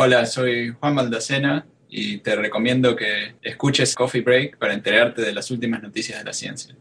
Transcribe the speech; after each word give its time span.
Hola, 0.00 0.26
soy 0.26 0.68
Juan 0.78 0.94
Maldacena 0.94 1.66
y 1.88 2.18
te 2.18 2.36
recomiendo 2.36 2.94
que 2.94 3.34
escuches 3.42 3.96
Coffee 3.96 4.20
Break 4.20 4.56
para 4.56 4.72
enterarte 4.72 5.22
de 5.22 5.32
las 5.32 5.50
últimas 5.50 5.82
noticias 5.82 6.20
de 6.20 6.24
la 6.24 6.32
ciencia. 6.32 6.76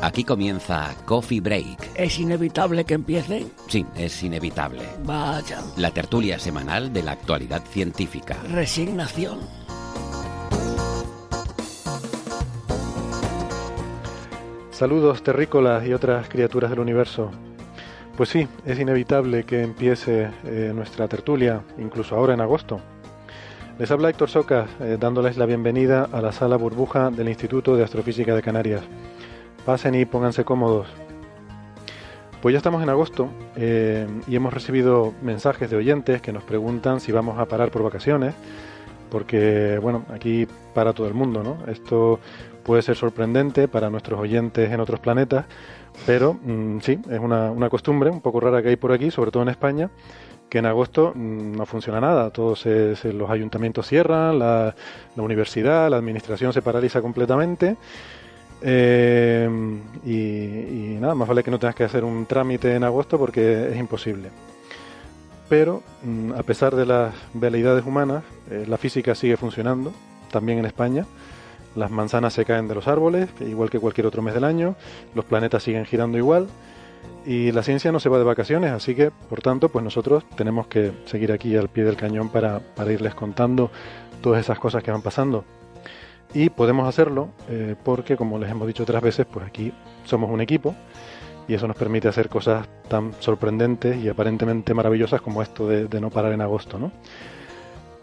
Aquí 0.00 0.22
comienza 0.22 0.94
Coffee 1.04 1.40
Break. 1.40 1.90
¿Es 1.96 2.20
inevitable 2.20 2.84
que 2.84 2.94
empiece? 2.94 3.46
Sí, 3.66 3.84
es 3.96 4.22
inevitable. 4.22 4.82
Vaya. 5.04 5.60
La 5.76 5.90
tertulia 5.90 6.38
semanal 6.38 6.92
de 6.92 7.02
la 7.02 7.12
actualidad 7.12 7.64
científica. 7.64 8.36
Resignación. 8.48 9.40
Saludos 14.82 15.22
terrícolas 15.22 15.86
y 15.86 15.92
otras 15.92 16.28
criaturas 16.28 16.68
del 16.68 16.80
universo. 16.80 17.30
Pues 18.16 18.30
sí, 18.30 18.48
es 18.66 18.80
inevitable 18.80 19.44
que 19.44 19.62
empiece 19.62 20.28
eh, 20.44 20.72
nuestra 20.74 21.06
tertulia, 21.06 21.62
incluso 21.78 22.16
ahora 22.16 22.34
en 22.34 22.40
agosto. 22.40 22.80
Les 23.78 23.88
habla 23.92 24.10
Héctor 24.10 24.28
Socas, 24.28 24.68
eh, 24.80 24.96
dándoles 24.98 25.36
la 25.36 25.46
bienvenida 25.46 26.08
a 26.10 26.20
la 26.20 26.32
sala 26.32 26.56
burbuja 26.56 27.12
del 27.12 27.28
Instituto 27.28 27.76
de 27.76 27.84
Astrofísica 27.84 28.34
de 28.34 28.42
Canarias. 28.42 28.82
Pasen 29.64 29.94
y 29.94 30.04
pónganse 30.04 30.44
cómodos. 30.44 30.88
Pues 32.40 32.52
ya 32.52 32.56
estamos 32.58 32.82
en 32.82 32.88
agosto 32.88 33.28
eh, 33.54 34.08
y 34.26 34.34
hemos 34.34 34.52
recibido 34.52 35.14
mensajes 35.22 35.70
de 35.70 35.76
oyentes 35.76 36.20
que 36.20 36.32
nos 36.32 36.42
preguntan 36.42 36.98
si 36.98 37.12
vamos 37.12 37.38
a 37.38 37.46
parar 37.46 37.70
por 37.70 37.84
vacaciones, 37.84 38.34
porque 39.12 39.78
bueno, 39.80 40.04
aquí 40.12 40.48
para 40.74 40.92
todo 40.92 41.06
el 41.06 41.14
mundo, 41.14 41.44
¿no? 41.44 41.58
Esto 41.70 42.18
puede 42.62 42.82
ser 42.82 42.96
sorprendente 42.96 43.68
para 43.68 43.90
nuestros 43.90 44.18
oyentes 44.18 44.70
en 44.70 44.80
otros 44.80 45.00
planetas, 45.00 45.46
pero 46.06 46.34
mm, 46.34 46.80
sí, 46.80 46.98
es 47.10 47.18
una, 47.18 47.50
una, 47.50 47.68
costumbre 47.68 48.10
un 48.10 48.20
poco 48.20 48.40
rara 48.40 48.62
que 48.62 48.70
hay 48.70 48.76
por 48.76 48.92
aquí, 48.92 49.10
sobre 49.10 49.30
todo 49.30 49.42
en 49.42 49.48
España, 49.48 49.90
que 50.48 50.58
en 50.58 50.66
agosto 50.66 51.12
mm, 51.14 51.56
no 51.56 51.66
funciona 51.66 52.00
nada, 52.00 52.30
todos 52.30 52.60
se, 52.60 52.96
se, 52.96 53.12
los 53.12 53.30
ayuntamientos 53.30 53.86
cierran, 53.86 54.38
la, 54.38 54.74
la 55.16 55.22
universidad, 55.22 55.90
la 55.90 55.96
administración 55.96 56.52
se 56.52 56.62
paraliza 56.62 57.00
completamente. 57.00 57.76
Eh, 58.64 59.48
y, 60.04 60.12
y, 60.12 60.98
nada, 61.00 61.16
más 61.16 61.26
vale 61.26 61.42
que 61.42 61.50
no 61.50 61.58
tengas 61.58 61.74
que 61.74 61.82
hacer 61.82 62.04
un 62.04 62.26
trámite 62.26 62.76
en 62.76 62.84
agosto 62.84 63.18
porque 63.18 63.70
es 63.70 63.76
imposible. 63.76 64.30
Pero 65.48 65.82
mm, 66.02 66.32
a 66.32 66.42
pesar 66.44 66.74
de 66.76 66.86
las 66.86 67.14
veleidades 67.34 67.84
humanas, 67.84 68.22
eh, 68.50 68.64
la 68.68 68.78
física 68.78 69.14
sigue 69.14 69.36
funcionando, 69.36 69.92
también 70.30 70.58
en 70.58 70.64
España. 70.64 71.06
Las 71.74 71.90
manzanas 71.90 72.34
se 72.34 72.44
caen 72.44 72.68
de 72.68 72.74
los 72.74 72.86
árboles, 72.88 73.30
igual 73.40 73.70
que 73.70 73.78
cualquier 73.78 74.06
otro 74.06 74.22
mes 74.22 74.34
del 74.34 74.44
año, 74.44 74.76
los 75.14 75.24
planetas 75.24 75.62
siguen 75.62 75.84
girando 75.86 76.18
igual 76.18 76.48
y 77.24 77.52
la 77.52 77.62
ciencia 77.62 77.92
no 77.92 78.00
se 78.00 78.08
va 78.08 78.18
de 78.18 78.24
vacaciones, 78.24 78.72
así 78.72 78.94
que 78.94 79.10
por 79.10 79.40
tanto 79.40 79.68
pues 79.68 79.84
nosotros 79.84 80.24
tenemos 80.36 80.66
que 80.66 80.92
seguir 81.04 81.32
aquí 81.32 81.56
al 81.56 81.68
pie 81.68 81.84
del 81.84 81.96
cañón 81.96 82.28
para, 82.28 82.60
irles 82.90 83.14
contando 83.14 83.70
todas 84.20 84.40
esas 84.40 84.58
cosas 84.58 84.82
que 84.82 84.90
van 84.90 85.02
pasando. 85.02 85.44
Y 86.34 86.48
podemos 86.48 86.88
hacerlo 86.88 87.28
eh, 87.48 87.76
porque, 87.84 88.16
como 88.16 88.38
les 88.38 88.50
hemos 88.50 88.66
dicho 88.66 88.84
otras 88.84 89.02
veces, 89.02 89.26
pues 89.30 89.46
aquí 89.46 89.72
somos 90.04 90.30
un 90.30 90.40
equipo 90.40 90.74
y 91.46 91.54
eso 91.54 91.68
nos 91.68 91.76
permite 91.76 92.08
hacer 92.08 92.28
cosas 92.28 92.66
tan 92.88 93.12
sorprendentes 93.20 94.02
y 94.02 94.08
aparentemente 94.08 94.72
maravillosas 94.72 95.20
como 95.20 95.42
esto 95.42 95.68
de, 95.68 95.88
de 95.88 96.00
no 96.00 96.08
parar 96.10 96.32
en 96.32 96.40
agosto. 96.40 96.78
¿no? 96.78 96.90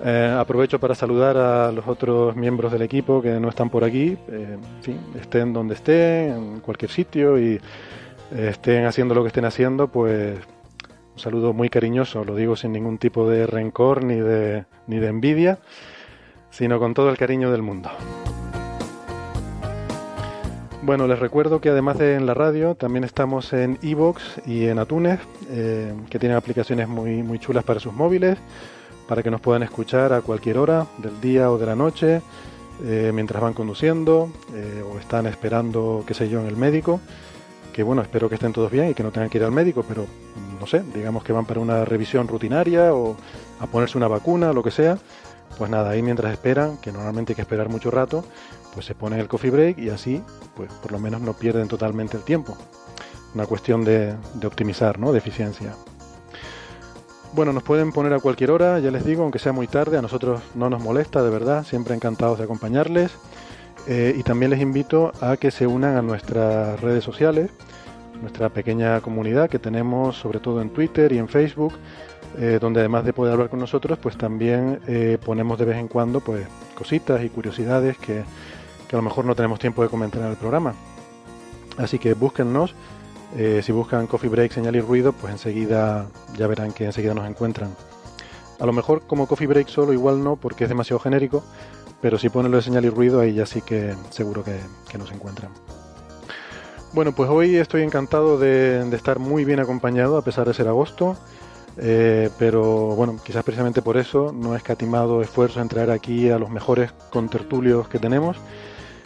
Eh, 0.02 0.36
aprovecho 0.38 0.80
para 0.80 0.96
saludar 0.96 1.38
a 1.38 1.72
los 1.72 1.88
otros 1.88 2.36
miembros 2.36 2.72
del 2.72 2.82
equipo 2.82 3.22
que 3.22 3.40
no 3.40 3.50
están 3.50 3.70
por 3.70 3.84
aquí, 3.84 4.18
eh, 4.30 4.58
en 4.58 4.84
fin, 4.84 5.00
estén 5.20 5.52
donde 5.52 5.74
estén, 5.74 6.32
en 6.32 6.60
cualquier 6.62 6.90
sitio 6.90 7.38
y 7.38 7.56
eh, 8.32 8.48
estén 8.50 8.86
haciendo 8.86 9.14
lo 9.14 9.24
que 9.24 9.28
estén 9.28 9.46
haciendo, 9.46 9.90
pues 9.90 10.38
un 11.14 11.20
saludo 11.20 11.52
muy 11.52 11.70
cariñoso, 11.70 12.24
lo 12.24 12.36
digo 12.36 12.56
sin 12.56 12.72
ningún 12.72 12.98
tipo 12.98 13.30
de 13.30 13.46
rencor 13.46 14.04
ni 14.04 14.16
de, 14.16 14.66
ni 14.88 15.00
de 15.00 15.08
envidia 15.08 15.60
sino 16.50 16.80
con 16.80 16.94
todo 16.94 17.10
el 17.10 17.18
cariño 17.18 17.52
del 17.52 17.62
mundo. 17.62 17.90
Bueno, 20.82 21.08
les 21.08 21.20
recuerdo 21.20 21.62
que 21.62 21.70
además 21.70 21.98
de 21.98 22.16
en 22.16 22.26
la 22.26 22.34
radio, 22.34 22.74
también 22.76 23.04
estamos 23.04 23.54
en 23.54 23.78
Evox 23.82 24.42
y 24.46 24.66
en 24.68 24.80
Atunes, 24.80 25.20
eh, 25.50 25.94
que 26.10 26.20
tienen 26.20 26.38
aplicaciones 26.38 26.88
muy, 26.88 27.22
muy 27.22 27.38
chulas 27.38 27.64
para 27.64 27.80
sus 27.80 27.94
móviles, 27.94 28.38
para 29.10 29.24
que 29.24 29.32
nos 29.32 29.42
puedan 29.42 29.64
escuchar 29.64 30.14
a 30.14 30.22
cualquier 30.22 30.60
hora 30.60 30.86
del 31.00 31.20
día 31.20 31.50
o 31.50 31.58
de 31.58 31.66
la 31.66 31.76
noche, 31.76 32.22
eh, 32.84 33.10
mientras 33.12 33.42
van 33.42 33.56
conduciendo 33.56 34.30
eh, 34.54 34.84
o 34.88 35.00
están 35.00 35.26
esperando, 35.26 36.04
qué 36.06 36.14
sé 36.14 36.30
yo, 36.30 36.40
en 36.40 36.46
el 36.46 36.56
médico. 36.56 37.02
Que 37.74 37.82
bueno, 37.82 38.04
espero 38.04 38.30
que 38.30 38.36
estén 38.36 38.54
todos 38.54 38.70
bien 38.70 38.92
y 38.92 38.94
que 38.94 39.02
no 39.02 39.10
tengan 39.10 39.32
que 39.32 39.40
ir 39.40 39.44
al 39.44 39.52
médico, 39.52 39.84
pero 39.88 40.06
no 40.60 40.68
sé, 40.68 40.84
digamos 40.94 41.24
que 41.24 41.34
van 41.34 41.46
para 41.46 41.60
una 41.60 41.86
revisión 41.86 42.28
rutinaria 42.28 42.94
o 42.94 43.18
a 43.60 43.66
ponerse 43.66 43.98
una 43.98 44.08
vacuna, 44.08 44.54
lo 44.54 44.62
que 44.62 44.70
sea 44.70 45.00
pues 45.58 45.72
nada, 45.72 45.90
ahí 45.90 46.04
mientras 46.04 46.32
esperan, 46.32 46.78
que 46.78 46.92
normalmente 46.92 47.34
hay 47.34 47.36
que 47.36 47.42
esperar 47.42 47.68
mucho 47.68 47.90
rato, 47.90 48.24
pues 48.74 48.86
se 48.86 48.94
pone 48.94 49.20
el 49.20 49.28
coffee 49.28 49.50
break 49.50 49.80
y 49.80 49.90
así, 49.90 50.22
pues 50.56 50.72
por 50.72 50.92
lo 50.92 51.00
menos 51.00 51.20
no 51.20 51.34
pierden 51.34 51.68
totalmente 51.68 52.16
el 52.16 52.24
tiempo. 52.24 52.56
Una 53.34 53.46
cuestión 53.48 53.84
de 53.84 54.16
optimizar, 54.46 55.00
¿no? 55.00 55.12
De 55.12 55.18
eficiencia. 55.18 55.74
Bueno, 57.32 57.54
nos 57.54 57.62
pueden 57.62 57.92
poner 57.92 58.12
a 58.14 58.20
cualquier 58.20 58.50
hora, 58.50 58.80
ya 58.80 58.90
les 58.90 59.06
digo, 59.06 59.22
aunque 59.22 59.38
sea 59.38 59.52
muy 59.52 59.68
tarde, 59.68 59.98
a 59.98 60.02
nosotros 60.02 60.42
no 60.56 60.68
nos 60.70 60.82
molesta, 60.82 61.22
de 61.22 61.30
verdad, 61.30 61.64
siempre 61.64 61.94
encantados 61.94 62.40
de 62.40 62.46
acompañarles. 62.46 63.12
Eh, 63.88 64.16
y 64.18 64.24
también 64.24 64.50
les 64.50 64.62
invito 64.62 65.12
a 65.22 65.38
que 65.38 65.52
se 65.52 65.68
unan 65.68 65.96
a 65.96 66.02
nuestras 66.02 66.82
redes 66.82 67.04
sociales, 67.04 67.52
nuestra 68.22 68.50
pequeña 68.50 69.00
comunidad 69.02 69.50
que 69.50 69.60
tenemos 69.60 70.18
sobre 70.18 70.40
todo 70.40 70.62
en 70.62 70.72
Twitter 70.72 71.12
y 71.12 71.20
en 71.20 71.28
Facebook, 71.28 71.74
eh, 72.40 72.58
donde 72.60 72.82
además 72.82 73.06
de 73.06 73.14
poder 73.14 73.34
hablar 73.34 73.50
con 73.50 73.60
nosotros, 73.60 73.98
pues 74.00 74.18
también 74.18 74.80
eh, 74.88 75.18
ponemos 75.24 75.58
de 75.60 75.66
vez 75.66 75.78
en 75.78 75.88
cuando 75.88 76.20
pues 76.20 76.46
cositas 76.76 77.24
y 77.24 77.30
curiosidades 77.30 77.98
que, 77.98 78.24
que, 78.88 78.96
a 78.96 78.98
lo 78.98 79.04
mejor 79.04 79.26
no 79.26 79.36
tenemos 79.36 79.60
tiempo 79.60 79.84
de 79.84 79.90
comentar 79.90 80.22
en 80.24 80.30
el 80.30 80.36
programa. 80.36 80.74
Así 81.78 82.00
que 82.00 82.14
búsquennos, 82.14 82.76
eh, 83.38 83.62
si 83.64 83.72
buscan 83.72 84.08
Coffee 84.08 84.30
Break, 84.30 84.52
señal 84.52 84.76
y 84.76 84.82
ruido, 84.82 85.14
pues 85.14 85.32
enseguida 85.32 86.08
ya 86.38 86.48
verán 86.48 86.72
que 86.72 86.86
enseguida 86.86 87.14
nos 87.14 87.28
encuentran. 87.28 87.76
A 88.60 88.66
lo 88.66 88.74
mejor 88.74 89.04
como 89.08 89.28
Coffee 89.28 89.48
Break 89.48 89.68
solo 89.68 89.94
igual 89.94 90.24
no, 90.24 90.36
porque 90.36 90.64
es 90.66 90.70
demasiado 90.70 91.00
genérico, 91.00 91.44
pero 92.02 92.18
si 92.18 92.30
ponen 92.30 92.52
lo 92.52 92.58
de 92.58 92.64
señal 92.64 92.86
y 92.86 92.90
ruido, 92.90 93.20
ahí 93.20 93.34
ya 93.34 93.46
sí 93.46 93.62
que 93.62 93.94
seguro 94.10 94.44
que, 94.44 94.98
nos 94.98 95.12
encuentran. 95.12 95.52
Bueno, 96.92 97.14
pues 97.14 97.30
hoy 97.30 97.56
estoy 97.56 97.84
encantado 97.84 98.40
de, 98.40 98.88
estar 98.94 99.20
muy 99.20 99.46
bien 99.46 99.60
acompañado 99.60 100.18
a 100.18 100.24
pesar 100.24 100.48
de 100.48 100.54
ser 100.54 100.68
agosto. 100.68 101.16
Eh, 101.82 102.30
pero 102.38 102.64
bueno, 102.96 103.18
quizás 103.24 103.44
precisamente 103.46 103.82
por 103.82 103.96
eso 103.96 104.34
no 104.34 104.54
he 104.54 104.58
escatimado 104.58 105.22
esfuerzo 105.22 105.62
en 105.62 105.70
traer 105.70 105.92
aquí 105.92 106.30
a 106.30 106.38
los 106.38 106.50
mejores 106.50 106.92
contertulios 107.10 107.88
que 107.88 108.00
tenemos 108.00 108.36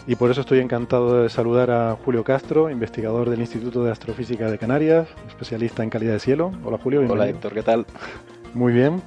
y 0.06 0.16
por 0.16 0.30
eso 0.30 0.42
estoy 0.42 0.60
encantado 0.60 1.24
de 1.24 1.30
saludar 1.30 1.72
a 1.72 1.96
Julio 2.04 2.24
Castro, 2.24 2.70
investigador 2.70 3.30
del 3.30 3.40
Instituto 3.40 3.84
de 3.84 3.92
Astrofísica 3.92 4.52
de 4.52 4.58
Canarias, 4.58 5.08
especialista 5.28 5.82
en 5.84 5.90
calidad 5.90 6.14
de 6.14 6.20
cielo. 6.20 6.52
Hola 6.64 6.78
Julio. 6.78 7.02
Hola 7.08 7.28
Héctor, 7.30 7.54
¿qué 7.54 7.64
tal? 7.64 7.86
Muy 8.54 8.74
bien. 8.74 9.02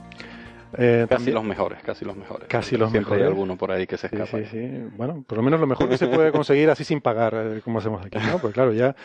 Eh, 0.78 1.06
casi 1.08 1.16
también, 1.16 1.34
los 1.34 1.44
mejores, 1.44 1.78
casi 1.82 2.04
los 2.04 2.16
mejores. 2.16 2.48
Casi 2.48 2.76
los 2.76 2.90
Siempre 2.90 3.10
mejores. 3.10 3.22
hay 3.22 3.28
alguno 3.28 3.56
por 3.56 3.72
ahí 3.72 3.86
que 3.86 3.96
se 3.96 4.06
escapa. 4.06 4.38
Sí, 4.38 4.44
sí, 4.44 4.50
sí. 4.50 4.88
Bueno, 4.96 5.22
por 5.26 5.38
lo 5.38 5.44
menos 5.44 5.60
lo 5.60 5.66
mejor 5.66 5.88
que 5.88 5.98
se 5.98 6.06
puede 6.06 6.32
conseguir 6.32 6.70
así 6.70 6.84
sin 6.84 7.00
pagar, 7.00 7.34
eh, 7.34 7.60
como 7.62 7.78
hacemos 7.78 8.04
aquí, 8.04 8.18
¿no? 8.18 8.38
Pues 8.38 8.52
claro, 8.54 8.72
ya 8.72 8.96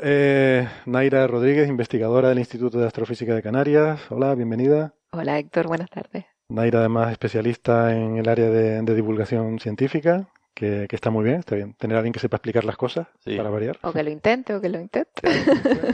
eh, 0.00 0.68
Naira 0.84 1.26
Rodríguez, 1.26 1.68
investigadora 1.68 2.28
del 2.28 2.38
Instituto 2.38 2.78
de 2.78 2.86
Astrofísica 2.86 3.34
de 3.34 3.42
Canarias. 3.42 4.00
Hola, 4.10 4.34
bienvenida. 4.34 4.94
Hola 5.12 5.38
Héctor, 5.38 5.68
buenas 5.68 5.90
tardes. 5.90 6.26
Naira 6.48 6.80
además 6.80 7.10
especialista 7.10 7.96
en 7.96 8.18
el 8.18 8.28
área 8.28 8.50
de, 8.50 8.82
de 8.82 8.94
divulgación 8.94 9.58
científica, 9.58 10.28
que, 10.56 10.86
que, 10.88 10.96
está 10.96 11.10
muy 11.10 11.22
bien, 11.22 11.40
está 11.40 11.54
bien. 11.54 11.74
Tener 11.74 11.96
a 11.96 11.98
alguien 11.98 12.14
que 12.14 12.18
sepa 12.18 12.38
explicar 12.38 12.64
las 12.64 12.78
cosas, 12.78 13.06
sí. 13.22 13.36
para 13.36 13.50
variar. 13.50 13.76
O 13.82 13.92
que 13.92 14.02
lo 14.02 14.10
intente, 14.10 14.54
o 14.54 14.60
que 14.60 14.70
lo 14.70 14.80
intente. 14.80 15.20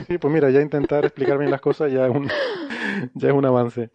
Sí, 0.07 0.17
pues 0.19 0.33
mira, 0.33 0.49
ya 0.49 0.61
intentar 0.61 1.03
explicar 1.03 1.37
bien 1.37 1.51
las 1.51 1.59
cosas 1.59 1.91
ya 1.91 2.07
es 2.07 2.15
un, 2.15 2.29
ya 3.13 3.27
es 3.27 3.33
un 3.33 3.45
avance. 3.45 3.89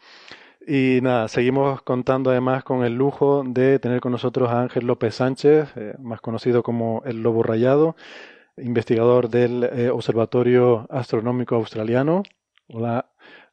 Y 0.67 1.01
nada, 1.01 1.27
seguimos 1.29 1.81
contando 1.81 2.31
además 2.31 2.65
con 2.65 2.85
el 2.85 2.95
lujo 2.95 3.43
de 3.47 3.79
tener 3.79 4.01
con 4.01 4.13
nosotros 4.13 4.51
a 4.51 4.61
Ángel 4.61 4.87
López 4.87 5.15
Sánchez, 5.15 5.75
eh, 5.77 5.95
más 5.99 6.21
conocido 6.21 6.63
como 6.63 7.03
el 7.07 7.23
Lobo 7.23 7.43
Rayado, 7.43 7.97
investigador 8.59 9.31
del 9.31 9.65
eh, 9.65 9.89
Observatorio 9.89 10.87
Astronómico 10.91 11.55
Australiano. 11.55 12.25
Hola 12.69 13.07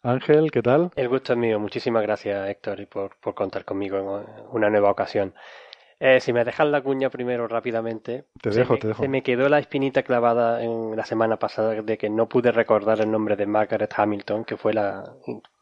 Ángel, 0.04 0.52
¿qué 0.52 0.62
tal? 0.62 0.92
El 0.98 1.08
gusto 1.08 1.32
es 1.32 1.40
mío. 1.40 1.58
Muchísimas 1.58 2.04
gracias 2.04 2.50
Héctor 2.50 2.82
y 2.82 2.86
por, 2.86 3.16
por 3.22 3.34
contar 3.34 3.64
conmigo 3.64 3.98
en 3.98 4.26
una 4.52 4.70
nueva 4.70 4.92
ocasión. 4.92 5.34
Eh, 6.00 6.20
si 6.20 6.34
me 6.34 6.44
dejas 6.44 6.68
la 6.68 6.82
cuña 6.82 7.10
primero 7.10 7.48
rápidamente. 7.48 8.26
Te 8.42 8.50
dejo, 8.50 8.78
te 8.78 8.90
dejo. 8.90 9.02
Se 9.02 9.08
me 9.08 9.24
quedó 9.24 9.48
la 9.48 9.60
espinita 9.60 10.04
clavada 10.04 10.62
en 10.62 10.96
la 10.96 11.06
semana 11.06 11.38
pasada 11.38 11.82
de 11.82 11.98
que 11.98 12.10
no 12.10 12.28
pude 12.28 12.52
recordar 12.52 13.00
el 13.00 13.10
nombre 13.10 13.36
de 13.36 13.46
Margaret 13.46 13.94
Hamilton, 13.96 14.44
que 14.44 14.58
fue 14.58 14.74
la 14.74 15.16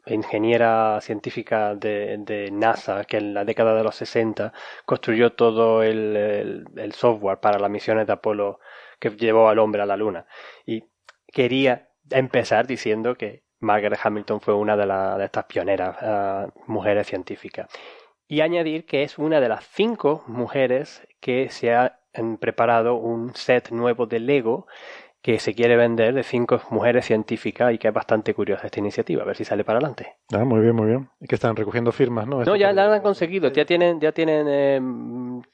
ingeniera 0.06 1.00
científica 1.00 1.74
de, 1.74 2.50
NASA, 2.52 3.04
que 3.04 3.18
en 3.18 3.32
la 3.34 3.44
década 3.44 3.74
de 3.74 3.84
los 3.84 3.94
60 3.94 4.52
construyó 4.84 5.32
todo 5.32 5.82
el, 5.82 6.66
software 6.92 7.38
para 7.38 7.58
las 7.58 7.70
misiones 7.70 8.06
de 8.06 8.12
Apolo 8.12 8.58
que 8.98 9.10
llevó 9.10 9.48
al 9.48 9.58
hombre 9.58 9.82
a 9.82 9.86
la 9.86 9.96
Luna. 9.96 10.26
Y 10.66 10.84
quería 11.26 11.88
empezar 12.10 12.66
diciendo 12.66 13.14
que 13.14 13.44
Margaret 13.60 14.00
Hamilton 14.02 14.40
fue 14.40 14.54
una 14.54 14.76
de, 14.76 14.86
de 15.18 15.24
estas 15.24 15.44
pioneras 15.44 15.96
ah, 16.00 16.48
mujeres 16.66 17.06
científicas 17.06 17.68
y 18.28 18.40
añadir 18.40 18.86
que 18.86 19.02
es 19.02 19.18
una 19.18 19.40
de 19.40 19.48
las 19.48 19.64
cinco 19.66 20.24
mujeres 20.26 21.06
que 21.20 21.48
se 21.50 21.74
ha 21.74 22.00
preparado 22.40 22.94
un 22.94 23.34
set 23.34 23.70
nuevo 23.70 24.06
de 24.06 24.20
Lego 24.20 24.66
que 25.24 25.38
se 25.38 25.54
quiere 25.54 25.74
vender 25.74 26.12
de 26.12 26.22
cinco 26.22 26.60
mujeres 26.68 27.06
científicas 27.06 27.72
y 27.72 27.78
que 27.78 27.88
es 27.88 27.94
bastante 27.94 28.34
curiosa 28.34 28.66
esta 28.66 28.78
iniciativa, 28.78 29.22
a 29.22 29.24
ver 29.24 29.36
si 29.36 29.44
sale 29.46 29.64
para 29.64 29.78
adelante. 29.78 30.16
Ah, 30.30 30.44
muy 30.44 30.60
bien, 30.60 30.76
muy 30.76 30.86
bien. 30.86 31.08
Y 31.18 31.26
que 31.26 31.36
están 31.36 31.56
recogiendo 31.56 31.92
firmas, 31.92 32.26
¿no? 32.26 32.44
No, 32.44 32.56
ya 32.56 32.74
la 32.74 32.92
han 32.92 33.00
conseguido, 33.00 33.48
ya 33.48 33.64
tienen, 33.64 34.00
ya 34.00 34.12
tienen 34.12 34.46
eh, 34.50 34.80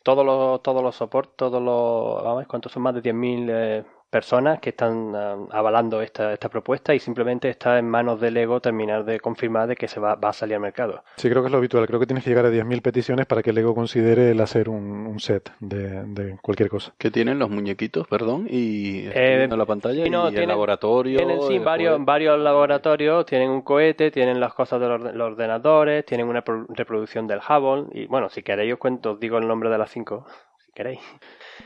todos 0.02 0.26
los, 0.26 0.60
todos 0.64 0.82
los 0.82 0.96
soportes, 0.96 1.36
todos 1.36 1.62
los, 1.62 2.24
vamos, 2.24 2.48
¿cuántos 2.48 2.72
son 2.72 2.82
más 2.82 2.96
de 2.96 3.00
10.000 3.00 3.46
eh, 3.48 3.84
personas 4.10 4.60
que 4.60 4.70
están 4.70 5.14
ah, 5.14 5.36
avalando 5.50 6.02
esta, 6.02 6.32
esta 6.32 6.48
propuesta 6.48 6.94
y 6.94 6.98
simplemente 6.98 7.48
está 7.48 7.78
en 7.78 7.88
manos 7.88 8.20
del 8.20 8.34
Lego 8.34 8.60
terminar 8.60 9.04
de 9.04 9.20
confirmar 9.20 9.68
de 9.68 9.76
que 9.76 9.88
se 9.88 10.00
va, 10.00 10.16
va 10.16 10.30
a 10.30 10.32
salir 10.32 10.56
al 10.56 10.60
mercado. 10.60 11.02
Sí, 11.16 11.30
creo 11.30 11.42
que 11.42 11.46
es 11.46 11.52
lo 11.52 11.58
habitual. 11.58 11.86
Creo 11.86 12.00
que 12.00 12.06
tienes 12.06 12.24
que 12.24 12.30
llegar 12.30 12.46
a 12.46 12.50
10.000 12.50 12.82
peticiones 12.82 13.26
para 13.26 13.42
que 13.42 13.50
el 13.50 13.56
Lego 13.56 13.74
considere 13.74 14.32
el 14.32 14.40
hacer 14.40 14.68
un, 14.68 15.18
set 15.20 15.52
de, 15.60 16.04
de, 16.04 16.38
cualquier 16.40 16.68
cosa. 16.68 16.92
¿Qué 16.98 17.10
tienen 17.10 17.38
los 17.38 17.50
muñequitos, 17.50 18.06
perdón? 18.08 18.46
Y 18.48 19.06
eh, 19.12 19.48
la 19.48 19.66
pantalla 19.66 20.04
y, 20.04 20.36
el 20.36 20.48
laboratorio. 20.48 21.18
Tienen 21.18 21.42
sí, 21.42 21.58
varios, 21.58 22.04
varios 22.04 22.38
laboratorios, 22.38 23.26
tienen 23.26 23.50
un 23.50 23.62
cohete, 23.62 24.10
tienen 24.10 24.40
las 24.40 24.54
cosas 24.54 24.80
de 24.80 24.88
los, 24.88 25.00
ordenadores, 25.14 26.04
tienen 26.04 26.28
una 26.28 26.42
reproducción 26.68 27.26
del 27.26 27.40
Hubble 27.40 27.86
y 27.92 28.06
bueno, 28.06 28.28
si 28.28 28.42
queréis 28.42 28.72
os 28.72 28.78
cuento, 28.78 29.12
os 29.12 29.20
digo 29.20 29.38
el 29.38 29.46
nombre 29.46 29.70
de 29.70 29.78
las 29.78 29.90
cinco, 29.90 30.26
si 30.58 30.72
queréis. 30.72 31.00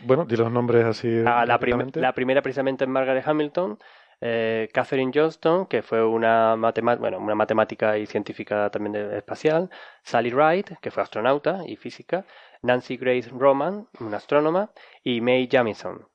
Bueno, 0.02 0.24
di 0.24 0.36
los 0.36 0.50
nombres 0.50 0.84
así. 0.84 1.08
Ah, 1.26 1.44
la, 1.46 1.58
la, 1.94 2.12
primera 2.12 2.42
precisamente 2.42 2.84
es 2.84 2.90
Margaret 2.90 3.26
Hamilton, 3.26 3.78
eh, 4.20 4.68
Catherine 4.72 5.12
Johnston, 5.14 5.66
que 5.66 5.82
fue 5.82 6.04
una, 6.04 6.56
bueno, 6.56 7.18
una 7.18 7.34
matemática 7.34 7.98
y 7.98 8.06
científica 8.06 8.70
también 8.70 8.96
espacial, 9.12 9.70
Sally 10.02 10.30
Wright, 10.30 10.78
que 10.80 10.90
fue 10.90 11.02
astronauta 11.02 11.62
y 11.66 11.76
física, 11.76 12.24
Nancy 12.62 12.96
Grace 12.96 13.30
Roman, 13.30 13.86
una 14.00 14.16
astrónoma, 14.16 14.70
y 15.02 15.20
May 15.20 15.48
Jamison, 15.50 16.06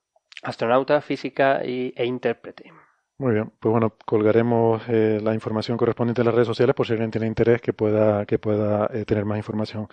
astronauta, 0.44 1.02
física 1.02 1.64
y, 1.64 1.94
e 1.96 2.06
intérprete. 2.06 2.72
Muy 3.20 3.34
bien, 3.34 3.52
pues 3.60 3.72
bueno, 3.72 3.96
colgaremos 4.06 4.82
eh, 4.88 5.20
la 5.22 5.34
información 5.34 5.76
correspondiente 5.76 6.22
en 6.22 6.28
las 6.28 6.34
redes 6.34 6.48
sociales 6.48 6.74
por 6.74 6.88
si 6.88 6.94
alguien 6.94 7.12
tiene 7.12 7.28
interés 7.28 7.62
que 7.62 7.74
pueda, 7.74 8.26
que 8.26 8.40
pueda 8.40 8.90
eh, 8.94 9.04
tener 9.04 9.26
más 9.26 9.38
información 9.38 9.90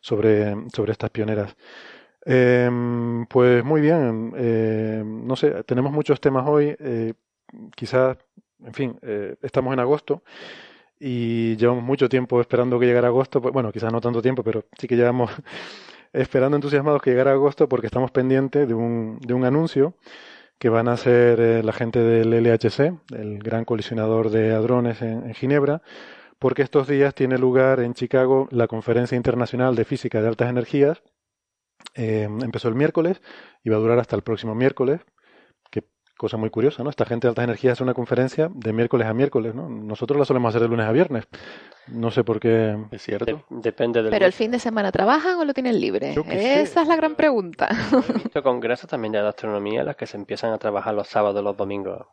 sobre, 0.00 0.54
sobre 0.72 0.92
estas 0.92 1.10
pioneras. 1.10 1.56
Eh, 2.30 2.68
pues 3.30 3.64
muy 3.64 3.80
bien, 3.80 4.34
eh, 4.36 5.02
no 5.02 5.34
sé, 5.34 5.64
tenemos 5.64 5.92
muchos 5.92 6.20
temas 6.20 6.46
hoy, 6.46 6.76
eh, 6.78 7.14
quizás, 7.74 8.18
en 8.62 8.74
fin, 8.74 8.98
eh, 9.00 9.36
estamos 9.40 9.72
en 9.72 9.80
agosto 9.80 10.22
y 11.00 11.56
llevamos 11.56 11.82
mucho 11.84 12.06
tiempo 12.06 12.38
esperando 12.42 12.78
que 12.78 12.84
llegara 12.84 13.08
agosto, 13.08 13.40
pues, 13.40 13.54
bueno, 13.54 13.72
quizás 13.72 13.90
no 13.90 14.02
tanto 14.02 14.20
tiempo, 14.20 14.42
pero 14.44 14.66
sí 14.78 14.86
que 14.86 14.96
llevamos 14.96 15.30
esperando 16.12 16.56
entusiasmados 16.56 17.00
que 17.00 17.10
llegara 17.10 17.32
agosto 17.32 17.66
porque 17.66 17.86
estamos 17.86 18.10
pendientes 18.10 18.68
de 18.68 18.74
un, 18.74 19.18
de 19.20 19.32
un 19.32 19.44
anuncio 19.44 19.94
que 20.58 20.68
van 20.68 20.88
a 20.88 20.92
hacer 20.94 21.64
la 21.64 21.72
gente 21.72 22.00
del 22.00 22.30
LHC, 22.30 22.92
el 23.14 23.38
gran 23.38 23.64
colisionador 23.64 24.28
de 24.30 24.52
hadrones 24.52 25.00
en 25.00 25.32
Ginebra, 25.34 25.80
porque 26.38 26.62
estos 26.62 26.88
días 26.88 27.14
tiene 27.14 27.38
lugar 27.38 27.80
en 27.80 27.94
Chicago 27.94 28.48
la 28.50 28.66
Conferencia 28.66 29.16
Internacional 29.16 29.76
de 29.76 29.84
Física 29.86 30.20
de 30.20 30.28
Altas 30.28 30.50
Energías, 30.50 31.02
eh, 31.94 32.28
empezó 32.42 32.68
el 32.68 32.74
miércoles 32.74 33.20
y 33.64 33.70
va 33.70 33.76
a 33.76 33.80
durar 33.80 33.98
hasta 33.98 34.16
el 34.16 34.22
próximo 34.22 34.54
miércoles. 34.54 35.00
Qué 35.70 35.84
cosa 36.16 36.36
muy 36.36 36.50
curiosa, 36.50 36.82
¿no? 36.82 36.90
Esta 36.90 37.04
gente 37.04 37.26
de 37.26 37.30
altas 37.30 37.44
energías 37.44 37.72
hace 37.72 37.82
una 37.82 37.94
conferencia 37.94 38.50
de 38.52 38.72
miércoles 38.72 39.06
a 39.06 39.14
miércoles, 39.14 39.54
¿no? 39.54 39.68
Nosotros 39.68 40.18
la 40.18 40.24
solemos 40.24 40.50
hacer 40.50 40.62
de 40.62 40.68
lunes 40.68 40.86
a 40.86 40.92
viernes. 40.92 41.26
No 41.88 42.10
sé 42.10 42.24
por 42.24 42.38
qué. 42.40 42.76
Es 42.90 43.02
cierto. 43.02 43.44
depende 43.50 44.02
del. 44.02 44.10
Pero 44.10 44.26
el 44.26 44.32
fin 44.32 44.50
de 44.50 44.58
semana 44.58 44.92
trabajan 44.92 45.38
o 45.38 45.44
lo 45.44 45.54
tienen 45.54 45.80
libre. 45.80 46.14
Esa 46.28 46.82
es 46.82 46.88
la 46.88 46.96
gran 46.96 47.14
pregunta. 47.14 47.68
He 48.10 48.12
visto 48.12 48.42
congresos 48.42 48.88
también 48.88 49.12
de 49.12 49.18
astronomía 49.18 49.82
las 49.84 49.96
que 49.96 50.06
se 50.06 50.16
empiezan 50.16 50.52
a 50.52 50.58
trabajar 50.58 50.94
los 50.94 51.08
sábados, 51.08 51.42
los 51.42 51.56
domingos, 51.56 52.06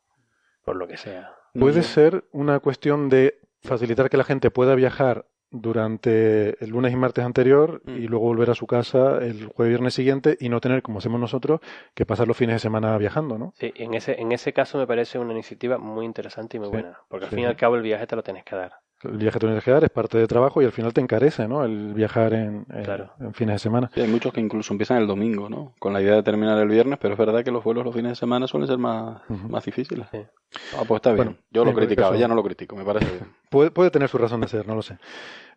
por 0.64 0.76
lo 0.76 0.88
que 0.88 0.98
sea. 0.98 1.36
Puede 1.54 1.84
ser 1.84 2.26
una 2.32 2.60
cuestión 2.60 3.10
de 3.10 3.40
facilitar 3.62 4.10
que 4.10 4.18
la 4.18 4.24
gente 4.24 4.52
pueda 4.52 4.76
viajar 4.76 5.26
durante 5.62 6.64
el 6.64 6.70
lunes 6.70 6.92
y 6.94 6.96
martes 6.96 7.24
anterior 7.24 7.82
y 7.86 7.92
mm. 7.92 8.06
luego 8.06 8.26
volver 8.26 8.50
a 8.50 8.56
su 8.56 8.68
casa 8.68 9.20
el 9.20 9.48
jueves 9.48 9.70
y 9.70 9.74
viernes 9.74 9.94
siguiente 9.94 10.38
y 10.40 10.50
no 10.50 10.60
tener, 10.60 10.82
como 10.82 11.00
hacemos 11.00 11.20
nosotros, 11.20 11.62
que 11.94 12.06
pasar 12.06 12.28
los 12.28 12.38
fines 12.38 12.56
de 12.56 12.60
semana 12.60 12.98
viajando, 12.98 13.38
¿no? 13.38 13.54
Sí, 13.56 13.74
en 13.76 13.94
ese, 13.94 14.20
en 14.20 14.32
ese 14.32 14.54
caso 14.54 14.78
me 14.78 14.88
parece 14.88 15.20
una 15.20 15.34
iniciativa 15.34 15.78
muy 15.78 16.06
interesante 16.06 16.58
y 16.58 16.60
muy 16.60 16.70
buena, 16.70 17.00
porque 17.08 17.26
al 17.26 17.32
fin 17.32 17.40
y 17.40 17.46
al 17.46 17.56
cabo 17.56 17.76
el 17.76 17.82
viaje 17.82 18.08
te 18.08 18.16
lo 18.16 18.24
tienes 18.24 18.44
que 18.44 18.56
dar. 18.56 18.74
El 19.12 19.18
viaje 19.18 19.40
te 19.40 19.46
lo 19.46 19.52
tienes 19.52 19.64
que 19.64 19.72
dar, 19.72 19.84
es 19.84 19.90
parte 19.90 20.18
de 20.18 20.28
trabajo 20.28 20.62
y 20.62 20.66
al 20.66 20.72
final 20.72 20.94
te 20.94 21.02
encarece, 21.02 21.48
¿no? 21.48 21.64
El 21.64 21.94
viajar 21.94 22.34
en, 22.34 22.66
en, 22.70 23.34
fines 23.34 23.56
de 23.56 23.60
semana. 23.60 23.90
hay 23.96 24.08
muchos 24.08 24.34
que 24.34 24.42
incluso 24.42 24.74
empiezan 24.74 24.98
el 24.98 25.08
domingo, 25.08 25.50
¿no? 25.50 25.74
Con 25.80 25.94
la 25.94 26.02
idea 26.02 26.16
de 26.16 26.24
terminar 26.24 26.60
el 26.60 26.68
viernes, 26.68 27.00
pero 27.02 27.14
es 27.14 27.18
verdad 27.18 27.44
que 27.44 27.52
los 27.52 27.64
vuelos 27.64 27.86
los 27.86 27.94
fines 27.94 28.12
de 28.12 28.16
semana 28.16 28.48
suelen 28.48 28.68
ser 28.68 28.78
más, 28.78 29.22
más 29.30 29.64
difíciles. 29.66 30.08
Ah, 30.14 30.84
pues 30.88 31.00
está 31.00 31.14
bien. 31.14 31.38
Yo 31.52 31.66
lo 31.66 31.74
criticaba, 31.74 32.16
ya 32.16 32.28
no 32.28 32.36
lo 32.36 32.44
critico, 32.44 32.76
me 32.76 32.84
parece 32.84 33.10
bien. 33.12 33.26
Puede, 33.50 33.72
puede 33.72 33.90
tener 33.90 34.10
su 34.10 34.18
razón 34.18 34.42
de 34.42 34.50
ser, 34.50 34.68
no 34.68 34.76
lo 34.76 34.82
sé. 34.82 34.98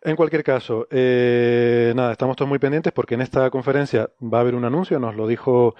En 0.01 0.15
cualquier 0.15 0.41
caso, 0.41 0.87
eh, 0.89 1.91
nada, 1.95 2.13
estamos 2.13 2.37
todos 2.37 2.47
muy 2.47 2.59
pendientes 2.59 2.93
porque 2.93 3.15
en 3.15 3.21
esta 3.21 3.49
conferencia 3.49 4.09
va 4.21 4.37
a 4.37 4.41
haber 4.41 4.55
un 4.55 4.63
anuncio, 4.63 4.99
nos 4.99 5.15
lo 5.15 5.27
dijo 5.27 5.75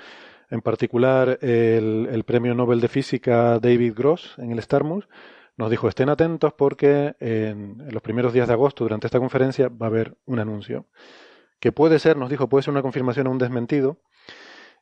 en 0.49 0.61
particular 0.61 1.39
el, 1.41 2.23
premio 2.25 2.53
Nobel 2.53 2.81
de 2.81 2.89
Física 2.89 3.59
David 3.59 3.93
Gross 3.95 4.35
en 4.37 4.51
el 4.51 4.61
Starmus. 4.61 5.07
Nos 5.59 5.69
dijo, 5.69 5.89
estén 5.89 6.07
atentos 6.07 6.53
porque 6.53 7.17
en, 7.19 7.83
los 7.91 8.01
primeros 8.01 8.31
días 8.31 8.47
de 8.47 8.53
agosto, 8.53 8.85
durante 8.85 9.07
esta 9.07 9.19
conferencia, 9.19 9.67
va 9.67 9.87
a 9.87 9.89
haber 9.89 10.15
un 10.25 10.39
anuncio. 10.39 10.85
Que 11.59 11.73
puede 11.73 11.99
ser, 11.99 12.15
nos 12.15 12.29
dijo, 12.29 12.47
puede 12.47 12.63
ser 12.63 12.71
una 12.71 12.81
confirmación 12.81 13.27
o 13.27 13.31
un 13.31 13.39
desmentido, 13.39 13.97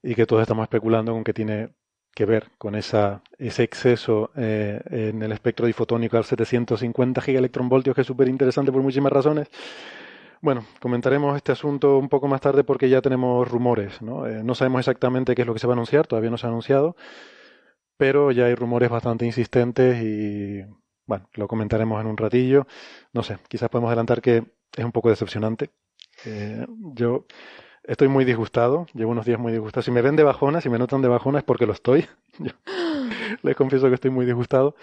y 0.03 0.13
que 0.13 0.27
todos 0.27 0.43
estamos 0.43 0.62
especulando 0.62 1.13
con 1.13 1.24
que 1.24 1.34
tiene 1.34 1.69
que 2.13 2.25
ver 2.25 2.50
con 2.60 2.75
esa, 2.75 3.24
ese 3.39 3.63
exceso 3.63 4.29
eh, 4.36 4.79
en 4.91 5.24
el 5.24 5.31
espectro 5.31 5.65
difotónico 5.65 6.15
al 6.15 6.25
750 6.25 7.22
gigaelectronvoltios, 7.22 7.96
que 7.96 8.01
es 8.01 8.07
súper 8.07 8.27
interesante 8.27 8.72
por 8.72 8.84
muchísimas 8.84 9.12
razones. 9.12 9.48
Bueno, 10.41 10.63
comentaremos 10.79 11.36
este 11.36 11.53
asunto 11.53 11.98
un 11.98 12.07
poco 12.07 12.27
más 12.27 12.39
tarde 12.39 12.63
porque 12.63 12.88
ya 12.88 13.01
tenemos 13.01 13.50
rumores. 13.50 14.00
¿no? 14.03 14.27
Eh, 14.27 14.43
no 14.43 14.53
sabemos 14.53 14.81
exactamente 14.81 15.34
qué 15.34 15.41
es 15.41 15.48
lo 15.48 15.55
que 15.55 15.60
se 15.60 15.65
va 15.65 15.74
a 15.74 15.77
anunciar, 15.77 16.05
todavía 16.05 16.29
no 16.29 16.38
se 16.38 16.46
ha 16.46 16.50
anunciado, 16.50 16.96
pero 17.98 18.32
ya 18.32 18.46
hay 18.46 18.56
rumores 18.56 18.89
bastante 18.89 19.25
insistentes 19.25 20.01
y 20.04 20.63
bueno, 21.06 21.30
lo 21.34 21.48
comentaremos 21.48 22.00
en 22.01 22.08
un 22.08 22.18
ratillo. 22.18 22.68
No 23.13 23.24
sé, 23.24 23.38
quizás 23.50 23.70
podemos 23.70 23.89
adelantar 23.89 24.22
que 24.22 24.44
es 24.75 24.86
un 24.86 24.92
poco 24.92 25.10
decepcionante. 25.10 25.72
Eh, 26.25 26.66
yo 26.94 27.25
Estoy 27.88 28.10
muy 28.10 28.25
disgustado, 28.25 28.86
llevo 28.94 29.12
unos 29.12 29.25
días 29.25 29.39
muy 29.39 29.54
disgustado. 29.54 29.82
Si 29.82 29.92
me 29.92 30.01
ven 30.01 30.18
de 30.18 30.24
bajona, 30.24 30.60
si 30.60 30.70
me 30.70 30.77
notan 30.77 31.01
de 31.01 31.08
bajona 31.08 31.39
es 31.39 31.46
porque 31.46 31.66
lo 31.66 31.72
estoy. 31.72 32.06
les 33.44 33.56
confieso 33.56 33.88
que 33.88 33.96
estoy 33.96 34.12
muy 34.12 34.25
disgustado. 34.25 34.75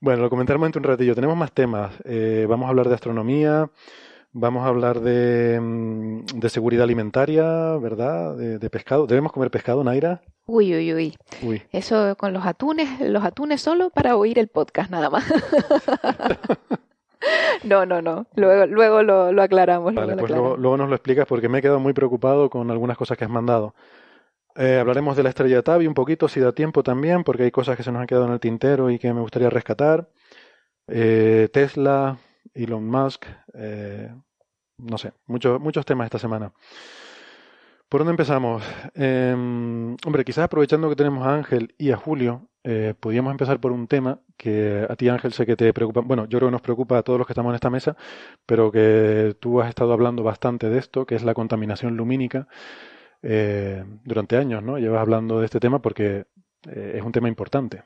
Bueno, 0.00 0.22
lo 0.22 0.30
comentaremos 0.30 0.70
en 0.70 0.78
un 0.78 0.84
ratillo. 0.84 1.14
Tenemos 1.14 1.36
más 1.36 1.52
temas. 1.52 1.94
Eh, 2.04 2.46
vamos 2.48 2.66
a 2.66 2.70
hablar 2.70 2.88
de 2.88 2.94
astronomía, 2.94 3.70
vamos 4.38 4.64
a 4.64 4.68
hablar 4.68 5.00
de, 5.00 5.58
mm, 5.60 6.26
de 6.34 6.48
seguridad 6.50 6.84
alimentaria, 6.84 7.76
¿verdad? 7.78 8.36
De, 8.36 8.58
de, 8.58 8.70
pescado. 8.70 9.06
¿Debemos 9.06 9.32
comer 9.32 9.50
pescado, 9.50 9.82
Naira? 9.82 10.22
Uy, 10.46 10.74
uy, 10.74 10.94
uy, 10.94 11.16
uy. 11.42 11.62
Eso 11.72 12.14
con 12.16 12.32
los 12.32 12.44
atunes, 12.46 13.00
los 13.00 13.24
atunes 13.24 13.60
solo 13.60 13.90
para 13.90 14.16
oír 14.16 14.38
el 14.38 14.48
podcast 14.48 14.90
nada 14.90 15.10
más. 15.10 15.24
No, 17.64 17.84
no, 17.86 18.00
no. 18.02 18.26
Luego, 18.36 18.66
luego 18.66 19.02
lo, 19.02 19.42
aclaramos. 19.42 19.92
Vale, 19.94 20.16
pues 20.16 20.30
Luego, 20.30 20.76
nos 20.76 20.88
lo 20.88 20.94
explicas 20.94 21.26
porque 21.26 21.48
me 21.48 21.58
he 21.58 21.62
quedado 21.62 21.80
muy 21.80 21.92
preocupado 21.92 22.50
con 22.50 22.70
algunas 22.70 22.96
cosas 22.96 23.18
que 23.18 23.24
has 23.24 23.30
mandado. 23.30 23.74
Eh, 24.54 24.78
hablaremos 24.78 25.16
de 25.16 25.24
la 25.24 25.30
estrella 25.30 25.56
de 25.56 25.62
Tabi 25.62 25.86
un 25.88 25.94
poquito, 25.94 26.28
si 26.28 26.38
da 26.38 26.52
tiempo 26.52 26.84
también, 26.84 27.24
porque 27.24 27.42
hay 27.42 27.50
cosas 27.50 27.76
que 27.76 27.82
se 27.82 27.90
nos 27.90 28.00
han 28.00 28.06
quedado 28.06 28.26
en 28.26 28.32
el 28.32 28.38
tintero 28.38 28.90
y 28.90 28.98
que 28.98 29.12
me 29.12 29.22
gustaría 29.22 29.50
rescatar. 29.50 30.08
Eh, 30.86 31.48
Tesla 31.52 32.18
Elon 32.54 32.86
Musk, 32.86 33.26
no 34.78 34.98
sé, 34.98 35.12
muchos 35.26 35.60
muchos 35.60 35.84
temas 35.84 36.06
esta 36.06 36.18
semana. 36.18 36.52
¿Por 37.88 38.00
dónde 38.00 38.12
empezamos? 38.12 38.64
Em, 38.94 39.96
hombre, 40.04 40.24
quizás 40.24 40.44
aprovechando 40.44 40.88
que 40.88 40.96
tenemos 40.96 41.24
a 41.24 41.34
Ángel 41.34 41.72
y 41.78 41.92
a 41.92 41.96
Julio, 41.96 42.48
eh, 42.64 42.94
podríamos 42.98 43.30
empezar 43.30 43.60
por 43.60 43.70
un 43.70 43.86
tema 43.86 44.18
que 44.36 44.84
a 44.88 44.96
ti, 44.96 45.08
Ángel, 45.08 45.32
sé 45.32 45.46
que 45.46 45.54
te 45.54 45.72
preocupa. 45.72 46.00
Bueno, 46.00 46.24
yo 46.24 46.38
creo 46.38 46.48
que 46.48 46.52
nos 46.52 46.62
preocupa 46.62 46.98
a 46.98 47.02
todos 47.04 47.18
los 47.18 47.28
que 47.28 47.32
estamos 47.32 47.50
en 47.50 47.54
esta 47.54 47.70
mesa, 47.70 47.96
pero 48.44 48.72
que 48.72 49.36
tú 49.38 49.60
has 49.60 49.68
estado 49.68 49.92
hablando 49.92 50.24
bastante 50.24 50.68
de 50.68 50.78
esto, 50.78 51.06
que 51.06 51.14
es 51.14 51.22
la 51.22 51.34
contaminación 51.34 51.96
lumínica, 51.96 52.48
eh, 53.22 53.84
durante 54.04 54.36
años, 54.36 54.64
¿no? 54.64 54.78
Llevas 54.78 55.00
hablando 55.00 55.38
de 55.38 55.44
este 55.44 55.60
tema 55.60 55.80
porque 55.80 56.26
eh, 56.68 56.94
es 56.96 57.02
un 57.02 57.12
tema 57.12 57.28
importante. 57.28 57.84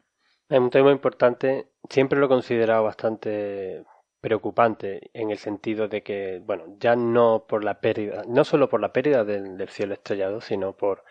Es 0.48 0.58
un 0.58 0.70
tema 0.70 0.92
importante. 0.92 1.68
Siempre 1.88 2.18
lo 2.18 2.26
he 2.26 2.28
considerado 2.28 2.84
bastante 2.84 3.84
preocupante 4.20 5.10
en 5.14 5.30
el 5.30 5.38
sentido 5.38 5.88
de 5.88 6.02
que, 6.02 6.40
bueno, 6.44 6.76
ya 6.78 6.96
no 6.96 7.46
por 7.48 7.64
la 7.64 7.80
pérdida, 7.80 8.22
no 8.28 8.44
solo 8.44 8.68
por 8.68 8.80
la 8.80 8.92
pérdida 8.92 9.24
del, 9.24 9.68
cielo 9.68 9.94
estrellado, 9.94 10.40
sino 10.40 10.76
por 10.76 11.04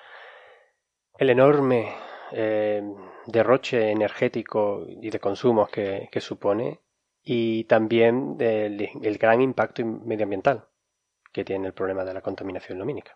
el 1.17 1.29
enorme 1.29 1.93
eh, 2.31 2.81
derroche 3.25 3.91
energético 3.91 4.85
y 4.87 5.09
de 5.09 5.19
consumos 5.19 5.69
que, 5.69 6.09
supone 6.19 6.79
y 7.23 7.63
también 7.65 8.37
el, 8.39 9.17
gran 9.17 9.41
impacto 9.41 9.83
medioambiental 9.85 10.67
que 11.31 11.43
tiene 11.43 11.67
el 11.67 11.73
problema 11.73 12.05
de 12.05 12.13
la 12.13 12.21
contaminación 12.21 12.79
lumínica. 12.79 13.15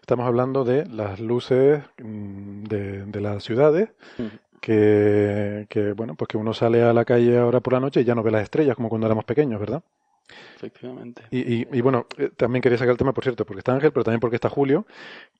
Estamos 0.00 0.26
hablando 0.26 0.64
de 0.64 0.86
las 0.86 1.20
luces 1.20 1.82
mm, 1.98 2.64
de, 2.64 3.04
de 3.06 3.20
las 3.20 3.44
ciudades 3.44 3.90
que, 4.60 5.66
que, 5.68 5.92
bueno, 5.92 6.14
pues 6.14 6.28
que 6.28 6.36
uno 6.36 6.54
sale 6.54 6.82
a 6.82 6.92
la 6.92 7.04
calle 7.04 7.38
ahora 7.38 7.60
por 7.60 7.72
la 7.72 7.80
noche 7.80 8.00
y 8.00 8.04
ya 8.04 8.14
no 8.14 8.22
ve 8.22 8.30
las 8.30 8.42
estrellas 8.42 8.76
como 8.76 8.88
cuando 8.88 9.06
éramos 9.06 9.24
pequeños, 9.24 9.60
¿verdad? 9.60 9.82
Efectivamente. 10.56 11.22
Y, 11.30 11.66
y, 11.76 11.80
bueno, 11.80 12.06
eh, 12.18 12.30
también 12.36 12.62
quería 12.62 12.78
sacar 12.78 12.92
el 12.92 12.98
tema, 12.98 13.12
por 13.12 13.24
cierto, 13.24 13.44
porque 13.46 13.60
está 13.60 13.72
Ángel, 13.72 13.92
pero 13.92 14.04
también 14.04 14.20
porque 14.20 14.36
está 14.36 14.48
Julio, 14.48 14.86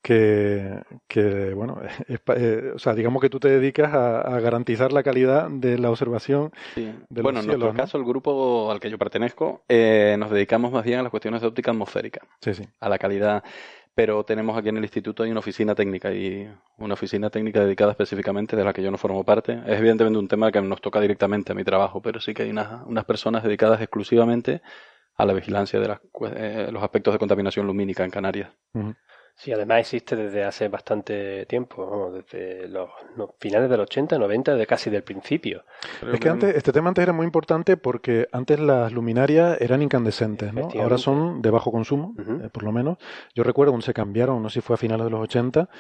que, 0.03 0.81
que 1.07 1.53
bueno, 1.55 1.81
eh, 2.09 2.73
o 2.75 2.79
sea, 2.79 2.95
digamos 2.95 3.21
que 3.21 3.29
tú 3.29 3.39
te 3.39 3.49
dedicas 3.49 3.93
a, 3.93 4.41
garantizar 4.41 4.93
la 4.93 5.03
calidad 5.03 5.51
de 5.51 5.79
la 5.79 5.91
observación 5.91 6.51
sí. 6.75 6.91
de 7.11 7.23
Bueno, 7.23 7.41
en 7.41 7.47
nuestro 7.47 7.75
caso, 7.75 7.99
el 7.99 8.05
grupo 8.05 8.71
al 8.71 8.81
que 8.81 8.91
yo 8.91 8.97
pertenezco, 8.99 9.63
eh, 9.69 10.17
nos 10.19 10.31
dedicamos 10.31 10.73
más 10.73 10.85
bien 10.85 11.01
a 11.01 11.03
las 11.03 11.11
cuestiones 11.11 11.43
de 11.43 11.49
óptica 11.49 11.71
atmosférica. 11.71 12.27
Sí, 12.41 12.55
sí. 12.55 12.67
A 12.81 12.89
la 12.89 12.99
calidad 12.99 13.45
pero 13.95 14.25
tenemos 14.25 14.57
aquí 14.57 14.69
en 14.69 14.77
el 14.77 14.85
instituto 14.85 15.23
hay 15.23 15.31
una 15.31 15.41
oficina 15.41 15.75
técnica 15.75 16.13
y 16.13 16.49
una 16.79 16.95
oficina 16.95 17.31
técnica 17.31 17.61
dedicada 17.61 17.93
específicamente 17.93 18.57
de 18.57 18.65
la 18.65 18.73
que 18.73 18.83
yo 18.83 18.91
no 18.91 18.99
formo 18.99 19.25
parte. 19.25 19.61
Es 19.67 19.79
evidentemente 19.79 20.19
un 20.19 20.29
tema 20.29 20.51
que 20.53 20.61
nos 20.61 20.81
toca 20.81 21.01
directamente 21.01 21.53
a 21.53 21.55
mi 21.55 21.65
trabajo, 21.65 22.01
pero 22.01 22.21
sí 22.21 22.33
que 22.33 22.45
hay 22.45 22.51
unas, 22.51 23.05
personas 23.05 23.43
dedicadas 23.43 23.81
exclusivamente 23.81 24.63
a 25.17 25.27
la 25.27 25.33
vigilancia 25.33 25.81
de 25.81 25.99
eh, 26.35 26.69
los 26.73 26.83
aspectos 26.83 27.13
de 27.13 27.19
contaminación 27.19 27.67
lumínica 27.67 28.05
en 28.05 28.11
Canarias. 28.11 28.51
Sí, 29.41 29.51
además 29.55 29.81
existe 29.81 30.17
desde 30.17 30.45
hace 30.45 30.69
bastante 30.69 31.47
tiempo, 31.47 32.13
desde 32.13 32.69
los 32.69 32.91
finales 33.39 33.71
de 33.71 33.79
los 33.79 33.85
80, 33.85 34.19
90, 34.19 34.55
de 34.55 34.67
casi 34.67 34.91
del 34.91 35.03
principio. 35.03 35.65
es 36.13 36.21
que 36.21 36.29
antes, 36.29 36.55
este 36.55 36.73
tema 36.73 36.89
antes 36.89 37.03
era 37.03 37.15
muy 37.15 37.25
importante 37.25 37.79
porque 37.79 38.29
antes 38.33 38.61
las 38.61 38.93
luminarias 38.93 39.59
eran 39.59 39.81
incandescentes, 39.81 40.53
¿no? 40.53 40.69
Ahora 40.79 40.99
son 40.99 41.41
de 41.41 41.49
bajo 41.49 41.73
consumo, 41.73 42.15
eh, 42.19 42.51
por 42.53 42.65
lo 42.65 42.73
menos. 42.73 42.99
Yo 43.35 43.43
recuerdo 43.43 43.73
cuando 43.73 43.87
se 43.87 43.95
cambiaron, 43.95 44.43
no 44.43 44.51
sé 44.51 44.57
si 44.57 44.61
fue 44.61 44.75
a 44.75 44.77
finales 44.77 45.07
de 45.07 45.11
los 45.11 45.21
80, 45.23 45.71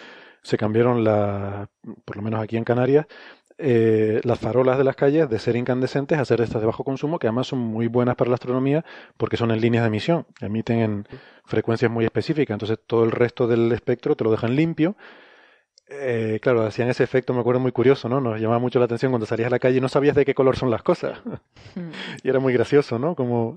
se 0.41 0.57
cambiaron 0.57 1.05
las, 1.05 1.69
por 2.07 2.17
lo 2.17 2.23
menos 2.23 2.43
aquí 2.43 2.57
en 2.57 2.65
Canarias, 2.65 3.05
eh, 3.63 4.21
las 4.25 4.39
farolas 4.39 4.79
de 4.79 4.85
las 4.85 4.97
calles 4.97 5.29
de 5.29 5.39
ser 5.39 5.55
incandescentes 5.55 6.19
a 6.19 6.25
ser 6.25 6.41
estas 6.41 6.63
de 6.63 6.67
bajo 6.67 6.83
consumo, 6.83 7.19
que 7.19 7.27
además 7.27 7.49
son 7.49 7.59
muy 7.59 7.89
buenas 7.89 8.17
para 8.17 8.31
la 8.31 8.35
astronomía 8.35 8.85
porque 9.17 9.37
son 9.37 9.51
en 9.51 9.61
líneas 9.61 9.85
de 9.85 9.89
emisión, 9.89 10.27
emiten 10.41 10.79
en 10.79 11.09
frecuencias 11.45 11.91
muy 11.91 12.05
específicas, 12.05 12.55
entonces 12.55 12.79
todo 12.87 13.05
el 13.05 13.11
resto 13.11 13.47
del 13.47 13.71
espectro 13.73 14.17
te 14.17 14.25
lo 14.25 14.31
dejan 14.31 14.57
limpio. 14.57 14.97
Eh, 15.89 16.39
claro, 16.41 16.63
hacían 16.63 16.89
ese 16.89 17.03
efecto, 17.05 17.35
me 17.35 17.41
acuerdo 17.41 17.61
muy 17.61 17.73
curioso, 17.73 18.09
¿no? 18.09 18.21
Nos 18.21 18.41
llamaba 18.41 18.61
mucho 18.61 18.79
la 18.79 18.87
atención 18.87 19.11
cuando 19.13 19.27
salías 19.27 19.49
a 19.49 19.51
la 19.51 19.59
calle 19.59 19.79
y 19.79 19.81
no 19.81 19.89
sabías 19.89 20.15
de 20.15 20.25
qué 20.25 20.35
color 20.35 20.57
son 20.57 20.71
las 20.71 20.83
cosas. 20.83 21.21
Hmm. 21.75 21.91
y 22.23 22.29
era 22.29 22.39
muy 22.39 22.53
gracioso, 22.53 22.99
¿no? 22.99 23.15
Como... 23.15 23.57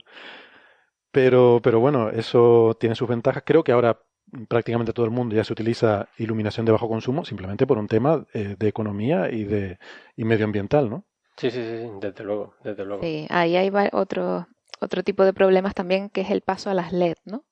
Pero, 1.11 1.59
pero 1.63 1.79
bueno, 1.79 2.09
eso 2.09 2.75
tiene 2.79 2.95
sus 2.95 3.07
ventajas. 3.07 3.43
Creo 3.45 3.63
que 3.63 3.71
ahora 3.71 3.99
prácticamente 4.47 4.93
todo 4.93 5.05
el 5.05 5.11
mundo 5.11 5.35
ya 5.35 5.43
se 5.43 5.53
utiliza 5.53 6.09
iluminación 6.17 6.65
de 6.65 6.71
bajo 6.71 6.87
consumo 6.89 7.25
simplemente 7.25 7.67
por 7.67 7.77
un 7.77 7.87
tema 7.87 8.25
eh, 8.33 8.55
de 8.57 8.67
economía 8.67 9.31
y 9.31 9.43
de 9.43 9.77
y 10.15 10.25
medioambiental, 10.25 10.89
¿no? 10.89 11.03
Sí, 11.37 11.49
sí, 11.49 11.63
sí, 11.63 11.89
desde 11.99 12.23
luego, 12.23 12.55
desde 12.63 12.85
luego. 12.85 13.01
Sí, 13.01 13.25
ahí 13.29 13.55
hay 13.55 13.71
otro, 13.91 14.47
otro 14.79 15.03
tipo 15.03 15.23
de 15.23 15.33
problemas 15.33 15.73
también 15.73 16.09
que 16.09 16.21
es 16.21 16.29
el 16.29 16.41
paso 16.41 16.69
a 16.69 16.73
las 16.73 16.93
LED, 16.93 17.15
¿no? 17.25 17.43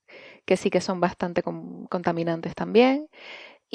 Que 0.44 0.56
sí 0.56 0.70
que 0.70 0.80
son 0.80 1.00
bastante 1.00 1.42
contaminantes 1.42 2.54
también. 2.54 3.08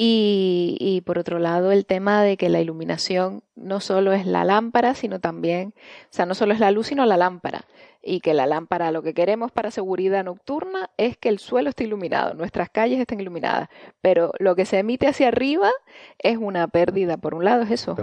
Y, 0.00 0.76
y, 0.78 1.00
por 1.00 1.18
otro 1.18 1.40
lado, 1.40 1.72
el 1.72 1.84
tema 1.84 2.22
de 2.22 2.36
que 2.36 2.48
la 2.48 2.60
iluminación 2.60 3.42
no 3.56 3.80
solo 3.80 4.12
es 4.12 4.26
la 4.26 4.44
lámpara, 4.44 4.94
sino 4.94 5.18
también, 5.18 5.74
o 5.76 6.08
sea, 6.10 6.24
no 6.24 6.36
solo 6.36 6.54
es 6.54 6.60
la 6.60 6.70
luz, 6.70 6.86
sino 6.86 7.04
la 7.04 7.16
lámpara 7.16 7.64
y 8.02 8.20
que 8.20 8.34
la 8.34 8.46
lámpara, 8.46 8.90
lo 8.92 9.02
que 9.02 9.14
queremos 9.14 9.50
para 9.52 9.70
seguridad 9.70 10.24
nocturna 10.24 10.90
es 10.96 11.16
que 11.16 11.28
el 11.28 11.38
suelo 11.38 11.70
esté 11.70 11.84
iluminado, 11.84 12.34
nuestras 12.34 12.70
calles 12.70 13.00
estén 13.00 13.20
iluminadas, 13.20 13.68
pero 14.00 14.32
lo 14.38 14.54
que 14.54 14.64
se 14.64 14.78
emite 14.78 15.08
hacia 15.08 15.28
arriba 15.28 15.70
es 16.18 16.36
una 16.36 16.68
pérdida, 16.68 17.16
por 17.16 17.34
un 17.34 17.44
lado 17.44 17.62
es 17.62 17.70
eso, 17.70 17.96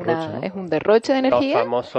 es, 0.44 0.54
un 0.54 0.68
derroche 0.68 1.14
de 1.14 1.20
energía. 1.20 1.64
Los 1.64 1.94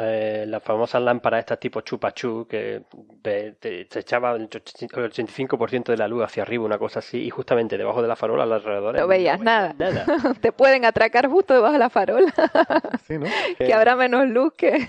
eh, 0.00 0.44
las 0.46 0.62
famosas 0.62 1.02
lámparas 1.02 1.40
estas 1.40 1.58
tipo 1.58 1.80
chupachú 1.80 2.46
que 2.48 2.82
se 3.22 3.98
echaba 3.98 4.32
el 4.36 4.48
85% 4.48 5.84
de 5.84 5.96
la 5.96 6.08
luz 6.08 6.24
hacia 6.24 6.42
arriba, 6.42 6.64
una 6.64 6.78
cosa 6.78 7.00
así, 7.00 7.18
y 7.18 7.30
justamente 7.30 7.76
debajo 7.76 8.02
de 8.02 8.08
la 8.08 8.16
farola 8.16 8.44
alrededor. 8.44 8.98
No 8.98 9.06
veías 9.06 9.40
nada. 9.40 9.74
Te 10.40 10.52
pueden 10.52 10.84
atracar 10.84 11.28
justo 11.28 11.54
debajo 11.54 11.72
de 11.72 11.78
la 11.78 11.90
farola. 11.90 12.32
que 13.58 13.74
habrá 13.74 13.96
menos 13.96 14.28
luz 14.28 14.52
que 14.56 14.86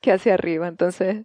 que 0.00 0.12
hacia 0.12 0.34
arriba. 0.34 0.68
Entonces, 0.68 1.24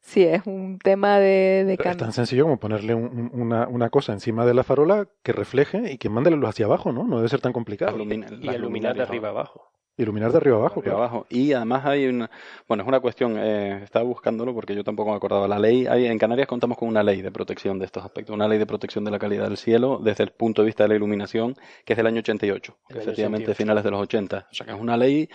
sí, 0.00 0.22
es 0.22 0.46
un 0.46 0.78
tema 0.78 1.18
de, 1.18 1.64
de 1.64 1.78
Es 1.82 1.96
tan 1.96 2.12
sencillo 2.12 2.44
como 2.44 2.58
ponerle 2.58 2.94
una, 2.94 3.68
una, 3.68 3.90
cosa 3.90 4.12
encima 4.12 4.44
de 4.44 4.54
la 4.54 4.64
farola 4.64 5.08
que 5.22 5.32
refleje 5.32 5.92
y 5.92 5.98
que 5.98 6.08
mande 6.08 6.30
la 6.30 6.36
luz 6.36 6.50
hacia 6.50 6.66
abajo, 6.66 6.92
¿no? 6.92 7.04
No 7.04 7.16
debe 7.16 7.28
ser 7.28 7.40
tan 7.40 7.52
complicado. 7.52 7.96
y 7.98 8.50
iluminar 8.50 8.96
de 8.96 9.02
arriba 9.02 9.28
abajo. 9.28 9.70
Iluminar 9.98 10.30
de 10.30 10.36
arriba 10.36 10.56
abajo. 10.56 10.80
Arriba 10.80 10.96
abajo. 10.96 11.26
Y 11.30 11.54
además 11.54 11.86
hay 11.86 12.06
una. 12.06 12.30
Bueno, 12.68 12.82
es 12.82 12.88
una 12.88 13.00
cuestión. 13.00 13.36
Eh, 13.38 13.82
estaba 13.82 14.04
buscándolo 14.04 14.52
porque 14.52 14.74
yo 14.74 14.84
tampoco 14.84 15.10
me 15.10 15.16
acordaba. 15.16 15.48
La 15.48 15.58
ley. 15.58 15.86
Hay, 15.86 16.04
en 16.04 16.18
Canarias 16.18 16.46
contamos 16.46 16.76
con 16.76 16.88
una 16.88 17.02
ley 17.02 17.22
de 17.22 17.32
protección 17.32 17.78
de 17.78 17.86
estos 17.86 18.04
aspectos. 18.04 18.34
Una 18.34 18.46
ley 18.46 18.58
de 18.58 18.66
protección 18.66 19.04
de 19.04 19.10
la 19.10 19.18
calidad 19.18 19.48
del 19.48 19.56
cielo 19.56 19.98
desde 20.02 20.24
el 20.24 20.32
punto 20.32 20.60
de 20.60 20.66
vista 20.66 20.84
de 20.84 20.90
la 20.90 20.96
iluminación, 20.96 21.54
que 21.86 21.94
es 21.94 21.96
del 21.96 22.08
año 22.08 22.18
88. 22.18 22.76
efectivamente, 22.90 23.54
finales 23.54 23.84
de 23.84 23.90
los 23.90 24.02
80. 24.02 24.48
O 24.50 24.54
sea 24.54 24.66
que 24.66 24.72
es 24.72 24.78
una 24.78 24.98
ley. 24.98 25.30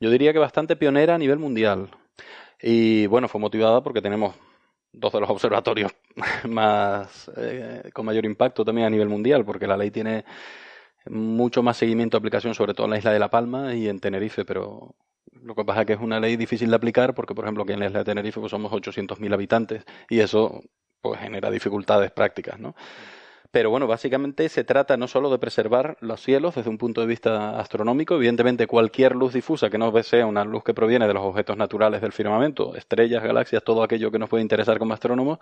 Yo 0.00 0.10
diría 0.10 0.34
que 0.34 0.38
bastante 0.38 0.76
pionera 0.76 1.14
a 1.14 1.18
nivel 1.18 1.38
mundial. 1.38 1.88
Y 2.60 3.06
bueno, 3.06 3.28
fue 3.28 3.40
motivada 3.40 3.82
porque 3.82 4.02
tenemos 4.02 4.34
dos 4.92 5.12
de 5.12 5.20
los 5.20 5.30
observatorios 5.30 5.92
más 6.48 7.30
eh, 7.36 7.90
con 7.92 8.06
mayor 8.06 8.24
impacto 8.24 8.64
también 8.64 8.86
a 8.86 8.90
nivel 8.90 9.08
mundial, 9.08 9.44
porque 9.44 9.66
la 9.66 9.76
ley 9.76 9.90
tiene 9.90 10.24
mucho 11.06 11.62
más 11.62 11.76
seguimiento 11.76 12.16
de 12.16 12.20
aplicación, 12.20 12.54
sobre 12.54 12.74
todo 12.74 12.86
en 12.86 12.90
la 12.92 12.98
isla 12.98 13.12
de 13.12 13.18
La 13.18 13.30
Palma 13.30 13.74
y 13.74 13.88
en 13.88 14.00
Tenerife, 14.00 14.44
pero 14.44 14.94
lo 15.42 15.54
que 15.54 15.64
pasa 15.64 15.82
es 15.82 15.86
que 15.86 15.92
es 15.94 16.00
una 16.00 16.20
ley 16.20 16.36
difícil 16.36 16.70
de 16.70 16.76
aplicar 16.76 17.14
porque, 17.14 17.34
por 17.34 17.44
ejemplo, 17.44 17.62
aquí 17.62 17.72
en 17.72 17.80
la 17.80 17.86
isla 17.86 18.00
de 18.00 18.04
Tenerife 18.04 18.40
pues 18.40 18.50
somos 18.50 18.72
800.000 18.72 19.32
habitantes 19.32 19.84
y 20.08 20.20
eso 20.20 20.62
pues 21.00 21.20
genera 21.20 21.50
dificultades 21.50 22.10
prácticas, 22.10 22.58
¿no? 22.58 22.74
Pero 23.50 23.70
bueno, 23.70 23.86
básicamente 23.86 24.48
se 24.50 24.62
trata 24.62 24.98
no 24.98 25.08
solo 25.08 25.30
de 25.30 25.38
preservar 25.38 25.96
los 26.00 26.20
cielos 26.20 26.54
desde 26.54 26.68
un 26.68 26.76
punto 26.76 27.00
de 27.00 27.06
vista 27.06 27.58
astronómico, 27.58 28.14
evidentemente 28.16 28.66
cualquier 28.66 29.16
luz 29.16 29.32
difusa 29.32 29.70
que 29.70 29.78
no 29.78 29.90
sea 30.02 30.26
una 30.26 30.44
luz 30.44 30.62
que 30.64 30.74
proviene 30.74 31.06
de 31.06 31.14
los 31.14 31.24
objetos 31.24 31.56
naturales 31.56 32.02
del 32.02 32.12
firmamento, 32.12 32.74
estrellas, 32.74 33.22
galaxias, 33.22 33.64
todo 33.64 33.82
aquello 33.82 34.10
que 34.10 34.18
nos 34.18 34.28
puede 34.28 34.42
interesar 34.42 34.78
como 34.78 34.92
astrónomos, 34.92 35.38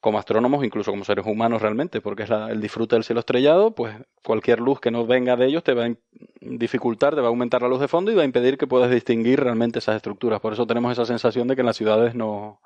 como 0.00 0.18
astrónomos, 0.18 0.62
incluso 0.62 0.90
como 0.90 1.02
seres 1.02 1.24
humanos 1.24 1.62
realmente, 1.62 2.02
porque 2.02 2.24
es 2.24 2.30
el 2.30 2.60
disfrute 2.60 2.94
del 2.94 3.04
cielo 3.04 3.20
estrellado, 3.20 3.74
pues 3.74 3.96
cualquier 4.22 4.60
luz 4.60 4.78
que 4.78 4.90
no 4.90 5.06
venga 5.06 5.34
de 5.34 5.46
ellos 5.46 5.64
te 5.64 5.72
va 5.72 5.86
a 5.86 5.94
dificultar, 6.42 7.14
te 7.14 7.22
va 7.22 7.28
a 7.28 7.30
aumentar 7.30 7.62
la 7.62 7.68
luz 7.68 7.80
de 7.80 7.88
fondo 7.88 8.12
y 8.12 8.14
va 8.14 8.20
a 8.20 8.26
impedir 8.26 8.58
que 8.58 8.66
puedas 8.66 8.90
distinguir 8.90 9.40
realmente 9.40 9.78
esas 9.78 9.96
estructuras. 9.96 10.40
Por 10.40 10.52
eso 10.52 10.66
tenemos 10.66 10.92
esa 10.92 11.06
sensación 11.06 11.48
de 11.48 11.54
que 11.54 11.62
en 11.62 11.66
las 11.66 11.78
ciudades 11.78 12.14
no, 12.14 12.60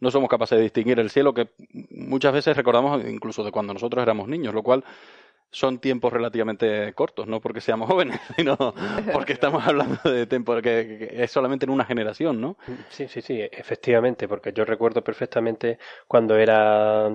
no 0.00 0.10
somos 0.10 0.28
capaces 0.28 0.58
de 0.58 0.64
distinguir 0.64 0.98
el 1.00 1.10
cielo, 1.10 1.34
que 1.34 1.48
muchas 1.90 2.32
veces 2.32 2.56
recordamos 2.56 3.04
incluso 3.06 3.44
de 3.44 3.52
cuando 3.52 3.72
nosotros 3.72 4.02
éramos 4.02 4.28
niños, 4.28 4.54
lo 4.54 4.62
cual 4.62 4.84
son 5.54 5.78
tiempos 5.78 6.12
relativamente 6.12 6.92
cortos, 6.94 7.28
no 7.28 7.40
porque 7.40 7.60
seamos 7.60 7.88
jóvenes, 7.90 8.20
sino 8.36 8.56
porque 9.12 9.32
estamos 9.32 9.66
hablando 9.66 9.98
de 10.04 10.26
tiempo 10.26 10.60
que, 10.60 11.10
es 11.12 11.30
solamente 11.30 11.64
en 11.64 11.70
una 11.70 11.84
generación, 11.84 12.40
¿no? 12.40 12.56
Sí, 12.90 13.06
sí, 13.08 13.22
sí, 13.22 13.40
efectivamente, 13.40 14.26
porque 14.28 14.52
yo 14.52 14.64
recuerdo 14.64 15.02
perfectamente 15.02 15.78
cuando 16.08 16.36
era, 16.36 17.10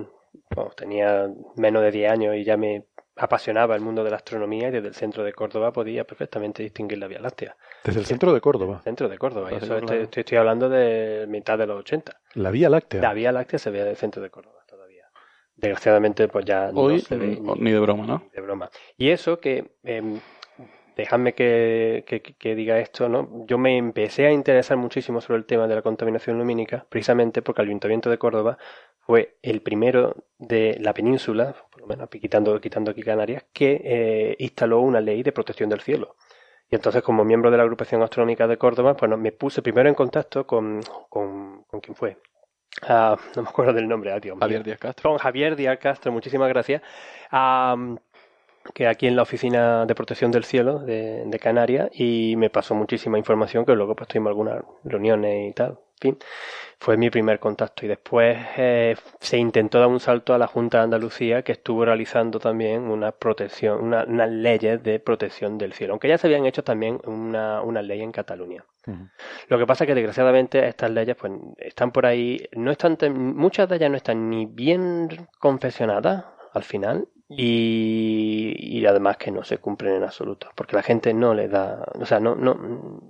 tenía 0.74 1.28
menos 1.56 1.82
de 1.82 1.90
10 1.90 2.12
años 2.12 2.36
y 2.36 2.44
ya 2.44 2.56
me 2.56 2.86
apasionaba 3.22 3.74
el 3.74 3.80
mundo 3.82 4.02
de 4.02 4.10
la 4.10 4.16
astronomía 4.16 4.68
y 4.68 4.70
desde 4.70 4.88
el 4.88 4.94
centro 4.94 5.22
de 5.24 5.32
Córdoba 5.32 5.72
podía 5.72 6.04
perfectamente 6.04 6.62
distinguir 6.62 6.98
la 6.98 7.06
Vía 7.06 7.20
Láctea. 7.20 7.56
Desde 7.84 8.00
el 8.00 8.06
centro 8.06 8.32
de 8.32 8.40
Córdoba. 8.40 8.80
Centro 8.82 9.08
de 9.08 9.18
Córdoba, 9.18 9.52
y 9.52 9.56
eso 9.56 9.76
estoy, 9.76 9.98
estoy- 9.98 10.20
estoy 10.20 10.38
hablando 10.38 10.68
de 10.68 11.26
mitad 11.28 11.58
de 11.58 11.66
los 11.66 11.78
80. 11.80 12.18
La 12.34 12.50
Vía 12.50 12.70
Láctea. 12.70 13.02
La 13.02 13.12
Vía 13.12 13.30
Láctea 13.32 13.58
se 13.58 13.70
ve 13.70 13.84
del 13.84 13.96
centro 13.96 14.22
de 14.22 14.30
Córdoba 14.30 14.64
todavía. 14.66 15.04
Desgraciadamente, 15.56 16.28
pues 16.28 16.44
ya 16.46 16.72
no 16.72 16.80
Hoy 16.80 17.00
se 17.00 17.16
ve 17.16 17.38
mm, 17.40 17.62
ni 17.62 17.70
de 17.72 17.78
broma, 17.80 18.06
¿no? 18.06 18.22
de 18.32 18.40
broma. 18.40 18.70
Y 18.96 19.10
eso 19.10 19.38
que, 19.38 19.72
em, 19.84 20.18
dejadme 20.96 21.34
que, 21.34 22.04
que- 22.06 22.22
que 22.22 22.54
diga 22.54 22.78
esto, 22.78 23.08
¿no? 23.08 23.44
Yo 23.46 23.58
me 23.58 23.76
empecé 23.76 24.26
a 24.26 24.32
interesar 24.32 24.76
muchísimo 24.76 25.20
sobre 25.20 25.38
el 25.38 25.44
tema 25.46 25.66
de 25.68 25.74
la 25.74 25.82
contaminación 25.82 26.38
lumínica, 26.38 26.86
precisamente 26.88 27.42
porque 27.42 27.62
el 27.62 27.68
Ayuntamiento 27.68 28.08
de 28.10 28.18
Córdoba 28.18 28.58
fue 29.00 29.36
el 29.42 29.60
primero 29.62 30.14
de 30.38 30.76
la 30.80 30.92
península, 30.94 31.54
menos 31.90 32.08
quitando, 32.08 32.60
quitando 32.60 32.90
aquí 32.90 33.02
Canarias, 33.02 33.44
que 33.52 33.80
eh, 33.84 34.36
instaló 34.38 34.80
una 34.80 35.00
ley 35.00 35.22
de 35.22 35.32
protección 35.32 35.68
del 35.70 35.80
cielo. 35.80 36.16
Y 36.70 36.76
entonces, 36.76 37.02
como 37.02 37.24
miembro 37.24 37.50
de 37.50 37.56
la 37.56 37.64
agrupación 37.64 38.02
astronómica 38.02 38.46
de 38.46 38.56
Córdoba, 38.56 38.96
pues 38.96 39.10
no- 39.10 39.16
me 39.16 39.32
puse 39.32 39.60
primero 39.62 39.88
en 39.88 39.94
contacto 39.94 40.46
con, 40.46 40.80
con, 41.08 41.64
¿con 41.64 41.80
quién 41.80 41.94
fue? 41.96 42.16
Ah, 42.82 43.16
no 43.36 43.42
me 43.42 43.48
acuerdo 43.48 43.72
del 43.72 43.88
nombre, 43.88 44.12
ah, 44.12 44.20
mío 44.22 44.36
Javier 44.38 44.62
Díaz 44.62 44.78
Castro. 44.78 45.10
con 45.10 45.18
Javier 45.18 45.56
Díaz 45.56 45.78
Castro, 45.78 46.12
muchísimas 46.12 46.48
gracias, 46.48 46.80
que 48.74 48.86
aquí 48.86 49.06
en 49.08 49.16
la 49.16 49.22
Oficina 49.22 49.84
de 49.86 49.94
Protección 49.94 50.30
del 50.30 50.44
Cielo 50.44 50.78
de, 50.78 51.24
de 51.26 51.38
Canarias 51.38 51.90
y 51.92 52.34
me 52.36 52.50
pasó 52.50 52.74
muchísima 52.74 53.18
información 53.18 53.64
que 53.64 53.74
luego 53.74 53.96
pues 53.96 54.08
tuvimos 54.08 54.28
algunas 54.30 54.62
reuniones 54.84 55.50
y 55.50 55.52
tal. 55.54 55.78
Fin, 56.00 56.18
fue 56.78 56.96
mi 56.96 57.10
primer 57.10 57.38
contacto. 57.40 57.84
Y 57.84 57.88
después 57.88 58.38
eh, 58.56 58.96
se 59.20 59.36
intentó 59.38 59.78
dar 59.80 59.88
un 59.88 60.00
salto 60.00 60.32
a 60.34 60.38
la 60.38 60.46
Junta 60.46 60.78
de 60.78 60.84
Andalucía 60.84 61.42
que 61.42 61.52
estuvo 61.52 61.84
realizando 61.84 62.38
también 62.40 62.82
una 62.84 63.12
protección, 63.12 63.82
una- 63.84 64.04
unas 64.04 64.30
leyes 64.30 64.82
de 64.82 64.98
protección 65.00 65.58
del 65.58 65.72
cielo, 65.74 65.92
aunque 65.92 66.08
ya 66.08 66.18
se 66.18 66.26
habían 66.26 66.46
hecho 66.46 66.64
también 66.64 67.00
una, 67.06 67.62
una 67.62 67.82
ley 67.82 68.00
en 68.02 68.12
Cataluña. 68.12 68.64
Lo 69.48 69.58
que 69.58 69.66
pasa 69.66 69.84
es 69.84 69.88
que 69.88 69.94
desgraciadamente 69.94 70.66
estas 70.66 70.90
leyes 70.90 71.16
pues 71.16 71.32
están 71.58 71.92
por 71.92 72.06
ahí, 72.06 72.48
no 72.56 72.70
están 72.70 72.96
muchas 73.36 73.68
de 73.68 73.76
ellas 73.76 73.90
no 73.90 73.96
están 73.98 74.30
ni 74.30 74.46
bien 74.46 75.08
confeccionadas 75.38 76.24
al 76.54 76.62
final. 76.64 77.08
Y, 77.32 78.56
y 78.58 78.84
además 78.86 79.16
que 79.16 79.30
no 79.30 79.44
se 79.44 79.58
cumplen 79.58 79.94
en 79.94 80.02
absoluto, 80.02 80.48
porque 80.56 80.74
la 80.74 80.82
gente 80.82 81.14
no 81.14 81.32
le 81.32 81.46
da, 81.48 81.84
o 82.00 82.04
sea, 82.04 82.18
no 82.18 82.34
no 82.34 83.00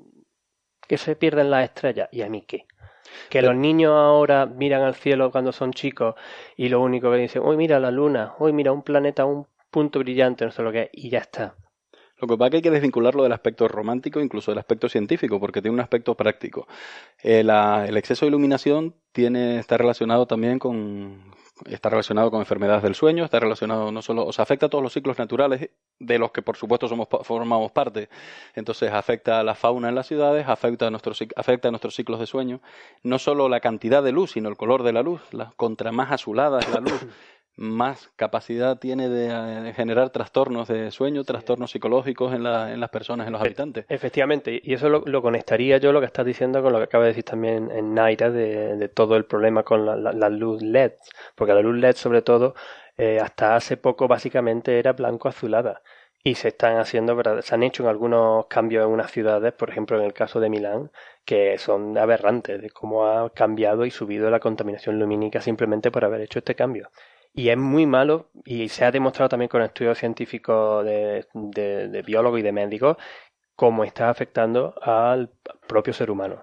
que 0.87 0.99
se 0.99 1.16
pierden 1.16 1.50
las 1.50 1.64
estrellas. 1.64 2.09
Y 2.12 2.23
a 2.23 2.28
mí 2.28 2.42
qué. 2.42 2.66
Que 3.29 3.43
los 3.43 3.55
niños 3.57 3.93
ahora 3.93 4.47
miran 4.47 4.83
al 4.83 4.95
cielo 4.95 5.31
cuando 5.31 5.52
son 5.52 5.73
chicos 5.73 6.14
y 6.57 6.69
lo 6.69 6.81
único 6.81 7.11
que 7.11 7.19
dicen, 7.19 7.43
uy, 7.43 7.57
mira 7.57 7.79
la 7.81 7.90
luna, 7.90 8.35
uy, 8.38 8.52
mira 8.52 8.73
un 8.73 8.83
planeta, 8.83 9.25
un 9.25 9.47
punto 9.71 9.99
brillante, 10.00 10.45
no 10.45 10.50
sé 10.50 10.62
lo 10.62 10.73
que 10.73 10.83
es, 10.83 10.88
y 10.93 11.11
ya 11.11 11.19
está. 11.19 11.55
Lo 12.19 12.29
que 12.29 12.37
pasa 12.37 12.47
es 12.47 12.50
que 12.50 12.57
hay 12.59 12.62
que 12.62 12.71
desvincularlo 12.71 13.23
del 13.23 13.33
aspecto 13.33 13.67
romántico, 13.67 14.21
incluso 14.21 14.50
del 14.50 14.59
aspecto 14.59 14.88
científico, 14.90 15.40
porque 15.40 15.62
tiene 15.62 15.75
un 15.75 15.81
aspecto 15.81 16.14
práctico. 16.14 16.67
Eh, 17.23 17.43
la- 17.43 17.87
el 17.88 17.97
exceso 17.97 18.26
de 18.26 18.29
iluminación 18.29 18.95
tiene, 19.12 19.59
está 19.59 19.79
relacionado 19.79 20.26
también 20.26 20.59
con, 20.59 21.33
está 21.67 21.88
relacionado 21.88 22.31
con 22.31 22.40
enfermedades 22.40 22.83
del 22.83 22.95
sueño, 22.95 23.25
está 23.25 23.40
relacionado 23.40 23.90
no 23.93 24.02
solo, 24.02 24.26
o 24.26 24.33
sea, 24.33 24.43
afecta 24.43 24.67
a 24.67 24.69
todos 24.69 24.83
los 24.83 24.93
ciclos 24.93 25.19
naturales, 25.19 25.71
de 25.99 26.19
los 26.19 26.33
que 26.33 26.43
por 26.43 26.57
supuesto 26.57 26.88
somos, 26.88 27.09
formamos 27.23 27.71
parte. 27.73 28.09
Entonces 28.55 28.93
afecta 28.93 29.40
a 29.40 29.45
la 29.45 29.55
fauna 29.55 29.88
en 29.90 29.95
las 29.95 30.07
ciudades, 30.07 30.49
afecta 30.49 30.87
a 30.87 30.90
nuestros, 30.90 31.23
afecta 31.37 31.69
a 31.69 31.71
nuestros 31.71 31.95
ciclos 31.95 32.19
de 32.19 32.26
sueño. 32.26 32.61
No 33.02 33.19
solo 33.19 33.49
la 33.49 33.61
cantidad 33.61 34.02
de 34.02 34.12
luz, 34.12 34.33
sino 34.33 34.49
el 34.49 34.57
color 34.57 34.83
de 34.83 34.93
la 34.93 35.02
luz. 35.02 35.21
La, 35.33 35.52
contra 35.57 35.93
más 35.93 36.11
azulada 36.11 36.61
es 36.61 36.71
la 36.71 36.81
luz, 36.81 37.07
más 37.57 38.09
capacidad 38.16 38.78
tiene 38.78 39.09
de, 39.09 39.28
eh, 39.28 39.61
de 39.62 39.73
generar 39.75 40.11
trastornos 40.11 40.69
de 40.69 40.90
sueño, 40.90 41.25
trastornos 41.25 41.71
psicológicos 41.71 42.33
en, 42.35 42.42
la- 42.45 42.73
en 42.73 42.80
las 42.80 42.90
personas, 42.90 43.26
en 43.26 43.33
los 43.35 43.42
E- 43.42 43.45
habitantes. 43.47 43.87
Efectivamente, 43.88 44.61
y 44.62 44.75
eso 44.75 44.88
lo, 44.88 45.02
lo 45.07 45.21
conectaría 45.23 45.78
yo 45.78 45.92
lo 45.92 46.00
que 46.00 46.07
estás 46.07 46.25
diciendo 46.26 46.62
con 46.62 46.73
lo 46.73 46.78
que 46.78 46.85
acaba 46.85 47.04
de 47.04 47.11
decir 47.11 47.25
también 47.25 47.71
en 47.71 47.95
Naira 47.95 48.30
de, 48.30 48.76
de 48.76 48.88
todo 48.88 49.16
el 49.16 49.25
problema 49.26 49.62
con 49.64 49.85
la, 49.87 49.97
la- 49.97 50.12
la 50.12 50.28
luz 50.28 50.62
LED, 50.62 50.92
porque 51.35 51.54
la 51.54 51.61
luz 51.61 51.76
LED 51.76 51.97
sobre 51.97 52.23
todo 52.23 52.54
eh, 52.97 53.19
hasta 53.21 53.57
hace 53.57 53.76
poco 53.76 54.09
básicamente 54.09 54.78
era 54.78 54.92
blanco 54.92 55.28
azulada 55.28 55.83
y 56.23 56.35
se 56.35 56.49
están 56.49 56.76
haciendo, 56.78 57.21
se 57.42 57.54
han 57.54 57.62
hecho 57.62 57.83
en 57.83 57.88
algunos 57.88 58.46
cambios 58.46 58.85
en 58.87 58.92
unas 58.92 59.11
ciudades, 59.11 59.53
por 59.55 59.70
ejemplo 59.70 59.98
en 59.98 60.05
el 60.05 60.12
caso 60.12 60.38
de 60.38 60.51
Milán, 60.51 60.90
que 61.24 61.57
son 61.59 61.96
aberrantes 61.96 62.61
de 62.61 62.70
cómo 62.70 63.07
ha 63.07 63.31
cambiado 63.33 63.87
y 63.87 63.90
subido 63.90 64.31
la 64.31 64.38
contaminación 64.40 64.98
lumínica 64.98 65.40
simplemente 65.40 65.90
por 65.90 66.05
haber 66.05 66.20
hecho 66.20 66.38
este 66.40 66.55
cambio. 66.55 66.90
Y 67.33 67.49
es 67.49 67.57
muy 67.57 67.87
malo, 67.87 68.31
y 68.45 68.69
se 68.69 68.85
ha 68.85 68.90
demostrado 68.90 69.29
también 69.29 69.49
con 69.49 69.62
estudios 69.62 69.99
científicos 69.99 70.85
de, 70.85 72.03
biólogos 72.07 72.40
y 72.40 72.43
de 72.43 72.53
médicos, 72.53 72.97
cómo 73.55 73.85
está 73.85 74.11
afectando 74.11 74.75
al 74.83 75.31
propio 75.69 75.93
ser 75.93 76.11
humano. 76.11 76.43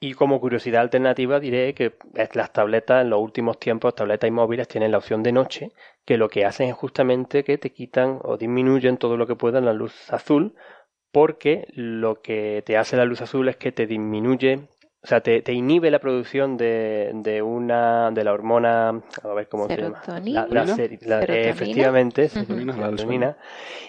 Y 0.00 0.14
como 0.14 0.40
curiosidad 0.40 0.82
alternativa 0.82 1.40
diré 1.40 1.74
que 1.74 1.94
las 2.34 2.52
tabletas 2.52 3.02
en 3.02 3.10
los 3.10 3.20
últimos 3.20 3.58
tiempos, 3.58 3.94
tabletas 3.94 4.28
y 4.28 4.30
móviles 4.30 4.68
tienen 4.68 4.92
la 4.92 4.98
opción 4.98 5.22
de 5.22 5.32
noche, 5.32 5.72
que 6.04 6.18
lo 6.18 6.28
que 6.28 6.44
hacen 6.44 6.68
es 6.68 6.74
justamente 6.74 7.42
que 7.42 7.58
te 7.58 7.72
quitan 7.72 8.20
o 8.22 8.36
disminuyen 8.36 8.98
todo 8.98 9.16
lo 9.16 9.26
que 9.26 9.36
puedan 9.36 9.64
la 9.64 9.72
luz 9.72 10.12
azul, 10.12 10.54
porque 11.10 11.68
lo 11.70 12.20
que 12.20 12.62
te 12.66 12.76
hace 12.76 12.96
la 12.96 13.04
luz 13.04 13.22
azul 13.22 13.48
es 13.48 13.56
que 13.56 13.72
te 13.72 13.86
disminuye, 13.86 14.68
o 15.04 15.06
sea, 15.06 15.20
te, 15.22 15.42
te 15.42 15.52
inhibe 15.52 15.90
la 15.90 15.98
producción 16.00 16.56
de, 16.56 17.10
de 17.14 17.42
una 17.42 18.10
de 18.10 18.24
la 18.24 18.32
hormona, 18.32 18.88
a 19.22 19.28
ver 19.34 19.48
cómo 19.48 19.68
se 19.68 19.82
llama, 19.82 20.00
Serotonina. 20.06 20.46
la, 20.50 20.64
la 20.64 20.64
la- 21.00 21.20
Serotonina. 21.20 21.50
efectivamente, 21.50 22.28
Serotonina, 22.28 22.72
serotonina, 22.74 23.36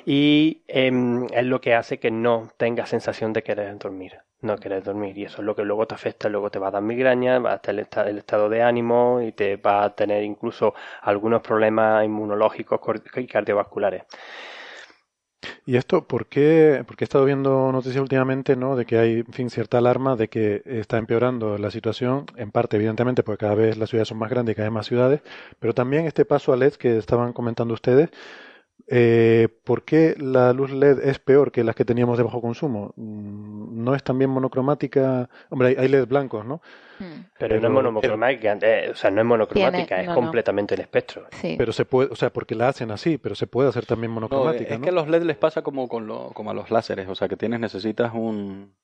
y 0.06 0.62
em, 0.68 1.26
es 1.34 1.46
lo 1.46 1.62
que 1.62 1.74
hace 1.76 2.00
que 2.00 2.12
no 2.12 2.50
tengas 2.58 2.90
sensación 2.90 3.34
de 3.34 3.44
querer 3.44 3.78
dormir, 3.78 4.20
no 4.42 4.58
querer 4.58 4.84
dormir, 4.84 5.18
y 5.18 5.26
eso 5.26 5.38
es 5.42 5.46
lo 5.46 5.56
que 5.56 5.64
luego 5.64 5.88
te 5.88 5.96
afecta, 5.96 6.30
luego 6.30 6.50
te 6.52 6.60
va 6.60 6.68
a 6.68 6.72
dar 6.72 6.82
migraña, 6.82 7.40
va 7.40 7.54
a 7.54 7.56
estar 7.56 7.74
el, 7.74 7.80
esta- 7.82 8.10
el 8.10 8.18
estado 8.20 8.50
de 8.50 8.62
ánimo 8.62 9.22
y 9.22 9.32
te 9.32 9.56
va 9.58 9.86
a 9.86 9.96
tener 9.96 10.24
incluso 10.24 10.74
algunos 11.02 11.42
problemas 11.42 12.04
inmunológicos 12.06 12.80
y 13.16 13.28
cardiovasculares. 13.28 14.04
¿Y 15.66 15.78
esto 15.78 16.08
por 16.08 16.28
qué? 16.28 16.84
Porque 16.88 17.04
he 17.04 17.08
estado 17.08 17.26
viendo 17.26 17.72
noticias 17.72 18.02
últimamente, 18.02 18.56
¿no? 18.56 18.76
De 18.76 18.86
que 18.86 18.98
hay, 18.98 19.14
en 19.20 19.34
fin, 19.34 19.50
cierta 19.50 19.78
alarma 19.78 20.16
de 20.16 20.28
que 20.28 20.62
está 20.66 20.98
empeorando 20.98 21.58
la 21.58 21.72
situación, 21.72 22.26
en 22.38 22.52
parte, 22.52 22.78
evidentemente, 22.78 23.24
porque 23.24 23.40
cada 23.42 23.56
vez 23.56 23.78
las 23.78 23.90
ciudades 23.90 24.08
son 24.10 24.18
más 24.18 24.30
grandes 24.30 24.54
y 24.54 24.56
cada 24.56 24.70
vez 24.70 24.74
más 24.74 24.88
ciudades, 24.88 25.22
pero 25.60 25.74
también 25.74 26.06
este 26.06 26.26
paso 26.26 26.54
a 26.54 26.58
LED 26.58 26.74
que 26.74 26.98
estaban 26.98 27.34
comentando 27.34 27.74
ustedes, 27.74 28.10
eh, 28.88 29.48
¿por 29.64 29.84
qué 29.84 30.16
la 30.20 30.54
luz 30.54 30.72
LED 30.72 31.00
es 31.08 31.20
peor 31.20 31.52
que 31.52 31.64
las 31.64 31.76
que 31.76 31.86
teníamos 31.86 32.18
de 32.18 32.24
bajo 32.24 32.42
consumo? 32.42 32.94
Mm, 32.96 33.84
¿No 33.84 33.96
es 33.96 34.04
también 34.04 34.30
monocromática? 34.30 35.30
Hombre, 35.50 35.76
hay, 35.78 35.88
LED 35.88 36.08
blancos, 36.08 36.46
¿no? 36.46 36.62
Mm, 37.00 37.26
Pero, 37.38 37.60
no 37.60 37.68
es 37.68 37.74
monocromática, 37.74 38.58
eh, 38.62 38.90
o 38.92 38.96
sea, 38.96 39.12
no 39.12 39.22
es 39.22 39.28
monocromática, 39.28 39.86
Tiene- 39.88 40.02
es 40.04 40.08
no, 40.08 40.14
no. 40.16 40.22
completamente 40.22 40.76
el 40.76 40.82
espectro. 40.82 41.28
Sí. 41.32 41.56
Pero 41.58 41.74
se 41.74 41.84
puede, 41.86 42.10
o 42.12 42.16
sea, 42.16 42.32
porque 42.32 42.56
la 42.56 42.70
hacen 42.70 42.92
así, 42.92 43.18
pero 43.18 43.36
se 43.36 43.48
puede 43.48 43.68
hacer 43.70 43.86
también 43.86 44.12
No, 44.12 44.16
monocromática, 44.16 44.74
es 44.76 44.80
¿no? 44.80 44.84
que 44.84 44.90
a 44.92 44.94
los 44.94 45.08
LED 45.10 45.24
les 45.24 45.38
pasa 45.38 45.62
como, 45.62 45.88
con 45.90 46.08
lo- 46.08 46.32
como 46.34 46.52
a 46.52 46.54
los 46.54 46.72
láseres, 46.72 47.08
o 47.10 47.16
sea, 47.16 47.28
que 47.28 47.36
tienes, 47.36 47.60
necesitas 47.60 48.14
un, 48.14 48.76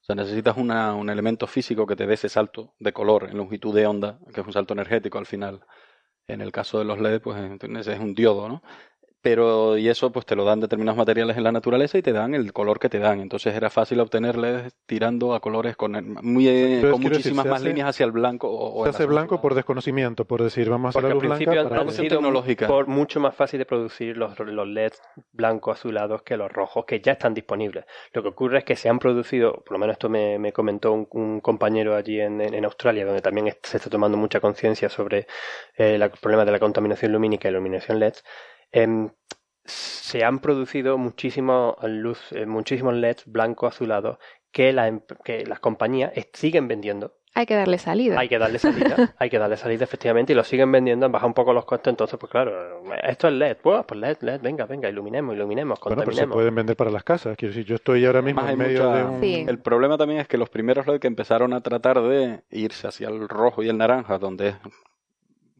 o 0.00 0.02
sea, 0.04 0.16
necesitas 0.16 0.56
una, 0.56 0.94
un 0.94 1.10
elemento 1.10 1.46
físico 1.46 1.86
que 1.86 1.94
te 1.94 2.06
dé 2.06 2.14
ese 2.14 2.28
salto 2.28 2.74
de 2.80 2.92
color 2.92 3.28
en 3.30 3.36
longitud 3.36 3.74
de 3.74 3.86
onda, 3.86 4.18
que 4.34 4.40
es 4.40 4.46
un 4.46 4.52
salto 4.52 4.72
energético 4.74 5.18
al 5.18 5.26
final. 5.26 5.60
En 6.26 6.40
el 6.40 6.52
caso 6.52 6.78
de 6.78 6.84
los 6.84 6.98
LED, 7.00 7.20
pues 7.20 7.38
entonces 7.40 7.86
es 7.88 8.00
un 8.00 8.14
diodo, 8.14 8.48
¿no? 8.48 8.62
Pero, 9.22 9.76
y 9.76 9.88
eso 9.88 10.10
pues 10.12 10.24
te 10.24 10.34
lo 10.34 10.44
dan 10.44 10.60
determinados 10.60 10.96
materiales 10.96 11.36
en 11.36 11.44
la 11.44 11.52
naturaleza 11.52 11.98
y 11.98 12.02
te 12.02 12.12
dan 12.12 12.34
el 12.34 12.54
color 12.54 12.78
que 12.78 12.88
te 12.88 12.98
dan. 12.98 13.20
Entonces 13.20 13.54
era 13.54 13.68
fácil 13.68 14.00
obtener 14.00 14.38
LEDs 14.38 14.74
tirando 14.86 15.34
a 15.34 15.40
colores 15.40 15.76
con, 15.76 15.92
muy, 16.22 16.48
eh, 16.48 16.76
Entonces, 16.76 16.90
con 16.92 17.00
quiero 17.02 17.16
decir, 17.16 17.32
muchísimas 17.32 17.46
más 17.46 17.60
hace- 17.60 17.68
líneas 17.68 17.88
hacia 17.90 18.06
el 18.06 18.12
blanco. 18.12 18.48
O, 18.48 18.80
o 18.80 18.84
Se 18.84 18.90
hace 18.90 19.04
blanco 19.04 19.40
por 19.42 19.54
desconocimiento, 19.54 20.24
por 20.24 20.42
decir, 20.42 20.70
vamos 20.70 20.96
a 20.96 20.98
hacer 20.98 21.10
al 21.12 21.18
blanca 21.18 21.50
han 21.60 21.68
para 21.68 21.84
que- 21.84 21.90
sido 21.92 22.16
tecnológica. 22.16 22.66
por 22.66 22.86
mucho 22.86 23.20
más 23.20 23.34
fácil 23.34 23.58
de 23.58 23.66
producir 23.66 24.16
los, 24.16 24.38
los 24.38 24.66
LEDs 24.66 25.02
blancos 25.32 25.78
azulados 25.78 26.22
que 26.22 26.38
los 26.38 26.50
rojos, 26.50 26.86
que 26.86 27.00
ya 27.00 27.12
están 27.12 27.34
disponibles. 27.34 27.84
Lo 28.14 28.22
que 28.22 28.28
ocurre 28.30 28.58
es 28.60 28.64
que 28.64 28.74
se 28.76 28.88
han 28.88 28.98
producido, 28.98 29.52
por 29.52 29.72
lo 29.72 29.78
menos 29.78 29.94
esto 29.94 30.08
me, 30.08 30.38
me 30.38 30.52
comentó 30.54 30.92
un, 30.92 31.06
un 31.10 31.40
compañero 31.40 31.94
allí 31.94 32.18
en, 32.20 32.40
en- 32.40 32.54
en 32.54 32.64
Australia, 32.64 33.04
donde 33.04 33.20
también 33.20 33.54
se 33.62 33.76
está 33.76 33.90
tomando 33.90 34.16
mucha 34.16 34.40
conciencia 34.40 34.88
sobre 34.88 35.26
eh, 35.76 35.98
la- 35.98 36.06
el 36.06 36.12
problema 36.12 36.46
de 36.46 36.52
la 36.52 36.58
contaminación 36.58 37.12
lumínica 37.12 37.48
y 37.48 37.52
la 37.52 37.58
iluminación 37.58 37.98
LED. 37.98 38.14
Em, 38.72 39.10
se 39.64 40.24
han 40.24 40.40
producido 40.40 40.98
muchísimos 40.98 41.76
luz, 41.84 42.20
eh, 42.32 42.46
muchísimos 42.46 42.94
LEDs 42.94 43.24
blancos 43.26 43.74
azulados 43.74 44.18
que, 44.50 44.72
la 44.72 44.88
em- 44.88 45.02
que 45.24 45.44
las 45.46 45.60
compañías 45.60 46.10
eh, 46.16 46.28
siguen 46.32 46.66
vendiendo 46.66 47.14
Hay 47.34 47.46
que 47.46 47.54
darle 47.54 47.78
salida. 47.78 48.18
hay 48.18 48.28
que 48.28 48.38
darle 48.38 48.58
salida, 48.58 49.14
hay 49.18 49.30
que 49.30 49.38
darle 49.38 49.56
salida 49.56 49.84
efectivamente 49.84 50.32
y 50.32 50.36
lo 50.36 50.42
siguen 50.42 50.72
vendiendo, 50.72 51.06
han 51.06 51.12
bajado 51.12 51.28
un 51.28 51.34
poco 51.34 51.52
los 51.52 51.64
costes, 51.64 51.92
entonces 51.92 52.18
pues 52.18 52.32
claro, 52.32 52.82
esto 53.04 53.28
es 53.28 53.34
LED, 53.34 53.58
pues, 53.62 53.84
pues 53.86 54.00
LED, 54.00 54.16
LED, 54.22 54.40
venga, 54.40 54.66
venga, 54.66 54.88
iluminemos, 54.88 55.36
iluminemos, 55.36 55.78
Bueno, 55.78 55.96
pero 56.00 56.00
se 56.00 56.04
contaminemos. 56.22 56.34
pueden 56.34 56.54
vender 56.56 56.76
para 56.76 56.90
las 56.90 57.04
casas. 57.04 57.36
Quiero 57.36 57.54
decir, 57.54 57.64
yo 57.68 57.76
estoy 57.76 58.04
ahora 58.04 58.22
mismo 58.22 58.40
Además, 58.40 58.66
en 58.66 58.72
medio 58.72 58.88
mucha- 58.90 58.96
de 58.96 59.04
un... 59.04 59.20
Sí. 59.20 59.44
El 59.46 59.58
problema 59.60 59.96
también 59.96 60.18
es 60.20 60.26
que 60.26 60.38
los 60.38 60.48
primeros 60.50 60.86
LED 60.88 60.98
que 60.98 61.06
empezaron 61.06 61.52
a 61.52 61.60
tratar 61.60 62.02
de 62.02 62.40
irse 62.50 62.88
hacia 62.88 63.08
el 63.08 63.28
rojo 63.28 63.62
y 63.62 63.68
el 63.68 63.78
naranja, 63.78 64.18
donde 64.18 64.48
es 64.48 64.56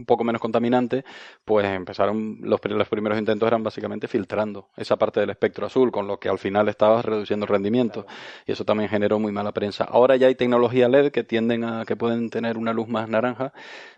un 0.01 0.07
poco 0.07 0.25
menos 0.25 0.41
contaminante, 0.41 1.05
pues 1.45 1.67
empezaron, 1.67 2.39
los, 2.43 2.61
los 2.65 2.89
primeros 2.89 3.19
intentos 3.19 3.47
eran 3.47 3.63
básicamente 3.63 4.09
filtrando 4.09 4.69
esa 4.77 4.97
parte 4.97 5.21
del 5.21 5.31
espectro 5.31 5.67
azul, 5.67 5.93
con 5.93 6.09
lo 6.09 6.19
que 6.19 6.29
al 6.29 6.39
final 6.39 6.69
estabas 6.69 7.05
reduciendo 7.05 7.45
el 7.45 7.49
rendimiento. 7.49 8.07
Y 8.47 8.53
eso 8.53 8.65
también 8.65 8.89
generó 8.89 9.19
muy 9.19 9.31
mala 9.33 9.53
prensa. 9.53 9.85
Ahora 9.85 10.17
ya 10.17 10.27
hay 10.27 10.35
tecnología 10.35 10.89
LED 10.89 11.13
que 11.13 11.23
tienden 11.23 11.65
a, 11.65 11.85
que 11.85 11.97
pueden 11.97 12.31
tener 12.31 12.57
una 12.57 12.73
luz 12.73 12.89
más 12.89 13.09
naranja, 13.09 13.53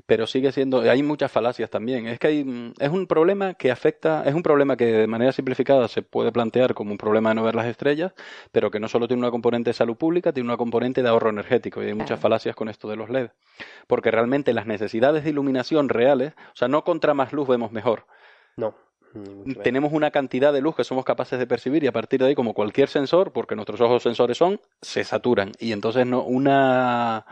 pero 0.06 0.26
sigue 0.26 0.52
siendo, 0.52 0.80
hay 0.80 1.02
muchas 1.02 1.30
falacias 1.30 1.70
también. 1.70 2.06
Es 2.06 2.18
que 2.18 2.26
hay, 2.26 2.72
es 2.78 2.90
un 2.90 3.06
problema 3.06 3.54
que 3.54 3.70
afecta, 3.70 4.24
es 4.26 4.34
un 4.34 4.42
problema 4.42 4.76
que 4.76 4.86
de 4.86 5.06
manera 5.06 5.32
simplificada 5.32 5.88
se 5.88 6.02
puede 6.02 6.32
plantear 6.32 6.74
como 6.74 6.90
un 6.90 6.98
problema 6.98 7.30
de 7.30 7.36
no 7.36 7.44
ver 7.44 7.54
las 7.54 7.66
estrellas, 7.66 8.12
pero 8.50 8.70
que 8.70 8.80
no 8.80 8.88
solo 8.88 9.06
tiene 9.06 9.20
una 9.20 9.30
componente 9.30 9.70
de 9.70 9.74
salud 9.74 9.96
pública, 9.96 10.32
tiene 10.32 10.48
una 10.48 10.56
componente 10.56 11.02
de 11.02 11.08
ahorro 11.08 11.30
energético. 11.30 11.82
Y 11.82 11.86
hay 11.86 11.94
muchas 11.94 12.18
falacias 12.18 12.56
con 12.56 12.68
esto 12.68 12.88
de 12.88 12.96
los 12.96 13.10
LED. 13.10 13.30
Porque 13.86 14.10
realmente 14.10 14.52
las 14.52 14.66
necesidades 14.66 15.24
de 15.24 15.30
iluminación 15.30 15.88
reales, 15.92 16.32
o 16.52 16.56
sea, 16.56 16.68
no 16.68 16.84
contra 16.84 17.14
más 17.14 17.32
luz 17.32 17.48
vemos 17.48 17.72
mejor. 17.72 18.06
No. 18.56 18.74
Tenemos 19.62 19.92
una 19.92 20.10
cantidad 20.10 20.52
de 20.52 20.62
luz 20.62 20.74
que 20.74 20.84
somos 20.84 21.04
capaces 21.04 21.38
de 21.38 21.46
percibir 21.46 21.84
y 21.84 21.86
a 21.86 21.92
partir 21.92 22.20
de 22.20 22.28
ahí, 22.28 22.34
como 22.34 22.54
cualquier 22.54 22.88
sensor, 22.88 23.32
porque 23.32 23.54
nuestros 23.54 23.80
ojos 23.82 24.02
sensores 24.02 24.38
son, 24.38 24.58
se 24.80 25.04
saturan. 25.04 25.52
Y 25.58 25.72
entonces 25.72 26.06
no, 26.06 26.22
una 26.22 27.26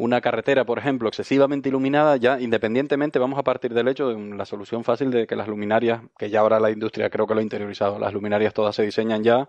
una 0.00 0.22
carretera, 0.22 0.64
por 0.64 0.78
ejemplo, 0.78 1.08
excesivamente 1.08 1.68
iluminada, 1.68 2.16
ya 2.16 2.40
independientemente 2.40 3.18
vamos 3.18 3.38
a 3.38 3.42
partir 3.42 3.74
del 3.74 3.86
hecho 3.86 4.08
de 4.08 4.34
la 4.34 4.46
solución 4.46 4.82
fácil 4.82 5.10
de 5.10 5.26
que 5.26 5.36
las 5.36 5.46
luminarias, 5.46 6.00
que 6.16 6.30
ya 6.30 6.40
ahora 6.40 6.58
la 6.58 6.70
industria 6.70 7.10
creo 7.10 7.26
que 7.26 7.34
lo 7.34 7.40
ha 7.40 7.42
interiorizado, 7.42 7.98
las 7.98 8.14
luminarias 8.14 8.54
todas 8.54 8.74
se 8.74 8.82
diseñan 8.82 9.22
ya 9.22 9.46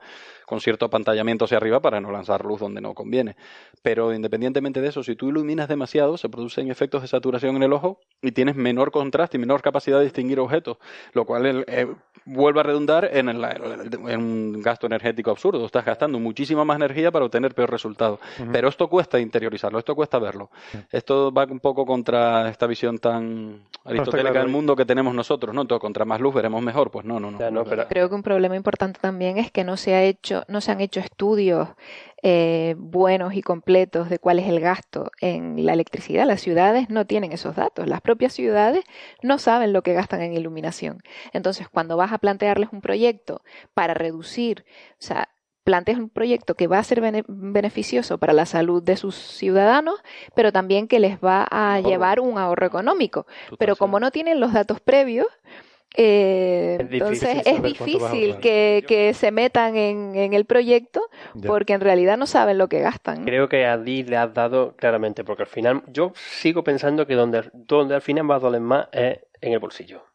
con 0.52 0.60
cierto 0.60 0.86
apantallamiento 0.86 1.46
hacia 1.46 1.56
arriba 1.56 1.80
para 1.80 2.02
no 2.02 2.12
lanzar 2.12 2.44
luz 2.44 2.60
donde 2.60 2.82
no 2.82 2.94
conviene. 2.94 3.38
Pero 3.84 4.14
independientemente 4.14 4.82
de 4.82 4.90
eso, 4.90 5.02
si 5.02 5.16
tú 5.16 5.30
iluminas 5.30 5.70
demasiado, 5.70 6.18
se 6.18 6.28
producen 6.28 6.70
efectos 6.70 7.04
de 7.04 7.08
saturación 7.08 7.56
en 7.56 7.64
el 7.64 7.72
ojo 7.72 8.02
y 8.22 8.34
tienes 8.34 8.58
menor 8.58 8.92
contraste 8.92 9.38
y 9.38 9.40
menor 9.40 9.62
capacidad 9.62 10.00
de 10.00 10.04
distinguir 10.04 10.42
objetos, 10.42 10.78
lo 11.14 11.24
cual 11.24 11.64
eh, 11.68 11.88
vuelve 12.26 12.60
a 12.60 12.64
redundar 12.64 13.10
en, 13.14 13.30
un 13.30 14.62
gasto 14.62 14.88
energético 14.88 15.32
absurdo. 15.32 15.66
Estás 15.66 15.86
gastando 15.86 16.20
muchísima 16.20 16.66
más 16.66 16.76
energía 16.76 17.12
para 17.12 17.24
obtener 17.24 17.56
peor 17.56 17.72
resultado. 17.72 18.20
Pero 18.52 18.68
esto 18.68 18.90
cuesta 18.90 19.22
interiorizarlo, 19.22 19.80
esto 19.80 19.96
cuesta 19.96 20.20
verlo. 20.20 20.50
Esto 20.92 21.32
va 21.32 21.46
un 21.46 21.62
poco 21.62 21.86
contra 21.86 22.50
esta 22.50 22.68
visión 22.68 23.00
tan 23.00 23.62
aristotélica 23.86 24.40
del 24.40 24.50
mundo 24.50 24.76
que 24.76 24.84
tenemos 24.84 25.16
nosotros, 25.16 25.56
¿no? 25.56 25.62
Entonces, 25.62 25.82
contra 25.82 26.04
más 26.04 26.20
luz 26.20 26.36
veremos 26.36 26.62
mejor. 26.62 26.92
Pues 26.92 27.06
no, 27.06 27.22
no, 27.22 27.32
no. 27.32 27.66
Creo 27.88 28.10
que 28.10 28.16
un 28.16 28.24
problema 28.24 28.58
importante 28.58 29.00
también 29.00 29.38
es 29.38 29.50
que 29.50 29.64
no 29.64 29.78
se 29.78 29.96
ha 29.96 30.04
hecho 30.04 30.41
no 30.48 30.62
se 30.62 30.72
han 30.72 30.82
hecho 30.82 31.00
estudios 31.00 31.70
eh, 32.24 32.76
buenos 32.78 33.34
y 33.34 33.42
completos 33.42 34.10
de 34.10 34.20
cuál 34.20 34.40
es 34.40 34.48
el 34.48 34.60
gasto 34.60 35.12
en 35.22 35.66
la 35.66 35.74
electricidad. 35.74 36.26
Las 36.26 36.42
ciudades 36.42 36.90
no 36.90 37.06
tienen 37.06 37.32
esos 37.32 37.56
datos. 37.56 37.88
Las 37.88 38.02
propias 38.02 38.34
ciudades 38.34 38.84
no 39.24 39.38
saben 39.40 39.74
lo 39.74 39.82
que 39.82 39.94
gastan 39.94 40.22
en 40.22 40.34
iluminación. 40.34 41.02
Entonces, 41.34 41.68
cuando 41.70 41.98
vas 41.98 42.14
a 42.14 42.18
plantearles 42.18 42.70
un 42.72 42.82
proyecto 42.82 43.42
para 43.74 43.94
reducir, 43.94 44.66
o 44.94 45.02
sea, 45.02 45.30
planteas 45.64 46.00
un 46.00 46.10
proyecto 46.10 46.56
que 46.56 46.68
va 46.68 46.80
a 46.80 46.84
ser 46.84 47.02
beneficioso 47.28 48.18
para 48.18 48.34
la 48.34 48.46
salud 48.46 48.82
de 48.82 48.98
sus 48.98 49.16
ciudadanos, 49.16 50.02
pero 50.36 50.52
también 50.52 50.88
que 50.88 51.00
les 51.00 51.20
va 51.20 51.48
a 51.50 51.80
llevar 51.80 52.20
un 52.20 52.38
ahorro 52.38 52.66
económico. 52.66 53.28
Pero 53.60 53.76
como 53.76 54.00
no 54.00 54.12
tienen 54.12 54.40
los 54.40 54.54
datos 54.54 54.80
previos, 54.80 55.28
eh, 55.96 56.78
entonces 56.80 57.42
es 57.46 57.62
difícil 57.62 58.38
que, 58.38 58.84
que, 58.88 59.14
se 59.14 59.32
metan 59.32 59.76
en, 59.76 60.16
en 60.16 60.34
el 60.34 60.46
proyecto 60.46 61.02
porque 61.46 61.74
en 61.74 61.82
realidad 61.82 62.18
no 62.18 62.26
saben 62.26 62.58
lo 62.58 62.70
que 62.70 62.80
gastan. 62.80 63.26
Creo 63.26 63.50
que 63.50 63.66
a 63.66 63.78
Di 63.78 64.04
le 64.04 64.18
has 64.18 64.34
dado 64.34 64.76
claramente, 64.78 65.24
porque 65.24 65.44
al 65.44 65.50
final 65.50 65.84
yo 65.88 66.14
sigo 66.16 66.64
pensando 66.64 67.06
que 67.06 67.16
donde, 67.16 67.44
donde 67.54 67.96
al 67.96 68.02
final 68.02 68.30
va 68.30 68.36
a 68.36 68.40
doler 68.40 68.62
más 68.62 68.88
es 68.94 69.20
en 69.42 69.54
el 69.54 69.60
bolsillo. 69.60 70.11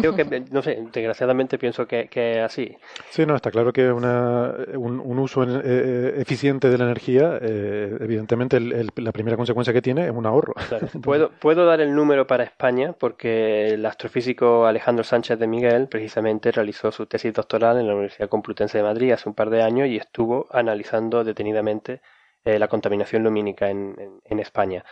Creo 0.00 0.14
que, 0.14 0.24
no 0.50 0.62
sé, 0.62 0.82
desgraciadamente 0.92 1.58
pienso 1.58 1.86
que, 1.86 2.08
es 2.10 2.38
así. 2.38 2.76
Sí, 3.10 3.26
no, 3.26 3.36
está 3.36 3.50
claro 3.50 3.72
que 3.72 3.92
una, 3.92 4.54
un, 4.74 5.18
uso 5.18 5.42
eh, 5.42 5.60
eh, 5.62 6.14
eficiente 6.18 6.70
de 6.70 6.78
la 6.78 6.84
energía, 6.84 7.38
eh, 7.40 7.96
evidentemente 8.00 8.60
la 8.60 9.12
primera 9.12 9.36
consecuencia 9.36 9.72
que 9.72 9.82
tiene 9.82 10.06
es 10.06 10.10
un 10.10 10.26
ahorro. 10.26 10.54
Puedo, 11.02 11.30
puedo 11.30 11.66
dar 11.66 11.80
el 11.80 11.94
número 11.94 12.26
para 12.26 12.44
España 12.44 12.92
porque 12.92 13.68
el 13.68 13.84
astrofísico 13.86 14.66
Alejandro 14.66 15.04
Sánchez 15.04 15.38
de 15.38 15.46
Miguel 15.46 15.88
precisamente 15.88 16.50
realizó 16.50 16.90
su 16.90 17.06
tesis 17.06 17.32
doctoral 17.32 17.78
en 17.78 17.86
la 17.86 17.94
Universidad 17.94 18.28
Complutense 18.28 18.78
de 18.78 18.84
Madrid 18.84 19.12
hace 19.12 19.28
un 19.28 19.34
par 19.34 19.50
de 19.50 19.62
años 19.62 19.88
y 19.88 19.96
estuvo 19.96 20.46
analizando 20.50 21.24
detenidamente 21.24 22.00
la 22.44 22.68
contaminación 22.68 23.24
lumínica 23.24 23.68
en, 23.68 23.94
en 24.24 24.38
España. 24.38 24.82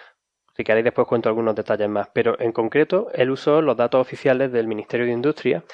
Si 0.56 0.64
queréis 0.64 0.84
después 0.84 1.06
cuento 1.06 1.28
algunos 1.28 1.54
detalles 1.54 1.88
más, 1.88 2.08
pero 2.14 2.40
en 2.40 2.50
concreto 2.50 3.08
él 3.12 3.30
usó 3.30 3.60
los 3.60 3.76
datos 3.76 4.00
oficiales 4.00 4.50
del 4.52 4.66
Ministerio 4.66 5.04
de 5.04 5.12
Industria 5.12 5.64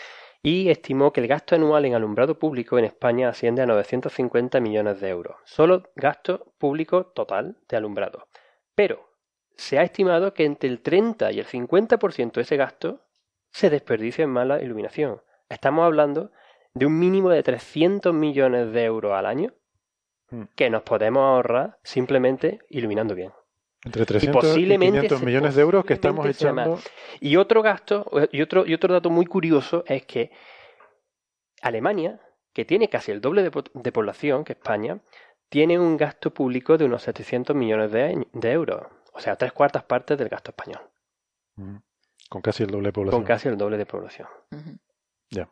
y 0.42 0.71
estimó 0.71 1.12
que 1.12 1.21
el 1.21 1.29
gasto 1.29 1.55
anual 1.55 1.85
en 1.85 1.95
alumbrado 1.95 2.37
público 2.37 2.79
en 2.79 2.85
España 2.85 3.29
asciende 3.29 3.62
a 3.62 3.66
950 3.66 4.59
millones 4.59 5.01
de 5.01 5.09
euros. 5.09 5.37
Solo 5.45 5.85
gasto 5.95 6.53
público 6.59 7.07
total 7.07 7.59
de 7.68 7.77
alumbrado. 7.77 8.27
Pero 8.75 9.09
se 9.55 9.79
ha 9.79 9.85
estimado 9.85 10.35
que 10.35 10.45
entre 10.45 10.68
el 10.68 10.81
30 10.81 11.31
y 11.31 11.38
el 11.38 11.47
50% 11.47 12.33
de 12.33 12.40
ese 12.40 12.57
gasto 12.57 13.03
se 13.53 13.71
desperdicia 13.71 14.25
en 14.25 14.31
mala 14.31 14.61
iluminación. 14.61 15.23
Estamos 15.49 15.85
hablando 15.85 16.33
de 16.75 16.87
un 16.87 16.99
mínimo 16.99 17.31
de 17.31 17.45
300 17.45 18.12
millones 18.12 18.73
de 18.73 18.83
euros 18.83 19.12
al 19.12 19.27
año 19.27 19.55
hmm. 20.31 20.42
que 20.57 20.71
nos 20.71 20.83
podemos 20.83 21.23
ahorrar 21.23 21.79
simplemente 21.85 22.59
iluminando 22.68 23.14
bien. 23.14 23.31
Entre 23.85 24.07
300 24.07 24.57
y, 24.59 24.68
500 24.68 25.23
millones 25.23 25.55
de 25.57 25.62
euros 25.62 25.85
que 25.85 25.95
estamos 25.95 26.25
echando. 26.27 26.79
Y 27.21 27.37
otro 27.37 27.62
gasto, 27.62 28.07
y 28.31 28.40
otro, 28.40 28.64
y 28.64 28.75
otro 28.75 28.95
dato 28.95 29.11
muy 29.11 29.27
curioso 29.27 29.83
es 29.87 30.07
que 30.07 30.31
Alemania, 31.62 32.21
que 32.53 32.64
tiene 32.64 32.88
casi 32.88 33.11
el 33.11 33.21
doble 33.21 33.42
de, 33.42 33.92
población 33.92 34.45
que 34.45 34.53
España, 34.53 35.01
tiene 35.49 35.79
un 35.79 35.97
gasto 35.97 36.33
público 36.33 36.79
de 36.79 36.85
unos 36.85 37.03
700 37.03 37.57
millones 37.57 37.90
de, 37.90 38.53
euros. 38.53 38.87
O 39.12 39.21
sea, 39.21 39.37
tres 39.37 39.53
cuartas 39.53 39.83
partes 39.83 40.16
del 40.16 40.29
gasto 40.29 40.53
español. 40.53 40.81
Con 42.29 42.40
casi 42.40 42.62
el 42.62 42.71
doble 42.71 42.88
de 42.88 42.92
población. 42.92 43.21
Con 43.21 43.27
casi 43.27 43.49
el 43.49 43.59
doble 43.59 43.79
de 43.79 43.87
población. 43.87 44.29
Ya. 45.31 45.49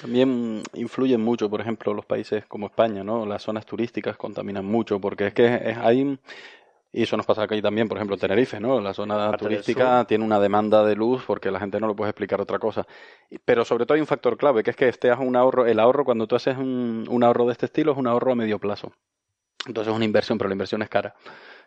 También 0.00 0.62
influyen 0.74 1.20
mucho, 1.20 1.48
por 1.48 1.60
ejemplo, 1.60 1.94
los 1.94 2.04
países 2.04 2.44
como 2.46 2.66
España, 2.66 3.04
¿no? 3.04 3.24
Las 3.24 3.42
zonas 3.42 3.64
turísticas 3.64 4.16
contaminan 4.16 4.64
mucho 4.64 5.00
porque 5.00 5.28
es 5.28 5.34
que 5.34 5.46
es, 5.46 5.78
hay 5.78 6.18
y 6.96 7.02
eso 7.02 7.16
nos 7.16 7.26
pasa 7.26 7.42
aquí 7.42 7.60
también, 7.60 7.88
por 7.88 7.98
ejemplo, 7.98 8.16
Tenerife, 8.16 8.60
¿no? 8.60 8.80
La 8.80 8.94
zona 8.94 9.36
turística 9.36 10.04
tiene 10.06 10.24
una 10.24 10.38
demanda 10.38 10.84
de 10.84 10.94
luz 10.94 11.24
porque 11.26 11.50
la 11.50 11.58
gente 11.58 11.80
no 11.80 11.88
lo 11.88 11.96
puede 11.96 12.10
explicar 12.10 12.40
otra 12.40 12.60
cosa. 12.60 12.86
Pero 13.44 13.64
sobre 13.64 13.84
todo 13.84 13.96
hay 13.96 14.00
un 14.00 14.06
factor 14.06 14.36
clave, 14.36 14.62
que 14.62 14.70
es 14.70 14.76
que 14.76 14.88
este 14.88 15.10
es 15.10 15.18
un 15.18 15.34
ahorro, 15.34 15.66
el 15.66 15.80
ahorro 15.80 16.04
cuando 16.04 16.28
tú 16.28 16.36
haces 16.36 16.56
un, 16.56 17.04
un 17.10 17.24
ahorro 17.24 17.46
de 17.46 17.52
este 17.52 17.66
estilo 17.66 17.90
es 17.90 17.98
un 17.98 18.06
ahorro 18.06 18.30
a 18.30 18.36
medio 18.36 18.60
plazo. 18.60 18.92
Entonces 19.66 19.90
es 19.90 19.96
una 19.96 20.04
inversión, 20.04 20.38
pero 20.38 20.48
la 20.48 20.54
inversión 20.54 20.82
es 20.82 20.88
cara. 20.88 21.16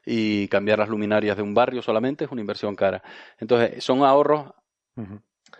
Y 0.05 0.47
cambiar 0.47 0.79
las 0.79 0.87
luminarias 0.87 1.35
de 1.35 1.43
un 1.43 1.53
barrio 1.53 1.81
solamente 1.81 2.23
es 2.23 2.31
una 2.31 2.39
inversión 2.39 2.73
cara. 2.77 3.03
Entonces 3.37 3.83
son 3.83 4.05
ahorros 4.05 4.53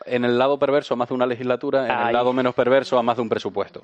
en 0.06 0.26
el 0.26 0.38
lado 0.38 0.60
perverso 0.60 0.93
a 0.93 0.97
más 0.97 1.10
de 1.10 1.15
una 1.15 1.26
legislatura, 1.26 1.86
en 1.86 2.08
el 2.08 2.13
lado 2.13 2.34
menos 2.34 2.54
perverso 2.54 2.97
a 2.97 3.04
más 3.04 3.17
de 3.17 3.21
un 3.21 3.30
presupuesto. 3.30 3.84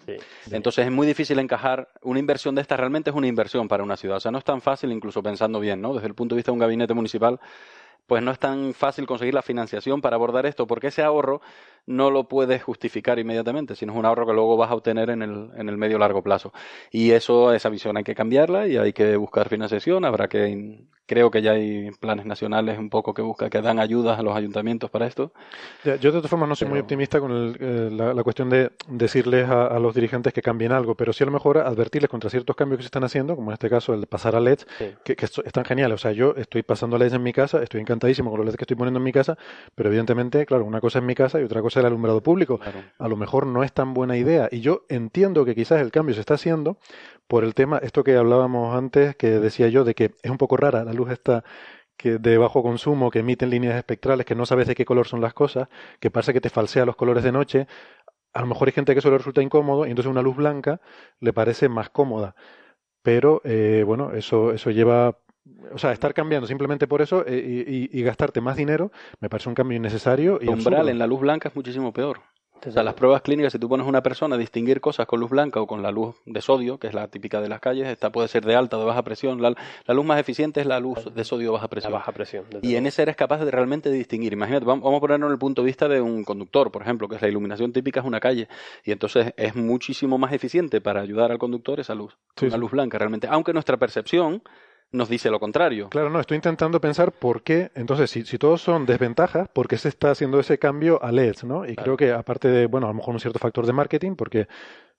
Entonces 0.51 0.85
es 0.85 0.91
muy 0.91 1.07
difícil 1.07 1.39
encajar 1.39 1.89
una 2.01 2.19
inversión 2.19 2.55
de 2.55 2.61
esta 2.61 2.77
realmente 2.77 3.09
es 3.09 3.15
una 3.15 3.27
inversión 3.27 3.67
para 3.67 3.83
una 3.83 3.97
ciudad. 3.97 4.17
O 4.17 4.19
sea, 4.19 4.31
no 4.31 4.37
es 4.37 4.43
tan 4.43 4.61
fácil, 4.61 4.91
incluso 4.91 5.21
pensando 5.21 5.59
bien, 5.59 5.81
¿no? 5.81 5.93
Desde 5.93 6.07
el 6.07 6.15
punto 6.15 6.35
de 6.35 6.37
vista 6.37 6.51
de 6.51 6.53
un 6.53 6.59
gabinete 6.59 6.93
municipal, 6.93 7.39
pues 8.07 8.21
no 8.21 8.31
es 8.31 8.39
tan 8.39 8.73
fácil 8.73 9.05
conseguir 9.05 9.33
la 9.33 9.41
financiación 9.41 10.01
para 10.01 10.15
abordar 10.15 10.45
esto, 10.45 10.67
porque 10.67 10.87
ese 10.87 11.03
ahorro 11.03 11.41
no 11.85 12.11
lo 12.11 12.27
puedes 12.27 12.63
justificar 12.63 13.19
inmediatamente, 13.19 13.75
sino 13.75 13.93
es 13.93 13.99
un 13.99 14.05
ahorro 14.05 14.25
que 14.25 14.33
luego 14.33 14.57
vas 14.57 14.71
a 14.71 14.75
obtener 14.75 15.09
en 15.09 15.21
el, 15.21 15.49
en 15.57 15.69
el 15.69 15.77
medio 15.77 15.97
largo 15.97 16.21
plazo. 16.21 16.53
Y 16.91 17.11
eso, 17.11 17.53
esa 17.53 17.69
visión 17.69 17.97
hay 17.97 18.03
que 18.03 18.15
cambiarla 18.15 18.67
y 18.67 18.77
hay 18.77 18.93
que 18.93 19.15
buscar 19.17 19.49
financiación. 19.49 20.05
Habrá 20.05 20.27
que, 20.27 20.85
creo 21.05 21.29
que 21.29 21.41
ya 21.41 21.51
hay 21.51 21.91
planes 21.99 22.25
nacionales 22.25 22.77
un 22.77 22.89
poco 22.89 23.13
que 23.13 23.21
busca, 23.21 23.49
que 23.49 23.61
dan 23.61 23.79
ayudas 23.79 24.17
a 24.17 24.23
los 24.23 24.35
ayuntamientos 24.35 24.89
para 24.89 25.05
esto. 25.05 25.33
yo 25.83 25.91
de 25.93 26.11
todas 26.11 26.29
formas 26.29 26.47
no 26.47 26.55
soy 26.55 26.67
muy 26.67 26.79
optimista 26.79 27.19
con 27.19 27.55
eh, 27.59 27.89
la, 27.91 28.23
cuestión 28.23 28.49
de 28.49 28.71
decirles 28.87 29.49
a, 29.49 29.77
los 29.79 29.93
dirigentes 29.93 30.33
que 30.33 30.41
cambien 30.41 30.71
algo, 30.71 30.95
pero 30.95 31.11
sí 31.11 31.23
a 31.23 31.25
lo 31.25 31.33
mejor 31.33 31.57
advertirles 31.57 32.09
contra 32.09 32.29
ciertos 32.29 32.55
cambios 32.55 32.77
que 32.77 32.83
se 32.83 32.87
están 32.87 33.03
haciendo, 33.03 33.35
como 33.35 33.51
en 33.51 33.53
este 33.53 33.69
caso 33.69 33.93
el 33.93 34.07
pasar 34.07 34.35
a 34.35 34.39
LEDs, 34.39 34.65
que, 35.03 35.15
que 35.15 35.25
están 35.25 35.65
geniales. 35.65 35.95
O 35.95 35.97
sea, 35.97 36.11
yo 36.13 36.33
estoy 36.37 36.63
pasando 36.63 36.97
LEDs 36.97 37.13
en 37.13 37.23
mi 37.23 37.33
casa, 37.33 37.61
estoy 37.61 37.81
encantadísimo 37.81 38.29
con 38.29 38.39
los 38.39 38.45
LEDs 38.45 38.57
que 38.57 38.63
estoy 38.63 38.77
poniendo 38.77 38.99
en 38.99 39.03
mi 39.03 39.11
casa, 39.11 39.37
pero 39.75 39.89
evidentemente, 39.89 40.45
claro, 40.45 40.63
una 40.65 40.79
cosa 40.79 40.99
es 40.99 41.05
mi 41.05 41.15
casa 41.15 41.39
y 41.41 41.43
otra 41.43 41.61
cosa 41.61 41.72
el 41.79 41.85
alumbrado 41.85 42.21
público. 42.21 42.59
A 42.97 43.07
lo 43.07 43.15
mejor 43.15 43.47
no 43.47 43.63
es 43.63 43.73
tan 43.73 43.93
buena 43.93 44.17
idea. 44.17 44.49
Y 44.51 44.61
yo 44.61 44.85
entiendo 44.89 45.45
que 45.45 45.55
quizás 45.55 45.81
el 45.81 45.91
cambio 45.91 46.15
se 46.15 46.21
está 46.21 46.35
haciendo 46.35 46.77
por 47.27 47.43
el 47.43 47.53
tema, 47.53 47.77
esto 47.79 48.03
que 48.03 48.15
hablábamos 48.15 48.75
antes, 48.75 49.15
que 49.15 49.27
decía 49.39 49.69
yo, 49.69 49.83
de 49.83 49.95
que 49.95 50.11
es 50.21 50.31
un 50.31 50.37
poco 50.37 50.57
rara 50.57 50.83
la 50.83 50.93
luz 50.93 51.11
esta 51.11 51.43
que 51.97 52.17
de 52.17 52.37
bajo 52.37 52.63
consumo, 52.63 53.11
que 53.11 53.19
emiten 53.19 53.49
líneas 53.49 53.75
espectrales, 53.75 54.25
que 54.25 54.35
no 54.35 54.45
sabes 54.45 54.67
de 54.67 54.75
qué 54.75 54.85
color 54.85 55.07
son 55.07 55.21
las 55.21 55.33
cosas, 55.33 55.69
que 55.99 56.11
parece 56.11 56.33
que 56.33 56.41
te 56.41 56.49
falsea 56.49 56.85
los 56.85 56.95
colores 56.95 57.23
de 57.23 57.31
noche. 57.31 57.67
A 58.33 58.41
lo 58.41 58.47
mejor 58.47 58.67
hay 58.67 58.73
gente 58.73 58.93
que 58.93 58.99
eso 58.99 59.11
le 59.11 59.17
resulta 59.17 59.41
incómodo 59.41 59.85
y 59.85 59.89
entonces 59.91 60.09
una 60.11 60.21
luz 60.21 60.35
blanca 60.35 60.81
le 61.19 61.33
parece 61.33 61.69
más 61.69 61.89
cómoda. 61.89 62.35
Pero 63.03 63.41
eh, 63.43 63.83
bueno, 63.85 64.13
eso, 64.13 64.53
eso 64.53 64.71
lleva 64.71 65.19
o 65.73 65.77
sea, 65.77 65.91
estar 65.91 66.13
cambiando 66.13 66.47
simplemente 66.47 66.87
por 66.87 67.01
eso 67.01 67.25
eh, 67.25 67.65
y, 67.67 67.99
y, 67.99 68.03
gastarte 68.03 68.41
más 68.41 68.55
dinero 68.55 68.91
me 69.19 69.29
parece 69.29 69.49
un 69.49 69.55
cambio 69.55 69.77
innecesario. 69.77 70.39
Y 70.41 70.45
el 70.45 70.51
umbral 70.51 70.89
en 70.89 70.99
la 70.99 71.07
luz 71.07 71.21
blanca 71.21 71.49
es 71.49 71.55
muchísimo 71.55 71.91
peor. 71.91 72.21
O 72.65 72.71
sea, 72.71 72.83
las 72.83 72.93
pruebas 72.93 73.21
clínicas, 73.21 73.51
si 73.51 73.59
tú 73.59 73.67
pones 73.67 73.85
a 73.85 73.89
una 73.89 74.01
persona 74.01 74.35
a 74.35 74.37
distinguir 74.37 74.79
cosas 74.79 75.05
con 75.05 75.19
luz 75.19 75.29
blanca 75.29 75.59
o 75.59 75.67
con 75.67 75.83
la 75.83 75.91
luz 75.91 76.15
de 76.25 76.41
sodio, 76.41 76.77
que 76.77 76.87
es 76.87 76.93
la 76.93 77.07
típica 77.07 77.41
de 77.41 77.49
las 77.49 77.59
calles, 77.59 77.87
esta 77.87 78.11
puede 78.11 78.27
ser 78.27 78.45
de 78.45 78.55
alta 78.55 78.77
o 78.77 78.79
de 78.79 78.85
baja 78.85 79.03
presión. 79.03 79.41
La, 79.41 79.53
luz 79.93 80.05
más 80.05 80.19
eficiente 80.19 80.61
es 80.61 80.67
la 80.67 80.79
luz 80.79 81.13
de 81.13 81.23
sodio 81.23 81.51
baja 81.51 81.67
presión. 81.67 81.93
baja 81.93 82.11
presión. 82.11 82.45
Y 82.61 82.75
en 82.75 82.85
ese 82.85 83.01
eres 83.01 83.15
capaz 83.15 83.43
de 83.43 83.51
realmente 83.51 83.91
distinguir. 83.91 84.33
Imagínate, 84.33 84.65
vamos 84.65 84.95
a 84.95 84.99
ponerlo 84.99 85.25
en 85.25 85.33
el 85.33 85.39
punto 85.39 85.61
de 85.61 85.65
vista 85.67 85.87
de 85.87 86.01
un 86.01 86.23
conductor, 86.23 86.71
por 86.71 86.81
ejemplo, 86.81 87.07
que 87.07 87.15
es 87.15 87.21
la 87.21 87.27
iluminación 87.27 87.73
típica 87.73 87.99
es 87.99 88.05
una 88.05 88.19
calle. 88.19 88.47
Y 88.85 88.91
entonces 88.91 89.33
es 89.35 89.55
muchísimo 89.55 90.17
más 90.17 90.31
eficiente 90.31 90.79
para 90.79 91.01
ayudar 91.01 91.31
al 91.31 91.37
conductor 91.37 91.79
esa 91.79 91.95
luz. 91.95 92.17
una 92.41 92.57
luz 92.57 92.71
blanca 92.71 92.97
realmente. 92.97 93.27
Aunque 93.29 93.53
nuestra 93.53 93.77
percepción 93.77 94.41
nos 94.93 95.09
dice 95.09 95.29
lo 95.29 95.39
contrario. 95.39 95.89
Claro, 95.89 96.09
no, 96.09 96.19
estoy 96.19 96.35
intentando 96.35 96.79
pensar 96.79 97.11
por 97.11 97.41
qué, 97.41 97.71
entonces, 97.75 98.09
si, 98.09 98.23
si 98.23 98.37
todos 98.37 98.61
son 98.61 98.85
desventajas, 98.85 99.49
¿por 99.49 99.67
qué 99.67 99.77
se 99.77 99.89
está 99.89 100.11
haciendo 100.11 100.39
ese 100.39 100.59
cambio 100.59 101.03
a 101.03 101.11
LEDs, 101.11 101.43
no? 101.43 101.65
Y 101.67 101.75
creo 101.75 101.97
que 101.97 102.11
aparte 102.11 102.47
de, 102.47 102.67
bueno, 102.67 102.87
a 102.87 102.91
lo 102.91 102.93
mejor 102.93 103.13
un 103.13 103.19
cierto 103.19 103.39
factor 103.39 103.65
de 103.65 103.73
marketing, 103.73 104.15
porque... 104.15 104.47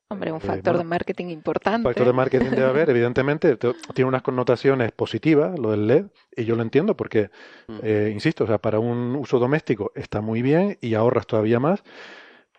Hombre, 0.08 0.32
un 0.32 0.38
eh, 0.38 0.40
factor 0.40 0.76
de 0.76 0.84
marketing 0.84 1.26
importante. 1.26 1.78
Un 1.78 1.84
factor 1.84 2.06
de 2.06 2.12
marketing 2.12 2.50
debe 2.50 2.66
haber, 2.66 2.90
evidentemente, 2.90 3.56
tiene 3.56 4.08
unas 4.08 4.22
connotaciones 4.22 4.92
positivas, 4.92 5.58
lo 5.58 5.70
del 5.70 5.86
LED, 5.86 6.06
y 6.36 6.44
yo 6.44 6.56
lo 6.56 6.62
entiendo 6.62 6.96
porque, 6.96 7.30
mm. 7.68 7.78
eh, 7.82 8.10
insisto, 8.12 8.44
o 8.44 8.46
sea, 8.46 8.58
para 8.58 8.80
un 8.80 9.14
uso 9.16 9.38
doméstico 9.38 9.92
está 9.94 10.20
muy 10.20 10.42
bien 10.42 10.76
y 10.80 10.94
ahorras 10.94 11.26
todavía 11.26 11.60
más, 11.60 11.84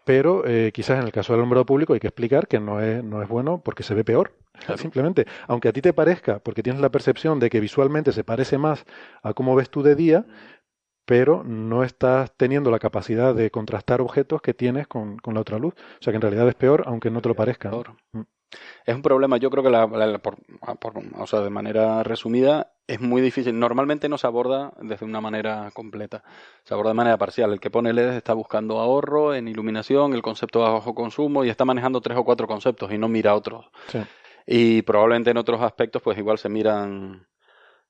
pero 0.05 0.45
eh, 0.45 0.71
quizás 0.73 0.99
en 0.99 1.05
el 1.05 1.11
caso 1.11 1.33
del 1.33 1.41
alumbrado 1.41 1.65
público 1.65 1.93
hay 1.93 1.99
que 1.99 2.07
explicar 2.07 2.47
que 2.47 2.59
no 2.59 2.79
es, 2.79 3.03
no 3.03 3.21
es 3.21 3.27
bueno 3.27 3.61
porque 3.61 3.83
se 3.83 3.93
ve 3.93 4.05
peor. 4.05 4.33
Simplemente, 4.77 5.25
aunque 5.47 5.67
a 5.67 5.73
ti 5.73 5.81
te 5.81 5.91
parezca, 5.91 6.39
porque 6.39 6.63
tienes 6.63 6.81
la 6.81 6.89
percepción 6.89 7.39
de 7.39 7.49
que 7.49 7.59
visualmente 7.59 8.13
se 8.13 8.23
parece 8.23 8.57
más 8.57 8.85
a 9.21 9.33
cómo 9.33 9.53
ves 9.55 9.69
tú 9.69 9.83
de 9.83 9.95
día, 9.95 10.25
pero 11.05 11.43
no 11.43 11.83
estás 11.83 12.31
teniendo 12.37 12.71
la 12.71 12.79
capacidad 12.79 13.35
de 13.35 13.51
contrastar 13.51 13.99
objetos 13.99 14.41
que 14.41 14.53
tienes 14.53 14.87
con, 14.87 15.17
con 15.17 15.33
la 15.33 15.41
otra 15.41 15.59
luz. 15.59 15.73
O 15.73 16.03
sea 16.03 16.11
que 16.11 16.15
en 16.15 16.21
realidad 16.21 16.47
es 16.47 16.55
peor, 16.55 16.83
aunque 16.85 17.11
no 17.11 17.21
te 17.21 17.29
lo 17.29 17.35
parezca. 17.35 17.71
Mm. 18.13 18.21
Es 18.85 18.95
un 18.95 19.01
problema, 19.01 19.37
yo 19.37 19.49
creo 19.49 19.63
que 19.63 19.69
la, 19.69 19.87
por, 20.19 20.37
o 21.17 21.27
sea, 21.27 21.41
de 21.41 21.49
manera 21.49 22.03
resumida, 22.03 22.71
es 22.87 23.01
muy 23.01 23.21
difícil. 23.21 23.57
Normalmente 23.59 24.09
no 24.09 24.17
se 24.17 24.27
aborda 24.27 24.73
desde 24.81 25.05
una 25.05 25.21
manera 25.21 25.71
completa, 25.73 26.23
se 26.63 26.73
aborda 26.73 26.91
de 26.91 26.95
manera 26.95 27.17
parcial. 27.17 27.51
El 27.51 27.59
que 27.59 27.71
pone 27.71 27.93
LEDs 27.93 28.15
está 28.15 28.33
buscando 28.33 28.79
ahorro 28.79 29.33
en 29.33 29.47
iluminación, 29.47 30.13
el 30.13 30.21
concepto 30.21 30.63
de 30.63 30.71
bajo 30.71 30.93
consumo 30.93 31.43
y 31.43 31.49
está 31.49 31.65
manejando 31.65 32.01
tres 32.01 32.17
o 32.17 32.23
cuatro 32.23 32.47
conceptos 32.47 32.91
y 32.91 32.97
no 32.97 33.07
mira 33.07 33.35
otros. 33.35 33.65
Y 34.45 34.83
probablemente 34.83 35.31
en 35.31 35.37
otros 35.37 35.61
aspectos, 35.61 36.01
pues 36.01 36.17
igual 36.17 36.37
se 36.37 36.49
miran 36.49 37.27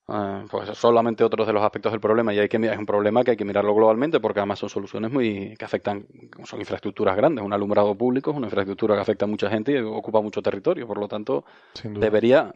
Ah, 0.08 0.44
pues 0.48 0.68
solamente 0.78 1.24
otros 1.24 1.46
de 1.48 1.52
los 1.52 1.62
aspectos 1.62 1.90
del 1.90 2.00
problema. 2.00 2.32
Y 2.32 2.38
hay 2.38 2.48
que 2.48 2.56
es 2.58 2.78
un 2.78 2.86
problema 2.86 3.24
que 3.24 3.32
hay 3.32 3.36
que 3.36 3.44
mirarlo 3.44 3.74
globalmente 3.74 4.20
porque 4.20 4.38
además 4.38 4.60
son 4.60 4.68
soluciones 4.68 5.10
muy 5.10 5.56
que 5.56 5.64
afectan 5.64 6.06
son 6.44 6.60
infraestructuras 6.60 7.16
grandes. 7.16 7.44
Un 7.44 7.52
alumbrado 7.52 7.94
público 7.96 8.30
es 8.30 8.36
una 8.36 8.46
infraestructura 8.46 8.94
que 8.94 9.00
afecta 9.00 9.24
a 9.24 9.28
mucha 9.28 9.50
gente 9.50 9.72
y 9.72 9.78
ocupa 9.78 10.20
mucho 10.20 10.42
territorio. 10.42 10.86
Por 10.86 10.98
lo 10.98 11.08
tanto 11.08 11.44
debería 11.82 12.52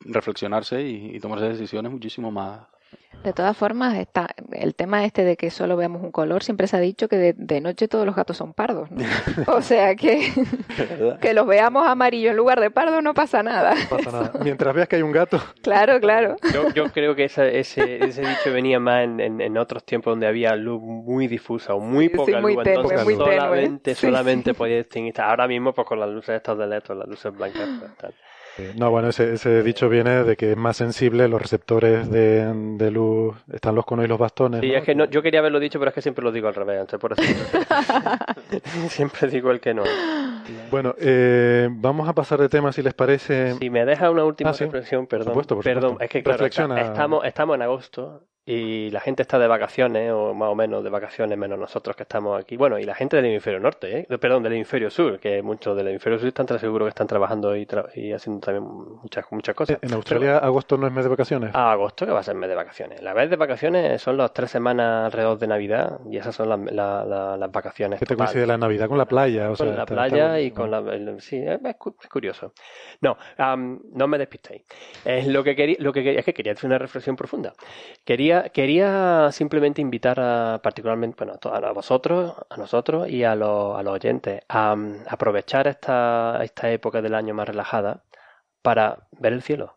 reflexionarse 0.00 0.82
y, 0.82 1.16
y 1.16 1.20
tomarse 1.20 1.46
decisiones 1.46 1.90
muchísimo 1.90 2.30
más 2.30 2.68
de 3.22 3.32
todas 3.32 3.56
formas, 3.56 3.96
está 3.98 4.34
el 4.52 4.74
tema 4.74 5.04
este 5.04 5.24
de 5.24 5.36
que 5.36 5.50
solo 5.50 5.76
veamos 5.76 6.02
un 6.02 6.10
color, 6.10 6.42
siempre 6.42 6.66
se 6.66 6.76
ha 6.76 6.80
dicho 6.80 7.08
que 7.08 7.34
de, 7.36 7.60
noche 7.60 7.86
todos 7.86 8.04
los 8.04 8.16
gatos 8.16 8.36
son 8.36 8.52
pardos. 8.52 8.88
o 9.46 9.62
sea 9.62 9.94
que 9.94 10.32
que 11.20 11.34
los 11.34 11.46
veamos 11.46 11.86
amarillo 11.86 12.30
en 12.30 12.36
lugar 12.36 12.60
de 12.60 12.70
pardo 12.70 13.00
no 13.00 13.14
pasa 13.14 13.42
nada. 13.42 13.74
No 13.74 13.96
pasa 13.96 14.10
nada. 14.10 14.32
Mientras 14.42 14.74
veas 14.74 14.88
que 14.88 14.96
hay 14.96 15.02
un 15.02 15.12
gato. 15.12 15.40
Claro, 15.62 16.00
claro. 16.00 16.36
Yo, 16.74 16.84
creo 16.92 17.14
que 17.14 17.24
ese, 17.24 17.58
ese, 17.58 17.98
dicho 17.98 18.52
venía 18.52 18.80
más 18.80 19.04
en, 19.04 19.56
otros 19.56 19.84
tiempos 19.84 20.12
donde 20.12 20.26
había 20.26 20.56
luz 20.56 20.80
muy 20.82 21.28
difusa 21.28 21.74
o 21.74 21.80
muy 21.80 22.08
poca 22.08 22.40
luz. 22.40 22.56
entonces 22.64 23.16
solamente, 23.16 23.94
solamente 23.94 24.54
podía 24.54 24.78
distinguir. 24.78 25.20
Ahora 25.20 25.46
mismo, 25.46 25.72
pues 25.72 25.86
con 25.86 26.00
las 26.00 26.10
luces 26.10 26.36
estas 26.36 26.58
de 26.58 26.66
LED, 26.66 26.82
las 26.88 27.08
luces 27.08 27.32
blancas. 27.32 27.68
Pues, 28.00 28.14
no, 28.76 28.90
bueno, 28.90 29.08
ese, 29.08 29.34
ese, 29.34 29.62
dicho 29.62 29.88
viene 29.88 30.24
de 30.24 30.36
que 30.36 30.52
es 30.52 30.56
más 30.56 30.76
sensible 30.76 31.28
los 31.28 31.40
receptores 31.40 32.10
de, 32.10 32.52
de 32.52 32.90
luz, 32.90 33.36
están 33.52 33.74
los 33.74 33.84
conos 33.84 34.04
y 34.04 34.08
los 34.08 34.18
bastones. 34.18 34.60
Sí, 34.60 34.72
es 34.72 34.84
que 34.84 34.94
no, 34.94 35.06
yo 35.06 35.22
quería 35.22 35.40
haberlo 35.40 35.58
dicho, 35.60 35.78
pero 35.78 35.88
es 35.88 35.94
que 35.94 36.02
siempre 36.02 36.24
lo 36.24 36.32
digo 36.32 36.48
al 36.48 36.54
revés, 36.54 36.80
entonces 36.80 37.00
por 37.00 37.12
eso 37.12 37.22
siempre 38.88 39.28
digo 39.28 39.50
el 39.50 39.60
que 39.60 39.74
no. 39.74 39.84
Bueno, 40.70 40.94
eh, 40.98 41.68
vamos 41.70 42.08
a 42.08 42.14
pasar 42.14 42.40
de 42.40 42.48
tema 42.48 42.72
si 42.72 42.82
les 42.82 42.94
parece. 42.94 43.54
Si 43.54 43.70
me 43.70 43.84
deja 43.84 44.10
una 44.10 44.24
última 44.24 44.50
ah, 44.50 44.56
reflexión, 44.58 45.06
perdón. 45.06 45.34
Por 45.34 45.44
supuesto, 45.44 45.60
perdón, 45.60 45.96
es 46.00 46.10
que 46.10 46.22
claro, 46.22 46.46
estamos, 46.46 47.24
estamos 47.24 47.56
en 47.56 47.62
agosto 47.62 48.24
y 48.44 48.90
la 48.90 48.98
gente 48.98 49.22
está 49.22 49.38
de 49.38 49.46
vacaciones, 49.46 50.10
o 50.10 50.34
más 50.34 50.48
o 50.48 50.54
menos 50.56 50.82
de 50.82 50.90
vacaciones, 50.90 51.38
menos 51.38 51.58
nosotros 51.58 51.94
que 51.94 52.02
estamos 52.02 52.40
aquí. 52.40 52.56
Bueno, 52.56 52.76
y 52.76 52.84
la 52.84 52.94
gente 52.94 53.16
del 53.16 53.26
hemisferio 53.26 53.60
norte, 53.60 54.00
¿eh? 54.00 54.18
perdón, 54.18 54.42
del 54.42 54.54
hemisferio 54.54 54.90
sur, 54.90 55.20
que 55.20 55.42
muchos 55.42 55.76
del 55.76 55.88
hemisferio 55.88 56.18
sur 56.18 56.26
están 56.26 56.48
seguro 56.58 56.84
que 56.84 56.88
están 56.88 57.06
trabajando 57.06 57.56
y, 57.56 57.68
y, 57.94 58.12
haciendo 58.12 58.40
también 58.40 58.64
muchas, 59.00 59.26
muchas 59.30 59.54
cosas. 59.54 59.78
¿En 59.80 59.92
Australia 59.92 60.38
agosto 60.38 60.76
no 60.76 60.88
es 60.88 60.92
mes 60.92 61.04
de 61.04 61.10
vacaciones? 61.10 61.50
Ah, 61.54 61.70
agosto 61.70 62.04
que 62.04 62.10
va 62.10 62.18
a 62.18 62.22
ser 62.24 62.34
mes 62.34 62.48
de 62.48 62.56
vacaciones. 62.56 63.00
La 63.00 63.14
vez 63.14 63.30
de 63.30 63.36
vacaciones 63.36 64.02
son 64.02 64.16
las 64.16 64.32
tres 64.32 64.50
semanas 64.50 65.06
alrededor 65.06 65.38
de 65.38 65.46
Navidad 65.46 66.00
y 66.10 66.16
esas 66.16 66.34
son 66.34 66.48
las 66.48 67.52
vacaciones. 67.52 68.00
¿Qué 68.00 68.06
te 68.06 68.16
coincide 68.16 68.46
la 68.46 68.58
Navidad 68.58 68.88
con 68.88 68.98
la 68.98 69.06
playa? 69.06 69.52
O 69.52 69.56
con 69.56 69.76
la 69.76 69.86
playa 69.86 70.40
y 70.40 70.50
con 70.50 70.68
la... 70.68 70.82
sí, 71.20 71.36
es, 71.36 71.60
curioso. 72.08 72.52
No, 73.00 73.16
no 73.38 74.08
me 74.08 74.18
despistéis. 74.18 74.62
Es 75.04 75.28
lo 75.28 75.44
que 75.44 75.54
quería, 75.54 75.76
lo 75.78 75.92
que 75.92 76.18
es 76.18 76.24
que 76.24 76.34
quería 76.34 76.54
hacer 76.54 76.66
una 76.66 76.78
reflexión 76.78 77.14
profunda. 77.14 77.52
Quería 78.04 78.31
quería, 78.52 79.30
simplemente 79.32 79.80
invitar 79.80 80.18
a, 80.20 80.60
particularmente 80.62 81.24
bueno, 81.24 81.38
a, 81.44 81.72
vosotros, 81.72 82.34
a 82.48 82.56
nosotros 82.56 83.08
y 83.08 83.24
a, 83.24 83.34
los, 83.34 83.78
a 83.78 83.82
los 83.82 83.94
oyentes 83.94 84.42
a, 84.48 84.76
aprovechar 85.08 85.66
esta, 85.66 86.40
esta 86.42 86.70
época 86.70 87.02
del 87.02 87.14
año 87.14 87.34
más 87.34 87.48
relajada 87.48 88.04
para 88.62 89.08
ver 89.18 89.32
el 89.32 89.42
cielo, 89.42 89.76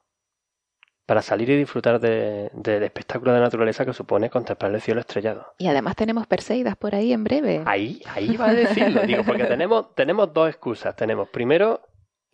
para 1.06 1.22
salir 1.22 1.50
y 1.50 1.58
disfrutar 1.58 2.00
del 2.00 2.84
espectáculo 2.84 3.34
de 3.34 3.40
naturaleza 3.40 3.86
que 3.86 3.94
supone 3.94 4.30
contemplar 4.30 4.74
el 4.74 4.82
cielo 4.82 5.02
estrellado. 5.02 5.54
Y 5.58 5.68
además 5.68 5.96
tenemos 5.96 6.28
Perseidas 6.28 6.76
por 6.76 6.96
ahí 6.96 7.14
en 7.14 7.24
breve. 7.24 7.64
Ahí, 7.66 8.02
ahí 8.08 8.38
va 8.38 8.50
a 8.50 8.54
decirlo, 8.54 9.02
digo, 9.02 9.24
porque 9.24 9.44
tenemos, 9.46 9.94
tenemos 9.96 10.34
dos 10.34 10.50
excusas. 10.50 10.96
Tenemos 10.96 11.30
primero 11.30 11.82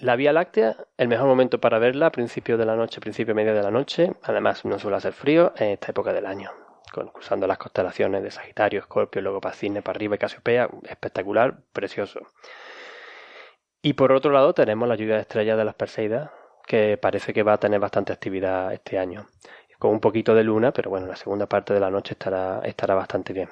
la 0.02 0.16
Vía 0.16 0.34
Láctea, 0.34 0.76
el 0.98 1.08
mejor 1.08 1.28
momento 1.28 1.60
para 1.60 1.78
verla, 1.78 2.08
a 2.08 2.12
principio 2.12 2.58
de 2.58 2.66
la 2.66 2.76
noche, 2.76 3.00
principio 3.00 3.36
medio 3.36 3.54
de 3.54 3.62
la 3.62 3.72
noche. 3.72 4.14
Además, 4.24 4.66
no 4.66 4.80
suele 4.80 4.98
hacer 4.98 5.14
frío 5.14 5.54
en 5.58 5.70
esta 5.70 5.92
época 5.92 6.12
del 6.12 6.26
año. 6.26 6.52
cruzando 7.14 7.48
las 7.48 7.58
constelaciones 7.58 8.22
de 8.24 8.32
Sagitario, 8.32 8.80
Escorpio, 8.80 9.22
luego 9.22 9.40
para 9.40 9.56
Cisne, 9.56 9.82
para 9.82 9.98
arriba 9.98 10.16
y 10.16 10.18
Casiopea. 10.18 10.70
Espectacular, 10.90 11.62
precioso. 11.72 12.20
Y 13.82 13.94
por 13.94 14.12
otro 14.12 14.32
lado, 14.32 14.54
tenemos 14.54 14.90
la 14.90 14.96
lluvia 14.96 15.16
de 15.16 15.22
estrellas 15.22 15.58
de 15.58 15.66
las 15.66 15.76
Perseidas, 15.76 16.32
que 16.68 16.98
parece 16.98 17.34
que 17.34 17.44
va 17.44 17.54
a 17.54 17.60
tener 17.60 17.80
bastante 17.80 18.12
actividad 18.12 18.74
este 18.74 18.98
año. 18.98 19.28
Con 19.80 19.92
un 19.92 20.00
poquito 20.00 20.36
de 20.36 20.44
luna, 20.44 20.72
pero 20.74 20.90
bueno, 20.90 21.08
la 21.08 21.16
segunda 21.16 21.48
parte 21.48 21.74
de 21.74 21.80
la 21.80 21.90
noche 21.90 22.14
estará, 22.14 22.62
estará 22.64 22.96
bastante 22.96 23.34
bien. 23.34 23.50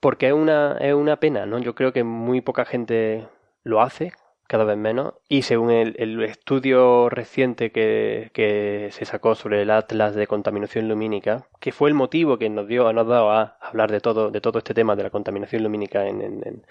Porque 0.00 0.28
es 0.28 0.32
una, 0.32 0.78
es 0.80 0.94
una 0.94 1.20
pena, 1.20 1.46
¿no? 1.46 1.58
Yo 1.58 1.74
creo 1.74 1.92
que 1.92 2.04
muy 2.04 2.40
poca 2.40 2.64
gente 2.64 3.28
lo 3.62 3.80
hace, 3.80 4.12
cada 4.46 4.64
vez 4.64 4.76
menos. 4.76 5.14
Y 5.28 5.42
según 5.42 5.70
el, 5.70 6.22
estudio 6.22 7.08
reciente 7.08 7.72
que, 7.72 8.88
se 8.92 9.04
sacó 9.04 9.34
sobre 9.34 9.62
el 9.62 9.70
Atlas 9.70 10.14
de 10.14 10.26
contaminación 10.26 10.88
lumínica, 10.88 11.48
que 11.60 11.72
fue 11.72 11.88
el 11.88 11.94
motivo 11.94 12.38
que 12.38 12.48
nos 12.48 12.66
dio, 12.68 12.92
nos 12.92 13.06
dado 13.06 13.30
a 13.30 13.58
hablar 13.60 13.90
de 13.90 14.00
todo, 14.00 14.30
de 14.30 14.40
todo 14.40 14.58
este 14.58 14.74
tema 14.74 14.96
de 14.96 15.04
la 15.04 15.10
contaminación 15.10 15.62
lumínica 15.62 16.06
en, 16.06 16.22
en, 16.22 16.64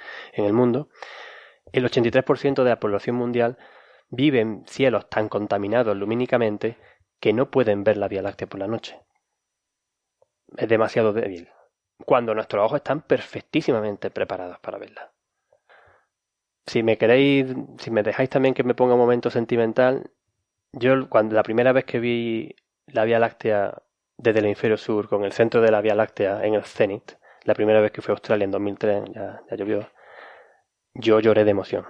el 0.46 0.54
mundo, 0.54 0.90
el 1.72 1.86
83% 1.86 2.64
de 2.64 2.70
la 2.70 2.80
población 2.80 3.16
mundial 3.16 3.58
vive 4.10 4.40
en 4.40 4.66
cielos 4.68 5.10
tan 5.10 5.30
contaminados 5.30 5.96
lumínicamente 5.98 6.78
que 7.20 7.34
no 7.34 7.50
pueden 7.50 7.84
ver 7.84 7.98
la 7.98 8.08
Vía 8.08 8.22
Láctea 8.22 8.48
por 8.48 8.60
la 8.60 8.68
noche. 8.68 9.00
Es 10.58 10.70
demasiado 10.70 11.12
débil. 11.12 11.50
Cuando 12.06 12.36
nuestros 12.36 12.64
ojos 12.64 12.78
están 12.78 13.02
perfectísimamente 13.02 14.12
preparados 14.12 14.60
para 14.60 14.78
verla 14.78 15.15
si 16.68 16.84
me 16.84 16.98
queréis, 16.98 17.54
si 17.78 17.92
me 17.92 18.04
dejáis 18.04 18.30
también 18.30 18.54
que 18.54 18.64
me 18.64 18.74
ponga 18.74 18.96
un 18.96 19.00
momento 19.00 19.30
sentimental, 19.30 20.12
yo 20.72 21.10
cuando 21.10 21.36
la 21.36 21.44
primera 21.44 21.72
vez 21.72 21.86
que 21.86 22.00
vi 22.00 22.56
la 22.88 23.06
Vía 23.06 23.20
Láctea 23.20 23.82
desde 24.18 24.40
el 24.40 24.46
hemisferio 24.46 24.78
sur, 24.78 25.08
con 25.08 25.24
el 25.24 25.32
centro 25.32 25.62
de 25.62 25.72
la 25.72 25.82
Vía 25.82 25.96
Láctea 25.96 26.44
en 26.44 26.56
el 26.56 26.64
cenit, 26.64 27.14
la 27.44 27.54
primera 27.54 27.82
vez 27.82 27.92
que 27.92 28.02
fui 28.02 28.12
a 28.12 28.16
Australia 28.16 28.46
en 28.46 28.52
2003, 28.52 29.04
ya, 29.14 29.42
ya 29.50 29.56
llovió, 29.56 29.90
yo 30.96 31.20
lloré 31.20 31.44
de 31.44 31.52
emoción. 31.52 31.86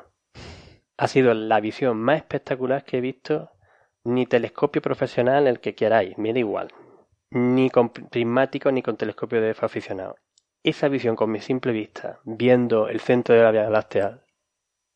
Ha 0.98 1.08
sido 1.08 1.34
la 1.34 1.60
visión 1.60 1.98
más 1.98 2.18
espectacular 2.18 2.84
que 2.84 2.98
he 2.98 3.02
visto, 3.02 3.52
ni 4.04 4.26
telescopio 4.26 4.82
profesional, 4.82 5.48
el 5.48 5.60
que 5.60 5.76
queráis, 5.76 6.18
me 6.18 6.34
da 6.34 6.40
igual, 6.40 6.74
ni 7.32 7.70
con 7.70 7.90
prismático 7.90 8.72
ni 8.72 8.82
con 8.82 8.98
telescopio 8.98 9.42
de 9.42 9.56
aficionado. 9.60 10.18
Esa 10.64 10.88
visión 10.90 11.16
con 11.16 11.32
mi 11.32 11.40
simple 11.40 11.72
vista, 11.72 12.20
viendo 12.24 12.88
el 12.88 13.00
centro 13.00 13.36
de 13.36 13.44
la 13.44 13.52
Vía 13.52 13.70
Láctea 13.70 14.25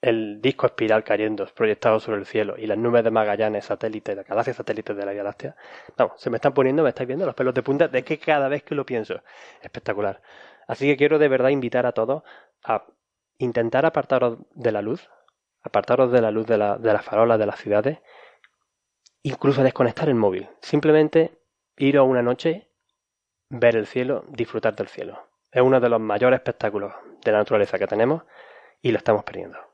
el 0.02 0.42
disco 0.42 0.66
espiral 0.66 1.04
cayendo 1.04 1.46
proyectado 1.48 2.00
sobre 2.00 2.20
el 2.20 2.26
cielo 2.26 2.56
y 2.58 2.68
las 2.68 2.78
nubes 2.78 3.04
de 3.04 3.12
Magallanes, 3.12 3.66
satélites, 3.66 4.16
las 4.16 4.26
galaxias 4.26 4.56
satélites 4.56 4.96
de 4.96 5.06
la 5.06 5.12
Vía 5.12 5.24
Láctea, 5.24 5.56
vamos, 5.98 6.22
se 6.22 6.30
me 6.30 6.38
están 6.38 6.54
poniendo, 6.54 6.84
me 6.84 6.90
estáis 6.90 7.08
viendo 7.08 7.26
los 7.26 7.36
pelos 7.36 7.54
de 7.54 7.64
punta 7.64 7.88
de 7.88 8.04
que 8.04 8.18
cada 8.18 8.48
vez 8.48 8.64
que 8.64 8.76
lo 8.76 8.86
pienso, 8.86 9.22
espectacular. 9.62 10.22
Así 10.68 10.88
que 10.88 10.96
quiero 10.98 11.20
de 11.20 11.28
verdad 11.28 11.50
invitar 11.50 11.86
a 11.86 11.92
todos 11.92 12.24
a 12.64 12.86
intentar 13.38 13.86
apartaros 13.86 14.40
de 14.54 14.72
la 14.72 14.82
luz, 14.82 15.10
apartaros 15.62 16.12
de 16.12 16.22
la 16.22 16.32
luz 16.32 16.48
de, 16.48 16.58
la, 16.58 16.78
de 16.78 16.94
las 16.94 17.04
farolas 17.04 17.40
de 17.40 17.46
las 17.46 17.60
ciudades, 17.60 18.00
incluso 19.24 19.64
desconectar 19.64 20.08
el 20.08 20.16
móvil, 20.16 20.48
simplemente 20.62 21.40
ir 21.78 21.98
a 21.98 22.04
una 22.04 22.22
noche, 22.22 22.70
ver 23.50 23.76
el 23.76 23.88
cielo, 23.88 24.26
disfrutar 24.30 24.76
del 24.76 24.88
cielo. 24.88 25.28
Es 25.52 25.62
uno 25.62 25.80
de 25.80 25.90
los 25.90 26.00
mayores 26.00 26.38
espectáculos 26.38 26.94
de 27.24 27.32
la 27.32 27.40
naturaleza 27.40 27.78
que 27.80 27.88
tenemos 27.88 28.24
y 28.82 28.92
lo 28.92 28.98
estamos 28.98 29.24
perdiendo. 29.24 29.68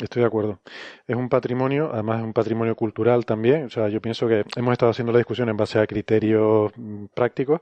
Estoy 0.00 0.22
de 0.22 0.26
acuerdo. 0.26 0.60
Es 1.06 1.16
un 1.16 1.28
patrimonio, 1.28 1.90
además 1.92 2.18
es 2.20 2.24
un 2.24 2.32
patrimonio 2.32 2.74
cultural 2.74 3.26
también. 3.26 3.66
O 3.66 3.70
sea, 3.70 3.88
yo 3.88 4.00
pienso 4.00 4.26
que 4.26 4.44
hemos 4.56 4.72
estado 4.72 4.90
haciendo 4.90 5.12
la 5.12 5.18
discusión 5.18 5.48
en 5.48 5.56
base 5.56 5.78
a 5.78 5.86
criterios 5.86 6.72
mm, 6.76 7.06
prácticos, 7.14 7.60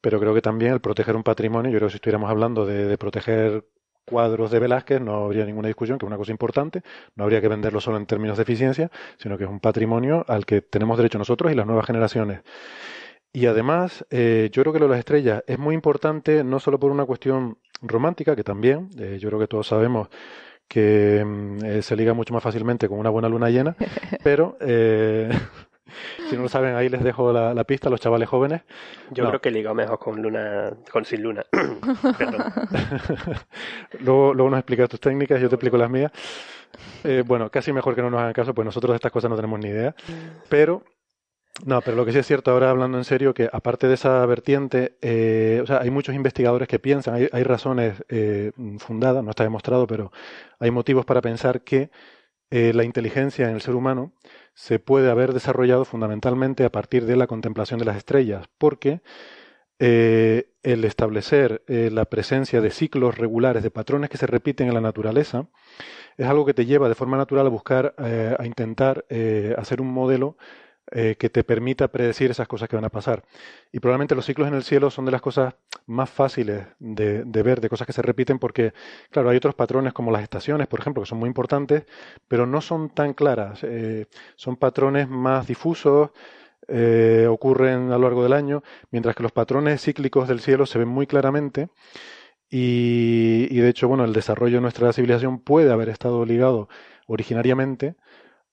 pero 0.00 0.20
creo 0.20 0.32
que 0.32 0.40
también 0.40 0.72
el 0.72 0.80
proteger 0.80 1.16
un 1.16 1.22
patrimonio, 1.24 1.70
yo 1.72 1.78
creo 1.78 1.88
que 1.88 1.92
si 1.92 1.96
estuviéramos 1.96 2.30
hablando 2.30 2.64
de, 2.64 2.96
proteger 2.98 3.66
cuadros 4.04 4.50
de 4.50 4.58
Velázquez 4.58 5.00
no 5.00 5.24
habría 5.24 5.44
ninguna 5.44 5.68
discusión, 5.68 5.98
que 5.98 6.06
es 6.06 6.08
una 6.08 6.16
cosa 6.16 6.32
importante, 6.32 6.82
no 7.14 7.24
habría 7.24 7.40
que 7.40 7.48
venderlo 7.48 7.80
solo 7.80 7.96
en 7.96 8.06
términos 8.06 8.36
de 8.36 8.42
eficiencia, 8.42 8.90
sino 9.18 9.36
que 9.36 9.44
es 9.44 9.50
un 9.50 9.60
patrimonio 9.60 10.24
al 10.28 10.46
que 10.46 10.60
tenemos 10.60 10.96
derecho 10.96 11.18
nosotros 11.18 11.52
y 11.52 11.54
las 11.54 11.66
nuevas 11.66 11.86
generaciones. 11.86 12.42
Y 13.32 13.46
además, 13.46 14.04
eh, 14.10 14.50
yo 14.52 14.62
creo 14.62 14.72
que 14.72 14.78
lo 14.78 14.86
de 14.86 14.90
las 14.90 14.98
estrellas 15.00 15.42
es 15.46 15.58
muy 15.58 15.74
importante 15.74 16.44
no 16.44 16.60
solo 16.60 16.78
por 16.78 16.90
una 16.90 17.06
cuestión 17.06 17.58
romántica, 17.80 18.36
que 18.36 18.44
también, 18.44 18.90
eh, 18.98 19.18
yo 19.20 19.28
creo 19.28 19.40
que 19.40 19.48
todos 19.48 19.66
sabemos 19.66 20.08
que 20.72 21.22
mm, 21.22 21.64
eh, 21.66 21.82
se 21.82 21.94
liga 21.96 22.14
mucho 22.14 22.32
más 22.32 22.42
fácilmente 22.42 22.88
con 22.88 22.98
una 22.98 23.10
buena 23.10 23.28
luna 23.28 23.50
llena, 23.50 23.76
pero 24.24 24.56
eh, 24.60 25.28
si 26.30 26.36
no 26.36 26.44
lo 26.44 26.48
saben, 26.48 26.74
ahí 26.74 26.88
les 26.88 27.04
dejo 27.04 27.30
la, 27.30 27.62
pista 27.64 27.88
a 27.88 27.90
los 27.90 28.00
chavales 28.00 28.26
jóvenes. 28.26 28.62
Yo 29.10 29.28
creo 29.28 29.42
que 29.42 29.50
liga 29.50 29.74
mejor 29.74 29.98
con 29.98 30.22
luna, 30.22 30.72
con 30.90 31.04
sin 31.04 31.22
luna. 31.22 31.44
luego, 34.00 34.32
luego 34.32 34.48
nos 34.48 34.60
explicas 34.60 34.88
tus 34.88 35.00
técnicas, 35.00 35.42
yo 35.42 35.50
te 35.50 35.56
explico 35.56 35.76
las 35.76 35.90
mías. 35.90 36.10
Eh, 37.04 37.22
bueno, 37.26 37.50
casi 37.50 37.70
mejor 37.70 37.94
que 37.94 38.00
no 38.00 38.08
nos 38.08 38.20
hagan 38.20 38.32
caso, 38.32 38.54
pues 38.54 38.64
nosotros 38.64 38.92
de 38.92 38.96
estas 38.96 39.12
cosas 39.12 39.28
no 39.28 39.36
tenemos 39.36 39.60
ni 39.60 39.68
idea. 39.68 39.94
Pero 40.48 40.84
no, 41.64 41.80
pero 41.82 41.96
lo 41.96 42.06
que 42.06 42.12
sí 42.12 42.18
es 42.18 42.26
cierto, 42.26 42.50
ahora 42.50 42.70
hablando 42.70 42.96
en 42.98 43.04
serio, 43.04 43.34
que 43.34 43.48
aparte 43.52 43.86
de 43.86 43.94
esa 43.94 44.24
vertiente, 44.26 44.96
eh, 45.02 45.60
o 45.62 45.66
sea, 45.66 45.80
hay 45.82 45.90
muchos 45.90 46.14
investigadores 46.14 46.66
que 46.66 46.78
piensan, 46.78 47.28
hay, 47.30 47.42
razones 47.42 48.02
eh, 48.08 48.52
fundadas, 48.78 49.22
no 49.22 49.30
está 49.30 49.44
demostrado, 49.44 49.86
pero 49.86 50.12
hay 50.58 50.70
motivos 50.70 51.04
para 51.04 51.20
pensar 51.20 51.60
que 51.60 51.90
eh, 52.50 52.72
la 52.74 52.84
inteligencia 52.84 53.48
en 53.48 53.54
el 53.54 53.60
ser 53.60 53.74
humano 53.74 54.12
se 54.54 54.78
puede 54.78 55.10
haber 55.10 55.34
desarrollado 55.34 55.84
fundamentalmente 55.84 56.64
a 56.64 56.72
partir 56.72 57.04
de 57.06 57.16
la 57.16 57.26
contemplación 57.26 57.78
de 57.78 57.84
las 57.86 57.96
estrellas, 57.96 58.46
porque 58.58 59.00
el 59.78 60.84
establecer 60.84 61.64
la 61.66 62.04
presencia 62.04 62.60
de 62.60 62.70
ciclos 62.70 63.18
regulares, 63.18 63.64
de 63.64 63.70
patrones 63.72 64.10
que 64.10 64.16
se 64.16 64.28
repiten 64.28 64.68
en 64.68 64.74
la 64.74 64.80
naturaleza, 64.80 65.48
es 66.16 66.28
algo 66.28 66.46
que 66.46 66.54
te 66.54 66.66
lleva 66.66 66.88
de 66.88 66.94
forma 66.94 67.16
natural 67.16 67.46
a 67.46 67.50
buscar, 67.50 67.96
a 67.98 68.46
intentar 68.46 69.06
hacer 69.58 69.80
un 69.80 69.92
modelo 69.92 70.36
eh, 70.94 71.16
que 71.18 71.30
te 71.30 71.42
permita 71.42 71.88
predecir 71.88 72.30
esas 72.30 72.46
cosas 72.46 72.68
que 72.68 72.76
van 72.76 72.84
a 72.84 72.90
pasar. 72.90 73.24
Y 73.72 73.80
probablemente 73.80 74.14
los 74.14 74.26
ciclos 74.26 74.46
en 74.48 74.52
el 74.52 74.62
cielo 74.62 74.90
son 74.90 75.06
de 75.06 75.10
las 75.10 75.22
cosas 75.22 75.54
más 75.86 76.10
fáciles 76.10 76.66
de, 76.78 77.24
ver, 77.42 77.62
de 77.62 77.70
cosas 77.70 77.86
que 77.86 77.94
se 77.94 78.02
repiten, 78.02 78.38
porque, 78.38 78.74
claro, 79.10 79.30
hay 79.30 79.38
otros 79.38 79.54
patrones 79.54 79.94
como 79.94 80.10
las 80.10 80.22
estaciones, 80.22 80.66
por 80.66 80.80
ejemplo, 80.80 81.02
que 81.02 81.08
son 81.08 81.18
muy 81.18 81.28
importantes, 81.28 81.84
pero 82.28 82.46
no 82.46 82.60
son 82.60 82.90
tan 82.90 83.14
claras. 83.14 83.60
Eh, 83.62 84.06
son 84.36 84.56
patrones 84.56 85.08
más 85.08 85.46
difusos, 85.46 86.10
eh, 86.68 87.26
ocurren 87.26 87.90
a 87.90 87.96
lo 87.96 88.04
largo 88.04 88.22
del 88.22 88.34
año, 88.34 88.62
mientras 88.90 89.16
que 89.16 89.22
los 89.22 89.32
patrones 89.32 89.80
cíclicos 89.80 90.28
del 90.28 90.40
cielo 90.40 90.66
se 90.66 90.78
ven 90.78 90.88
muy 90.88 91.06
claramente. 91.06 91.70
Y, 92.50 93.48
y 93.50 93.60
de 93.60 93.68
hecho, 93.70 93.88
bueno, 93.88 94.04
el 94.04 94.12
desarrollo 94.12 94.56
de 94.56 94.60
nuestra 94.60 94.92
civilización 94.92 95.38
puede 95.40 95.72
haber 95.72 95.88
estado 95.88 96.26
ligado 96.26 96.68
originariamente 97.06 97.94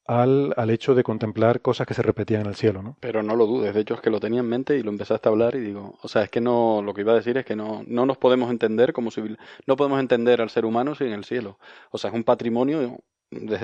al, 0.09 0.53
al, 0.57 0.69
hecho 0.71 0.95
de 0.95 1.03
contemplar 1.03 1.61
cosas 1.61 1.85
que 1.85 1.93
se 1.93 2.01
repetían 2.01 2.41
en 2.41 2.47
el 2.47 2.55
cielo, 2.55 2.81
¿no? 2.81 2.97
Pero 2.99 3.21
no 3.21 3.35
lo 3.35 3.45
dudes, 3.45 3.75
de 3.75 3.81
hecho 3.81 3.93
es 3.93 4.01
que 4.01 4.09
lo 4.09 4.19
tenía 4.19 4.39
en 4.39 4.49
mente 4.49 4.75
y 4.77 4.81
lo 4.81 4.89
empezaste 4.89 5.29
a 5.29 5.31
hablar 5.31 5.55
y 5.55 5.59
digo, 5.59 5.97
o 6.01 6.07
sea, 6.07 6.23
es 6.23 6.29
que 6.29 6.41
no, 6.41 6.81
lo 6.81 6.93
que 6.93 7.01
iba 7.01 7.11
a 7.11 7.15
decir 7.15 7.37
es 7.37 7.45
que 7.45 7.55
no, 7.55 7.83
no 7.85 8.05
nos 8.05 8.17
podemos 8.17 8.49
entender 8.49 8.91
como 8.91 9.11
civil, 9.11 9.37
no 9.67 9.75
podemos 9.75 9.99
entender 9.99 10.41
al 10.41 10.49
ser 10.49 10.65
humano 10.65 10.95
sin 10.95 11.07
el 11.07 11.25
cielo. 11.25 11.59
O 11.91 11.97
sea, 11.97 12.09
es 12.09 12.15
un 12.15 12.23
patrimonio, 12.23 12.99
pues, 13.29 13.61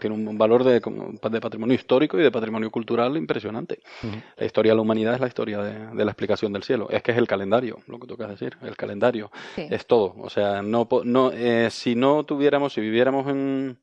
tiene 0.00 0.14
un 0.14 0.36
valor 0.36 0.64
de, 0.64 0.74
de, 0.74 1.40
patrimonio 1.40 1.74
histórico 1.74 2.18
y 2.18 2.22
de 2.22 2.30
patrimonio 2.30 2.70
cultural 2.70 3.16
impresionante. 3.16 3.80
La 4.36 4.44
historia 4.44 4.72
de 4.72 4.76
la 4.76 4.82
humanidad 4.82 5.14
es 5.14 5.20
la 5.20 5.28
historia 5.28 5.62
de, 5.62 6.04
la 6.04 6.10
explicación 6.10 6.52
del 6.52 6.62
cielo. 6.62 6.88
Es 6.90 7.02
que 7.02 7.12
es 7.12 7.18
el 7.18 7.26
calendario, 7.26 7.78
lo 7.86 7.98
que 7.98 8.06
toca 8.06 8.26
decir, 8.26 8.58
el 8.60 8.76
calendario. 8.76 9.30
Es 9.56 9.86
todo. 9.86 10.14
O 10.18 10.28
sea, 10.28 10.60
no, 10.60 10.86
no 11.04 11.32
eh, 11.32 11.68
si 11.70 11.94
no 11.94 12.24
tuviéramos, 12.24 12.74
si 12.74 12.82
viviéramos 12.82 13.26
en 13.28 13.78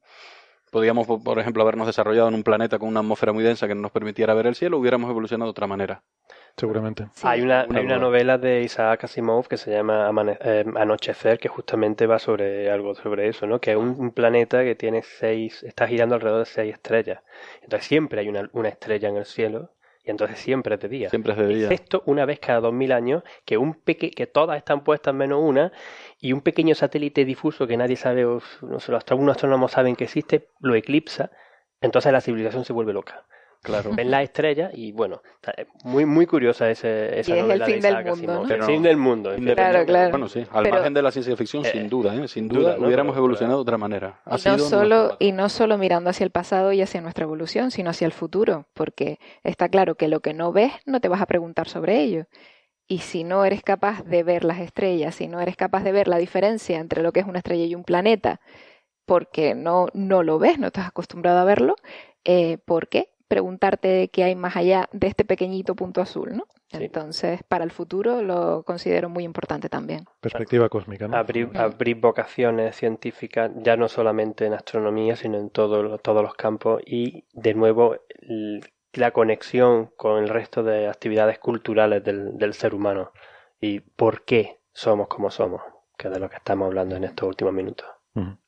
podríamos, 0.75 1.07
por 1.07 1.39
ejemplo, 1.39 1.63
habernos 1.63 1.87
desarrollado 1.87 2.27
en 2.27 2.35
un 2.35 2.43
planeta 2.43 2.77
con 2.77 2.89
una 2.89 2.99
atmósfera 2.99 3.31
muy 3.31 3.45
densa 3.45 3.65
que 3.65 3.75
no 3.75 3.79
nos 3.83 3.91
permitiera 3.91 4.33
ver 4.33 4.45
el 4.47 4.55
cielo, 4.55 4.77
hubiéramos 4.77 5.09
evolucionado 5.09 5.47
de 5.47 5.51
otra 5.51 5.67
manera. 5.67 6.03
Seguramente. 6.57 7.07
Hay, 7.23 7.39
una, 7.43 7.61
hay 7.61 7.85
una 7.85 7.97
novela 7.97 8.37
de 8.37 8.61
Isaac 8.61 9.05
Asimov 9.05 9.47
que 9.47 9.55
se 9.55 9.71
llama 9.71 10.11
eh, 10.41 10.65
Anochecer, 10.75 11.39
que 11.39 11.47
justamente 11.47 12.07
va 12.07 12.19
sobre 12.19 12.69
algo 12.69 12.93
sobre 12.93 13.29
eso, 13.29 13.47
¿no? 13.47 13.61
Que 13.61 13.71
es 13.71 13.77
un, 13.77 14.11
planeta 14.11 14.65
que 14.65 14.75
tiene 14.75 15.01
seis, 15.01 15.63
está 15.63 15.87
girando 15.87 16.15
alrededor 16.15 16.39
de 16.39 16.45
seis 16.45 16.73
estrellas. 16.73 17.23
Entonces 17.61 17.87
siempre 17.87 18.19
hay 18.19 18.27
una, 18.27 18.49
una 18.51 18.67
estrella 18.67 19.07
en 19.07 19.15
el 19.15 19.25
cielo 19.25 19.74
y 20.05 20.11
entonces 20.11 20.37
siempre 20.37 20.75
es 20.75 20.81
de 20.81 20.87
día. 20.87 21.09
Siempre 21.09 21.33
es 21.33 21.39
de 21.39 21.47
día. 21.47 21.65
Excepto 21.65 22.03
una 22.05 22.25
vez 22.25 22.39
cada 22.39 22.59
dos 22.59 22.73
mil 22.73 22.91
años, 22.91 23.23
que, 23.43 23.57
un 23.57 23.73
peque 23.73 24.11
que 24.11 24.27
todas 24.27 24.57
están 24.57 24.83
puestas 24.83 25.15
menos 25.15 25.41
una, 25.41 25.71
y 26.19 26.31
un 26.31 26.41
pequeño 26.41 26.75
satélite 26.75 27.25
difuso 27.25 27.65
que 27.65 27.75
nadie 27.75 27.95
sabe, 27.95 28.25
o 28.25 28.41
no 28.61 28.79
sé, 28.79 28.93
algunos 29.09 29.35
astrónomos 29.35 29.71
saben 29.71 29.95
que 29.95 30.03
existe, 30.03 30.49
lo 30.59 30.75
eclipsa, 30.75 31.31
entonces 31.81 32.11
la 32.11 32.21
civilización 32.21 32.65
se 32.65 32.73
vuelve 32.73 32.93
loca. 32.93 33.25
Claro. 33.65 33.91
Ven 33.95 34.11
las 34.11 34.23
estrellas 34.23 34.71
y 34.75 34.91
bueno, 34.91 35.23
muy 35.83 36.05
muy 36.05 36.27
curiosa 36.27 36.69
ese, 36.69 37.19
esa 37.19 37.35
y 37.35 37.39
es 37.39 37.49
el 37.49 37.63
fin 37.63 37.79
del 37.81 38.05
mundo, 38.05 38.45
El 38.47 38.63
fin 38.63 38.83
del 38.83 38.97
mundo. 38.97 39.35
Claro, 39.55 39.85
claro. 39.87 40.11
Bueno, 40.11 40.27
sí, 40.27 40.45
al 40.51 40.69
margen 40.69 40.93
de 40.93 41.01
la 41.01 41.09
ciencia 41.09 41.35
ficción, 41.35 41.65
sin 41.65 41.89
duda, 41.89 42.15
¿eh? 42.15 42.27
sin 42.27 42.47
duda, 42.47 42.77
hubiéramos 42.77 43.17
evolucionado 43.17 43.57
de 43.57 43.61
otra 43.63 43.79
manera. 43.79 44.21
y, 44.27 44.47
no 44.47 44.59
solo, 44.59 45.17
y 45.17 45.31
no 45.31 45.49
solo 45.49 45.79
mirando 45.79 46.11
hacia 46.11 46.25
el 46.25 46.29
pasado 46.29 46.73
y 46.73 46.81
hacia 46.83 47.01
nuestra 47.01 47.23
evolución, 47.23 47.71
sino 47.71 47.89
hacia 47.89 48.05
el 48.05 48.11
futuro, 48.11 48.67
porque 48.75 49.17
está 49.43 49.67
claro 49.67 49.95
que 49.95 50.07
lo 50.07 50.19
que 50.19 50.35
no 50.35 50.51
ves 50.51 50.71
no 50.85 50.99
te 50.99 51.07
vas 51.07 51.21
a 51.21 51.25
preguntar 51.25 51.67
sobre 51.67 52.01
ello. 52.01 52.25
Y 52.87 52.99
si 52.99 53.23
no 53.23 53.45
eres 53.45 53.63
capaz 53.63 54.03
de 54.03 54.21
ver 54.21 54.43
las 54.43 54.59
estrellas, 54.59 55.15
si 55.15 55.27
no 55.27 55.39
eres 55.39 55.55
capaz 55.55 55.83
de 55.83 55.91
ver 55.91 56.07
la 56.07 56.17
diferencia 56.17 56.77
entre 56.77 57.01
lo 57.01 57.11
que 57.11 57.21
es 57.21 57.25
una 57.25 57.39
estrella 57.39 57.65
y 57.65 57.73
un 57.73 57.83
planeta, 57.83 58.41
porque 59.05 59.55
no, 59.55 59.87
no 59.93 60.21
lo 60.21 60.37
ves, 60.37 60.59
no 60.59 60.67
estás 60.67 60.87
acostumbrado 60.87 61.39
a 61.39 61.45
verlo, 61.45 61.75
eh, 62.25 62.59
¿por 62.59 62.87
qué? 62.87 63.09
Preguntarte 63.27 64.09
qué 64.09 64.23
hay 64.23 64.35
más 64.35 64.55
allá 64.55 64.89
de 64.91 65.07
este 65.07 65.25
pequeñito 65.25 65.75
punto 65.75 66.01
azul, 66.01 66.35
¿no? 66.35 66.45
Entonces, 66.71 67.41
para 67.43 67.63
el 67.63 67.71
futuro 67.71 68.21
lo 68.21 68.63
considero 68.63 69.09
muy 69.09 69.23
importante 69.23 69.69
también. 69.69 70.05
Perspectiva 70.19 70.67
cósmica, 70.69 71.07
¿no? 71.07 71.15
Abrir, 71.15 71.95
vocaciones 71.97 72.75
científicas, 72.75 73.51
ya 73.57 73.77
no 73.77 73.87
solamente 73.87 74.45
en 74.45 74.53
astronomía, 74.53 75.15
sino 75.15 75.37
en 75.37 75.49
todo, 75.49 75.97
todos 75.99 76.23
los 76.23 76.35
campos 76.35 76.81
y, 76.85 77.25
de 77.33 77.53
nuevo, 77.53 77.97
la 78.93 79.11
conexión 79.11 79.91
con 79.97 80.21
el 80.21 80.29
resto 80.29 80.63
de 80.63 80.87
actividades 80.87 81.39
culturales 81.39 82.03
del, 82.03 82.53
ser 82.53 82.73
humano 82.75 83.11
y 83.59 83.79
por 83.79 84.25
qué 84.25 84.59
somos 84.73 85.07
como 85.07 85.29
somos, 85.31 85.61
que 85.97 86.07
es 86.07 86.13
de 86.13 86.19
lo 86.19 86.29
que 86.29 86.37
estamos 86.37 86.67
hablando 86.67 86.95
en 86.95 87.05
estos 87.05 87.27
últimos 87.27 87.53
minutos. 87.53 87.87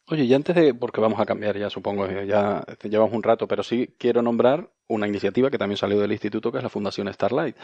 Oye, 0.09 0.23
y 0.23 0.33
antes 0.33 0.55
de, 0.55 0.73
porque 0.73 1.01
vamos 1.01 1.19
a 1.19 1.25
cambiar 1.25 1.57
ya, 1.57 1.69
supongo, 1.69 2.07
ya 2.09 2.63
llevamos 2.83 3.13
un 3.13 3.23
rato, 3.23 3.45
pero 3.45 3.61
sí 3.61 3.93
quiero 3.97 4.21
nombrar 4.21 4.71
una 4.87 5.05
iniciativa 5.05 5.51
que 5.51 5.57
también 5.57 5.77
salió 5.77 5.99
del 5.99 6.13
instituto, 6.13 6.49
que 6.49 6.59
es 6.59 6.63
la 6.63 6.69
Fundación 6.69 7.13
Starlight, 7.13 7.57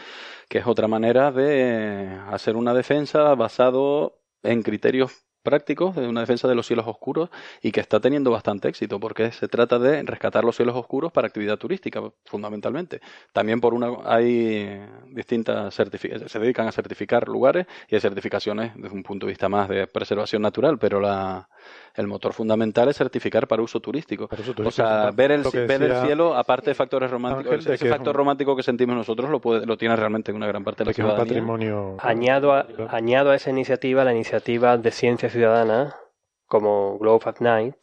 que 0.48 0.58
es 0.58 0.66
otra 0.66 0.86
manera 0.86 1.32
de 1.32 2.18
hacer 2.30 2.56
una 2.56 2.74
defensa 2.74 3.34
basado 3.34 4.20
en 4.42 4.62
criterios 4.62 5.24
prácticos 5.42 5.94
de 5.96 6.08
una 6.08 6.20
defensa 6.20 6.48
de 6.48 6.54
los 6.54 6.66
cielos 6.66 6.86
oscuros 6.86 7.30
y 7.62 7.70
que 7.70 7.80
está 7.80 8.00
teniendo 8.00 8.30
bastante 8.30 8.68
éxito 8.68 8.98
porque 8.98 9.30
se 9.30 9.46
trata 9.46 9.78
de 9.78 10.02
rescatar 10.02 10.42
los 10.44 10.56
cielos 10.56 10.74
oscuros 10.74 11.12
para 11.12 11.28
actividad 11.28 11.58
turística 11.58 12.00
fundamentalmente. 12.24 13.00
También 13.32 13.60
por 13.60 13.74
una 13.74 13.90
hay 14.06 14.80
distintas 15.10 15.74
se 15.74 16.38
dedican 16.38 16.66
a 16.66 16.72
certificar 16.72 17.28
lugares 17.28 17.66
y 17.88 17.94
hay 17.94 18.00
certificaciones 18.00 18.72
desde 18.74 18.94
un 18.96 19.02
punto 19.02 19.26
de 19.26 19.32
vista 19.32 19.48
más 19.50 19.68
de 19.68 19.86
preservación 19.86 20.40
natural, 20.42 20.78
pero 20.78 20.98
la 20.98 21.48
el 21.94 22.06
motor 22.06 22.32
fundamental 22.32 22.88
es 22.88 22.96
certificar 22.96 23.46
para 23.46 23.62
uso 23.62 23.80
turístico. 23.80 24.28
o 24.64 24.70
sea, 24.70 25.10
ver 25.12 25.30
el, 25.30 25.44
ver 25.66 25.82
el 25.82 25.96
cielo, 26.04 26.34
aparte 26.34 26.70
de 26.70 26.74
factores 26.74 27.10
románticos, 27.10 27.66
ese 27.66 27.88
factor 27.88 28.14
romántico 28.14 28.56
que 28.56 28.62
sentimos 28.62 28.96
nosotros 28.96 29.30
lo, 29.30 29.40
puede, 29.40 29.64
lo 29.64 29.76
tiene 29.76 29.94
realmente 29.96 30.32
una 30.32 30.46
gran 30.46 30.64
parte 30.64 30.84
de 30.84 30.90
la 30.90 30.94
ciudadanía. 30.94 31.24
Patrimonio... 31.24 31.96
Añado 32.00 32.52
a, 32.52 32.66
añado 32.88 33.30
a 33.30 33.36
esa 33.36 33.50
iniciativa 33.50 34.04
la 34.04 34.12
iniciativa 34.12 34.76
de 34.76 34.90
ciencia 34.90 35.30
ciudadana 35.30 35.94
como 36.46 36.98
Globe 36.98 37.24
at 37.26 37.40
Night, 37.40 37.76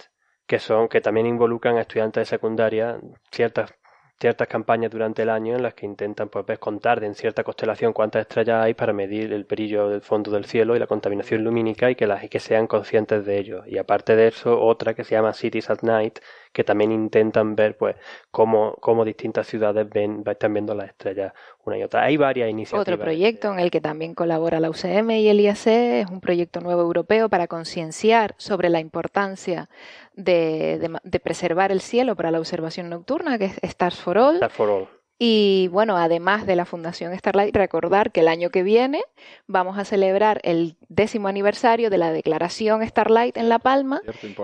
que 0.46 0.60
son 0.60 0.88
que 0.90 1.02
también 1.02 1.26
involucran 1.26 1.78
a 1.78 1.82
estudiantes 1.82 2.22
de 2.22 2.26
secundaria 2.26 3.00
ciertas 3.32 3.74
ciertas 4.22 4.48
campañas 4.48 4.92
durante 4.92 5.24
el 5.24 5.30
año 5.30 5.56
en 5.56 5.64
las 5.64 5.74
que 5.74 5.88
intentan 5.88 6.30
pues 6.30 6.60
contar 6.60 7.04
en 7.04 7.16
cierta 7.16 7.44
constelación 7.44 7.92
cuántas 7.92 8.22
estrellas 8.22 8.64
hay 8.64 8.76
para 8.76 8.94
medir 8.94 9.34
el 9.34 9.46
brillo 9.46 9.90
del 9.90 10.02
fondo 10.02 10.30
del 10.32 10.46
cielo 10.46 10.76
y 10.76 10.80
la 10.80 10.86
contaminación 10.88 11.44
lumínica 11.44 11.90
y 11.90 11.96
que 11.96 12.06
las 12.06 12.24
y 12.24 12.30
que 12.30 12.40
sean 12.40 12.68
conscientes 12.68 13.26
de 13.26 13.40
ello. 13.40 13.64
Y 13.66 13.80
aparte 13.80 14.16
de 14.16 14.28
eso 14.28 14.62
otra 14.62 14.94
que 14.94 15.04
se 15.04 15.16
llama 15.16 15.34
Cities 15.34 15.72
at 15.72 15.82
Night 15.82 16.20
que 16.52 16.64
también 16.64 16.92
intentan 16.92 17.56
ver 17.56 17.78
pues 17.78 17.96
cómo, 18.30 18.76
cómo 18.82 19.06
distintas 19.06 19.48
ciudades 19.48 19.90
ven, 19.90 20.24
están 20.26 20.54
viendo 20.54 20.76
las 20.76 20.90
estrellas 20.90 21.34
una 21.64 21.78
y 21.78 21.84
otra. 21.84 22.04
Hay 22.04 22.18
varias 22.18 22.50
iniciativas. 22.50 22.82
Otro 22.82 23.00
proyecto 23.00 23.52
en 23.54 23.60
el 23.60 23.72
que 23.72 23.82
también 23.82 24.16
colabora 24.16 24.60
la 24.60 24.70
UCM 24.70 25.12
y 25.12 25.30
el 25.30 25.40
IAC 25.40 25.68
es 25.68 26.10
un 26.10 26.22
proyecto 26.22 26.60
nuevo 26.60 26.82
europeo 26.82 27.30
para 27.30 27.48
concienciar 27.48 28.36
sobre 28.38 28.70
la 28.70 28.80
importancia 28.80 29.70
de, 30.14 31.00
de, 31.04 31.20
preservar 31.20 31.72
el 31.72 31.82
cielo 31.82 32.16
para 32.16 32.32
la 32.32 32.40
observación 32.40 32.90
nocturna, 32.90 33.38
que 33.38 33.46
es 33.46 33.58
Stars 33.62 34.00
for 34.02 34.18
All. 34.18 34.36
Stars 34.36 34.54
for 34.54 34.70
All. 34.70 35.01
Y 35.24 35.68
bueno, 35.68 35.98
además 35.98 36.48
de 36.48 36.56
la 36.56 36.66
Fundación 36.66 37.16
Starlight, 37.16 37.56
recordar 37.56 38.12
que 38.12 38.22
el 38.22 38.28
año 38.28 38.50
que 38.50 38.64
viene 38.64 39.04
vamos 39.46 39.78
a 39.78 39.86
celebrar 39.86 40.42
el 40.44 40.78
décimo 40.90 41.28
aniversario 41.28 41.92
de 41.92 42.00
la 42.00 42.12
Declaración 42.12 42.84
Starlight 42.84 43.38
en 43.38 43.48
La 43.48 43.60
Palma, 43.60 44.02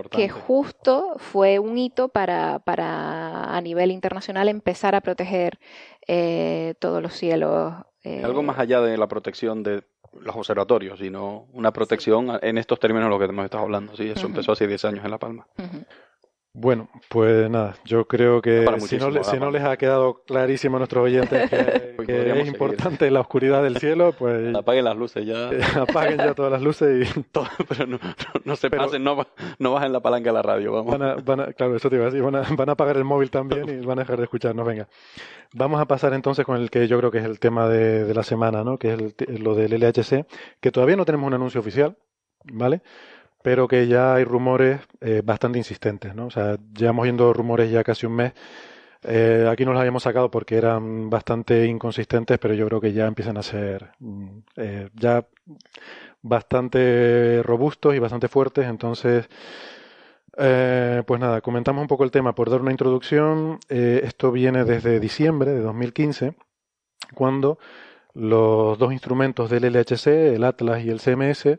que 0.08 0.28
justo 0.28 1.16
fue 1.16 1.58
un 1.58 1.78
hito 1.78 2.10
para, 2.10 2.60
para 2.60 3.56
a 3.56 3.60
nivel 3.60 3.90
internacional 3.90 4.48
empezar 4.48 4.94
a 4.94 5.00
proteger 5.00 5.58
eh, 6.06 6.74
todos 6.78 7.02
los 7.02 7.12
cielos. 7.12 7.74
Eh, 8.04 8.22
Algo 8.24 8.44
más 8.44 8.60
allá 8.60 8.80
de 8.80 8.96
la 8.96 9.08
protección 9.08 9.64
de 9.64 9.82
los 10.20 10.36
observatorios, 10.36 11.00
sino 11.00 11.48
una 11.54 11.72
protección 11.72 12.38
en 12.40 12.56
estos 12.56 12.78
términos 12.78 13.10
lo 13.10 13.18
que 13.18 13.24
hemos 13.24 13.46
estado 13.46 13.64
hablando. 13.64 13.96
Sí, 13.96 14.10
eso 14.10 14.26
empezó 14.26 14.52
hace 14.52 14.68
10 14.68 14.84
años 14.84 15.04
en 15.04 15.10
La 15.10 15.18
Palma. 15.18 15.44
Bueno, 16.54 16.88
pues 17.08 17.48
nada, 17.50 17.76
yo 17.84 18.06
creo 18.06 18.40
que 18.40 18.66
si, 18.80 18.96
no, 18.96 19.22
si 19.22 19.38
no, 19.38 19.50
les 19.50 19.62
ha 19.62 19.76
quedado 19.76 20.24
clarísimo 20.24 20.76
a 20.76 20.80
nuestros 20.80 21.04
oyentes 21.04 21.50
que, 21.50 21.96
es 22.40 22.48
importante 22.48 23.10
la 23.10 23.20
oscuridad 23.20 23.62
del 23.62 23.76
cielo, 23.76 24.12
pues... 24.18 24.54
Apaguen 24.56 24.86
las 24.86 24.96
luces 24.96 25.24
ya. 25.24 25.50
apaguen 25.80 26.18
ya 26.18 26.34
todas 26.34 26.50
las 26.50 26.62
luces 26.62 27.16
y... 27.16 27.22
Todo, 27.24 27.46
pero 27.68 27.86
no, 27.86 27.98
no, 28.44 28.56
se 28.56 28.70
pasen, 28.70 29.04
no, 29.04 29.26
no 29.58 29.72
bajen 29.72 29.92
la 29.92 30.00
palanca 30.00 30.30
de 30.30 30.34
la 30.34 30.42
radio, 30.42 30.72
vamos. 30.72 31.24
Van 31.24 31.40
a, 31.40 31.52
claro, 31.52 31.76
eso 31.76 31.90
te 31.90 31.96
iba 31.96 32.06
a 32.06 32.10
decir, 32.10 32.22
van 32.22 32.36
a, 32.36 32.42
van 32.42 32.68
a 32.70 32.72
apagar 32.72 32.96
el 32.96 33.04
móvil 33.04 33.30
también 33.30 33.68
y 33.68 33.84
van 33.84 33.98
a 33.98 34.02
dejar 34.02 34.16
de 34.16 34.24
escucharnos, 34.24 34.66
venga. 34.66 34.88
Vamos 35.54 35.80
a 35.80 35.86
pasar 35.86 36.12
entonces 36.14 36.44
con 36.44 36.56
el 36.56 36.70
que 36.70 36.88
yo 36.88 36.98
creo 36.98 37.10
que 37.10 37.18
es 37.18 37.24
el 37.24 37.38
tema 37.38 37.68
de, 37.68 38.04
de 38.04 38.14
la 38.14 38.22
semana, 38.22 38.64
¿no? 38.64 38.78
Que 38.78 38.94
es 38.94 39.40
lo 39.40 39.54
del 39.54 39.78
LHC, 39.78 40.26
que 40.60 40.72
todavía 40.72 40.96
no 40.96 41.04
tenemos 41.04 41.26
un 41.26 41.34
anuncio 41.34 41.60
oficial, 41.60 41.96
¿vale? 42.44 42.82
Pero 43.48 43.66
que 43.66 43.86
ya 43.86 44.12
hay 44.12 44.24
rumores 44.24 44.78
eh, 45.00 45.22
bastante 45.24 45.56
insistentes, 45.56 46.14
¿no? 46.14 46.26
O 46.26 46.30
sea, 46.30 46.58
llevamos 46.74 47.04
viendo 47.04 47.32
rumores 47.32 47.70
ya 47.70 47.82
casi 47.82 48.04
un 48.04 48.12
mes. 48.12 48.34
Eh, 49.02 49.48
aquí 49.50 49.64
no 49.64 49.72
los 49.72 49.80
habíamos 49.80 50.02
sacado 50.02 50.30
porque 50.30 50.58
eran 50.58 51.08
bastante 51.08 51.64
inconsistentes, 51.64 52.38
pero 52.38 52.52
yo 52.52 52.66
creo 52.66 52.78
que 52.78 52.92
ya 52.92 53.06
empiezan 53.06 53.38
a 53.38 53.42
ser 53.42 53.92
mm, 54.00 54.38
eh, 54.56 54.90
ya 54.92 55.26
bastante 56.20 57.42
robustos 57.42 57.94
y 57.94 57.98
bastante 57.98 58.28
fuertes. 58.28 58.66
Entonces, 58.66 59.30
pues 60.36 61.18
nada, 61.18 61.40
comentamos 61.40 61.80
un 61.80 61.88
poco 61.88 62.04
el 62.04 62.10
tema 62.10 62.34
por 62.34 62.50
dar 62.50 62.60
una 62.60 62.70
introducción. 62.70 63.60
esto 63.70 64.30
viene 64.30 64.64
desde 64.64 65.00
diciembre 65.00 65.52
de 65.52 65.60
2015, 65.60 66.34
cuando 67.14 67.58
los 68.12 68.78
dos 68.78 68.92
instrumentos 68.92 69.48
del 69.48 69.64
LHC, 69.72 70.34
el 70.34 70.44
Atlas 70.44 70.84
y 70.84 70.90
el 70.90 71.00
CMS, 71.00 71.58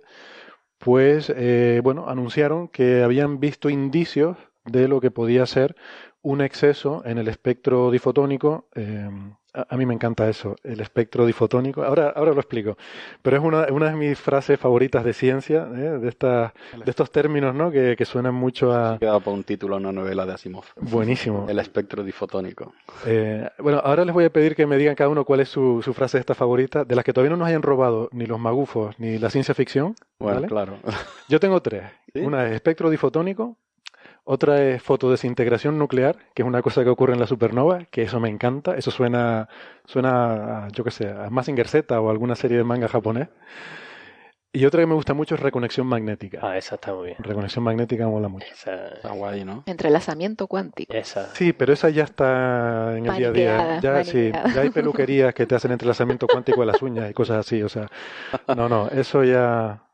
pues 0.80 1.32
eh, 1.36 1.82
bueno, 1.84 2.10
anunciaron 2.10 2.68
que 2.70 3.04
habían 3.04 3.40
visto 3.40 3.70
indicios 3.70 4.38
de 4.66 4.88
lo 4.88 5.02
que 5.02 5.12
podía 5.12 5.46
ser 5.46 5.76
un 6.22 6.42
exceso 6.42 7.02
en 7.06 7.18
el 7.18 7.28
espectro 7.28 7.92
difotónico. 7.92 8.68
Eh, 8.76 9.10
a, 9.54 9.78
mí 9.78 9.86
me 9.86 9.94
encanta 9.94 10.30
eso, 10.30 10.56
el 10.64 10.80
espectro 10.80 11.26
difotónico. 11.26 11.84
Ahora, 11.84 12.14
ahora 12.16 12.34
lo 12.34 12.40
explico. 12.40 12.78
Pero 13.22 13.38
es 13.38 13.44
una, 13.44 13.68
una 13.72 13.90
de 13.90 13.96
mis 13.96 14.20
frases 14.20 14.60
favoritas 14.60 15.04
de 15.04 15.14
ciencia, 15.14 15.68
¿eh? 15.74 15.98
de, 15.98 16.00
de 16.00 16.52
estos 16.86 17.12
términos 17.12 17.56
¿no? 17.56 17.72
que, 17.72 17.96
que 17.98 18.06
suenan 18.06 18.36
mucho 18.36 18.72
a... 18.74 18.98
Queda 19.00 19.20
para 19.20 19.32
un 19.32 19.44
título 19.44 19.78
una 19.78 19.92
novela 19.92 20.26
de 20.26 20.34
Asimov. 20.34 20.66
Buenísimo. 20.80 21.48
El 21.50 21.60
espectro 21.60 22.04
difotónico. 22.04 22.74
Eh, 23.06 23.50
bueno, 23.58 23.82
ahora 23.84 24.06
les 24.06 24.14
voy 24.14 24.26
a 24.26 24.30
pedir 24.30 24.56
que 24.56 24.68
me 24.68 24.78
digan 24.78 24.96
cada 24.96 25.10
uno 25.10 25.26
cuál 25.26 25.40
es 25.40 25.50
su, 25.50 25.82
su 25.82 25.94
frase 25.94 26.20
esta 26.20 26.36
favorita, 26.36 26.86
de 26.86 26.96
las 26.96 27.04
que 27.04 27.14
todavía 27.14 27.32
no 27.32 27.38
nos 27.38 27.48
hayan 27.48 27.64
robado 27.64 28.10
ni 28.12 28.26
los 28.26 28.40
magufos 28.40 29.00
ni 29.00 29.18
la 29.18 29.30
ciencia 29.30 29.56
ficción. 29.56 29.96
Bueno, 30.20 30.42
claro. 30.48 30.78
Yo 31.28 31.40
tengo 31.40 31.62
tres. 31.62 31.84
Una 32.16 32.46
es 32.48 32.54
espectro 32.54 32.90
difotónico, 32.90 33.58
otra 34.32 34.62
es 34.62 34.84
fotodesintegración 34.84 35.80
nuclear, 35.80 36.16
que 36.36 36.44
es 36.44 36.48
una 36.48 36.62
cosa 36.62 36.84
que 36.84 36.92
ocurre 36.92 37.14
en 37.14 37.20
la 37.20 37.26
supernova, 37.26 37.86
que 37.86 38.04
eso 38.04 38.20
me 38.20 38.30
encanta. 38.30 38.76
Eso 38.76 38.92
suena, 38.92 39.50
suena 39.86 40.68
yo 40.72 40.84
qué 40.84 40.92
sé, 40.92 41.10
a 41.10 41.32
Mazinger 41.32 41.68
Z 41.68 42.00
o 42.00 42.12
alguna 42.12 42.36
serie 42.36 42.60
de 42.60 42.64
manga 42.64 42.88
japonés. 42.88 43.30
Y 44.54 44.66
otra 44.66 44.84
que 44.84 44.86
me 44.86 44.94
gusta 44.94 45.16
mucho 45.16 45.34
es 45.34 45.42
reconexión 45.42 45.88
magnética. 45.88 46.42
Ah, 46.44 46.56
esa 46.60 46.76
está 46.76 46.94
muy 46.94 47.08
bien. 47.08 47.18
Reconexión 47.24 47.64
magnética 47.64 48.08
mola 48.08 48.28
mucho. 48.28 48.46
Esa 48.52 48.90
está 48.90 49.10
guay, 49.14 49.46
¿no? 49.46 49.64
Entrelazamiento 49.66 50.46
cuántico. 50.46 50.94
Esa. 50.94 51.34
Sí, 51.34 51.52
pero 51.52 51.74
esa 51.74 51.90
ya 51.90 52.04
está 52.04 52.96
en 52.96 53.08
el 53.08 53.18
día 53.18 53.30
a 53.30 53.32
día. 53.32 53.80
Ya, 53.80 54.04
sí, 54.04 54.32
ya 54.32 54.62
hay 54.62 54.70
peluquerías 54.70 55.34
que 55.34 55.48
te 55.48 55.56
hacen 55.56 55.72
entrelazamiento 55.72 56.28
cuántico 56.28 56.60
de 56.60 56.68
las 56.68 56.82
uñas 56.84 57.10
y 57.10 57.16
cosas 57.16 57.38
así. 57.38 57.64
O 57.64 57.70
sea, 57.70 57.88
no, 58.56 58.70
no, 58.70 58.90
eso 58.90 59.24
ya 59.24 59.89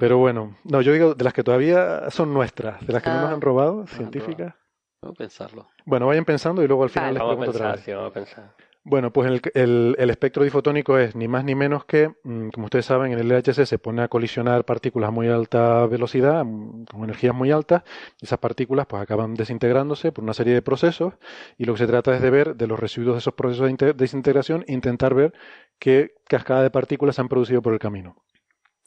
pero 0.00 0.18
bueno, 0.18 0.56
no, 0.64 0.80
yo 0.80 0.92
digo 0.92 1.14
de 1.14 1.22
las 1.22 1.32
que 1.32 1.44
todavía 1.44 2.10
son 2.10 2.34
nuestras, 2.34 2.84
de 2.84 2.92
las 2.92 3.02
que 3.02 3.10
no 3.10 3.20
nos 3.20 3.30
ah. 3.30 3.34
han 3.34 3.40
robado, 3.40 3.86
científicas. 3.86 4.54
Vamos 5.02 5.16
a 5.16 5.18
pensarlo. 5.18 5.68
Bueno, 5.84 6.06
vayan 6.06 6.24
pensando 6.24 6.62
y 6.62 6.66
luego 6.66 6.82
al 6.82 6.90
final 6.90 7.14
les 7.14 7.22
pregunto 7.22 7.50
otra 7.50 7.72
vez. 7.72 7.86
vamos 7.86 8.10
a 8.10 8.12
pensar. 8.12 8.54
Bueno, 8.82 9.12
pues 9.12 9.30
el, 9.30 9.42
el, 9.52 9.96
el, 9.98 10.08
espectro 10.08 10.42
difotónico 10.42 10.96
es 10.96 11.14
ni 11.14 11.28
más 11.28 11.44
ni 11.44 11.54
menos 11.54 11.84
que, 11.84 12.14
mm, 12.24 12.48
como 12.48 12.64
ustedes 12.64 12.86
saben, 12.86 13.12
en 13.12 13.18
el 13.18 13.28
LHC 13.28 13.66
se 13.66 13.78
pone 13.78 14.00
a 14.00 14.08
colisionar 14.08 14.64
partículas 14.64 15.08
a 15.08 15.10
muy 15.10 15.28
alta 15.28 15.86
velocidad, 15.86 16.44
mm, 16.46 16.86
con 16.86 17.04
energías 17.04 17.34
muy 17.34 17.50
altas, 17.50 17.82
y 18.20 18.24
esas 18.24 18.38
partículas 18.38 18.86
pues 18.86 19.02
acaban 19.02 19.34
desintegrándose 19.34 20.12
por 20.12 20.24
una 20.24 20.32
serie 20.32 20.54
de 20.54 20.62
procesos, 20.62 21.12
y 21.58 21.66
lo 21.66 21.74
que 21.74 21.80
se 21.80 21.86
trata 21.86 22.14
es 22.14 22.22
de 22.22 22.30
ver 22.30 22.56
de 22.56 22.66
los 22.66 22.80
residuos 22.80 23.16
de 23.16 23.18
esos 23.18 23.34
procesos 23.34 23.70
de 23.76 23.92
desintegración, 23.92 24.64
intentar 24.66 25.14
ver 25.14 25.34
qué 25.78 26.14
cascada 26.26 26.62
de 26.62 26.70
partículas 26.70 27.16
se 27.16 27.20
han 27.20 27.28
producido 27.28 27.60
por 27.60 27.74
el 27.74 27.78
camino. 27.78 28.16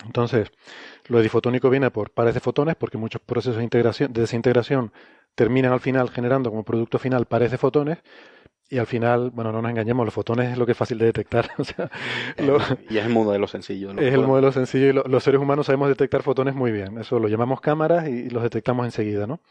Entonces, 0.06 0.52
lo 1.08 1.22
difotónico 1.22 1.70
viene 1.70 1.92
por 1.92 2.12
pares 2.12 2.34
de 2.34 2.40
fotones, 2.40 2.76
porque 2.76 2.98
muchos 2.98 3.22
procesos 3.22 3.58
de, 3.58 3.64
integración, 3.64 4.12
de 4.12 4.22
desintegración 4.22 4.92
terminan 5.36 5.72
al 5.72 5.80
final 5.80 6.10
generando 6.10 6.50
como 6.50 6.64
producto 6.64 7.00
final 7.00 7.26
pares 7.26 7.52
de 7.52 7.58
fotones, 7.58 8.00
y 8.70 8.80
al 8.80 8.88
final, 8.88 9.30
bueno, 9.30 9.52
no 9.52 9.62
nos 9.62 9.70
engañemos, 9.70 10.04
los 10.04 10.14
fotones 10.14 10.52
es 10.52 10.58
lo 10.58 10.66
que 10.66 10.72
es 10.72 10.78
fácil 10.78 10.98
de 10.98 11.06
detectar. 11.06 11.50
o 11.58 11.64
sea, 11.64 11.92
eh, 12.38 12.58
y 12.90 12.98
es 12.98 13.06
el 13.06 13.12
modelo 13.12 13.48
sencillo. 13.48 13.92
Es 13.92 14.14
el 14.14 14.26
modelo 14.26 14.52
sencillo 14.52 14.88
y 14.88 15.10
los 15.10 15.24
seres 15.24 15.40
humanos 15.40 15.68
sabemos 15.68 15.90
detectar 15.90 16.24
fotones 16.24 16.56
muy 16.56 16.72
bien. 16.72 16.98
Eso 16.98 17.20
lo 17.20 17.28
llamamos 17.28 17.62
cámaras 17.62 18.08
y, 18.08 18.30
los 18.30 18.42
detectamos 18.42 18.86
enseguida, 18.86 19.28
¿no? 19.28 19.42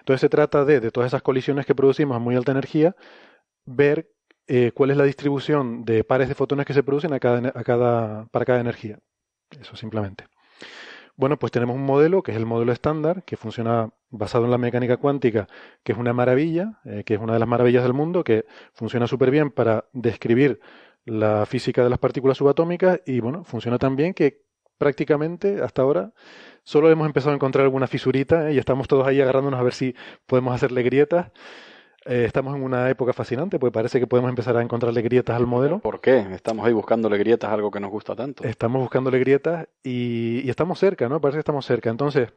Entonces 0.00 0.20
se 0.20 0.28
trata 0.28 0.64
de, 0.64 0.80
de 0.80 0.90
todas 0.90 1.08
esas 1.08 1.22
colisiones 1.22 1.64
que 1.64 1.76
producimos 1.76 2.16
a 2.16 2.18
muy 2.18 2.34
alta 2.34 2.50
energía, 2.50 2.96
ver 3.66 4.10
eh, 4.48 4.72
cuál 4.74 4.90
es 4.90 4.96
la 4.96 5.04
distribución 5.04 5.84
de 5.84 6.02
pares 6.02 6.28
de 6.28 6.34
fotones 6.34 6.66
que 6.66 6.74
se 6.74 6.82
producen 6.82 7.12
a 7.12 7.20
cada, 7.20 7.52
a 7.54 7.62
cada, 7.62 8.26
para 8.26 8.44
cada 8.44 8.60
energía. 8.60 8.98
Eso 9.60 9.76
simplemente. 9.76 10.26
Bueno, 11.16 11.38
pues 11.38 11.52
tenemos 11.52 11.76
un 11.76 11.84
modelo 11.84 12.22
que 12.22 12.32
es 12.32 12.36
el 12.36 12.46
modelo 12.46 12.72
estándar, 12.72 13.22
que 13.24 13.36
funciona 13.36 13.90
basado 14.10 14.44
en 14.46 14.50
la 14.50 14.58
mecánica 14.58 14.96
cuántica, 14.96 15.46
que 15.82 15.92
es 15.92 15.98
una 15.98 16.12
maravilla, 16.12 16.80
eh, 16.84 17.04
que 17.04 17.14
es 17.14 17.20
una 17.20 17.34
de 17.34 17.38
las 17.38 17.48
maravillas 17.48 17.82
del 17.82 17.92
mundo, 17.92 18.24
que 18.24 18.46
funciona 18.72 19.06
súper 19.06 19.30
bien 19.30 19.50
para 19.50 19.84
describir 19.92 20.60
la 21.04 21.44
física 21.46 21.82
de 21.84 21.90
las 21.90 21.98
partículas 21.98 22.38
subatómicas 22.38 23.00
y 23.06 23.20
bueno, 23.20 23.44
funciona 23.44 23.78
tan 23.78 23.96
bien 23.96 24.14
que 24.14 24.42
prácticamente 24.78 25.62
hasta 25.62 25.82
ahora 25.82 26.12
solo 26.64 26.90
hemos 26.90 27.06
empezado 27.06 27.32
a 27.32 27.34
encontrar 27.34 27.64
alguna 27.64 27.86
fisurita 27.86 28.50
eh, 28.50 28.54
y 28.54 28.58
estamos 28.58 28.88
todos 28.88 29.06
ahí 29.06 29.20
agarrándonos 29.20 29.60
a 29.60 29.62
ver 29.62 29.74
si 29.74 29.94
podemos 30.26 30.54
hacerle 30.54 30.82
grietas 30.82 31.30
eh, 32.04 32.24
estamos 32.24 32.56
en 32.56 32.62
una 32.62 32.90
época 32.90 33.12
fascinante, 33.12 33.58
porque 33.58 33.72
parece 33.72 34.00
que 34.00 34.06
podemos 34.06 34.28
empezar 34.28 34.56
a 34.56 34.62
encontrarle 34.62 35.02
grietas 35.02 35.36
al 35.36 35.46
modelo. 35.46 35.78
¿Por 35.78 36.00
qué? 36.00 36.18
Estamos 36.32 36.66
ahí 36.66 36.72
buscándole 36.72 37.18
grietas 37.18 37.50
a 37.50 37.54
algo 37.54 37.70
que 37.70 37.80
nos 37.80 37.90
gusta 37.90 38.16
tanto. 38.16 38.44
Estamos 38.44 38.80
buscándole 38.80 39.18
grietas 39.18 39.68
y, 39.82 40.48
estamos 40.48 40.78
cerca, 40.78 41.08
¿no? 41.08 41.20
Parece 41.20 41.36
que 41.36 41.40
estamos 41.40 41.64
cerca. 41.64 41.90
Entonces, 41.90 42.32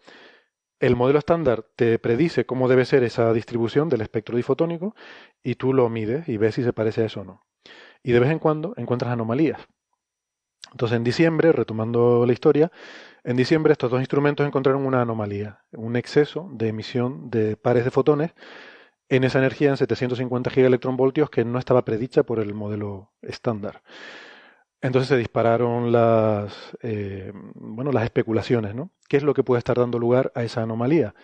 el 0.79 0.95
modelo 0.95 1.19
estándar 1.19 1.65
te 1.75 1.97
predice 1.99 2.45
cómo 2.45 2.67
debe 2.67 2.85
ser 2.85 3.03
esa 3.03 3.33
distribución 3.33 3.89
del 3.89 4.01
espectro 4.01 4.37
difotónico 4.37 4.95
y 5.43 5.55
tú 5.55 5.73
lo 5.73 5.89
mides 5.89 6.27
y 6.29 6.37
ves 6.37 6.55
si 6.55 6.63
se 6.63 6.73
parece 6.73 7.01
a 7.01 7.05
eso 7.05 7.21
o 7.21 7.23
no. 7.23 7.41
Y 8.03 8.11
de 8.11 8.19
vez 8.19 8.29
en 8.29 8.39
cuando 8.39 8.73
encuentras 8.77 9.11
anomalías. 9.11 9.59
Entonces, 10.71 10.97
en 10.97 11.03
diciembre, 11.03 11.51
retomando 11.53 12.25
la 12.25 12.33
historia, 12.33 12.71
en 13.23 13.37
diciembre 13.37 13.71
estos 13.71 13.89
dos 13.89 13.99
instrumentos 13.99 14.45
encontraron 14.45 14.85
una 14.85 15.01
anomalía, 15.01 15.63
un 15.71 15.95
exceso 15.95 16.49
de 16.51 16.67
emisión 16.67 17.29
de 17.29 17.55
pares 17.55 17.85
de 17.85 17.91
fotones 17.91 18.33
en 19.09 19.23
esa 19.23 19.39
energía 19.39 19.69
en 19.69 19.77
750 19.77 20.49
gigaelectronvoltios 20.49 21.29
que 21.29 21.45
no 21.45 21.59
estaba 21.59 21.85
predicha 21.85 22.23
por 22.23 22.39
el 22.39 22.53
modelo 22.53 23.11
estándar. 23.21 23.81
Entonces 24.81 25.09
se 25.09 25.17
dispararon 25.17 25.91
las, 25.91 26.53
eh, 26.81 27.31
bueno, 27.55 27.91
las 27.91 28.03
especulaciones, 28.03 28.75
¿no? 28.75 28.91
¿Qué 29.07 29.17
es 29.17 29.23
lo 29.23 29.33
que 29.33 29.43
puede 29.43 29.59
estar 29.59 29.77
dando 29.77 29.99
lugar 29.99 30.31
a 30.35 30.43
esa 30.43 30.61
anomalía? 30.61 31.15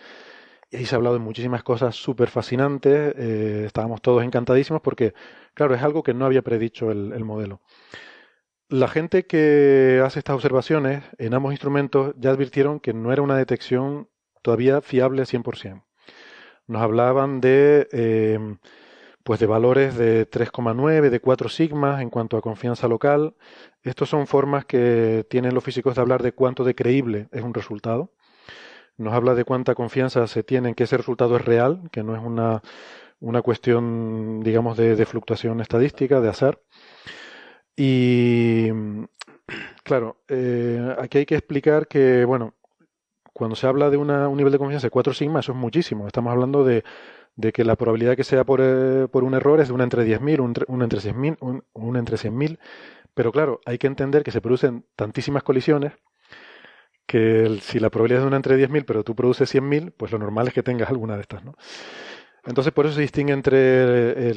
y 0.72 0.78
ahí 0.78 0.86
se 0.86 0.94
ha 0.94 0.96
hablado 0.96 1.16
de 1.16 1.20
muchísimas 1.20 1.62
cosas 1.62 1.94
súper 1.94 2.30
fascinantes. 2.30 3.14
Eh, 3.18 3.64
estábamos 3.66 4.00
todos 4.00 4.24
encantadísimos 4.24 4.80
porque, 4.80 5.12
claro, 5.52 5.74
es 5.74 5.82
algo 5.82 6.02
que 6.02 6.14
no 6.14 6.24
había 6.24 6.40
predicho 6.40 6.90
el, 6.90 7.12
el, 7.12 7.24
modelo. 7.24 7.60
La 8.68 8.88
gente 8.88 9.26
que 9.26 10.02
hace 10.02 10.18
estas 10.20 10.34
observaciones 10.34 11.04
en 11.18 11.34
ambos 11.34 11.52
instrumentos 11.52 12.14
ya 12.18 12.30
advirtieron 12.30 12.80
que 12.80 12.94
no 12.94 13.12
era 13.12 13.20
una 13.20 13.36
detección 13.36 14.08
todavía 14.40 14.80
fiable 14.80 15.24
100%. 15.24 15.82
Nos 16.72 16.82
hablaban 16.82 17.40
de, 17.40 17.88
eh, 17.92 18.38
pues 19.22 19.38
de 19.40 19.46
valores 19.46 19.96
de 19.96 20.26
3,9, 20.28 21.10
de 21.10 21.20
4 21.20 21.48
sigmas 21.48 22.00
en 22.00 22.10
cuanto 22.10 22.36
a 22.36 22.42
confianza 22.42 22.88
local. 22.88 23.34
Estas 23.82 24.08
son 24.08 24.26
formas 24.26 24.64
que 24.64 25.26
tienen 25.30 25.54
los 25.54 25.62
físicos 25.62 25.94
de 25.94 26.00
hablar 26.00 26.22
de 26.22 26.32
cuánto 26.32 26.64
de 26.64 26.74
creíble 26.74 27.28
es 27.32 27.42
un 27.42 27.54
resultado 27.54 28.12
nos 28.98 29.14
habla 29.14 29.34
de 29.34 29.44
cuánta 29.44 29.74
confianza 29.74 30.26
se 30.26 30.42
tiene 30.42 30.70
en 30.70 30.74
que 30.74 30.84
ese 30.84 30.96
resultado 30.96 31.36
es 31.36 31.44
real, 31.44 31.88
que 31.90 32.02
no 32.02 32.14
es 32.14 32.22
una, 32.22 32.62
una 33.20 33.42
cuestión, 33.42 34.40
digamos, 34.42 34.76
de, 34.76 34.96
de, 34.96 35.06
fluctuación 35.06 35.60
estadística, 35.60 36.20
de 36.20 36.28
azar. 36.28 36.60
Y, 37.76 38.68
claro, 39.82 40.22
eh, 40.28 40.94
aquí 40.98 41.18
hay 41.18 41.26
que 41.26 41.36
explicar 41.36 41.88
que, 41.88 42.24
bueno, 42.24 42.54
cuando 43.32 43.56
se 43.56 43.66
habla 43.66 43.90
de 43.90 43.96
un 43.96 44.36
nivel 44.36 44.52
de 44.52 44.58
confianza 44.58 44.86
de 44.86 44.90
4 44.90 45.14
sigma, 45.14 45.40
eso 45.40 45.52
es 45.52 45.58
muchísimo. 45.58 46.06
Estamos 46.06 46.32
hablando 46.32 46.64
de, 46.64 46.84
que 47.52 47.64
la 47.64 47.76
probabilidad 47.76 48.16
que 48.16 48.24
sea 48.24 48.44
por, 48.44 48.60
eh, 48.62 49.08
por 49.10 49.24
un 49.24 49.34
error 49.34 49.60
es 49.60 49.68
de 49.68 49.74
una 49.74 49.84
entre 49.84 50.04
10.000, 50.04 50.40
un, 50.40 50.54
un 50.68 50.82
entre 50.82 51.00
100.000, 51.00 51.38
un, 51.40 51.64
un 51.72 51.96
entre 51.96 52.16
100.000. 52.16 52.58
Pero 53.14 53.32
claro, 53.32 53.60
hay 53.66 53.78
que 53.78 53.86
entender 53.86 54.22
que 54.22 54.30
se 54.30 54.40
producen 54.40 54.84
tantísimas 54.96 55.42
colisiones 55.42 55.92
que 57.06 57.58
si 57.60 57.78
la 57.78 57.90
probabilidad 57.90 58.20
es 58.20 58.24
de 58.24 58.28
una 58.28 58.36
entre 58.36 58.56
10.000, 58.56 58.84
pero 58.86 59.04
tú 59.04 59.14
produces 59.14 59.54
100.000, 59.54 59.92
pues 59.96 60.12
lo 60.12 60.18
normal 60.18 60.48
es 60.48 60.54
que 60.54 60.62
tengas 60.62 60.88
alguna 60.88 61.16
de 61.16 61.22
estas. 61.22 61.42
Entonces, 62.44 62.72
por 62.72 62.86
eso 62.86 62.94
se 62.94 63.02
distingue 63.02 63.32
entre 63.32 64.32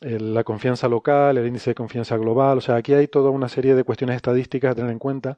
la 0.00 0.44
confianza 0.44 0.88
local, 0.88 1.38
el 1.38 1.46
índice 1.46 1.70
de 1.70 1.74
confianza 1.74 2.16
global, 2.16 2.58
o 2.58 2.60
sea, 2.60 2.76
aquí 2.76 2.94
hay 2.94 3.08
toda 3.08 3.30
una 3.30 3.48
serie 3.48 3.74
de 3.74 3.84
cuestiones 3.84 4.16
estadísticas 4.16 4.72
a 4.72 4.74
tener 4.74 4.90
en 4.90 4.98
cuenta, 4.98 5.36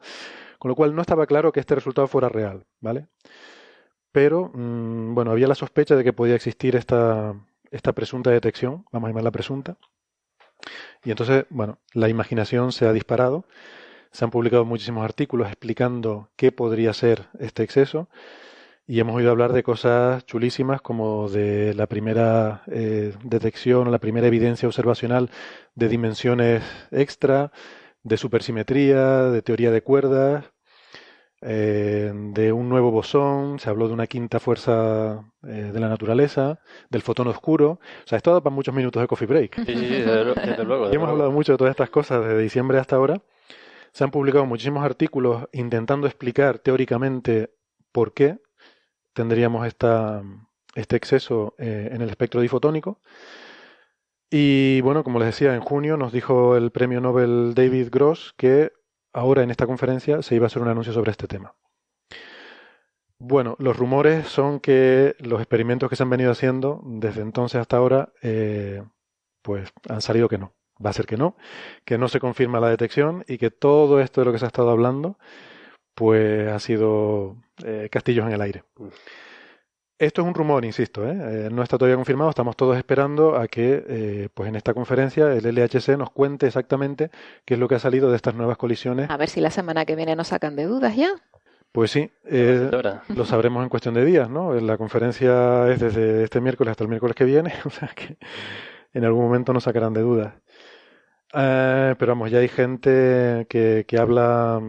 con 0.59 0.69
lo 0.69 0.75
cual 0.75 0.95
no 0.95 1.03
estaba 1.03 1.27
claro 1.27 1.53
que 1.53 1.61
este 1.61 1.75
resultado 1.75 2.07
fuera 2.07 2.29
real, 2.29 2.65
¿vale? 2.81 3.07
Pero, 4.13 4.51
mmm, 4.55 5.15
bueno, 5.15 5.31
había 5.31 5.49
la 5.49 5.55
sospecha 5.55 5.97
de 5.97 6.05
que 6.05 6.13
podía 6.13 6.35
existir 6.35 6.77
esta, 6.77 7.35
esta 7.71 7.93
presunta 7.93 8.31
detección, 8.31 8.85
vamos 8.93 9.09
a 9.09 9.11
llamarla 9.11 9.31
presunta, 9.31 9.77
y 11.05 11.11
entonces, 11.11 11.45
bueno, 11.51 11.79
la 11.93 12.09
imaginación 12.09 12.73
se 12.73 12.87
ha 12.87 12.93
disparado. 12.93 13.45
Se 14.11 14.25
han 14.25 14.31
publicado 14.31 14.65
muchísimos 14.65 15.05
artículos 15.05 15.49
explicando 15.49 16.31
qué 16.37 16.53
podría 16.53 16.93
ser 16.93 17.27
este 17.39 17.63
exceso. 17.63 18.09
Y 18.87 19.01
hemos 19.01 19.17
oído 19.17 19.31
hablar 19.31 19.53
de 19.53 19.63
cosas 19.63 20.27
chulísimas 20.27 20.83
como 20.83 21.29
de 21.29 21.75
la 21.75 21.87
primera 21.87 22.63
eh, 22.67 23.15
detección, 23.25 23.91
la 23.91 23.99
primera 23.99 24.27
evidencia 24.27 24.69
observacional 24.69 25.31
de 25.75 25.89
dimensiones 25.89 26.63
extra, 26.91 27.51
de 28.05 28.17
supersimetría, 28.17 29.25
de 29.31 29.43
teoría 29.43 29.71
de 29.71 29.83
cuerdas, 29.83 30.45
eh, 31.41 32.13
de 32.15 32.53
un 32.53 32.69
nuevo 32.69 32.91
bosón, 32.91 33.59
se 33.59 33.69
habló 33.69 33.89
de 33.89 33.95
una 33.95 34.07
quinta 34.07 34.41
fuerza 34.41 35.25
eh, 35.43 35.71
de 35.73 35.81
la 35.81 35.89
naturaleza, 35.89 36.61
del 36.89 37.03
fotón 37.03 37.27
oscuro. 37.29 37.81
O 38.05 38.07
sea, 38.07 38.17
esto 38.17 38.33
da 38.33 38.41
para 38.41 38.55
muchos 38.55 38.75
minutos 38.75 39.03
de 39.03 39.09
coffee 39.09 39.27
break. 39.27 39.57
Sí, 39.67 39.75
sí, 39.75 39.87
desde, 39.89 40.35
desde 40.35 40.65
luego. 40.65 40.91
y 40.91 40.95
hemos 40.95 41.09
hablado 41.09 41.33
mucho 41.33 41.53
de 41.53 41.59
todas 41.59 41.73
estas 41.73 41.91
cosas 41.91 42.25
desde 42.25 42.39
diciembre 42.39 42.79
hasta 42.79 42.97
ahora. 42.97 43.21
Se 43.93 44.05
han 44.05 44.11
publicado 44.11 44.47
muchísimos 44.47 44.85
artículos 44.85 45.47
intentando 45.53 46.07
explicar 46.07 46.59
teóricamente 46.59 47.55
por 47.93 48.13
qué 48.13 48.39
tendríamos 49.13 49.67
esta, 49.67 50.23
este 50.75 50.97
exceso 50.97 51.55
eh, 51.59 51.91
en 51.93 52.03
el 52.03 52.11
espectro 52.11 52.41
difotónico. 52.41 53.01
Y 54.31 54.81
bueno, 54.81 55.05
como 55.05 55.19
les 55.19 55.27
decía, 55.27 55.55
en 55.55 55.61
junio 55.61 55.97
nos 55.97 56.13
dijo 56.13 56.57
el 56.57 56.71
premio 56.71 57.01
Nobel 57.01 57.55
David 57.55 57.89
Gross 57.91 58.35
que 58.37 58.73
ahora 59.13 59.43
en 59.43 59.51
esta 59.51 59.67
conferencia 59.67 60.23
se 60.23 60.35
iba 60.35 60.47
a 60.47 60.49
hacer 60.49 60.63
un 60.63 60.69
anuncio 60.69 60.93
sobre 60.93 61.13
este 61.13 61.29
tema. 61.29 61.55
Bueno, 63.19 63.57
los 63.59 63.77
rumores 63.77 64.27
son 64.27 64.61
que 64.61 65.15
los 65.21 65.41
experimentos 65.41 65.89
que 65.89 65.97
se 65.97 66.03
han 66.03 66.11
venido 66.11 66.33
haciendo 66.33 66.83
desde 66.85 67.23
entonces 67.23 67.61
hasta 67.61 67.77
ahora, 67.77 68.13
eh, 68.23 68.83
pues 69.43 69.73
han 69.89 70.03
salido 70.03 70.29
que 70.29 70.39
no 70.39 70.55
va 70.85 70.91
a 70.91 70.93
ser 70.93 71.07
que 71.07 71.17
no, 71.17 71.37
que 71.85 71.99
no 71.99 72.09
se 72.09 72.21
confirma 72.21 72.61
la 72.61 72.69
detección 72.69 73.25
y 73.29 73.39
que 73.39 73.51
todo 73.51 74.01
esto 74.01 74.21
de 74.21 74.25
lo 74.27 74.33
que 74.33 74.39
se 74.39 74.45
ha 74.45 74.49
estado 74.49 74.71
hablando, 74.71 75.19
pues 75.95 76.51
ha 76.51 76.59
sido 76.59 77.37
eh, 77.65 77.89
castillos 77.91 78.27
en 78.27 78.33
el 78.33 78.41
aire. 78.41 78.65
Esto 79.99 80.23
es 80.23 80.29
un 80.29 80.35
rumor, 80.35 80.65
insisto, 80.65 81.07
¿eh? 81.09 81.47
Eh, 81.47 81.49
no 81.53 81.63
está 81.63 81.79
todavía 81.79 81.95
confirmado, 81.95 82.29
estamos 82.29 82.57
todos 82.57 82.77
esperando 82.77 83.37
a 83.37 83.47
que 83.47 83.85
eh, 83.87 84.29
pues 84.35 84.49
en 84.49 84.57
esta 84.57 84.75
conferencia 84.75 85.33
el 85.33 85.45
LHC 85.45 85.97
nos 85.97 86.11
cuente 86.11 86.49
exactamente 86.49 87.11
qué 87.45 87.55
es 87.55 87.61
lo 87.61 87.69
que 87.69 87.77
ha 87.77 87.79
salido 87.79 88.11
de 88.11 88.17
estas 88.17 88.35
nuevas 88.35 88.57
colisiones. 88.57 89.09
A 89.09 89.17
ver 89.17 89.29
si 89.29 89.41
la 89.41 89.51
semana 89.51 89.85
que 89.85 89.95
viene 89.95 90.17
nos 90.17 90.29
sacan 90.29 90.57
de 90.57 90.65
dudas 90.65 90.97
ya. 90.97 91.11
Pues 91.71 91.93
sí, 91.93 92.11
eh, 92.25 92.71
lo 93.09 93.25
sabremos 93.25 93.63
en 93.63 93.69
cuestión 93.69 93.95
de 93.95 94.05
días, 94.05 94.31
¿no? 94.31 94.55
La 94.55 94.79
conferencia 94.79 95.69
es 95.71 95.81
desde 95.81 96.25
este 96.25 96.41
miércoles 96.41 96.73
hasta 96.73 96.85
el 96.85 96.89
miércoles 96.89 97.15
que 97.15 97.25
viene, 97.25 97.53
o 97.65 97.71
sea 97.71 97.89
que 97.89 98.17
en 98.93 99.05
algún 99.05 99.25
momento 99.25 99.53
nos 99.53 99.65
sacarán 99.65 99.93
de 99.93 100.01
dudas. 100.01 100.35
Eh, 101.33 101.95
pero 101.99 102.13
vamos, 102.13 102.31
ya 102.31 102.39
hay 102.39 102.49
gente 102.49 103.47
que, 103.49 103.85
que 103.89 103.99
habla 103.99 104.61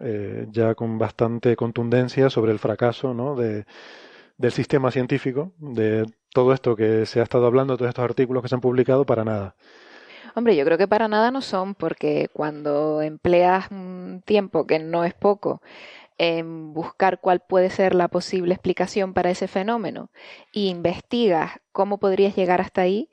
eh, 0.00 0.46
ya 0.50 0.74
con 0.74 0.98
bastante 0.98 1.54
contundencia 1.54 2.30
sobre 2.30 2.52
el 2.52 2.58
fracaso 2.58 3.12
¿no? 3.12 3.34
de, 3.34 3.66
del 4.36 4.52
sistema 4.52 4.90
científico, 4.90 5.52
de 5.58 6.06
todo 6.32 6.52
esto 6.52 6.76
que 6.76 7.06
se 7.06 7.20
ha 7.20 7.22
estado 7.22 7.46
hablando, 7.46 7.76
todos 7.76 7.88
estos 7.88 8.04
artículos 8.04 8.42
que 8.42 8.48
se 8.48 8.54
han 8.54 8.60
publicado, 8.60 9.06
para 9.06 9.24
nada. 9.24 9.54
Hombre, 10.34 10.56
yo 10.56 10.64
creo 10.64 10.78
que 10.78 10.88
para 10.88 11.06
nada 11.06 11.30
no 11.30 11.40
son, 11.40 11.74
porque 11.74 12.28
cuando 12.32 13.02
empleas 13.02 13.70
un 13.70 14.22
tiempo 14.24 14.66
que 14.66 14.80
no 14.80 15.04
es 15.04 15.14
poco 15.14 15.62
en 16.18 16.72
buscar 16.72 17.20
cuál 17.20 17.40
puede 17.40 17.70
ser 17.70 17.94
la 17.94 18.08
posible 18.08 18.54
explicación 18.54 19.14
para 19.14 19.30
ese 19.30 19.48
fenómeno 19.48 20.10
e 20.52 20.60
investigas 20.60 21.60
cómo 21.72 21.98
podrías 21.98 22.36
llegar 22.36 22.60
hasta 22.60 22.82
ahí, 22.82 23.10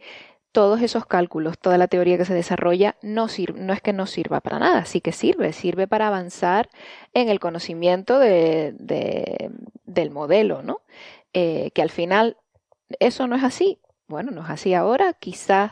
todos 0.51 0.81
esos 0.81 1.05
cálculos, 1.05 1.57
toda 1.57 1.77
la 1.77 1.87
teoría 1.87 2.17
que 2.17 2.25
se 2.25 2.33
desarrolla, 2.33 2.95
no, 3.01 3.25
es 3.25 3.81
que 3.81 3.93
no 3.93 4.05
sirva 4.05 4.41
para 4.41 4.59
nada, 4.59 4.85
sí 4.85 5.01
que 5.01 5.11
sirve, 5.11 5.53
sirve 5.53 5.87
para 5.87 6.07
avanzar 6.07 6.69
en 7.13 7.29
el 7.29 7.39
conocimiento 7.39 8.19
de, 8.19 8.73
de, 8.77 9.51
del 9.85 10.11
modelo, 10.11 10.61
¿no? 10.61 10.81
Eh, 11.33 11.71
que 11.73 11.81
al 11.81 11.89
final 11.89 12.37
eso 12.99 13.27
no 13.27 13.35
es 13.35 13.43
así. 13.43 13.79
Bueno, 14.07 14.31
no 14.31 14.43
es 14.43 14.49
así 14.49 14.73
ahora, 14.73 15.13
quizás 15.13 15.71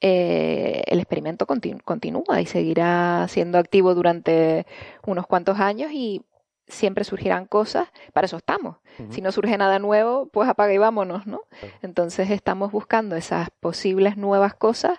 eh, 0.00 0.82
el 0.86 0.98
experimento 0.98 1.46
continúa 1.46 2.40
y 2.40 2.46
seguirá 2.46 3.26
siendo 3.28 3.58
activo 3.58 3.94
durante 3.94 4.66
unos 5.06 5.26
cuantos 5.26 5.60
años 5.60 5.90
y 5.92 6.22
siempre 6.68 7.04
surgirán 7.04 7.46
cosas, 7.46 7.88
para 8.12 8.26
eso 8.26 8.36
estamos. 8.36 8.76
Uh 8.98 9.02
-huh. 9.04 9.12
Si 9.12 9.20
no 9.20 9.32
surge 9.32 9.56
nada 9.56 9.78
nuevo, 9.78 10.26
pues 10.26 10.48
apaga 10.48 10.72
y 10.72 10.78
vámonos, 10.78 11.26
¿no? 11.26 11.38
Uh 11.38 11.66
-huh. 11.66 11.70
Entonces 11.82 12.30
estamos 12.30 12.72
buscando 12.72 13.16
esas 13.16 13.50
posibles 13.60 14.16
nuevas 14.16 14.54
cosas 14.54 14.98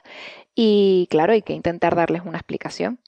y 0.55 1.07
claro, 1.09 1.33
hay 1.33 1.41
que 1.41 1.53
intentar 1.53 1.95
darles 1.95 2.23
una 2.25 2.37
explicación. 2.37 2.99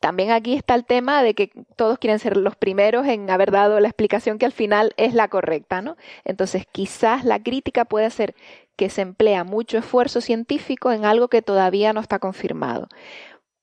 También 0.00 0.32
aquí 0.32 0.54
está 0.54 0.74
el 0.74 0.84
tema 0.84 1.22
de 1.22 1.34
que 1.34 1.50
todos 1.76 1.98
quieren 1.98 2.18
ser 2.18 2.36
los 2.36 2.56
primeros 2.56 3.06
en 3.06 3.30
haber 3.30 3.50
dado 3.50 3.80
la 3.80 3.88
explicación 3.88 4.36
que 4.38 4.44
al 4.44 4.52
final 4.52 4.92
es 4.98 5.14
la 5.14 5.28
correcta, 5.28 5.80
¿no? 5.80 5.96
Entonces 6.26 6.66
quizás 6.70 7.24
la 7.24 7.42
crítica 7.42 7.86
puede 7.86 8.10
ser 8.10 8.34
que 8.76 8.90
se 8.90 9.00
emplea 9.00 9.44
mucho 9.44 9.78
esfuerzo 9.78 10.20
científico 10.20 10.92
en 10.92 11.06
algo 11.06 11.28
que 11.28 11.40
todavía 11.40 11.94
no 11.94 12.00
está 12.00 12.18
confirmado. 12.18 12.88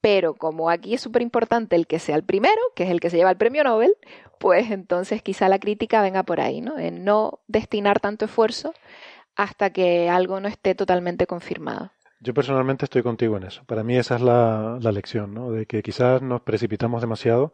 Pero 0.01 0.33
como 0.33 0.69
aquí 0.69 0.95
es 0.95 1.01
súper 1.01 1.21
importante 1.21 1.75
el 1.75 1.87
que 1.87 1.99
sea 1.99 2.15
el 2.15 2.23
primero, 2.23 2.61
que 2.75 2.83
es 2.83 2.89
el 2.89 2.99
que 2.99 3.09
se 3.09 3.17
lleva 3.17 3.29
el 3.29 3.37
premio 3.37 3.63
Nobel, 3.63 3.95
pues 4.39 4.71
entonces 4.71 5.21
quizá 5.21 5.47
la 5.47 5.59
crítica 5.59 6.01
venga 6.01 6.23
por 6.23 6.41
ahí, 6.41 6.59
¿no? 6.59 6.79
En 6.79 7.05
no 7.05 7.39
destinar 7.47 7.99
tanto 7.99 8.25
esfuerzo 8.25 8.73
hasta 9.35 9.69
que 9.69 10.09
algo 10.09 10.39
no 10.39 10.47
esté 10.47 10.75
totalmente 10.75 11.27
confirmado. 11.27 11.91
Yo 12.19 12.33
personalmente 12.33 12.85
estoy 12.85 13.01
contigo 13.01 13.37
en 13.37 13.43
eso. 13.43 13.63
Para 13.65 13.83
mí 13.83 13.97
esa 13.97 14.15
es 14.15 14.21
la, 14.21 14.77
lección, 14.91 15.33
¿no? 15.33 15.51
De 15.51 15.65
que 15.65 15.81
quizás 15.81 16.21
nos 16.21 16.41
precipitamos 16.41 17.01
demasiado 17.01 17.53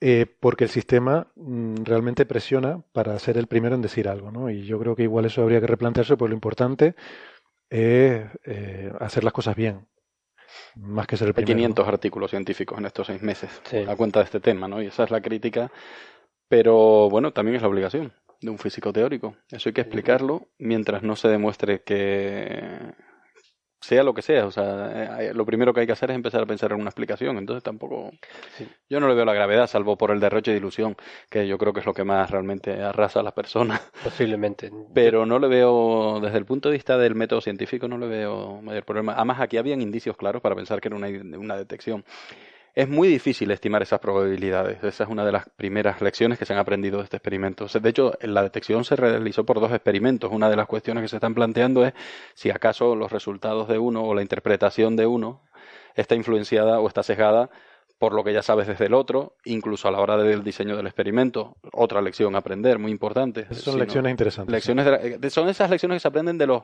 eh, 0.00 0.26
porque 0.40 0.64
el 0.64 0.70
sistema 0.70 1.26
mm, 1.34 1.82
realmente 1.84 2.24
presiona 2.24 2.82
para 2.92 3.18
ser 3.18 3.36
el 3.36 3.48
primero 3.48 3.74
en 3.74 3.82
decir 3.82 4.08
algo, 4.08 4.30
¿no? 4.30 4.48
Y 4.48 4.64
yo 4.64 4.78
creo 4.78 4.94
que 4.94 5.02
igual 5.02 5.24
eso 5.24 5.42
habría 5.42 5.60
que 5.60 5.66
replantearse, 5.66 6.16
porque 6.16 6.30
lo 6.30 6.36
importante 6.36 6.94
es 7.68 8.26
eh, 8.44 8.92
hacer 9.00 9.24
las 9.24 9.32
cosas 9.32 9.56
bien, 9.56 9.86
más 10.76 11.06
que 11.06 11.16
ser 11.16 11.28
el 11.28 11.34
primero. 11.34 11.52
Hay 11.52 11.56
500 11.56 11.86
¿no? 11.86 11.92
artículos 11.92 12.30
científicos 12.30 12.78
en 12.78 12.86
estos 12.86 13.06
seis 13.06 13.22
meses 13.22 13.50
sí. 13.64 13.78
a 13.86 13.96
cuenta 13.96 14.20
de 14.20 14.24
este 14.24 14.40
tema, 14.40 14.68
¿no? 14.68 14.82
Y 14.82 14.86
esa 14.86 15.04
es 15.04 15.10
la 15.10 15.20
crítica, 15.20 15.70
pero 16.48 17.08
bueno, 17.08 17.32
también 17.32 17.56
es 17.56 17.62
la 17.62 17.68
obligación 17.68 18.12
de 18.40 18.50
un 18.50 18.58
físico 18.58 18.92
teórico. 18.92 19.36
Eso 19.50 19.68
hay 19.68 19.72
que 19.72 19.82
explicarlo 19.82 20.48
mientras 20.58 21.02
no 21.02 21.16
se 21.16 21.28
demuestre 21.28 21.82
que 21.82 22.94
sea 23.80 24.02
lo 24.02 24.14
que 24.14 24.22
sea. 24.22 24.46
O 24.46 24.50
sea, 24.50 25.22
eh, 25.22 25.34
lo 25.34 25.46
primero 25.46 25.72
que 25.72 25.80
hay 25.80 25.86
que 25.86 25.92
hacer 25.92 26.10
es 26.10 26.16
empezar 26.16 26.42
a 26.42 26.46
pensar 26.46 26.72
en 26.72 26.80
una 26.80 26.90
explicación. 26.90 27.38
Entonces 27.38 27.62
tampoco. 27.62 28.10
Yo 28.88 29.00
no 29.00 29.08
le 29.08 29.14
veo 29.14 29.24
la 29.24 29.34
gravedad, 29.34 29.66
salvo 29.66 29.96
por 29.96 30.10
el 30.10 30.20
derroche 30.20 30.50
de 30.50 30.58
ilusión, 30.58 30.96
que 31.28 31.46
yo 31.46 31.58
creo 31.58 31.72
que 31.72 31.80
es 31.80 31.86
lo 31.86 31.94
que 31.94 32.04
más 32.04 32.30
realmente 32.30 32.82
arrasa 32.82 33.20
a 33.20 33.22
las 33.22 33.32
personas. 33.32 33.80
Posiblemente. 34.04 34.70
Pero 34.94 35.26
no 35.26 35.38
le 35.38 35.48
veo, 35.48 36.20
desde 36.20 36.38
el 36.38 36.44
punto 36.44 36.68
de 36.68 36.74
vista 36.74 36.98
del 36.98 37.14
método 37.14 37.40
científico, 37.40 37.88
no 37.88 37.98
le 37.98 38.06
veo 38.06 38.60
mayor 38.62 38.84
problema. 38.84 39.14
Además, 39.14 39.40
aquí 39.40 39.56
habían 39.56 39.80
indicios 39.80 40.16
claros 40.16 40.42
para 40.42 40.54
pensar 40.54 40.80
que 40.80 40.88
era 40.88 40.96
una, 40.96 41.08
una 41.38 41.56
detección. 41.56 42.04
Es 42.74 42.88
muy 42.88 43.08
difícil 43.08 43.50
estimar 43.50 43.82
esas 43.82 43.98
probabilidades. 43.98 44.82
Esa 44.84 45.04
es 45.04 45.10
una 45.10 45.24
de 45.24 45.32
las 45.32 45.48
primeras 45.50 46.00
lecciones 46.00 46.38
que 46.38 46.44
se 46.44 46.52
han 46.52 46.58
aprendido 46.58 46.98
de 46.98 47.04
este 47.04 47.16
experimento. 47.16 47.66
De 47.66 47.88
hecho, 47.88 48.12
la 48.22 48.42
detección 48.42 48.84
se 48.84 48.96
realizó 48.96 49.44
por 49.44 49.60
dos 49.60 49.72
experimentos. 49.72 50.30
Una 50.32 50.48
de 50.48 50.56
las 50.56 50.66
cuestiones 50.66 51.02
que 51.02 51.08
se 51.08 51.16
están 51.16 51.34
planteando 51.34 51.84
es 51.84 51.94
si 52.34 52.50
acaso 52.50 52.94
los 52.94 53.10
resultados 53.10 53.68
de 53.68 53.78
uno 53.78 54.04
o 54.04 54.14
la 54.14 54.22
interpretación 54.22 54.96
de 54.96 55.06
uno 55.06 55.42
está 55.94 56.14
influenciada 56.14 56.80
o 56.80 56.88
está 56.88 57.02
sesgada 57.02 57.50
por 57.98 58.14
lo 58.14 58.24
que 58.24 58.32
ya 58.32 58.40
sabes 58.40 58.66
desde 58.66 58.86
el 58.86 58.94
otro, 58.94 59.36
incluso 59.44 59.86
a 59.86 59.90
la 59.90 60.00
hora 60.00 60.16
del 60.16 60.42
diseño 60.42 60.74
del 60.74 60.86
experimento. 60.86 61.58
Otra 61.72 62.00
lección 62.00 62.34
a 62.34 62.38
aprender, 62.38 62.78
muy 62.78 62.92
importante. 62.92 63.46
son 63.54 63.78
lecciones 63.78 64.10
interesantes. 64.10 64.50
Lecciones 64.50 65.34
son 65.34 65.50
esas 65.50 65.68
lecciones 65.68 65.96
que 65.96 66.00
se 66.00 66.08
aprenden 66.08 66.38
de 66.38 66.46
los, 66.46 66.62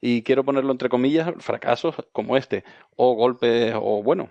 y 0.00 0.22
quiero 0.22 0.42
ponerlo 0.42 0.72
entre 0.72 0.88
comillas, 0.88 1.32
fracasos 1.38 1.94
como 2.10 2.36
este, 2.36 2.64
o 2.96 3.14
golpes, 3.14 3.72
o 3.76 4.02
bueno, 4.02 4.30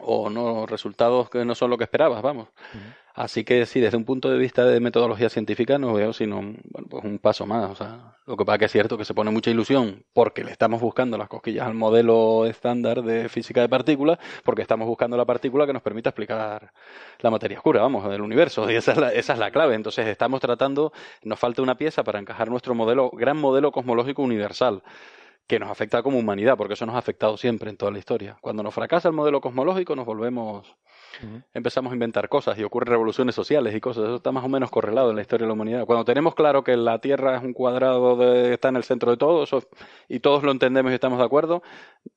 o 0.00 0.30
no 0.30 0.66
resultados 0.66 1.30
que 1.30 1.44
no 1.44 1.54
son 1.54 1.70
lo 1.70 1.78
que 1.78 1.84
esperabas, 1.84 2.22
vamos. 2.22 2.48
Así 3.14 3.44
que 3.44 3.66
sí, 3.66 3.78
desde 3.80 3.98
un 3.98 4.06
punto 4.06 4.30
de 4.30 4.38
vista 4.38 4.64
de 4.64 4.80
metodología 4.80 5.28
científica 5.28 5.76
no 5.76 5.92
veo 5.92 6.14
sino 6.14 6.36
bueno, 6.36 6.88
pues 6.88 7.04
un 7.04 7.18
paso 7.18 7.44
más. 7.44 7.70
O 7.70 7.74
sea, 7.74 8.16
lo 8.26 8.36
que 8.38 8.44
pasa 8.44 8.58
que 8.58 8.64
es 8.64 8.72
cierto 8.72 8.96
que 8.96 9.04
se 9.04 9.12
pone 9.12 9.30
mucha 9.30 9.50
ilusión 9.50 10.02
porque 10.14 10.42
le 10.42 10.50
estamos 10.50 10.80
buscando 10.80 11.18
las 11.18 11.28
cosquillas 11.28 11.66
al 11.66 11.74
modelo 11.74 12.46
estándar 12.46 13.02
de 13.02 13.28
física 13.28 13.60
de 13.60 13.68
partículas, 13.68 14.18
porque 14.44 14.62
estamos 14.62 14.88
buscando 14.88 15.16
la 15.18 15.26
partícula 15.26 15.66
que 15.66 15.74
nos 15.74 15.82
permita 15.82 16.08
explicar 16.08 16.72
la 17.18 17.30
materia 17.30 17.58
oscura, 17.58 17.82
vamos, 17.82 18.08
del 18.08 18.22
universo. 18.22 18.70
Y 18.70 18.76
esa 18.76 18.92
es 18.92 18.98
la, 18.98 19.12
esa 19.12 19.34
es 19.34 19.38
la 19.38 19.50
clave. 19.50 19.74
Entonces 19.74 20.06
estamos 20.06 20.40
tratando, 20.40 20.92
nos 21.22 21.38
falta 21.38 21.60
una 21.60 21.74
pieza 21.76 22.04
para 22.04 22.18
encajar 22.18 22.48
nuestro 22.48 22.74
modelo, 22.74 23.10
gran 23.10 23.36
modelo 23.36 23.72
cosmológico 23.72 24.22
universal 24.22 24.82
que 25.46 25.58
nos 25.58 25.70
afecta 25.70 26.02
como 26.02 26.18
humanidad, 26.18 26.56
porque 26.56 26.74
eso 26.74 26.86
nos 26.86 26.94
ha 26.94 26.98
afectado 26.98 27.36
siempre 27.36 27.70
en 27.70 27.76
toda 27.76 27.90
la 27.92 27.98
historia. 27.98 28.38
Cuando 28.40 28.62
nos 28.62 28.74
fracasa 28.74 29.08
el 29.08 29.14
modelo 29.14 29.40
cosmológico, 29.40 29.94
nos 29.96 30.06
volvemos, 30.06 30.76
empezamos 31.52 31.90
a 31.90 31.94
inventar 31.94 32.28
cosas 32.28 32.58
y 32.58 32.64
ocurren 32.64 32.92
revoluciones 32.92 33.34
sociales 33.34 33.74
y 33.74 33.80
cosas. 33.80 34.04
Eso 34.04 34.16
está 34.16 34.32
más 34.32 34.44
o 34.44 34.48
menos 34.48 34.70
correlado 34.70 35.10
en 35.10 35.16
la 35.16 35.22
historia 35.22 35.44
de 35.44 35.48
la 35.48 35.54
humanidad. 35.54 35.84
Cuando 35.84 36.04
tenemos 36.04 36.34
claro 36.34 36.64
que 36.64 36.76
la 36.76 37.00
Tierra 37.00 37.36
es 37.36 37.42
un 37.42 37.52
cuadrado 37.52 38.16
de, 38.16 38.54
está 38.54 38.68
en 38.68 38.76
el 38.76 38.84
centro 38.84 39.10
de 39.10 39.16
todo 39.16 39.42
eso, 39.42 39.62
y 40.08 40.20
todos 40.20 40.42
lo 40.42 40.52
entendemos 40.52 40.92
y 40.92 40.94
estamos 40.94 41.18
de 41.18 41.24
acuerdo, 41.24 41.62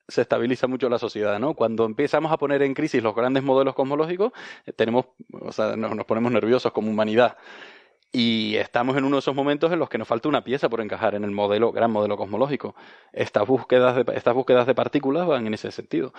se 0.08 0.22
estabiliza 0.22 0.68
mucho 0.68 0.88
la 0.88 1.00
sociedad, 1.00 1.40
¿no? 1.40 1.56
Cuando 1.56 1.86
empezamos 1.86 2.32
a 2.32 2.38
poner 2.38 2.62
en 2.62 2.74
crisis 2.74 3.02
los 3.02 3.16
grandes 3.16 3.44
modelos 3.44 3.74
cosmológicos, 3.76 4.32
eh, 4.66 4.72
tenemos, 4.72 5.08
o 5.32 5.52
sea, 5.52 5.76
nos 5.76 6.06
ponemos 6.06 6.32
nerviosos 6.32 6.72
como 6.72 6.90
humanidad. 6.90 7.38
Y 8.18 8.55
estamos 8.55 8.95
en 8.95 9.03
uno 9.03 9.18
de 9.18 9.20
esos 9.20 9.36
momentos 9.36 9.74
en 9.74 9.80
los 9.80 9.89
que 9.89 9.97
nos 9.97 10.07
falta 10.07 10.30
una 10.30 10.41
pieza 10.41 10.70
por 10.70 10.80
encajar 10.80 11.16
en 11.16 11.26
el 11.26 11.32
modelo, 11.32 11.74
gran 11.74 11.91
modelo 11.91 12.16
cosmológico. 12.16 12.74
Estas 13.11 13.45
búsquedas 13.45 13.93
de, 13.93 14.05
estas 14.16 14.34
búsquedas 14.34 14.66
de 14.66 14.74
partículas 14.74 15.28
van 15.28 15.45
en 15.47 15.53
ese 15.53 15.70
sentido. 15.70 16.13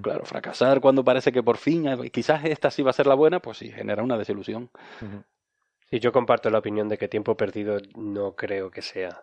Claro, 0.00 0.24
fracasar 0.24 0.80
cuando 0.80 1.02
parece 1.02 1.32
que 1.32 1.42
por 1.42 1.56
fin, 1.56 1.88
quizás 2.12 2.44
esta 2.44 2.70
sí 2.70 2.84
va 2.84 2.90
a 2.90 2.92
ser 2.92 3.08
la 3.08 3.16
buena, 3.16 3.40
pues 3.40 3.58
sí, 3.58 3.72
genera 3.72 4.04
una 4.04 4.16
desilusión. 4.16 4.70
Sí, 5.90 5.98
yo 5.98 6.12
comparto 6.12 6.50
la 6.50 6.58
opinión 6.58 6.88
de 6.88 6.96
que 6.96 7.08
tiempo 7.08 7.36
perdido 7.36 7.78
no 7.96 8.36
creo 8.36 8.70
que 8.70 8.80
sea. 8.80 9.20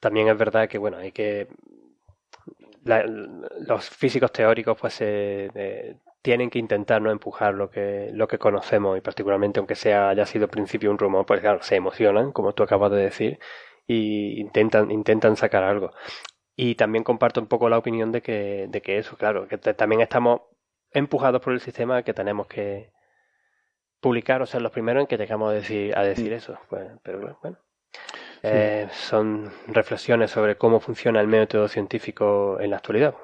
También 0.00 0.28
es 0.28 0.38
verdad 0.38 0.70
que, 0.70 0.78
bueno, 0.78 0.96
hay 0.96 1.12
que 1.12 1.48
los 2.86 3.90
físicos 3.90 4.32
teóricos 4.32 4.78
pues 4.80 4.96
eh, 5.00 5.98
tienen 6.26 6.50
que 6.50 6.58
intentar 6.58 7.00
no 7.00 7.12
empujar 7.12 7.54
lo 7.54 7.70
que, 7.70 8.10
lo 8.12 8.26
que 8.26 8.36
conocemos 8.36 8.98
y 8.98 9.00
particularmente 9.00 9.60
aunque 9.60 9.76
sea 9.76 10.08
haya 10.08 10.26
sido 10.26 10.46
al 10.46 10.50
principio 10.50 10.90
un 10.90 10.98
rumor, 10.98 11.24
pues 11.24 11.40
claro, 11.40 11.62
se 11.62 11.76
emocionan, 11.76 12.32
como 12.32 12.52
tú 12.52 12.64
acabas 12.64 12.90
de 12.90 12.96
decir, 12.96 13.38
y 13.86 14.40
intentan, 14.40 14.90
intentan 14.90 15.36
sacar 15.36 15.62
algo. 15.62 15.92
Y 16.56 16.74
también 16.74 17.04
comparto 17.04 17.40
un 17.40 17.46
poco 17.46 17.68
la 17.68 17.78
opinión 17.78 18.10
de 18.10 18.22
que, 18.22 18.66
de 18.68 18.82
que 18.82 18.98
eso, 18.98 19.16
claro, 19.16 19.46
que 19.46 19.56
también 19.56 20.00
estamos 20.00 20.40
empujados 20.90 21.40
por 21.40 21.52
el 21.52 21.60
sistema 21.60 22.02
que 22.02 22.12
tenemos 22.12 22.48
que 22.48 22.90
publicar 24.00 24.42
o 24.42 24.46
ser 24.46 24.62
los 24.62 24.72
primeros 24.72 25.02
en 25.02 25.06
que 25.06 25.18
llegamos 25.18 25.50
a 25.50 25.52
decir, 25.52 25.96
a 25.96 26.02
decir 26.02 26.32
eso. 26.32 26.58
Pues, 26.68 26.90
pero 27.04 27.38
bueno. 27.40 27.58
Eh, 28.42 28.88
son 28.90 29.52
reflexiones 29.68 30.32
sobre 30.32 30.56
cómo 30.56 30.80
funciona 30.80 31.20
el 31.20 31.28
método 31.28 31.68
científico 31.68 32.58
en 32.58 32.70
la 32.70 32.78
actualidad. 32.78 33.14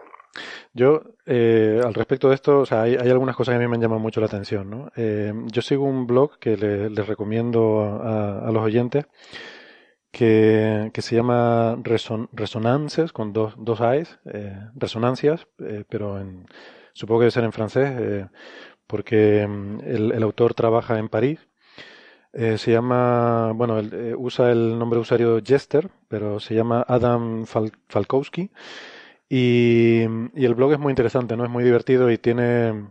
Yo, 0.72 1.02
eh, 1.26 1.80
al 1.84 1.94
respecto 1.94 2.28
de 2.28 2.34
esto, 2.34 2.60
o 2.60 2.66
sea, 2.66 2.82
hay, 2.82 2.96
algunas 2.96 3.36
cosas 3.36 3.52
que 3.52 3.56
a 3.56 3.58
mí 3.60 3.68
me 3.68 3.76
han 3.76 3.82
llamado 3.82 4.00
mucho 4.00 4.20
la 4.20 4.26
atención, 4.26 4.70
¿no? 4.70 4.90
Eh, 4.96 5.32
yo 5.46 5.62
sigo 5.62 5.84
un 5.84 6.06
blog 6.06 6.38
que 6.38 6.56
les 6.56 7.06
recomiendo 7.06 8.00
a, 8.02 8.50
los 8.50 8.62
oyentes 8.62 9.06
que, 10.10 10.90
se 10.94 11.16
llama 11.16 11.78
Resonances, 11.82 13.12
con 13.12 13.32
dos, 13.32 13.54
dos 13.58 13.80
A's, 13.80 14.18
eh, 14.32 14.56
resonancias, 14.74 15.46
pero 15.88 16.18
en, 16.20 16.46
supongo 16.94 17.20
que 17.20 17.24
debe 17.24 17.30
ser 17.32 17.44
en 17.44 17.52
francés, 17.52 18.28
porque 18.86 19.46
mm, 19.46 19.80
el, 19.84 20.22
autor 20.22 20.54
trabaja 20.54 20.98
en 20.98 21.08
París. 21.08 21.40
se 22.32 22.72
llama, 22.72 23.52
bueno, 23.54 23.80
usa 24.16 24.52
el 24.52 24.78
nombre 24.78 25.00
usuario 25.00 25.40
Jester, 25.44 25.90
pero 26.08 26.40
se 26.40 26.54
llama 26.54 26.84
Adam 26.88 27.44
Falkowski. 27.88 28.50
Y, 29.34 30.02
el 30.02 30.54
blog 30.54 30.74
es 30.74 30.78
muy 30.78 30.90
interesante, 30.90 31.38
¿no? 31.38 31.44
Es 31.44 31.50
muy 31.50 31.64
divertido 31.64 32.10
y 32.10 32.18
tiene 32.18 32.90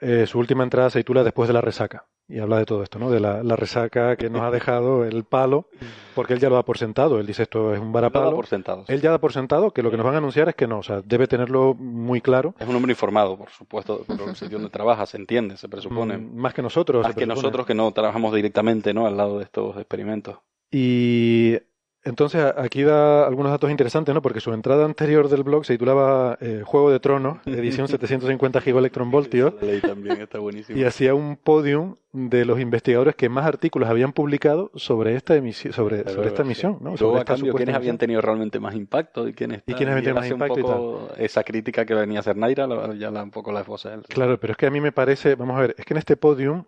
eh, 0.00 0.26
su 0.26 0.38
última 0.38 0.64
entrada 0.64 0.88
se 0.88 1.00
titula 1.00 1.22
Después 1.22 1.48
de 1.48 1.52
la 1.52 1.60
resaca. 1.60 2.06
Y 2.26 2.38
habla 2.38 2.56
de 2.56 2.64
todo 2.64 2.82
esto, 2.82 2.98
¿no? 2.98 3.10
De 3.10 3.20
la, 3.20 3.42
resaca 3.54 4.16
que 4.16 4.30
nos 4.30 4.40
ha 4.40 4.50
dejado 4.50 5.04
el 5.04 5.24
palo, 5.24 5.68
porque 6.14 6.32
él 6.32 6.40
ya 6.40 6.48
lo 6.48 6.54
da 6.54 6.62
por 6.62 6.78
sentado. 6.78 7.20
Él 7.20 7.26
dice 7.26 7.42
esto 7.42 7.74
es 7.74 7.78
un 7.80 7.92
varapalo. 7.92 8.34
por 8.34 8.46
sentado. 8.46 8.86
Él 8.88 9.02
ya 9.02 9.10
da 9.10 9.18
por 9.18 9.34
sentado 9.34 9.72
que 9.72 9.82
lo 9.82 9.90
que 9.90 9.98
nos 9.98 10.06
van 10.06 10.14
a 10.14 10.18
anunciar 10.18 10.48
es 10.48 10.54
que 10.54 10.66
no, 10.66 10.78
o 10.78 10.82
sea, 10.82 11.02
debe 11.02 11.26
tenerlo 11.26 11.74
muy 11.74 12.22
claro. 12.22 12.54
Es 12.58 12.66
un 12.66 12.74
hombre 12.76 12.92
informado, 12.92 13.36
por 13.36 13.50
supuesto, 13.50 14.02
por 14.04 14.30
el 14.30 14.36
sitio 14.36 14.56
donde 14.56 14.70
trabaja, 14.70 15.04
se 15.04 15.18
entiende, 15.18 15.58
se 15.58 15.68
presupone. 15.68 16.16
Mm, 16.16 16.36
más 16.36 16.54
que 16.54 16.62
nosotros. 16.62 17.04
Más 17.04 17.14
que 17.14 17.26
nosotros 17.26 17.66
que 17.66 17.74
no 17.74 17.92
trabajamos 17.92 18.34
directamente, 18.34 18.94
¿no? 18.94 19.06
Al 19.06 19.18
lado 19.18 19.36
de 19.36 19.44
estos 19.44 19.76
experimentos. 19.76 20.38
Y 20.70 21.58
entonces, 22.04 22.44
aquí 22.56 22.82
da 22.82 23.26
algunos 23.26 23.50
datos 23.50 23.70
interesantes, 23.70 24.14
¿no? 24.14 24.20
Porque 24.20 24.40
su 24.40 24.52
entrada 24.52 24.84
anterior 24.84 25.28
del 25.28 25.42
blog 25.42 25.64
se 25.64 25.74
titulaba 25.74 26.36
eh, 26.40 26.62
Juego 26.64 26.90
de 26.90 27.00
Tronos, 27.00 27.38
edición 27.46 27.88
750 27.88 28.60
gigaelectronvoltios. 28.60 29.54
también 29.80 30.20
está 30.20 30.38
buenísimo. 30.38 30.78
Y 30.78 30.84
hacía 30.84 31.14
un 31.14 31.36
podium 31.36 31.96
de 32.12 32.44
los 32.44 32.60
investigadores 32.60 33.16
que 33.16 33.28
más 33.28 33.46
artículos 33.46 33.88
habían 33.88 34.12
publicado 34.12 34.70
sobre 34.74 35.16
esta 35.16 35.34
emisión, 35.34 35.72
sobre, 35.72 36.08
sobre 36.08 36.28
esta 36.28 36.42
emisión, 36.42 36.78
¿no? 36.80 36.96
sobre 36.96 37.22
a 37.22 37.24
cambio, 37.24 37.54
quiénes 37.54 37.74
habían 37.74 37.98
tenido 37.98 38.20
realmente 38.20 38.60
más 38.60 38.74
impacto 38.74 39.26
y 39.26 39.32
quiénes, 39.32 39.62
¿Y 39.66 39.72
quiénes 39.72 39.96
habían 39.96 40.04
tenido 40.04 40.20
más 40.20 40.30
impacto 40.30 40.60
y 40.60 40.62
tal. 40.62 41.24
Esa 41.24 41.42
crítica 41.42 41.84
que 41.84 41.94
venía 41.94 42.18
a 42.18 42.20
hacer 42.20 42.36
Naira, 42.36 42.68
ya 42.94 43.10
la, 43.10 43.22
un 43.22 43.30
poco 43.30 43.50
la 43.50 43.60
esposa 43.60 43.94
él. 43.94 44.02
Claro, 44.08 44.38
pero 44.38 44.52
es 44.52 44.56
que 44.56 44.66
a 44.66 44.70
mí 44.70 44.80
me 44.80 44.92
parece, 44.92 45.34
vamos 45.34 45.56
a 45.56 45.60
ver, 45.60 45.74
es 45.78 45.84
que 45.84 45.94
en 45.94 45.98
este 45.98 46.16
podium 46.16 46.64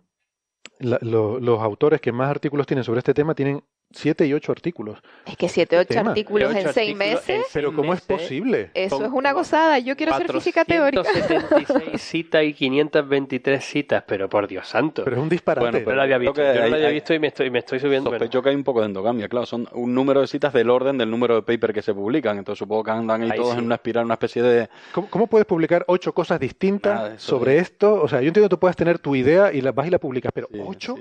los 0.80 1.60
autores 1.60 2.00
que 2.00 2.12
más 2.12 2.30
artículos 2.30 2.66
tienen 2.66 2.84
sobre 2.84 2.98
este 2.98 3.14
tema 3.14 3.34
tienen 3.34 3.62
siete 3.90 4.26
y 4.26 4.34
ocho 4.34 4.52
artículos. 4.52 4.98
Es 5.26 5.36
que 5.36 5.48
siete, 5.48 5.78
ocho 5.78 5.98
artículos 5.98 6.54
en 6.54 6.72
seis 6.72 6.96
meses. 6.96 7.46
Pero 7.52 7.74
¿cómo 7.74 7.94
es 7.94 8.00
posible? 8.00 8.70
Eso 8.74 9.04
es 9.04 9.10
una 9.12 9.32
gozada. 9.32 9.78
Yo 9.78 9.96
quiero 9.96 10.14
hacer 10.14 10.32
física 10.32 10.64
teórica. 10.64 11.02
476 11.02 12.00
citas 12.00 12.44
y 12.44 12.52
523 12.52 13.64
citas, 13.64 14.04
pero 14.06 14.28
por 14.28 14.46
Dios 14.46 14.66
santo. 14.66 15.04
Pero 15.04 15.16
es 15.16 15.22
un 15.22 15.28
disparate. 15.28 15.70
Bueno, 15.70 15.84
pero 15.84 15.96
lo 15.96 16.02
había 16.02 16.18
visto. 16.18 16.42
Yo 16.42 16.60
no 16.62 16.68
lo 16.68 16.76
había 16.76 16.88
visto 16.90 17.14
y 17.14 17.18
me 17.18 17.28
estoy, 17.28 17.50
me 17.50 17.60
estoy 17.60 17.80
subiendo. 17.80 18.10
Sospecho 18.10 18.42
que 18.42 18.50
hay 18.50 18.54
un 18.54 18.64
poco 18.64 18.80
de 18.80 18.86
endogamia, 18.86 19.28
claro. 19.28 19.46
Son 19.46 19.68
un 19.72 19.94
número 19.94 20.20
de 20.20 20.26
citas 20.26 20.52
del 20.52 20.70
orden 20.70 20.98
del 20.98 21.10
número 21.10 21.34
de 21.36 21.42
papers 21.42 21.74
que 21.74 21.82
se 21.82 21.94
publican. 21.94 22.38
Entonces 22.38 22.58
supongo 22.58 22.84
que 22.84 22.90
andan 22.90 23.22
ahí, 23.22 23.36
todos 23.36 23.56
en 23.56 23.64
una 23.64 23.76
espiral, 23.76 24.04
una 24.04 24.14
especie 24.14 24.42
de... 24.42 24.68
¿Cómo, 24.92 25.26
puedes 25.26 25.46
publicar 25.46 25.84
ocho 25.88 26.12
cosas 26.12 26.38
distintas 26.40 27.20
sobre 27.22 27.58
esto? 27.58 28.02
O 28.02 28.08
sea, 28.08 28.20
yo 28.20 28.28
entiendo 28.28 28.48
que 28.48 28.54
tú 28.54 28.60
puedes 28.60 28.76
tener 28.76 28.98
tu 28.98 29.14
idea 29.14 29.52
y 29.52 29.60
la 29.60 29.72
vas 29.72 29.86
y 29.86 29.90
la 29.90 29.98
publicas, 29.98 30.32
pero 30.32 30.48
ocho, 30.64 30.96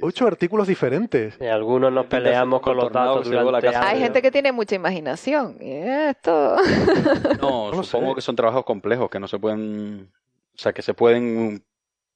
ocho 0.00 0.26
artículos 0.26 0.68
diferentes. 0.68 1.36
Y 1.40 1.46
algunos 1.46 1.92
nos 1.92 2.06
peleamos 2.24 2.60
con 2.60 2.76
los 2.76 2.92
datos 2.92 3.28
hay 3.76 3.98
gente 4.00 4.22
que 4.22 4.30
tiene 4.30 4.52
mucha 4.52 4.74
imaginación. 4.74 5.56
Y 5.60 5.72
esto. 5.72 6.56
No, 7.40 7.82
supongo 7.82 8.14
que 8.14 8.20
son 8.20 8.36
trabajos 8.36 8.64
complejos 8.64 9.10
que 9.10 9.20
no 9.20 9.28
se 9.28 9.38
pueden. 9.38 10.10
O 10.54 10.58
sea, 10.58 10.72
que 10.72 10.82
se 10.82 10.94
pueden 10.94 11.62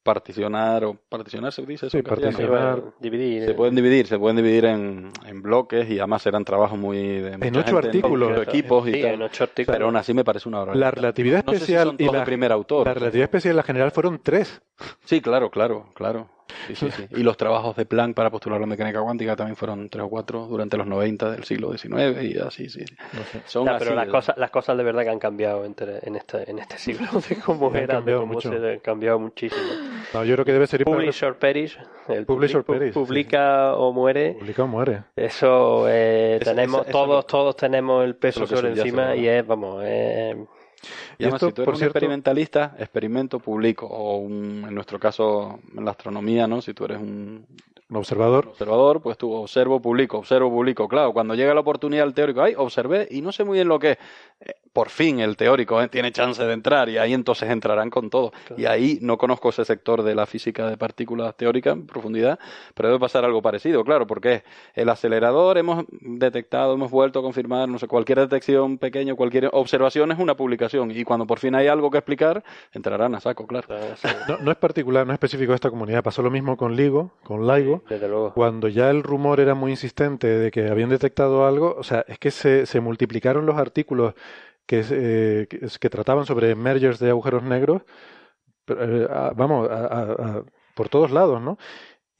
particionar 0.01 0.85
o 0.85 0.95
particionar 1.09 1.51
se 1.51 1.65
dice 1.65 1.87
eso 1.87 1.97
sí, 1.97 2.01
particionar. 2.01 2.81
Dividir. 2.99 3.45
Se 3.45 3.53
pueden 3.53 3.75
dividir 3.75 4.07
se 4.07 4.17
pueden 4.17 4.37
dividir 4.37 4.65
en, 4.65 5.11
en 5.25 5.41
bloques 5.41 5.89
y 5.89 5.99
además 5.99 6.25
eran 6.25 6.45
trabajos 6.45 6.79
muy 6.79 6.97
de 6.97 7.33
en 7.33 7.55
ocho 7.55 7.77
artículos. 7.77 8.37
en 8.37 8.43
equipos 8.43 8.87
y 8.87 9.01
en 9.01 9.21
ocho 9.21 9.43
artículos. 9.43 9.75
Pero 9.75 9.85
aún 9.85 9.97
así 9.97 10.13
me 10.13 10.23
parece 10.23 10.47
una 10.47 10.65
la 10.73 10.91
relatividad 10.91 11.39
especial 11.39 11.95
y 11.97 12.05
la 12.05 12.23
primer 12.23 12.51
autor. 12.51 12.87
la 12.87 12.93
relatividad 12.93 13.25
especial 13.25 13.53
y 13.53 13.57
la 13.57 13.63
general 13.63 13.91
fueron 13.91 14.19
tres. 14.23 14.61
Sí 15.03 15.21
claro 15.21 15.51
claro 15.51 15.91
claro 15.93 16.29
Sí, 16.67 16.75
sí, 16.75 16.91
sí. 16.91 17.07
Y 17.11 17.23
los 17.23 17.37
trabajos 17.37 17.75
de 17.75 17.85
Planck 17.85 18.15
para 18.15 18.29
postular 18.29 18.59
la 18.59 18.67
mecánica 18.67 19.01
cuántica 19.01 19.35
también 19.35 19.55
fueron 19.55 19.89
tres 19.89 20.03
o 20.05 20.09
cuatro 20.09 20.45
durante 20.47 20.77
los 20.77 20.87
90 20.87 21.31
del 21.31 21.43
siglo 21.43 21.75
XIX 21.75 22.23
y 22.23 22.37
así, 22.37 22.69
sí. 22.69 22.85
Son 23.45 23.67
pero 23.77 23.95
las 23.95 24.07
cosas, 24.07 24.37
las 24.37 24.51
cosas 24.51 24.77
de 24.77 24.83
verdad 24.83 25.03
que 25.03 25.09
han 25.09 25.19
cambiado 25.19 25.65
entre, 25.65 25.99
en, 26.03 26.15
este, 26.15 26.49
en 26.49 26.59
este 26.59 26.77
siglo 26.77 27.07
de 27.29 27.35
cómo 27.37 27.73
eran, 27.75 28.05
de 28.05 28.15
cómo 28.15 28.39
se 28.41 28.49
han 28.49 28.79
cambiado 28.79 29.19
muchísimo. 29.19 29.61
No, 30.13 30.23
yo 30.23 30.35
creo 30.35 30.45
que 30.45 30.53
debe 30.53 30.67
ser... 30.67 30.83
Publish 30.83 31.23
or 31.23 31.35
perish. 31.37 31.77
El 32.07 32.25
Publish 32.25 32.55
or 32.55 32.63
perish. 32.63 32.93
Publica 32.93 33.75
o 33.75 33.93
muere. 33.93 34.35
Publica 34.39 34.63
o 34.63 34.67
muere. 34.67 35.03
Eso 35.15 35.85
eh, 35.87 36.39
tenemos, 36.43 36.87
todos, 36.87 37.25
todos 37.27 37.55
tenemos 37.55 38.03
el 38.03 38.15
peso 38.15 38.47
sobre 38.47 38.69
encima 38.69 39.15
y 39.15 39.27
es, 39.27 39.45
vamos, 39.45 39.83
es 39.85 40.35
y, 41.17 41.23
además, 41.23 41.41
si 41.41 41.51
tú 41.51 41.61
eres 41.63 41.77
un 41.77 41.83
experimentalista, 41.83 42.75
experimento 42.79 43.39
público, 43.39 43.85
o 43.85 44.25
en 44.25 44.73
nuestro 44.73 44.99
caso 44.99 45.59
en 45.75 45.85
la 45.85 45.91
astronomía, 45.91 46.47
¿no? 46.47 46.61
Si 46.61 46.73
tú 46.73 46.85
eres 46.85 46.99
un, 46.99 47.45
observador. 47.97 48.47
observador, 48.47 49.01
pues 49.01 49.17
tú 49.17 49.31
observo, 49.33 49.81
publico, 49.81 50.19
observo, 50.19 50.49
publico. 50.49 50.87
Claro, 50.87 51.13
cuando 51.13 51.35
llega 51.35 51.53
la 51.53 51.61
oportunidad 51.61 52.03
al 52.03 52.13
teórico, 52.13 52.41
ay, 52.41 52.53
observé 52.55 53.07
y 53.09 53.21
no 53.21 53.31
sé 53.31 53.43
muy 53.43 53.57
bien 53.57 53.67
lo 53.67 53.79
que 53.79 53.91
es. 53.91 53.97
Eh, 54.41 54.53
por 54.71 54.89
fin 54.89 55.19
el 55.19 55.35
teórico 55.35 55.81
eh, 55.81 55.89
tiene 55.89 56.11
chance 56.11 56.41
de 56.41 56.53
entrar 56.53 56.87
y 56.87 56.97
ahí 56.97 57.13
entonces 57.13 57.49
entrarán 57.49 57.89
con 57.89 58.09
todo. 58.09 58.31
Y 58.55 58.65
ahí 58.65 58.99
no 59.01 59.17
conozco 59.17 59.49
ese 59.49 59.65
sector 59.65 60.03
de 60.03 60.15
la 60.15 60.25
física 60.25 60.69
de 60.69 60.77
partículas 60.77 61.35
teórica 61.35 61.71
en 61.71 61.85
profundidad, 61.85 62.39
pero 62.75 62.89
debe 62.89 62.99
pasar 62.99 63.25
algo 63.25 63.41
parecido, 63.41 63.83
claro, 63.83 64.07
porque 64.07 64.43
el 64.75 64.87
acelerador 64.87 65.57
hemos 65.57 65.85
detectado, 65.89 66.73
hemos 66.73 66.91
vuelto 66.91 67.19
a 67.19 67.21
confirmar, 67.21 67.67
no 67.67 67.79
sé, 67.79 67.87
cualquier 67.87 68.19
detección 68.19 68.77
pequeña, 68.77 69.15
cualquier 69.15 69.49
observación 69.51 70.11
es 70.11 70.19
una 70.19 70.35
publicación 70.35 70.91
y 70.91 71.03
cuando 71.03 71.27
por 71.27 71.39
fin 71.39 71.55
hay 71.55 71.67
algo 71.67 71.91
que 71.91 71.97
explicar, 71.97 72.43
entrarán 72.71 73.15
a 73.15 73.19
saco, 73.19 73.47
claro. 73.47 73.67
No, 74.27 74.37
no 74.37 74.51
es 74.51 74.57
particular, 74.57 75.05
no 75.05 75.11
es 75.11 75.15
específico 75.15 75.51
de 75.51 75.55
esta 75.55 75.69
comunidad, 75.69 76.03
pasó 76.03 76.21
lo 76.21 76.31
mismo 76.31 76.55
con 76.55 76.75
LIGO, 76.75 77.11
con 77.23 77.47
LIGO, 77.47 77.83
cuando 78.33 78.67
ya 78.67 78.89
el 78.89 79.03
rumor 79.03 79.39
era 79.39 79.55
muy 79.55 79.71
insistente 79.71 80.27
de 80.27 80.51
que 80.51 80.69
habían 80.69 80.89
detectado 80.89 81.45
algo, 81.45 81.75
o 81.77 81.83
sea, 81.83 82.05
es 82.07 82.19
que 82.19 82.31
se, 82.31 82.65
se 82.65 82.79
multiplicaron 82.79 83.45
los 83.45 83.57
artículos 83.57 84.13
que, 84.69 84.85
eh, 84.91 85.47
que, 85.47 85.89
trataban 85.89 86.27
sobre 86.27 86.53
mergers 86.53 86.99
de 86.99 87.09
agujeros 87.09 87.41
negros, 87.41 87.81
eh, 88.67 89.07
vamos, 89.35 89.67
por 90.75 90.89
todos 90.89 91.09
lados, 91.09 91.41
¿no? 91.41 91.57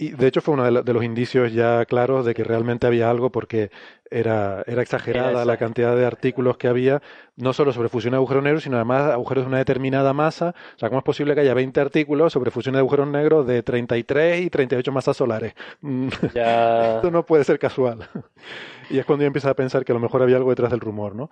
Y 0.02 0.12
de 0.12 0.28
hecho 0.28 0.42
fue 0.42 0.54
uno 0.54 0.82
de, 0.82 0.94
los 0.94 1.04
indicios 1.04 1.52
ya 1.52 1.86
claros 1.86 2.26
de 2.26 2.34
que 2.34 2.46
realmente 2.46 2.88
había 2.88 3.10
algo 3.10 3.32
porque 3.32 3.70
era, 4.10 4.64
era 4.66 4.82
exagerada 4.82 5.44
la 5.44 5.58
cantidad 5.58 5.94
de 5.94 6.06
artículos 6.06 6.58
que 6.58 6.70
había, 6.70 7.02
no 7.36 7.52
solo 7.52 7.74
sobre 7.74 7.90
fusión 7.90 8.12
de 8.12 8.18
agujeros 8.18 8.42
negros, 8.42 8.64
sino 8.64 8.78
además 8.78 9.12
agujeros 9.12 9.44
de 9.44 9.50
una 9.50 9.58
determinada 9.58 10.14
masa. 10.14 10.56
O 10.76 10.80
sea, 10.80 10.88
¿cómo 10.88 11.00
es 11.00 11.04
posible 11.04 11.36
que 11.36 11.42
haya 11.42 11.54
20 11.54 11.82
artículos 11.82 12.32
sobre 12.32 12.50
fusión 12.50 12.74
de 12.74 12.80
agujeros 12.80 13.10
negros 13.10 13.46
de 13.46 13.62
33 13.62 14.46
y 14.46 14.50
38 14.50 14.90
masas 14.94 15.18
solares? 15.18 15.54
Esto 16.34 17.12
no 17.12 17.26
puede 17.26 17.44
ser 17.44 17.60
casual. 17.60 18.10
y 18.90 19.00
es 19.00 19.06
cuando 19.06 19.24
ya 19.24 19.28
empiezas 19.28 19.52
a 19.52 19.56
pensar 19.56 19.84
que 19.84 19.92
a 19.92 19.96
lo 19.96 20.02
mejor 20.02 20.24
había 20.24 20.38
algo 20.38 20.50
detrás 20.50 20.72
del 20.72 20.80
rumor, 20.80 21.14
¿no? 21.14 21.30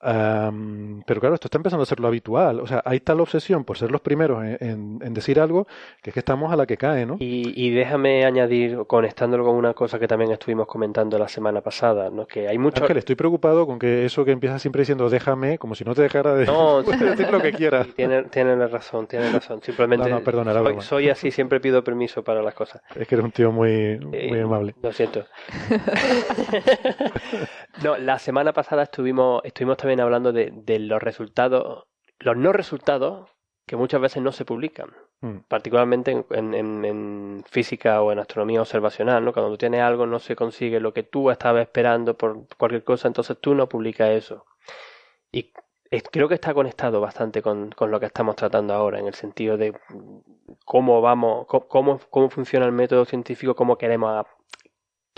Pero 0.00 1.20
claro, 1.20 1.34
esto 1.34 1.48
está 1.48 1.58
empezando 1.58 1.82
a 1.82 1.86
ser 1.86 2.00
lo 2.00 2.08
habitual. 2.08 2.60
O 2.60 2.66
sea, 2.66 2.82
hay 2.84 3.00
tal 3.00 3.20
obsesión 3.20 3.64
por 3.64 3.76
ser 3.76 3.90
los 3.90 4.00
primeros 4.00 4.42
en, 4.44 4.98
decir 5.14 5.40
algo 5.40 5.66
que 6.02 6.10
es 6.10 6.14
que 6.14 6.20
estamos 6.20 6.52
a 6.52 6.56
la 6.56 6.66
que 6.66 6.76
cae, 6.76 7.04
¿no? 7.04 7.16
Y, 7.18 7.70
déjame 7.70 8.24
añadir, 8.24 8.78
conectándolo 8.86 9.44
con 9.44 9.54
una 9.54 9.74
cosa 9.74 9.98
que 9.98 10.08
también 10.08 10.30
estuvimos 10.30 10.66
comentando 10.66 11.18
la 11.18 11.28
semana 11.28 11.60
pasada, 11.60 12.10
¿no? 12.10 12.26
Que 12.26 12.48
hay 12.48 12.58
mucho... 12.58 12.82
Ángel, 12.82 12.98
estoy 12.98 13.16
preocupado 13.16 13.66
con 13.66 13.78
que 13.78 14.04
eso 14.04 14.24
que 14.24 14.32
empieza 14.32 14.58
siempre 14.58 14.80
diciendo 14.80 15.08
déjame, 15.08 15.58
como 15.58 15.74
si 15.74 15.84
no 15.84 15.94
te 15.94 16.02
dejara 16.02 16.34
de 16.34 16.46
no, 16.46 16.82
decir 16.82 17.30
lo 17.30 17.40
que 17.40 17.52
quieras. 17.52 17.88
Tiene, 17.94 18.24
tiene 18.24 18.66
razón, 18.66 19.06
tiene 19.06 19.30
razón. 19.30 19.60
Simplemente 19.62 20.08
no, 20.08 20.20
perdona, 20.20 20.52
soy, 20.52 20.80
soy, 20.80 21.08
así, 21.10 21.30
siempre 21.30 21.60
pido 21.60 21.84
permiso 21.84 22.22
para 22.22 22.42
las 22.42 22.54
cosas. 22.54 22.82
Es 22.94 23.06
que 23.06 23.14
eres 23.14 23.24
un 23.24 23.32
tío 23.32 23.52
muy, 23.52 23.98
muy 23.98 24.38
eh, 24.38 24.42
amable. 24.42 24.74
Lo 24.82 24.92
siento. 24.92 25.24
no, 27.84 27.98
la 27.98 28.18
semana 28.18 28.52
pasada 28.52 28.84
estuvimos, 28.84 29.42
estuvimos 29.44 29.76
también 29.76 29.89
hablando 29.98 30.32
de, 30.32 30.78
los 30.78 31.02
resultados, 31.02 31.86
los 32.18 32.36
no 32.36 32.52
resultados 32.52 33.30
que 33.66 33.76
muchas 33.76 34.00
veces 34.00 34.22
no 34.22 34.30
se 34.30 34.44
publican, 34.44 34.90
hmm. 35.20 35.38
particularmente 35.48 36.24
en, 36.30 37.44
física 37.48 38.02
o 38.02 38.12
en 38.12 38.18
astronomía 38.18 38.60
observacional, 38.60 39.24
¿no? 39.24 39.32
Cuando 39.32 39.50
tú 39.52 39.58
tienes 39.58 39.80
algo 39.80 40.06
no 40.06 40.18
se 40.18 40.36
consigue 40.36 40.80
lo 40.80 40.92
que 40.92 41.02
tú 41.02 41.30
estabas 41.30 41.62
esperando 41.62 42.16
por 42.16 42.46
cualquier 42.56 42.84
cosa, 42.84 43.08
entonces 43.08 43.38
tú 43.40 43.54
no 43.54 43.68
publicas 43.68 44.10
eso. 44.10 44.44
Y 45.32 45.52
creo 46.12 46.28
que 46.28 46.34
está 46.34 46.54
conectado 46.54 47.00
bastante 47.00 47.42
con, 47.42 47.70
con, 47.70 47.90
lo 47.90 47.98
que 47.98 48.06
estamos 48.06 48.36
tratando 48.36 48.74
ahora, 48.74 48.98
en 49.00 49.06
el 49.06 49.14
sentido 49.14 49.56
de 49.56 49.74
cómo 50.64 51.00
vamos, 51.00 51.46
cómo, 51.46 52.00
cómo 52.10 52.30
funciona 52.30 52.66
el 52.66 52.72
método 52.72 53.04
científico, 53.04 53.54
cómo 53.54 53.76
queremos 53.76 54.26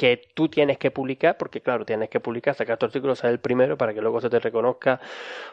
que 0.03 0.21
tú 0.35 0.49
tienes 0.49 0.79
que 0.79 0.91
publicar, 0.91 1.37
porque 1.39 1.61
claro, 1.61 1.85
tienes 1.85 2.11
que 2.11 2.19
publicar, 2.19 2.57
sacar 2.57 2.77
tu 2.77 2.87
artículo, 2.87 3.15
ser 3.15 3.31
el 3.31 3.39
primero 3.39 3.79
para 3.79 3.95
que 3.95 4.01
luego 4.01 4.21
se 4.21 4.29
te 4.29 4.41
reconozca, 4.41 5.01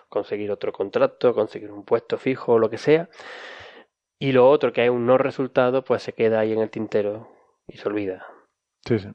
conseguir 0.07 0.49
otro 0.49 0.73
contrato, 0.73 1.35
conseguir 1.35 1.71
un 1.71 1.85
puesto 1.85 2.17
fijo 2.17 2.53
o 2.53 2.57
lo 2.57 2.67
que 2.67 2.79
sea. 2.79 3.09
Y 4.17 4.31
lo 4.31 4.49
otro, 4.49 4.73
que 4.73 4.81
hay 4.81 4.89
un 4.89 5.05
no 5.05 5.19
resultado, 5.19 5.83
pues 5.83 6.01
se 6.01 6.13
queda 6.13 6.39
ahí 6.39 6.51
en 6.51 6.61
el 6.61 6.71
tintero 6.71 7.31
y 7.67 7.77
se 7.77 7.87
olvida. 7.87 8.25
Sí, 8.87 8.97
sí. 8.97 9.09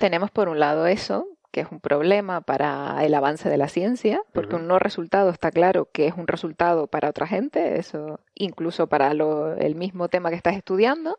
Tenemos 0.00 0.32
por 0.32 0.48
un 0.48 0.58
lado 0.58 0.88
eso, 0.88 1.28
que 1.56 1.62
es 1.62 1.72
un 1.72 1.80
problema 1.80 2.42
para 2.42 3.02
el 3.02 3.14
avance 3.14 3.48
de 3.48 3.56
la 3.56 3.68
ciencia, 3.68 4.20
porque 4.34 4.56
un 4.56 4.66
no 4.66 4.78
resultado 4.78 5.30
está 5.30 5.50
claro 5.50 5.88
que 5.90 6.06
es 6.06 6.12
un 6.14 6.26
resultado 6.26 6.86
para 6.86 7.08
otra 7.08 7.26
gente, 7.26 7.78
eso 7.78 8.20
incluso 8.34 8.88
para 8.88 9.10
el 9.10 9.74
mismo 9.74 10.10
tema 10.10 10.28
que 10.28 10.36
estás 10.36 10.54
estudiando. 10.54 11.18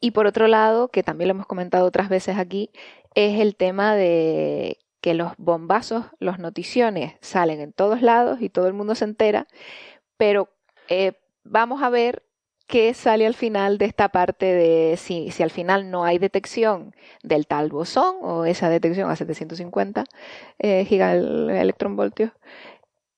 Y 0.00 0.12
por 0.12 0.26
otro 0.26 0.48
lado, 0.48 0.88
que 0.88 1.02
también 1.02 1.28
lo 1.28 1.34
hemos 1.34 1.46
comentado 1.46 1.84
otras 1.84 2.08
veces 2.08 2.38
aquí, 2.38 2.70
es 3.14 3.40
el 3.40 3.56
tema 3.56 3.94
de 3.94 4.78
que 5.02 5.12
los 5.12 5.32
bombazos, 5.36 6.06
los 6.18 6.38
noticiones 6.38 7.16
salen 7.20 7.60
en 7.60 7.74
todos 7.74 8.00
lados 8.00 8.40
y 8.40 8.48
todo 8.48 8.68
el 8.68 8.72
mundo 8.72 8.94
se 8.94 9.04
entera, 9.04 9.48
pero 10.16 10.48
eh, 10.88 11.12
vamos 11.44 11.82
a 11.82 11.90
ver 11.90 12.22
qué 12.68 12.94
sale 12.94 13.26
al 13.26 13.34
final 13.34 13.78
de 13.78 13.86
esta 13.86 14.10
parte 14.10 14.46
de 14.46 14.96
si, 14.96 15.32
al 15.42 15.50
final 15.50 15.90
no 15.90 16.04
hay 16.04 16.18
detección 16.18 16.94
del 17.22 17.46
tal 17.46 17.70
bosón 17.70 18.16
o 18.20 18.44
esa 18.44 18.68
detección 18.68 19.10
a 19.10 19.16
750 19.16 20.04
eh, 20.58 20.84
gigaelectronvoltios, 20.84 22.30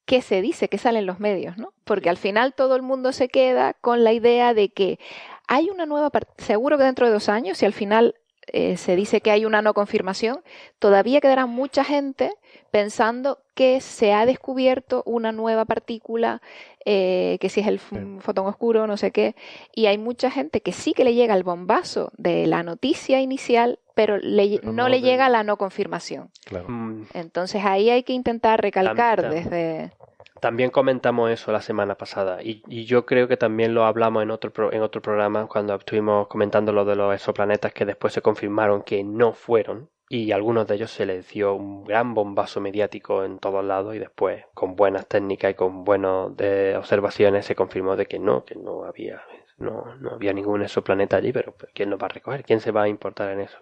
¿qué 0.07 0.23
se 0.23 0.41
dice? 0.41 0.69
¿Qué 0.69 0.79
sale 0.79 1.01
en 1.01 1.07
los 1.07 1.19
medios? 1.19 1.59
¿no? 1.59 1.75
Porque 1.85 2.09
al 2.09 2.17
final 2.17 2.55
todo 2.55 2.77
el 2.77 2.83
mundo 2.83 3.13
se 3.13 3.29
queda 3.29 3.75
con 3.75 4.05
la 4.05 4.13
idea 4.13 4.55
de 4.55 4.71
que 4.71 5.01
hay 5.49 5.69
una 5.69 5.85
nueva, 5.85 6.11
seguro 6.39 6.79
que 6.79 6.85
dentro 6.85 7.07
de 7.07 7.13
dos 7.13 7.29
años, 7.29 7.59
si 7.59 7.67
al 7.67 7.73
final 7.73 8.15
eh, 8.47 8.77
se 8.77 8.97
dice 8.97 9.21
que 9.21 9.31
hay 9.31 9.45
una 9.45 9.63
no 9.63 9.75
confirmación, 9.75 10.41
todavía 10.79 11.21
quedará 11.21 11.47
mucha 11.47 11.85
gente 11.85 12.33
pensando 12.71 13.39
que 13.55 13.81
se 13.81 14.13
ha 14.13 14.27
descubierto 14.27 15.03
una 15.05 15.33
nueva 15.33 15.65
partícula, 15.65 16.41
eh, 16.85 17.39
que 17.41 17.49
si 17.49 17.61
es 17.61 17.67
el 17.67 17.79
fotón 17.79 18.47
oscuro, 18.47 18.87
no 18.87 18.97
sé 18.97 19.11
qué, 19.11 19.37
y 19.75 19.87
hay 19.87 19.99
mucha 19.99 20.31
gente 20.31 20.61
que 20.63 20.73
sí 20.73 20.93
que 20.93 21.05
le 21.05 21.15
llega 21.15 21.35
el 21.35 21.43
bombazo 21.43 22.11
de 22.17 22.47
la 22.47 22.63
noticia 22.63 23.21
inicial, 23.21 23.79
pero, 23.95 24.19
no, 24.19 24.89
le 24.89 25.01
llega 25.01 25.29
la 25.29 25.45
no 25.45 25.57
confirmación. 25.57 26.31
Mm. 26.67 27.03
Entonces 27.13 27.65
ahí 27.65 27.91
hay 27.91 28.03
que 28.03 28.15
intentar 28.15 28.61
recalcar 28.63 29.31
desde... 29.31 29.93
También 30.41 30.71
comentamos 30.71 31.31
eso 31.31 31.53
la 31.53 31.61
semana 31.61 31.97
pasada 31.97 32.43
y, 32.43 32.63
yo 32.87 33.05
creo 33.05 33.29
que 33.29 33.37
también 33.37 33.75
lo 33.75 33.85
hablamos 33.85 34.23
en 34.23 34.31
otro, 34.31 34.73
en 34.73 34.81
otro 34.81 35.03
programa 35.03 35.47
cuando 35.47 35.75
estuvimos 35.75 36.29
comentando 36.29 36.73
lo 36.73 36.87
de 36.87 36.97
los 36.97 37.15
exoplanetas 37.15 37.75
que 37.75 37.85
después 37.85 38.15
se 38.15 38.23
confirmaron 38.23 38.83
que 38.83 39.05
no 39.05 39.35
fueron 39.35 39.91
y 40.09 40.33
algunos 40.33 40.67
de 40.67 40.77
ellos 40.77 40.91
se 40.91 41.05
les 41.05 41.29
dio 41.29 41.55
un 41.55 41.85
gran 41.85 42.15
bombazo 42.15 42.61
mediático 42.61 43.23
en 43.23 43.39
todos 43.39 43.65
lados 43.65 43.95
y 43.95 43.99
después 43.99 44.45
con 44.55 44.77
buenas 44.77 45.07
técnicas 45.07 45.51
y 45.51 45.55
con 45.55 45.85
buenas 45.85 46.31
observaciones 46.77 47.45
se 47.45 47.55
confirmó 47.55 47.97
de 47.97 48.07
que 48.07 48.19
no, 48.19 48.45
que 48.45 48.55
no 48.55 48.85
había 48.85 49.23
no, 49.59 49.95
no 49.97 50.13
había 50.13 50.33
ningún 50.33 50.63
exoplaneta 50.63 51.19
allí, 51.19 51.33
pero 51.33 51.53
pues, 51.53 51.71
¿quién 51.75 51.91
lo 51.91 51.99
va 51.99 52.07
a 52.07 52.09
recoger? 52.09 52.45
¿Quién 52.45 52.61
se 52.61 52.73
va 52.73 52.85
a 52.85 52.89
importar 52.89 53.31
en 53.31 53.41
eso? 53.41 53.59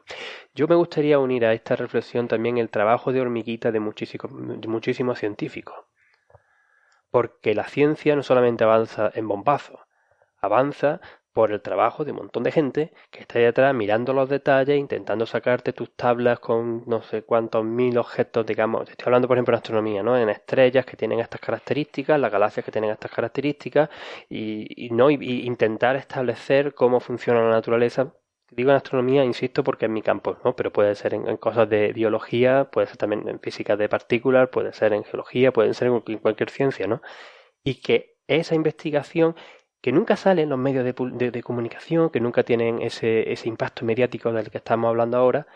Yo 0.54 0.68
me 0.68 0.76
gustaría 0.76 1.18
unir 1.18 1.44
a 1.44 1.52
esta 1.52 1.74
reflexión 1.74 2.28
también 2.28 2.56
el 2.56 2.70
trabajo 2.70 3.12
de 3.12 3.20
hormiguita 3.20 3.72
de 3.72 3.80
muchísimos, 3.80 4.30
de 4.60 4.68
muchísimos 4.68 5.18
científicos 5.18 5.74
porque 7.10 7.54
la 7.54 7.64
ciencia 7.64 8.16
no 8.16 8.22
solamente 8.22 8.64
avanza 8.64 9.10
en 9.14 9.28
bombazo, 9.28 9.80
avanza 10.40 11.00
por 11.38 11.52
el 11.52 11.62
trabajo 11.62 12.04
de 12.04 12.10
un 12.10 12.16
montón 12.16 12.42
de 12.42 12.50
gente 12.50 12.92
que 13.12 13.20
está 13.20 13.38
detrás 13.38 13.72
mirando 13.72 14.12
los 14.12 14.28
detalles, 14.28 14.76
intentando 14.76 15.24
sacarte 15.24 15.72
tus 15.72 15.94
tablas 15.94 16.40
con 16.40 16.82
no 16.86 17.02
sé 17.02 17.22
cuántos 17.22 17.64
mil 17.64 17.96
objetos, 17.96 18.44
digamos, 18.44 18.90
estoy 18.90 19.06
hablando 19.06 19.28
por 19.28 19.36
ejemplo 19.36 19.52
de 19.52 19.58
astronomía, 19.58 20.02
¿no? 20.02 20.18
En 20.18 20.30
estrellas 20.30 20.84
que 20.84 20.96
tienen 20.96 21.20
estas 21.20 21.40
características, 21.40 22.18
las 22.18 22.32
galaxias 22.32 22.64
que 22.64 22.72
tienen 22.72 22.90
estas 22.90 23.12
características, 23.12 23.88
y, 24.28 24.88
no 24.90 25.10
y 25.10 25.46
intentar 25.46 25.94
establecer 25.94 26.74
cómo 26.74 26.98
funciona 26.98 27.40
la 27.40 27.50
naturaleza 27.50 28.12
Digo 28.50 28.70
en 28.70 28.76
astronomía, 28.76 29.24
insisto, 29.24 29.62
porque 29.62 29.86
es 29.86 29.90
mi 29.90 30.00
campo, 30.00 30.38
¿no? 30.44 30.56
Pero 30.56 30.72
puede 30.72 30.94
ser 30.94 31.14
en, 31.14 31.36
cosas 31.36 31.68
de 31.68 31.92
biología, 31.92 32.70
puede 32.70 32.86
ser 32.86 32.96
también 32.96 33.28
en 33.28 33.40
física 33.40 33.76
de 33.76 33.88
partículas, 33.88 34.48
puede 34.48 34.72
ser 34.72 34.94
en 34.94 35.04
geología, 35.04 35.52
puede 35.52 35.74
ser 35.74 35.88
en 35.88 36.18
cualquier 36.18 36.50
ciencia, 36.50 36.86
¿no? 36.86 37.02
Y 37.62 37.82
que 37.82 38.16
esa 38.26 38.54
investigación 38.54 39.36
que 39.80 39.92
nunca 39.92 40.16
salen 40.16 40.44
en 40.44 40.50
los 40.50 40.58
medios 40.58 40.84
de, 40.84 40.94
de, 41.12 41.30
de, 41.30 41.42
comunicación, 41.42 42.10
que 42.10 42.20
nunca 42.20 42.42
tienen 42.42 42.82
ese, 42.82 43.30
ese 43.32 43.48
impacto 43.48 43.84
mediático 43.84 44.32
del 44.32 44.50
que 44.50 44.58
estamos 44.58 44.88
hablando 44.88 45.18
ahora, 45.18 45.46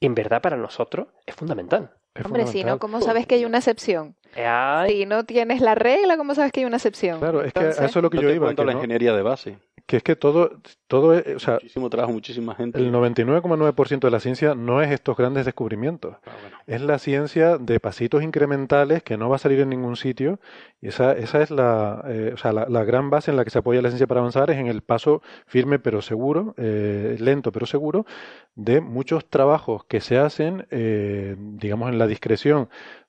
en 0.00 0.14
verdad 0.14 0.42
para 0.42 0.56
nosotros 0.56 1.08
es 1.24 1.34
fundamental. 1.34 1.92
Es 2.14 2.26
Hombre, 2.26 2.46
si 2.46 2.62
no, 2.62 2.78
¿cómo 2.78 3.00
sabes 3.00 3.26
que 3.26 3.36
hay 3.36 3.44
una 3.46 3.58
excepción? 3.58 4.16
Ay. 4.36 4.92
Si 4.92 5.06
no 5.06 5.24
tienes 5.24 5.60
la 5.60 5.74
regla, 5.74 6.16
¿cómo 6.16 6.34
sabes 6.34 6.52
que 6.52 6.60
hay 6.60 6.66
una 6.66 6.76
excepción? 6.76 7.20
Claro, 7.20 7.42
es 7.42 7.52
que 7.52 7.68
eso 7.68 7.84
es 7.84 7.96
lo 7.96 8.10
que 8.10 8.18
yo 8.18 8.28
te 8.28 8.34
iba. 8.34 8.46
cuento 8.46 8.62
que 8.62 8.66
la 8.66 8.72
ingeniería 8.72 9.14
de 9.14 9.22
base. 9.22 9.58
Que 9.86 9.98
es 9.98 10.02
que 10.02 10.16
todo, 10.16 10.58
todo 10.86 11.14
es, 11.14 11.36
o 11.36 11.38
sea, 11.38 11.54
Muchísimo 11.54 11.90
trabajo, 11.90 12.12
muchísima 12.12 12.54
gente. 12.54 12.78
el 12.78 12.92
99,9% 12.92 14.00
de 14.00 14.10
la 14.10 14.20
ciencia 14.20 14.54
no 14.54 14.80
es 14.82 14.90
estos 14.90 15.16
grandes 15.16 15.44
descubrimientos. 15.44 16.16
Ah, 16.24 16.30
bueno. 16.40 16.56
Es 16.66 16.80
la 16.80 16.98
ciencia 16.98 17.58
de 17.58 17.80
pasitos 17.80 18.22
incrementales 18.22 19.02
que 19.02 19.16
no 19.16 19.28
va 19.28 19.36
a 19.36 19.38
salir 19.38 19.60
en 19.60 19.70
ningún 19.70 19.96
sitio. 19.96 20.38
Y 20.80 20.88
esa, 20.88 21.12
esa 21.12 21.42
es 21.42 21.50
la, 21.50 22.04
eh, 22.08 22.30
o 22.34 22.36
sea, 22.36 22.52
la, 22.52 22.66
la 22.68 22.84
gran 22.84 23.10
base 23.10 23.30
en 23.30 23.36
la 23.36 23.44
que 23.44 23.50
se 23.50 23.58
apoya 23.58 23.82
la 23.82 23.88
ciencia 23.88 24.06
para 24.06 24.20
avanzar, 24.20 24.50
es 24.50 24.58
en 24.58 24.66
el 24.66 24.82
paso 24.82 25.22
firme 25.46 25.78
pero 25.78 26.02
seguro, 26.02 26.54
eh, 26.56 27.16
lento 27.20 27.52
pero 27.52 27.66
seguro, 27.66 28.06
de 28.54 28.80
muchos 28.80 29.28
trabajos 29.28 29.84
que 29.84 30.00
se 30.00 30.18
hacen, 30.18 30.66
eh, 30.70 31.36
digamos, 31.38 31.90
en 31.90 31.98
la 31.98 32.06
discreción 32.06 32.68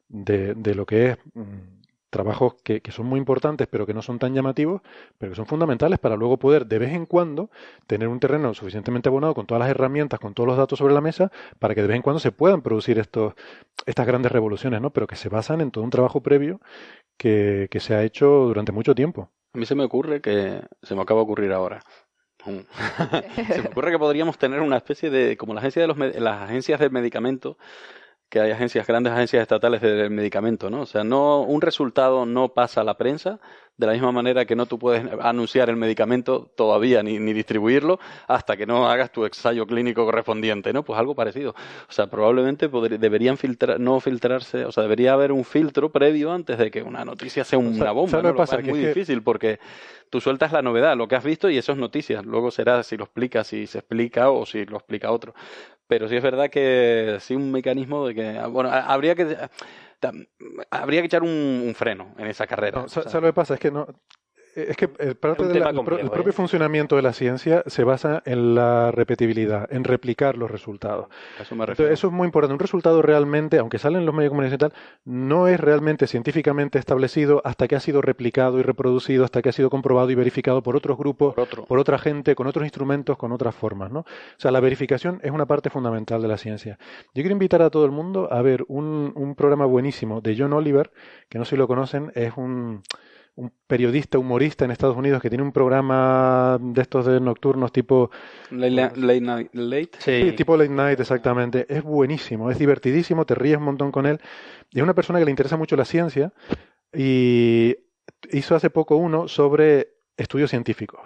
de, 0.10 0.54
de 0.54 0.76
lo 0.76 0.86
que 0.86 1.12
es 1.12 1.18
mm, 1.34 1.83
trabajos 2.14 2.56
que, 2.64 2.82
son 2.92 3.08
muy 3.08 3.20
importantes 3.20 3.68
pero 3.68 3.86
que 3.86 3.94
no 3.94 4.02
son 4.02 4.20
tan 4.20 4.34
llamativos, 4.34 4.82
pero 5.18 5.32
que 5.32 5.36
son 5.36 5.46
fundamentales 5.46 6.00
para 6.00 6.16
luego 6.16 6.38
poder 6.38 6.66
de 6.68 6.80
vez 6.80 6.94
en 6.94 7.06
cuando 7.06 7.50
tener 7.88 8.08
un 8.08 8.20
terreno 8.22 8.54
suficientemente 8.54 9.10
abonado 9.10 9.34
con 9.34 9.46
todas 9.46 9.60
las 9.60 9.70
herramientas, 9.70 10.20
con 10.20 10.34
todos 10.34 10.48
los 10.48 10.58
datos 10.58 10.80
sobre 10.80 10.94
la 10.94 11.02
mesa, 11.02 11.32
para 11.60 11.76
que 11.76 11.82
de 11.82 11.88
vez 11.88 11.98
en 11.98 12.02
cuando 12.04 12.20
se 12.20 12.32
puedan 12.32 12.62
producir 12.62 13.00
estos, 13.00 13.34
estas 13.86 14.08
grandes 14.08 14.32
revoluciones, 14.32 14.80
¿no? 14.80 14.92
Pero 14.92 15.08
que 15.08 15.16
se 15.16 15.28
basan 15.28 15.60
en 15.60 15.72
todo 15.72 15.84
un 15.84 15.90
trabajo 15.90 16.22
previo 16.22 16.62
que, 17.18 17.68
se 17.80 17.96
ha 17.96 18.04
hecho 18.04 18.28
durante 18.28 18.72
mucho 18.72 18.96
tiempo. 18.96 19.30
A 19.54 19.58
mí 19.58 19.66
se 19.66 19.76
me 19.76 19.84
ocurre 19.84 20.22
que 20.22 20.62
se 20.82 20.96
me 20.96 21.02
acaba 21.02 21.20
de 21.20 21.24
ocurrir 21.24 21.52
ahora. 21.52 21.82
Se 22.44 23.62
me 23.62 23.70
ocurre 23.70 23.92
que 23.92 23.98
podríamos 23.98 24.38
tener 24.38 24.60
una 24.60 24.76
especie 24.76 25.10
de 25.10 25.38
como 25.38 25.54
la 25.54 25.62
agencia 25.62 25.82
de 25.82 25.88
los 25.88 25.98
las 25.98 26.42
agencias 26.42 26.78
del 26.78 26.92
medicamento 26.92 27.58
que 28.34 28.40
hay 28.40 28.50
agencias 28.50 28.88
grandes 28.88 29.14
agencias 29.14 29.44
estatales 29.44 29.80
del 29.80 30.10
medicamento, 30.10 30.72
¿no? 30.72 30.82
O 30.82 30.86
sea, 30.88 31.04
no 31.04 31.42
un 31.42 31.62
resultado 31.62 32.26
no 32.26 32.50
pasa 32.50 32.82
a 32.82 32.84
la 32.84 32.98
prensa 32.98 33.40
de 33.76 33.88
la 33.88 33.94
misma 33.94 34.12
manera 34.12 34.46
que 34.46 34.56
no 34.56 34.68
tú 34.68 34.78
puedes 34.78 35.04
anunciar 35.22 35.68
el 35.70 35.76
medicamento 35.76 36.52
todavía 36.56 37.02
ni, 37.02 37.18
ni 37.18 37.34
distribuirlo 37.34 38.00
hasta 38.28 38.56
que 38.56 38.68
no 38.68 38.88
hagas 38.88 39.12
tu 39.12 39.26
ensayo 39.26 39.66
clínico 39.66 40.06
correspondiente, 40.06 40.72
¿no? 40.72 40.84
Pues 40.84 41.00
algo 41.00 41.16
parecido. 41.16 41.56
O 41.90 41.92
sea, 41.92 42.06
probablemente 42.08 42.70
podr- 42.70 43.00
deberían 43.00 43.36
filtrar, 43.38 43.80
no 43.80 44.00
filtrarse, 44.00 44.66
o 44.66 44.72
sea, 44.72 44.84
debería 44.84 45.14
haber 45.14 45.32
un 45.32 45.44
filtro 45.44 45.92
previo 45.92 46.32
antes 46.32 46.58
de 46.60 46.70
que 46.70 46.84
una 46.84 47.04
noticia 47.04 47.44
sea 47.44 47.58
una 47.58 47.92
bomba. 47.92 48.12
es 48.60 48.68
muy 48.72 48.80
que- 48.82 48.88
difícil 48.90 49.24
porque 49.24 49.60
tú 50.12 50.22
sueltas 50.22 50.52
la 50.52 50.62
novedad, 50.62 50.96
lo 50.96 51.08
que 51.08 51.16
has 51.16 51.24
visto 51.24 51.50
y 51.50 51.58
eso 51.58 51.72
es 51.72 51.78
noticias. 51.80 52.24
Luego 52.26 52.52
será 52.52 52.84
si 52.84 52.96
lo 52.96 53.06
explicas, 53.06 53.48
si 53.48 53.66
se 53.66 53.80
explica 53.80 54.30
o 54.30 54.46
si 54.46 54.66
lo 54.66 54.78
explica 54.78 55.12
otro. 55.12 55.34
Pero 55.88 56.08
sí 56.08 56.16
es 56.16 56.24
verdad 56.24 56.50
que 56.52 57.18
sí 57.20 57.36
un 57.36 57.52
mecanismo 57.52 58.08
de 58.08 58.14
que, 58.16 58.40
bueno, 58.50 58.70
ha- 58.70 58.86
habría 58.94 59.16
que 59.16 59.36
habría 60.72 61.02
que 61.02 61.08
echar 61.08 61.24
un, 61.24 61.30
un 61.66 61.74
freno 61.76 62.14
en 62.18 62.28
esa 62.28 62.48
carrera. 62.48 62.80
No, 62.80 62.86
O 62.86 62.90
sa- 62.90 63.04
sea, 63.04 63.12
¿Sabes 63.12 63.24
lo 63.24 63.30
que 63.30 63.34
pasa? 63.36 63.54
Es 63.56 63.60
que 63.60 63.72
no. 63.72 63.88
Es 64.56 64.78
que 64.78 64.90
eh, 65.00 65.16
parte 65.16 65.46
de 65.48 65.60
la- 65.60 65.70
el, 65.70 65.72
pro- 65.72 65.76
complejo, 65.76 66.02
el 66.02 66.10
propio 66.12 66.30
¿eh? 66.30 66.34
funcionamiento 66.34 66.96
de 66.96 67.02
la 67.02 67.14
ciencia 67.14 67.64
se 67.66 67.84
basa 67.84 68.22
en 68.26 68.56
la 68.56 68.92
repetibilidad, 68.92 69.68
en 69.74 69.84
replicar 69.84 70.38
los 70.38 70.52
resultados. 70.52 71.08
eso 71.42 71.56
me. 71.56 71.64
Entonces, 71.64 71.92
eso 71.92 72.08
es 72.08 72.14
muy 72.14 72.26
importante. 72.26 72.54
Un 72.54 72.60
resultado 72.60 73.02
realmente, 73.02 73.58
aunque 73.58 73.80
sale 73.80 73.98
en 73.98 74.06
los 74.06 74.14
medios 74.14 74.26
de 74.28 74.36
comunicación 74.36 74.56
y 74.70 74.72
tal, 74.72 74.74
no 75.06 75.48
es 75.48 75.60
realmente 75.60 76.06
científicamente 76.08 76.78
establecido 76.78 77.42
hasta 77.46 77.68
que 77.68 77.76
ha 77.76 77.80
sido 77.80 78.02
replicado 78.02 78.60
y 78.60 78.64
reproducido, 78.64 79.24
hasta 79.26 79.42
que 79.42 79.50
ha 79.50 79.54
sido 79.54 79.70
comprobado 79.70 80.10
y 80.12 80.16
verificado 80.16 80.62
por 80.62 80.76
otros 80.76 80.98
grupos, 80.98 81.34
Por 81.34 81.44
otro. 81.46 81.66
por 81.66 81.80
otra 81.80 81.98
gente, 81.98 82.36
con 82.36 82.48
otros 82.48 82.64
instrumentos, 82.66 83.18
con 83.18 83.32
otras 83.32 83.56
formas, 83.56 83.92
¿no? 83.92 84.02
O 84.02 84.06
sea, 84.38 84.52
la 84.52 84.60
verificación 84.60 85.20
es 85.24 85.32
una 85.32 85.46
parte 85.46 85.70
fundamental 85.70 86.22
de 86.22 86.28
la 86.28 86.38
ciencia. 86.38 86.78
Yo 87.16 87.24
quiero 87.24 87.32
invitar 87.32 87.62
a 87.62 87.70
todo 87.70 87.86
el 87.86 87.92
mundo 87.92 88.28
a 88.32 88.42
ver 88.42 88.66
un, 88.68 89.12
un 89.16 89.36
programa 89.36 89.66
buenísimo 89.66 90.22
de 90.22 90.36
John 90.38 90.54
Oliver, 90.54 90.92
que 91.30 91.40
no 91.40 91.46
sé 91.46 91.52
si 91.52 91.56
lo 91.58 91.68
conocen, 91.68 92.12
es 92.16 92.34
un, 92.38 92.82
un 93.36 93.52
periodista, 93.68 94.18
humorista 94.20 94.66
en 94.66 94.72
Estados 94.72 94.96
Unidos 94.96 95.22
que 95.22 95.30
tiene 95.30 95.44
un 95.44 95.52
programa 95.52 96.58
de 96.62 96.82
estos 96.82 97.06
de 97.06 97.20
nocturnos 97.20 97.72
tipo 97.72 98.12
Late, 98.52 99.00
late 99.00 99.22
night- 99.22 99.50
late. 99.54 99.90
Sí, 100.00 100.34
tipo 100.36 100.56
late 100.56 100.70
night, 100.70 101.00
exactamente. 101.00 101.66
Es 101.68 101.82
buenísimo, 101.84 102.52
es 102.52 102.60
divertidísimo, 102.60 103.26
te 103.26 103.34
ríes 103.36 103.58
un 103.58 103.64
montón 103.64 103.92
con 103.92 104.06
él. 104.06 104.20
Y 104.72 104.78
es 104.78 104.84
una 104.84 104.94
persona 104.94 105.20
que 105.20 105.26
le 105.26 105.32
interesa 105.32 105.58
mucho 105.58 105.76
la 105.76 105.86
ciencia 105.86 106.32
y 106.94 107.76
hizo 108.32 108.56
hace 108.56 108.70
poco 108.70 108.96
uno 108.98 109.28
sobre 109.28 109.96
estudios 110.18 110.52
científicos. 110.52 111.02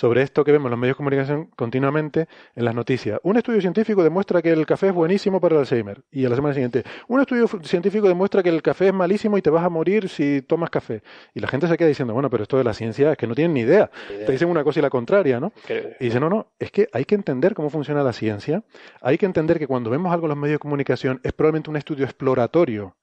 Sobre 0.00 0.22
esto 0.22 0.44
que 0.44 0.52
vemos 0.52 0.68
en 0.68 0.70
los 0.70 0.80
medios 0.80 0.94
de 0.94 0.96
comunicación 0.96 1.50
continuamente 1.56 2.26
en 2.54 2.64
las 2.64 2.74
noticias. 2.74 3.20
Un 3.22 3.36
estudio 3.36 3.60
científico 3.60 4.02
demuestra 4.02 4.40
que 4.40 4.50
el 4.50 4.64
café 4.64 4.86
es 4.86 4.94
buenísimo 4.94 5.42
para 5.42 5.56
el 5.56 5.60
Alzheimer. 5.60 6.04
Y 6.10 6.24
a 6.24 6.30
la 6.30 6.36
semana 6.36 6.54
siguiente, 6.54 6.84
un 7.06 7.20
estudio 7.20 7.46
científico 7.64 8.08
demuestra 8.08 8.42
que 8.42 8.48
el 8.48 8.62
café 8.62 8.86
es 8.86 8.94
malísimo 8.94 9.36
y 9.36 9.42
te 9.42 9.50
vas 9.50 9.62
a 9.62 9.68
morir 9.68 10.08
si 10.08 10.40
tomas 10.40 10.70
café. 10.70 11.02
Y 11.34 11.40
la 11.40 11.48
gente 11.48 11.68
se 11.68 11.76
queda 11.76 11.88
diciendo, 11.88 12.14
bueno, 12.14 12.30
pero 12.30 12.44
esto 12.44 12.56
de 12.56 12.64
la 12.64 12.72
ciencia 12.72 13.12
es 13.12 13.18
que 13.18 13.26
no 13.26 13.34
tienen 13.34 13.52
ni 13.52 13.60
idea. 13.60 13.90
Te 14.08 14.32
dicen 14.32 14.48
una 14.48 14.64
cosa 14.64 14.78
y 14.78 14.82
la 14.82 14.88
contraria, 14.88 15.38
¿no? 15.38 15.52
Y 16.00 16.04
dice, 16.04 16.18
no, 16.18 16.30
no, 16.30 16.50
es 16.58 16.70
que 16.70 16.88
hay 16.94 17.04
que 17.04 17.14
entender 17.14 17.52
cómo 17.52 17.68
funciona 17.68 18.02
la 18.02 18.14
ciencia, 18.14 18.64
hay 19.02 19.18
que 19.18 19.26
entender 19.26 19.58
que 19.58 19.66
cuando 19.66 19.90
vemos 19.90 20.14
algo 20.14 20.24
en 20.24 20.30
los 20.30 20.38
medios 20.38 20.54
de 20.54 20.60
comunicación 20.60 21.20
es 21.24 21.34
probablemente 21.34 21.68
un 21.68 21.76
estudio 21.76 22.06
exploratorio, 22.06 22.96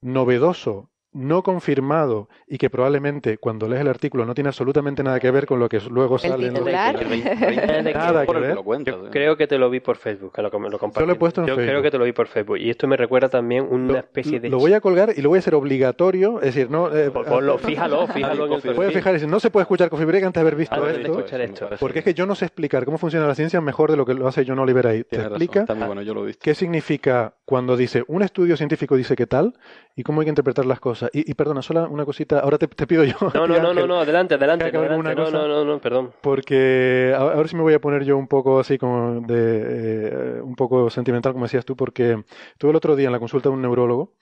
novedoso, 0.00 0.90
no 1.14 1.42
confirmado 1.42 2.28
y 2.46 2.58
que 2.58 2.68
probablemente 2.70 3.38
cuando 3.38 3.68
lees 3.68 3.80
el 3.80 3.88
artículo 3.88 4.26
no 4.26 4.34
tiene 4.34 4.48
absolutamente 4.48 5.02
nada 5.02 5.18
que 5.20 5.30
ver 5.30 5.46
con 5.46 5.58
lo 5.58 5.68
que 5.68 5.80
luego 5.88 6.16
El 6.16 6.20
sale 6.20 6.46
en 6.48 6.54
veinte 6.54 7.92
Nada 7.94 8.24
por 8.24 8.36
que 8.36 8.42
el 8.50 8.54
ver. 8.54 8.84
Yo 8.84 9.06
¿eh? 9.06 9.10
creo 9.10 9.36
que 9.36 9.46
te 9.46 9.56
lo 9.58 9.70
vi 9.70 9.80
por 9.80 9.96
Facebook, 9.96 10.32
que 10.34 10.42
lo, 10.42 10.50
lo 10.50 10.78
compartí. 10.78 11.00
Yo 11.00 11.06
lo 11.06 11.12
he 11.12 11.16
puesto 11.16 11.40
en 11.42 11.46
Yo 11.46 11.56
creo 11.56 11.82
que 11.82 11.90
te 11.90 11.98
lo 11.98 12.04
vi 12.04 12.12
por 12.12 12.26
Facebook. 12.26 12.58
Y 12.58 12.70
esto 12.70 12.86
me 12.86 12.96
recuerda 12.96 13.28
también 13.28 13.66
una 13.70 13.92
Lo, 13.92 13.98
especie 13.98 14.40
de... 14.40 14.48
lo 14.48 14.58
voy 14.58 14.72
a 14.72 14.80
colgar 14.80 15.12
y 15.16 15.22
lo 15.22 15.28
voy 15.30 15.38
a 15.38 15.40
hacer 15.40 15.54
obligatorio, 15.54 16.38
es 16.40 16.54
decir, 16.54 16.70
no... 16.70 16.88
eh, 16.94 17.10
fíjalo, 17.58 18.06
fíjalo 18.08 18.46
en 18.46 18.52
el 18.52 18.60
Puedes 18.60 18.62
Puedes 18.62 18.76
perfil. 18.76 18.92
fijar 18.94 19.12
y 19.12 19.14
decir, 19.14 19.28
no 19.28 19.40
se 19.40 19.50
puede 19.50 19.62
escuchar 19.62 19.88
Coffee 19.90 20.06
Break 20.06 20.24
antes 20.24 20.34
de 20.34 20.40
haber 20.40 20.56
visto 20.56 20.74
Antes 20.74 20.94
de 20.96 21.02
esto, 21.02 21.18
escuchar 21.18 21.40
esto. 21.40 21.68
porque 21.78 22.00
es 22.00 22.04
que 22.04 22.14
yo 22.14 22.26
no 22.26 22.34
sé 22.34 22.46
explicar 22.46 22.84
cómo 22.84 22.98
funciona 22.98 23.26
la 23.26 23.34
ciencia 23.34 23.60
mejor 23.60 23.90
de 23.90 23.96
lo 23.96 24.04
que 24.04 24.14
lo 24.14 24.26
hace 24.26 24.44
John 24.46 24.58
Oliver 24.58 24.86
ahí. 24.86 25.04
Te 25.04 25.16
explica 25.16 25.60
está 25.60 25.74
muy 25.74 25.86
bueno, 25.86 26.02
yo 26.02 26.12
lo 26.14 26.24
he 26.24 26.26
visto. 26.28 26.40
¿Qué 26.42 26.54
significa 26.54 27.34
cuando 27.44 27.76
dice 27.76 28.02
un 28.08 28.22
estudio 28.22 28.56
científico 28.56 28.96
dice 28.96 29.16
que 29.16 29.26
tal 29.26 29.54
y 29.96 30.02
cómo 30.02 30.20
hay 30.20 30.26
que 30.26 30.30
interpretar 30.30 30.66
las 30.66 30.80
cosas? 30.80 31.03
Y, 31.12 31.30
y 31.30 31.34
perdona, 31.34 31.62
solo 31.62 31.88
una 31.88 32.04
cosita, 32.04 32.40
ahora 32.40 32.58
te, 32.58 32.66
te 32.68 32.86
pido 32.86 33.04
yo. 33.04 33.16
No, 33.34 33.46
no, 33.46 33.58
no, 33.60 33.74
no, 33.74 33.86
no, 33.86 34.00
adelante, 34.00 34.34
adelante. 34.34 34.64
adelante. 34.64 35.14
No, 35.14 35.30
no, 35.30 35.48
no, 35.48 35.64
no, 35.64 35.78
perdón. 35.80 36.12
Porque 36.20 37.14
ahora 37.16 37.48
sí 37.48 37.56
me 37.56 37.62
voy 37.62 37.74
a 37.74 37.80
poner 37.80 38.04
yo 38.04 38.16
un 38.16 38.28
poco 38.28 38.60
así 38.60 38.78
como 38.78 39.20
de 39.20 39.36
eh, 39.38 40.40
un 40.42 40.54
poco 40.54 40.90
sentimental, 40.90 41.32
como 41.32 41.44
decías 41.44 41.64
tú, 41.64 41.76
porque 41.76 42.24
estuve 42.52 42.70
el 42.70 42.76
otro 42.76 42.96
día 42.96 43.06
en 43.06 43.12
la 43.12 43.18
consulta 43.18 43.48
de 43.48 43.54
un 43.54 43.62
neurólogo 43.62 44.12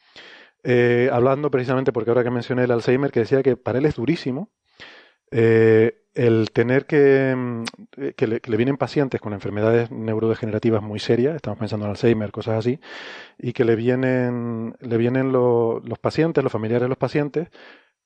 eh, 0.64 1.11
hablando 1.12 1.51
precisamente 1.51 1.93
porque 1.93 2.11
ahora 2.11 2.22
que 2.22 2.30
mencioné 2.30 2.64
el 2.64 2.70
Alzheimer, 2.70 3.11
que 3.11 3.20
decía 3.20 3.43
que 3.43 3.57
para 3.57 3.78
él 3.78 3.87
es 3.87 3.97
durísimo 3.97 4.51
eh, 5.33 5.99
el 6.14 6.51
tener 6.53 6.87
que, 6.87 7.35
mm, 7.37 7.64
eh, 7.99 8.14
que 8.16 8.26
le, 8.26 8.41
que 8.41 8.51
le 8.51 8.57
vienen 8.59 8.76
pacientes 8.76 9.20
con 9.20 9.33
enfermedades 9.33 9.91
neurodegenerativas 9.91 10.83
muy 10.83 10.99
serias, 11.01 11.35
estamos 11.37 11.59
pensando 11.59 11.87
en 11.87 11.91
Alzheimer, 11.93 12.30
cosas 12.33 12.59
así, 12.59 12.80
y 13.39 13.53
que 13.55 13.64
le 13.64 13.76
vienen, 13.76 14.76
le 14.80 14.97
vienen 14.99 15.33
lo- 15.33 15.80
los 15.85 15.99
pacientes, 15.99 16.45
los 16.45 16.53
familiares 16.53 16.83
de 16.85 16.89
los 16.91 16.99
pacientes, 16.99 17.49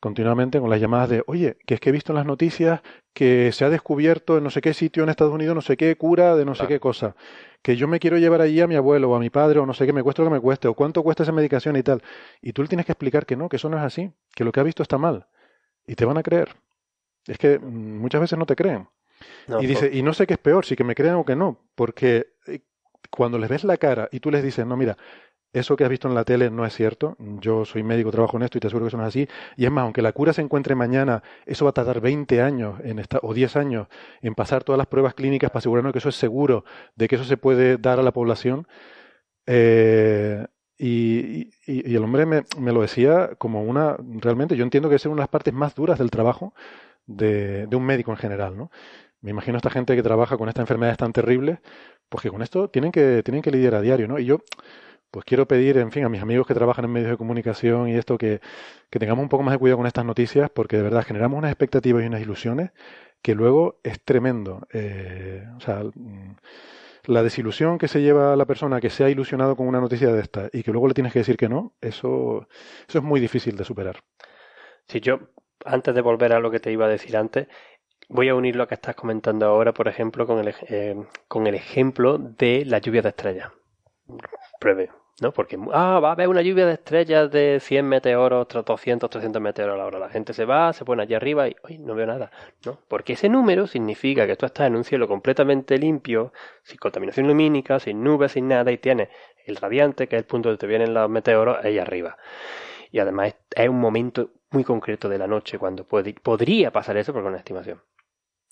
continuamente 0.00 0.60
con 0.60 0.70
las 0.70 0.80
llamadas 0.80 1.08
de, 1.08 1.24
oye, 1.26 1.56
que 1.66 1.74
es 1.74 1.80
que 1.80 1.88
he 1.90 1.92
visto 1.92 2.12
en 2.12 2.16
las 2.16 2.26
noticias 2.26 2.82
que 3.14 3.50
se 3.52 3.64
ha 3.64 3.70
descubierto 3.70 4.38
en 4.38 4.44
no 4.44 4.50
sé 4.50 4.60
qué 4.60 4.74
sitio 4.74 5.02
en 5.02 5.08
Estados 5.08 5.32
Unidos, 5.34 5.54
no 5.54 5.62
sé 5.62 5.76
qué 5.76 5.96
cura 5.96 6.36
de 6.36 6.44
no 6.44 6.54
sé 6.54 6.66
qué 6.68 6.80
cosa, 6.80 7.16
que 7.62 7.76
yo 7.76 7.88
me 7.88 7.98
quiero 7.98 8.18
llevar 8.18 8.42
allí 8.42 8.60
a 8.60 8.66
mi 8.68 8.76
abuelo 8.76 9.10
o 9.10 9.16
a 9.16 9.20
mi 9.20 9.30
padre 9.30 9.58
o 9.60 9.66
no 9.66 9.74
sé 9.74 9.86
qué, 9.86 9.92
me 9.92 10.02
cueste 10.02 10.22
lo 10.22 10.28
que 10.28 10.34
me 10.34 10.40
cueste, 10.40 10.68
o 10.68 10.74
cuánto 10.74 11.02
cuesta 11.02 11.22
esa 11.24 11.32
medicación 11.32 11.76
y 11.76 11.82
tal. 11.82 12.02
Y 12.42 12.52
tú 12.52 12.62
le 12.62 12.68
tienes 12.68 12.86
que 12.86 12.92
explicar 12.92 13.26
que 13.26 13.36
no, 13.36 13.48
que 13.48 13.56
eso 13.56 13.68
no 13.70 13.78
es 13.78 13.82
así, 13.84 14.12
que 14.34 14.44
lo 14.44 14.52
que 14.52 14.60
ha 14.60 14.64
visto 14.64 14.82
está 14.82 14.98
mal. 14.98 15.26
Y 15.86 15.94
te 15.96 16.04
van 16.04 16.18
a 16.18 16.22
creer. 16.22 16.56
Es 17.26 17.38
que 17.38 17.58
muchas 17.58 18.20
veces 18.20 18.38
no 18.38 18.46
te 18.46 18.56
creen. 18.56 18.88
No, 19.48 19.60
y 19.62 19.66
dice, 19.66 19.90
y 19.92 20.02
no 20.02 20.12
sé 20.12 20.26
qué 20.26 20.34
es 20.34 20.38
peor, 20.40 20.64
si 20.64 20.76
que 20.76 20.84
me 20.84 20.94
crean 20.94 21.16
o 21.16 21.24
que 21.24 21.36
no, 21.36 21.58
porque 21.74 22.26
eh, 22.46 22.60
cuando 23.10 23.38
les 23.38 23.48
ves 23.48 23.64
la 23.64 23.76
cara 23.78 24.08
y 24.12 24.20
tú 24.20 24.30
les 24.30 24.42
dices, 24.42 24.66
no, 24.66 24.76
mira, 24.76 24.96
eso 25.52 25.76
que 25.76 25.84
has 25.84 25.90
visto 25.90 26.06
en 26.08 26.14
la 26.14 26.24
tele 26.24 26.50
no 26.50 26.66
es 26.66 26.74
cierto, 26.74 27.16
yo 27.18 27.64
soy 27.64 27.82
médico, 27.82 28.10
trabajo 28.10 28.36
en 28.36 28.42
esto 28.42 28.58
y 28.58 28.60
te 28.60 28.66
aseguro 28.66 28.84
que 28.84 28.88
eso 28.88 28.98
no 28.98 29.04
es 29.04 29.08
así, 29.08 29.26
y 29.56 29.64
es 29.64 29.70
más, 29.70 29.84
aunque 29.84 30.02
la 30.02 30.12
cura 30.12 30.32
se 30.34 30.42
encuentre 30.42 30.74
mañana, 30.74 31.22
eso 31.46 31.64
va 31.64 31.70
a 31.70 31.74
tardar 31.74 32.00
20 32.00 32.42
años 32.42 32.78
en 32.84 32.98
esta, 32.98 33.20
o 33.22 33.32
10 33.32 33.56
años 33.56 33.88
en 34.20 34.34
pasar 34.34 34.64
todas 34.64 34.76
las 34.78 34.86
pruebas 34.88 35.14
clínicas 35.14 35.50
para 35.50 35.60
asegurarnos 35.60 35.92
que 35.92 35.98
eso 36.00 36.10
es 36.10 36.16
seguro, 36.16 36.64
de 36.94 37.08
que 37.08 37.14
eso 37.16 37.24
se 37.24 37.38
puede 37.38 37.78
dar 37.78 37.98
a 37.98 38.02
la 38.02 38.12
población. 38.12 38.66
Eh, 39.46 40.44
y, 40.78 41.48
y- 41.66 41.90
y 41.92 41.96
el 41.96 42.04
hombre 42.04 42.26
me, 42.26 42.44
me 42.58 42.72
lo 42.72 42.82
decía 42.82 43.30
como 43.38 43.62
una, 43.62 43.96
realmente 44.20 44.56
yo 44.56 44.64
entiendo 44.64 44.88
que 44.90 44.96
es 44.96 45.06
una 45.06 45.14
de 45.16 45.20
las 45.20 45.28
partes 45.28 45.54
más 45.54 45.74
duras 45.74 45.98
del 45.98 46.10
trabajo 46.10 46.54
de, 47.06 47.68
un 47.72 47.84
médico 47.84 48.10
en 48.12 48.16
general, 48.18 48.56
¿no? 48.56 48.70
Me 49.20 49.30
imagino 49.30 49.56
esta 49.56 49.70
gente 49.70 49.96
que 49.96 50.02
trabaja 50.02 50.36
con 50.36 50.48
estas 50.48 50.62
enfermedades 50.62 50.98
tan 50.98 51.12
terribles, 51.12 51.58
pues 52.08 52.22
que 52.22 52.30
con 52.30 52.42
esto 52.42 52.68
tienen 52.70 52.92
que, 52.92 53.22
tienen 53.24 53.42
que 53.42 53.50
lidiar 53.50 53.74
a 53.74 53.80
diario, 53.80 54.08
¿no? 54.08 54.18
Y 54.18 54.26
yo, 54.26 54.40
pues 55.10 55.24
quiero 55.24 55.48
pedir, 55.48 55.78
en 55.78 55.92
fin, 55.92 56.04
a 56.04 56.08
mis 56.08 56.22
amigos 56.22 56.46
que 56.46 56.54
trabajan 56.54 56.84
en 56.84 56.92
medios 56.92 57.10
de 57.10 57.16
comunicación 57.16 57.88
y 57.88 57.94
esto, 57.94 58.18
que, 58.18 58.40
que 58.90 58.98
tengamos 58.98 59.22
un 59.22 59.28
poco 59.28 59.42
más 59.42 59.52
de 59.54 59.58
cuidado 59.58 59.78
con 59.78 59.86
estas 59.86 60.04
noticias, 60.04 60.50
porque 60.50 60.76
de 60.76 60.82
verdad 60.82 61.04
generamos 61.04 61.38
unas 61.38 61.50
expectativas 61.50 62.02
y 62.04 62.06
unas 62.06 62.20
ilusiones 62.20 62.70
que 63.22 63.34
luego 63.34 63.80
es 63.82 64.02
tremendo. 64.04 64.66
Eh, 64.72 65.44
o 65.56 65.60
sea, 65.60 65.82
mm, 65.82 66.36
la 67.06 67.22
desilusión 67.22 67.78
que 67.78 67.88
se 67.88 68.02
lleva 68.02 68.36
la 68.36 68.44
persona 68.46 68.80
que 68.80 68.90
se 68.90 69.04
ha 69.04 69.10
ilusionado 69.10 69.56
con 69.56 69.66
una 69.68 69.80
noticia 69.80 70.12
de 70.12 70.20
esta 70.20 70.48
y 70.52 70.62
que 70.62 70.72
luego 70.72 70.88
le 70.88 70.94
tienes 70.94 71.12
que 71.12 71.20
decir 71.20 71.36
que 71.36 71.48
no, 71.48 71.74
eso, 71.80 72.48
eso 72.88 72.98
es 72.98 73.04
muy 73.04 73.20
difícil 73.20 73.56
de 73.56 73.64
superar. 73.64 74.02
Si 74.88 75.00
yo, 75.00 75.20
antes 75.66 75.94
de 75.94 76.00
volver 76.00 76.32
a 76.32 76.40
lo 76.40 76.50
que 76.50 76.60
te 76.60 76.72
iba 76.72 76.86
a 76.86 76.88
decir 76.88 77.16
antes, 77.16 77.48
voy 78.08 78.28
a 78.28 78.34
unir 78.34 78.56
lo 78.56 78.66
que 78.66 78.74
estás 78.74 78.94
comentando 78.94 79.46
ahora, 79.46 79.72
por 79.72 79.88
ejemplo, 79.88 80.26
con 80.26 80.38
el, 80.38 80.54
eh, 80.68 80.96
con 81.28 81.46
el 81.46 81.54
ejemplo 81.54 82.18
de 82.18 82.64
la 82.64 82.78
lluvia 82.78 83.02
de 83.02 83.08
estrellas. 83.10 83.50
Pruebe, 84.60 84.90
¿no? 85.20 85.32
Porque, 85.32 85.58
ah, 85.72 85.98
va 86.00 86.10
a 86.10 86.12
haber 86.12 86.28
una 86.28 86.42
lluvia 86.42 86.66
de 86.66 86.74
estrellas 86.74 87.30
de 87.30 87.58
100 87.60 87.88
meteoros, 87.88 88.46
200, 88.48 89.10
300 89.10 89.42
meteoros 89.42 89.74
a 89.74 89.78
la 89.78 89.86
hora. 89.86 89.98
La 89.98 90.08
gente 90.08 90.32
se 90.32 90.44
va, 90.44 90.72
se 90.72 90.84
pone 90.84 91.02
allí 91.02 91.14
arriba 91.14 91.48
y, 91.48 91.56
uy, 91.64 91.78
no 91.78 91.94
veo 91.94 92.06
nada, 92.06 92.30
¿no? 92.64 92.78
Porque 92.88 93.14
ese 93.14 93.28
número 93.28 93.66
significa 93.66 94.26
que 94.26 94.36
tú 94.36 94.46
estás 94.46 94.68
en 94.68 94.76
un 94.76 94.84
cielo 94.84 95.08
completamente 95.08 95.78
limpio, 95.78 96.32
sin 96.62 96.78
contaminación 96.78 97.26
lumínica, 97.26 97.80
sin 97.80 98.02
nubes, 98.02 98.32
sin 98.32 98.48
nada, 98.48 98.70
y 98.70 98.78
tienes 98.78 99.08
el 99.44 99.56
radiante, 99.56 100.08
que 100.08 100.16
es 100.16 100.22
el 100.22 100.26
punto 100.26 100.48
donde 100.48 100.60
te 100.60 100.66
vienen 100.66 100.94
los 100.94 101.10
meteoros, 101.10 101.58
ahí 101.64 101.78
arriba. 101.78 102.16
Y 102.96 102.98
además 102.98 103.34
es 103.54 103.68
un 103.68 103.78
momento 103.78 104.30
muy 104.52 104.64
concreto 104.64 105.10
de 105.10 105.18
la 105.18 105.26
noche 105.26 105.58
cuando 105.58 105.84
podría 105.84 106.72
pasar 106.72 106.96
eso 106.96 107.12
por 107.12 107.24
una 107.24 107.36
estimación. 107.36 107.82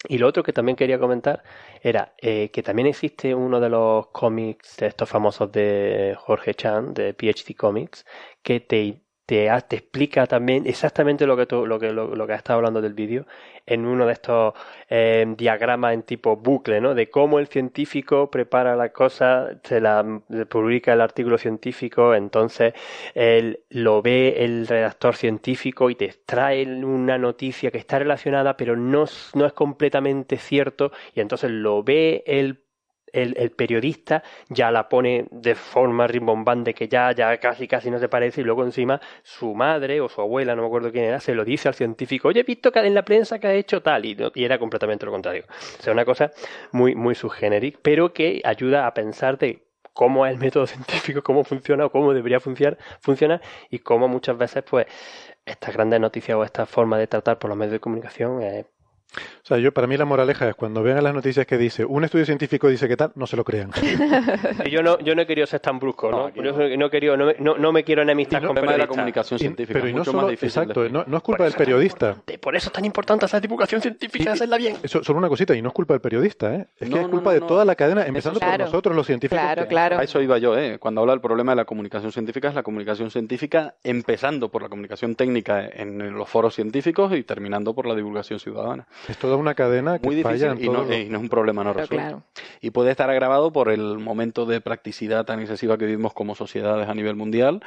Y 0.06 0.18
lo 0.18 0.28
otro 0.28 0.42
que 0.42 0.52
también 0.52 0.76
quería 0.76 0.98
comentar 0.98 1.42
era 1.80 2.12
eh, 2.18 2.50
que 2.50 2.62
también 2.62 2.86
existe 2.88 3.34
uno 3.34 3.58
de 3.58 3.70
los 3.70 4.08
cómics 4.08 4.82
estos 4.82 5.08
famosos 5.08 5.50
de 5.50 6.14
Jorge 6.18 6.52
Chan, 6.52 6.92
de 6.92 7.14
PhD 7.14 7.56
Comics, 7.56 8.04
que 8.42 8.60
te 8.60 9.03
te, 9.26 9.48
te, 9.68 9.76
explica 9.76 10.26
también 10.26 10.66
exactamente 10.66 11.26
lo 11.26 11.36
que, 11.36 11.46
tú, 11.46 11.66
lo 11.66 11.78
que, 11.78 11.92
lo, 11.92 12.26
que 12.26 12.32
has 12.32 12.38
estado 12.38 12.58
hablando 12.58 12.80
del 12.82 12.94
vídeo 12.94 13.26
en 13.66 13.86
uno 13.86 14.06
de 14.06 14.12
estos 14.12 14.52
eh, 14.90 15.24
diagramas 15.38 15.94
en 15.94 16.02
tipo 16.02 16.36
bucle, 16.36 16.80
¿no? 16.80 16.94
De 16.94 17.08
cómo 17.08 17.38
el 17.38 17.46
científico 17.48 18.30
prepara 18.30 18.76
la 18.76 18.90
cosa, 18.90 19.58
se 19.62 19.80
la 19.80 20.04
publica 20.50 20.92
el 20.92 21.00
artículo 21.00 21.38
científico, 21.38 22.14
entonces 22.14 22.74
él 23.14 23.60
lo 23.70 24.02
ve 24.02 24.44
el 24.44 24.66
redactor 24.66 25.16
científico 25.16 25.88
y 25.88 25.94
te 25.94 26.06
extrae 26.06 26.64
una 26.84 27.16
noticia 27.16 27.70
que 27.70 27.78
está 27.78 27.98
relacionada, 27.98 28.56
pero 28.56 28.76
no, 28.76 29.06
no 29.34 29.46
es 29.46 29.52
completamente 29.54 30.36
cierto, 30.36 30.92
y 31.14 31.20
entonces 31.20 31.50
lo 31.50 31.82
ve 31.82 32.22
el 32.26 32.63
el, 33.14 33.50
periodista 33.52 34.22
ya 34.48 34.70
la 34.70 34.88
pone 34.88 35.26
de 35.30 35.54
forma 35.54 36.06
rimbombante 36.06 36.74
que 36.74 36.88
ya, 36.88 37.12
ya 37.12 37.38
casi 37.38 37.68
casi 37.68 37.90
no 37.90 37.98
se 37.98 38.08
parece 38.08 38.40
y 38.40 38.44
luego 38.44 38.64
encima 38.64 39.00
su 39.22 39.54
madre 39.54 40.00
o 40.00 40.08
su 40.08 40.20
abuela, 40.20 40.54
no 40.54 40.62
me 40.62 40.68
acuerdo 40.68 40.90
quién 40.92 41.04
era, 41.04 41.20
se 41.20 41.34
lo 41.34 41.44
dice 41.44 41.68
al 41.68 41.74
científico, 41.74 42.28
oye, 42.28 42.40
he 42.40 42.44
visto 42.44 42.72
que 42.72 42.80
en 42.80 42.94
la 42.94 43.04
prensa 43.04 43.38
que 43.38 43.46
ha 43.46 43.54
hecho 43.54 43.82
tal 43.82 44.04
y, 44.04 44.16
era 44.34 44.58
completamente 44.58 45.06
lo 45.06 45.12
contrario. 45.12 45.44
O 45.78 45.82
sea, 45.82 45.92
una 45.92 46.04
cosa 46.04 46.32
muy, 46.72 46.94
muy 46.94 47.14
subgenérica, 47.14 47.78
pero 47.82 48.12
que 48.12 48.42
ayuda 48.44 48.86
a 48.86 48.94
pensar 48.94 49.38
de 49.38 49.62
cómo 49.92 50.26
es 50.26 50.32
el 50.32 50.38
método 50.38 50.66
científico, 50.74 51.22
cómo 51.22 51.44
funciona 51.44 51.86
o 51.86 51.90
cómo 51.90 52.12
debería 52.12 52.40
funcionar, 52.40 52.78
funcionar 53.00 53.40
y 53.70 53.78
cómo 53.78 54.08
muchas 54.08 54.36
veces 54.36 54.62
pues 54.68 54.86
estas 55.46 55.74
grandes 55.74 56.00
noticias 56.00 56.36
o 56.36 56.44
esta 56.44 56.66
forma 56.66 56.98
de 56.98 57.06
tratar 57.06 57.38
por 57.38 57.48
los 57.48 57.58
medios 57.58 57.72
de 57.72 57.80
comunicación 57.80 58.42
es 58.42 58.66
o 59.16 59.46
sea, 59.46 59.58
yo 59.58 59.72
para 59.72 59.86
mí 59.86 59.96
la 59.96 60.04
moraleja 60.04 60.48
es 60.48 60.54
cuando 60.54 60.82
vean 60.82 61.02
las 61.02 61.14
noticias 61.14 61.46
que 61.46 61.58
dice 61.58 61.84
un 61.84 62.04
estudio 62.04 62.24
científico 62.24 62.68
dice 62.68 62.88
que 62.88 62.96
tal, 62.96 63.12
no 63.14 63.26
se 63.26 63.36
lo 63.36 63.44
crean. 63.44 63.70
yo 64.70 64.82
no, 64.82 64.98
yo 65.00 65.14
no 65.14 65.22
he 65.22 65.26
querido 65.26 65.46
ser 65.46 65.60
tan 65.60 65.78
brusco, 65.78 66.10
¿no? 66.10 66.30
No, 66.34 66.76
no, 66.76 66.90
querido, 66.90 67.16
no, 67.16 67.32
no, 67.38 67.56
no, 67.56 67.72
me 67.72 67.84
quiero 67.84 68.02
enemistar 68.02 68.44
con 68.46 68.56
el 68.56 68.78
la 68.78 68.86
comunicación 68.86 69.38
científica. 69.38 69.78
pero 69.78 69.88
y 69.88 69.92
no 69.92 70.04
solo, 70.04 70.30
exacto, 70.30 70.88
no, 70.88 71.04
es 71.16 71.22
culpa 71.22 71.44
del 71.44 71.52
periodista. 71.52 72.16
Por 72.40 72.56
eso 72.56 72.68
es 72.68 72.72
tan 72.72 72.84
importante 72.84 73.24
hacer 73.24 73.40
divulgación 73.40 73.80
científica, 73.80 74.32
hacerla 74.32 74.56
bien. 74.56 74.76
Eso, 74.82 75.02
solo 75.04 75.18
una 75.18 75.28
cosita, 75.28 75.54
y 75.54 75.62
no 75.62 75.68
es 75.68 75.74
culpa 75.74 75.94
del 75.94 76.00
periodista, 76.00 76.54
¿eh? 76.54 76.66
Es 76.78 76.90
que 76.90 77.00
es 77.00 77.08
culpa 77.08 77.32
de 77.32 77.40
toda 77.40 77.64
la 77.64 77.74
cadena, 77.74 78.06
empezando 78.06 78.40
por 78.40 78.58
nosotros 78.58 78.96
los 78.96 79.06
científicos. 79.06 79.40
Claro, 79.40 79.66
claro. 79.66 79.98
A 79.98 80.04
eso 80.04 80.20
iba 80.20 80.38
yo, 80.38 80.56
¿eh? 80.56 80.78
Cuando 80.78 81.02
habla 81.02 81.12
del 81.12 81.20
problema 81.20 81.52
de 81.52 81.56
la 81.56 81.64
comunicación 81.64 82.12
científica, 82.12 82.48
es 82.48 82.54
la 82.54 82.62
comunicación 82.62 83.10
científica 83.10 83.74
empezando 83.82 84.48
por 84.50 84.62
la 84.62 84.68
comunicación 84.68 85.14
técnica 85.14 85.68
en 85.72 86.14
los 86.14 86.28
foros 86.28 86.54
científicos 86.54 87.12
y 87.14 87.22
terminando 87.22 87.74
por 87.74 87.86
la 87.86 87.94
divulgación 87.94 88.38
ciudadana. 88.38 88.86
Es 89.08 89.18
toda 89.18 89.36
una 89.36 89.54
cadena 89.54 89.98
muy 90.02 90.14
difícil 90.14 90.56
y 90.60 90.68
no, 90.68 90.88
es 90.90 91.10
un 91.10 91.28
problema 91.28 91.62
no 91.64 91.72
resuelto. 91.72 92.22
Y 92.60 92.70
puede 92.70 92.90
estar 92.90 93.10
agravado 93.10 93.52
por 93.52 93.70
el 93.70 93.98
momento 93.98 94.46
de 94.46 94.60
practicidad 94.60 95.24
tan 95.24 95.40
excesiva 95.40 95.76
que 95.76 95.86
vivimos 95.86 96.14
como 96.14 96.34
sociedades 96.34 96.88
a 96.88 96.94
nivel 96.94 97.16
mundial 97.16 97.62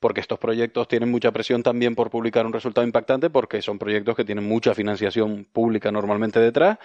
porque 0.00 0.20
estos 0.20 0.38
proyectos 0.38 0.88
tienen 0.88 1.10
mucha 1.10 1.32
presión 1.32 1.62
también 1.62 1.94
por 1.94 2.10
publicar 2.10 2.46
un 2.46 2.52
resultado 2.52 2.86
impactante, 2.86 3.30
porque 3.30 3.62
son 3.62 3.78
proyectos 3.78 4.14
que 4.14 4.24
tienen 4.24 4.46
mucha 4.46 4.74
financiación 4.74 5.46
pública 5.50 5.90
normalmente 5.90 6.38
detrás, 6.38 6.78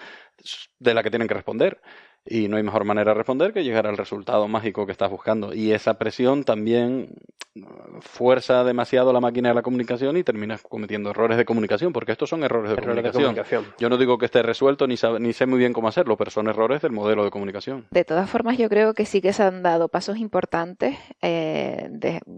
de 0.78 0.94
la 0.94 1.02
que 1.02 1.10
tienen 1.10 1.28
que 1.28 1.34
responder. 1.34 1.80
Y 2.24 2.48
no 2.48 2.56
hay 2.56 2.62
mejor 2.62 2.84
manera 2.84 3.12
de 3.12 3.18
responder 3.18 3.52
que 3.52 3.64
llegar 3.64 3.86
al 3.86 3.96
resultado 3.96 4.46
mágico 4.46 4.86
que 4.86 4.92
estás 4.92 5.10
buscando. 5.10 5.52
Y 5.52 5.72
esa 5.72 5.98
presión 5.98 6.44
también 6.44 7.14
fuerza 8.00 8.64
demasiado 8.64 9.12
la 9.12 9.20
máquina 9.20 9.50
de 9.50 9.54
la 9.54 9.62
comunicación 9.62 10.16
y 10.16 10.24
terminas 10.24 10.62
cometiendo 10.62 11.10
errores 11.10 11.36
de 11.36 11.44
comunicación, 11.44 11.92
porque 11.92 12.12
estos 12.12 12.30
son 12.30 12.44
errores 12.44 12.70
de, 12.70 12.80
comunicación. 12.80 13.34
Yo 13.78 13.88
no 13.90 13.98
digo 13.98 14.16
que 14.18 14.26
esté 14.26 14.42
resuelto 14.42 14.86
ni, 14.86 14.94
ni 15.20 15.32
sé 15.32 15.46
muy 15.46 15.58
bien 15.58 15.72
cómo 15.72 15.88
hacerlo, 15.88 16.16
pero 16.16 16.30
son 16.30 16.48
errores 16.48 16.80
del 16.80 16.92
modelo 16.92 17.24
de 17.24 17.30
comunicación. 17.30 17.86
De 17.90 18.04
todas 18.04 18.30
formas, 18.30 18.56
yo 18.56 18.68
creo 18.68 18.94
que 18.94 19.04
sí 19.04 19.20
que 19.20 19.32
se 19.32 19.42
han 19.42 19.62
dado 19.62 19.88
pasos 19.88 20.16
importantes. 20.16 20.96
Eh, 21.20 21.90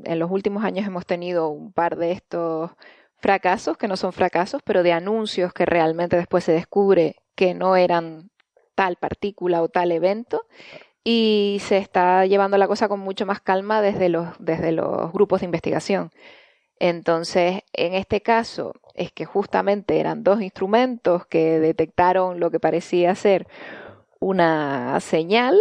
en 0.04 0.18
los 0.18 0.30
últimos 0.30 0.64
años 0.64 0.86
hemos 0.86 1.06
tenido 1.06 1.48
un 1.48 1.72
par 1.72 1.96
de 1.96 2.12
estos 2.12 2.70
fracasos, 3.18 3.76
que 3.76 3.88
no 3.88 3.96
son 3.96 4.12
fracasos, 4.12 4.62
pero 4.64 4.82
de 4.82 4.92
anuncios 4.92 5.52
que 5.52 5.64
realmente 5.64 6.16
después 6.16 6.44
se 6.44 6.52
descubre 6.52 7.16
que 7.36 7.54
no 7.54 7.76
eran 7.76 8.30
tal 8.74 8.96
partícula 8.96 9.62
o 9.62 9.68
tal 9.68 9.92
evento 9.92 10.46
y 11.04 11.58
se 11.60 11.76
está 11.76 12.24
llevando 12.26 12.56
la 12.56 12.66
cosa 12.66 12.88
con 12.88 13.00
mucho 13.00 13.26
más 13.26 13.40
calma 13.40 13.82
desde 13.82 14.08
los, 14.08 14.28
desde 14.38 14.72
los 14.72 15.12
grupos 15.12 15.40
de 15.40 15.46
investigación. 15.46 16.10
Entonces, 16.78 17.62
en 17.72 17.94
este 17.94 18.20
caso, 18.22 18.72
es 18.94 19.12
que 19.12 19.26
justamente 19.26 20.00
eran 20.00 20.24
dos 20.24 20.40
instrumentos 20.40 21.26
que 21.26 21.60
detectaron 21.60 22.40
lo 22.40 22.50
que 22.50 22.58
parecía 22.58 23.14
ser 23.14 23.46
una 24.18 24.98
señal, 25.00 25.60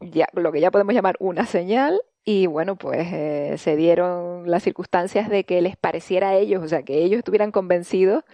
ya, 0.00 0.28
lo 0.32 0.52
que 0.52 0.60
ya 0.60 0.70
podemos 0.70 0.94
llamar 0.94 1.16
una 1.18 1.44
señal, 1.44 2.00
y 2.24 2.46
bueno, 2.46 2.76
pues 2.76 3.08
eh, 3.12 3.54
se 3.58 3.76
dieron 3.76 4.50
las 4.50 4.62
circunstancias 4.62 5.28
de 5.28 5.44
que 5.44 5.60
les 5.62 5.76
pareciera 5.76 6.30
a 6.30 6.36
ellos, 6.36 6.62
o 6.62 6.68
sea, 6.68 6.82
que 6.82 7.02
ellos 7.02 7.18
estuvieran 7.18 7.50
convencidos 7.50 8.24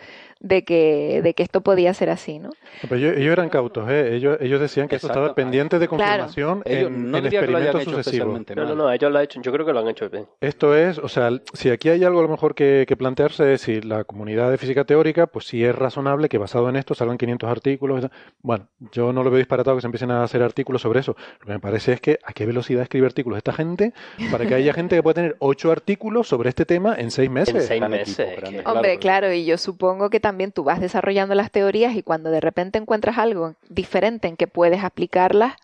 de 0.41 0.65
que, 0.65 1.21
de 1.23 1.35
que 1.35 1.43
esto 1.43 1.63
podía 1.63 1.95
ser 1.95 2.11
así, 2.11 2.39
¿no? 2.39 2.51
Pero 2.83 2.97
ellos, 2.97 3.17
eran 3.17 3.49
cautos, 3.49 3.89
¿eh? 3.89 4.15
ellos, 4.15 4.37
ellos 4.41 4.61
decían 4.61 4.87
que 4.87 4.97
esto 4.97 5.09
estaba 5.09 5.35
pendiente 5.35 5.79
de 5.79 5.89
confirmación 5.89 6.63
en, 6.65 7.11
no 7.11 7.19
experimentos 7.19 7.85
sucesivos. 7.85 8.43
No, 8.55 8.65
no, 8.65 8.75
no, 8.75 8.93
ellos 8.93 9.11
lo 9.11 9.19
han 9.19 9.25
hecho, 9.25 9.41
yo 9.41 9.53
creo 9.53 9.65
que 9.65 9.73
lo 9.73 9.81
han 9.81 9.89
hecho 9.89 10.11
bien. 10.11 10.27
Esto 10.41 10.77
es, 10.77 10.99
o 10.99 11.09
sea, 11.09 11.31
si 11.55 11.71
aquí 11.71 11.89
hay 11.89 12.05
algo 12.05 12.21
a 12.21 12.23
lo 12.23 12.29
mejor 12.29 12.55
que, 12.55 12.85
que, 12.87 12.97
plantearse 12.97 13.55
es 13.55 13.63
si 13.63 13.81
la 13.81 14.05
comunidad 14.05 14.51
de 14.51 14.59
física 14.59 14.85
teórica, 14.85 15.27
pues 15.27 15.47
sí 15.47 15.65
es 15.65 15.75
razonable 15.75 16.29
que 16.29 16.39
basado 16.39 16.69
en 16.69 16.77
esto 16.77 16.95
salgan 16.95 17.17
500 17.17 17.51
artículos. 17.51 18.07
Bueno, 18.43 18.69
yo 18.93 19.13
no 19.13 19.23
lo 19.23 19.31
veo 19.31 19.39
disparatado 19.39 19.77
que 19.77 19.81
se 19.81 19.87
empiecen 19.87 20.11
a 20.11 20.23
hacer 20.23 20.43
artículos 20.43 20.83
sobre 20.83 21.01
eso. 21.01 21.17
Lo 21.41 21.47
que 21.47 21.53
me 21.53 21.61
parece 21.61 21.95
es 21.95 22.01
que 22.01 22.19
a 22.23 22.33
qué 22.33 22.45
velocidad 22.47 22.83
escribe 22.83 23.07
artículos 23.07 23.39
esta 23.39 23.53
gente 23.53 23.93
para 24.31 24.47
que 24.47 24.55
haya 24.55 24.73
gente 24.73 24.97
que 24.97 25.03
pueda 25.03 25.15
tener 25.15 25.37
8 25.39 25.73
artículos 25.73 26.29
sobre 26.29 26.51
este 26.51 26.67
tema 26.67 26.95
en 26.97 27.11
6 27.11 27.31
meses. 27.31 27.55
En 27.55 27.63
6 27.63 27.89
meses. 27.89 28.29
Hombre, 28.65 28.99
claro, 28.99 29.33
y 29.33 29.45
yo 29.45 29.57
supongo 29.57 30.11
que 30.11 30.21
también 30.27 30.51
tú 30.51 30.65
vas 30.65 30.81
desarrollando 30.81 31.37
las 31.37 31.53
teorías 31.53 31.95
y 31.95 32.03
cuando 32.03 32.31
de 32.31 32.41
repente 32.41 32.79
encuentras 32.79 33.17
algo 33.17 33.55
diferente 33.69 34.27
en 34.27 34.37
que 34.37 34.49
puedes 34.49 34.83
aplicarlas, 34.83 35.55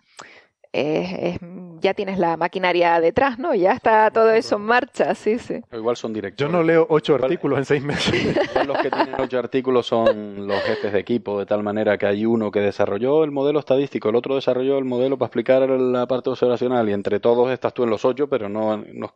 ya 0.72 1.94
tienes 1.94 2.16
la 2.16 2.36
maquinaria 2.36 3.00
detrás, 3.00 3.40
¿no? 3.40 3.56
Ya 3.56 3.72
está 3.72 4.08
todo 4.12 4.30
eso 4.30 4.54
en 4.54 4.62
marcha, 4.62 5.16
sí, 5.16 5.40
sí. 5.40 5.60
igual 5.72 5.96
son 5.96 6.12
directos. 6.12 6.46
Yo 6.46 6.52
no 6.52 6.62
leo 6.62 6.86
ocho 6.88 7.16
artículos 7.16 7.58
en 7.58 7.64
seis 7.64 7.82
meses. 7.82 8.14
los 8.68 8.78
que 8.78 8.88
tienen 8.88 9.16
ocho 9.18 9.40
artículos 9.40 9.84
son 9.84 10.46
los 10.46 10.62
jefes 10.62 10.92
de 10.92 11.00
equipo, 11.00 11.40
de 11.40 11.46
tal 11.46 11.64
manera 11.64 11.98
que 11.98 12.06
hay 12.06 12.24
uno 12.24 12.52
que 12.52 12.60
desarrolló 12.60 13.24
el 13.24 13.32
modelo 13.32 13.58
estadístico, 13.58 14.10
el 14.10 14.14
otro 14.14 14.36
desarrolló 14.36 14.78
el 14.78 14.84
modelo 14.84 15.18
para 15.18 15.26
explicar 15.26 15.68
la 15.68 16.06
parte 16.06 16.30
observacional 16.30 16.88
y 16.88 16.92
entre 16.92 17.18
todos 17.18 17.50
estás 17.50 17.74
tú 17.74 17.82
en 17.82 17.90
los 17.90 18.04
ocho, 18.04 18.28
pero 18.28 18.48
no, 18.48 18.76
no 18.76 19.12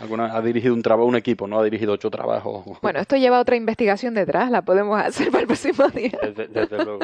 Alguna 0.00 0.34
ha 0.34 0.40
dirigido 0.42 0.74
un 0.74 0.82
trabajo, 0.82 1.06
un 1.06 1.16
equipo, 1.16 1.46
no 1.46 1.58
ha 1.58 1.64
dirigido 1.64 1.92
ocho 1.92 2.10
trabajos. 2.10 2.64
Bueno, 2.82 3.00
esto 3.00 3.16
lleva 3.16 3.40
otra 3.40 3.56
investigación 3.56 4.14
detrás, 4.14 4.50
la 4.50 4.62
podemos 4.62 5.00
hacer 5.00 5.30
para 5.30 5.42
el 5.42 5.46
próximo 5.46 5.88
día. 5.88 6.18
Desde, 6.34 6.84
luego. 6.84 6.98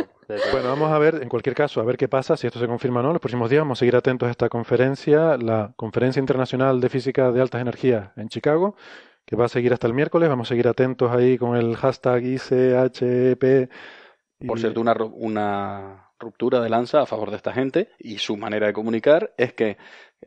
bueno, 0.52 0.68
vamos 0.68 0.92
a 0.92 0.98
ver, 0.98 1.20
en 1.22 1.28
cualquier 1.28 1.54
caso, 1.54 1.80
a 1.80 1.84
ver 1.84 1.96
qué 1.96 2.08
pasa, 2.08 2.36
si 2.36 2.46
esto 2.46 2.58
se 2.58 2.66
confirma 2.66 3.00
o 3.00 3.02
no. 3.02 3.12
Los 3.12 3.20
próximos 3.20 3.50
días 3.50 3.60
vamos 3.60 3.78
a 3.78 3.80
seguir 3.80 3.96
atentos 3.96 4.28
a 4.28 4.30
esta 4.30 4.48
conferencia, 4.48 5.36
la 5.36 5.72
Conferencia 5.76 6.20
Internacional 6.20 6.80
de 6.80 6.88
Física 6.88 7.32
de 7.32 7.40
Altas 7.40 7.60
Energías 7.60 8.10
en 8.16 8.28
Chicago, 8.28 8.76
que 9.24 9.36
va 9.36 9.46
a 9.46 9.48
seguir 9.48 9.72
hasta 9.72 9.86
el 9.86 9.94
miércoles. 9.94 10.28
Vamos 10.28 10.48
a 10.48 10.50
seguir 10.50 10.68
atentos 10.68 11.10
ahí 11.10 11.38
con 11.38 11.56
el 11.56 11.76
hashtag 11.76 12.24
ICHP. 12.24 13.70
Por 14.46 14.58
cierto, 14.58 14.80
una, 14.80 14.94
una 14.94 16.10
ruptura 16.20 16.60
de 16.60 16.68
lanza 16.68 17.00
a 17.00 17.06
favor 17.06 17.30
de 17.30 17.36
esta 17.36 17.52
gente 17.52 17.88
y 17.98 18.18
su 18.18 18.36
manera 18.36 18.66
de 18.66 18.72
comunicar 18.72 19.32
es 19.36 19.52
que 19.54 19.78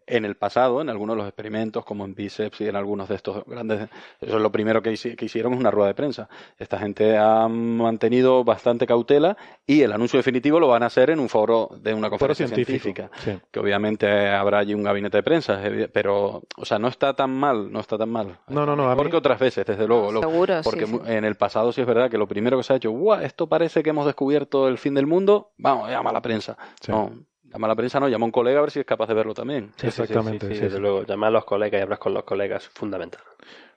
en 0.07 0.25
el 0.25 0.35
pasado, 0.35 0.81
en 0.81 0.89
algunos 0.89 1.15
de 1.15 1.17
los 1.19 1.27
experimentos, 1.27 1.85
como 1.85 2.05
en 2.05 2.15
Biceps 2.15 2.61
y 2.61 2.67
en 2.67 2.75
algunos 2.75 3.09
de 3.09 3.15
estos 3.15 3.45
grandes, 3.45 3.89
eso 4.19 4.35
es 4.37 4.41
lo 4.41 4.51
primero 4.51 4.81
que, 4.81 4.93
que 5.15 5.25
hicieron, 5.25 5.53
es 5.53 5.59
una 5.59 5.71
rueda 5.71 5.87
de 5.87 5.93
prensa. 5.93 6.29
Esta 6.57 6.79
gente 6.79 7.17
ha 7.17 7.47
mantenido 7.47 8.43
bastante 8.43 8.87
cautela 8.87 9.37
y 9.65 9.81
el 9.81 9.91
anuncio 9.91 10.17
definitivo 10.17 10.59
lo 10.59 10.67
van 10.67 10.83
a 10.83 10.87
hacer 10.87 11.09
en 11.09 11.19
un 11.19 11.29
foro 11.29 11.69
de 11.79 11.93
una 11.93 12.09
conferencia 12.09 12.47
científica, 12.47 13.09
que 13.51 13.59
obviamente 13.59 14.29
habrá 14.29 14.59
allí 14.59 14.73
un 14.73 14.83
gabinete 14.83 15.17
de 15.17 15.23
prensa, 15.23 15.61
pero, 15.91 16.43
o 16.57 16.65
sea, 16.65 16.79
no 16.79 16.87
está 16.87 17.13
tan 17.13 17.31
mal, 17.31 17.71
no 17.71 17.79
está 17.79 17.97
tan 17.97 18.09
mal. 18.09 18.39
No, 18.47 18.65
no, 18.65 18.75
no. 18.75 18.95
Porque 18.95 19.15
otras 19.15 19.39
veces, 19.39 19.65
desde 19.65 19.87
luego. 19.87 20.11
Seguro, 20.19 20.61
porque 20.63 20.87
en 21.05 21.25
el 21.25 21.35
pasado 21.35 21.71
sí 21.71 21.81
es 21.81 21.87
verdad 21.87 22.09
que 22.09 22.17
lo 22.17 22.27
primero 22.27 22.57
que 22.57 22.63
se 22.63 22.73
ha 22.73 22.75
hecho, 22.77 22.91
¡guau! 22.91 23.21
Esto 23.21 23.47
parece 23.47 23.83
que 23.83 23.91
hemos 23.91 24.05
descubierto 24.05 24.67
el 24.67 24.77
fin 24.77 24.93
del 24.93 25.07
mundo, 25.07 25.51
vamos, 25.57 25.89
llama 25.89 26.09
a 26.09 26.13
la 26.13 26.21
prensa. 26.21 26.57
No, 26.87 27.11
llama 27.53 27.67
a 27.67 27.69
la 27.69 27.75
prensa, 27.75 27.99
no, 27.99 28.09
llama 28.09 28.23
a 28.23 28.27
un 28.27 28.31
colega 28.31 28.59
a 28.59 28.61
ver 28.61 28.71
si 28.71 28.79
es 28.79 28.85
capaz 28.85 29.07
de 29.07 29.13
verlo 29.13 29.33
también. 29.33 29.71
Exactamente. 29.81 30.53
Sí, 30.53 30.61
desde 30.61 30.79
luego, 30.79 31.03
llamar 31.03 31.29
a 31.29 31.31
los 31.31 31.45
colegas 31.45 31.79
y 31.79 31.83
hablar 31.83 31.99
con 31.99 32.13
los 32.13 32.23
colegas 32.23 32.63
es 32.63 32.69
fundamental. 32.69 33.21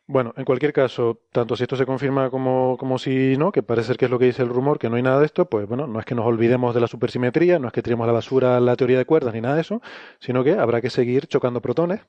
Bueno, 0.08 0.32
en 0.36 0.44
cualquier 0.44 0.72
caso, 0.72 1.18
tanto 1.32 1.56
si 1.56 1.64
esto 1.64 1.74
se 1.74 1.84
confirma 1.84 2.30
como, 2.30 2.76
como 2.78 2.96
si 2.96 3.36
no, 3.36 3.50
que 3.50 3.64
parece 3.64 3.88
ser 3.88 3.96
que 3.96 4.04
es 4.04 4.10
lo 4.10 4.20
que 4.20 4.26
dice 4.26 4.42
el 4.42 4.48
rumor, 4.48 4.78
que 4.78 4.88
no 4.88 4.94
hay 4.94 5.02
nada 5.02 5.18
de 5.18 5.26
esto, 5.26 5.46
pues 5.46 5.66
bueno, 5.66 5.88
no 5.88 5.98
es 5.98 6.06
que 6.06 6.14
nos 6.14 6.24
olvidemos 6.24 6.76
de 6.76 6.80
la 6.80 6.86
supersimetría, 6.86 7.58
no 7.58 7.66
es 7.66 7.72
que 7.72 7.82
tiremos 7.82 8.04
a 8.04 8.06
la 8.06 8.12
basura 8.12 8.60
la 8.60 8.76
teoría 8.76 8.98
de 8.98 9.04
cuerdas 9.04 9.34
ni 9.34 9.40
nada 9.40 9.56
de 9.56 9.62
eso, 9.62 9.82
sino 10.20 10.44
que 10.44 10.52
habrá 10.52 10.80
que 10.80 10.90
seguir 10.90 11.26
chocando 11.26 11.60
protones 11.60 12.02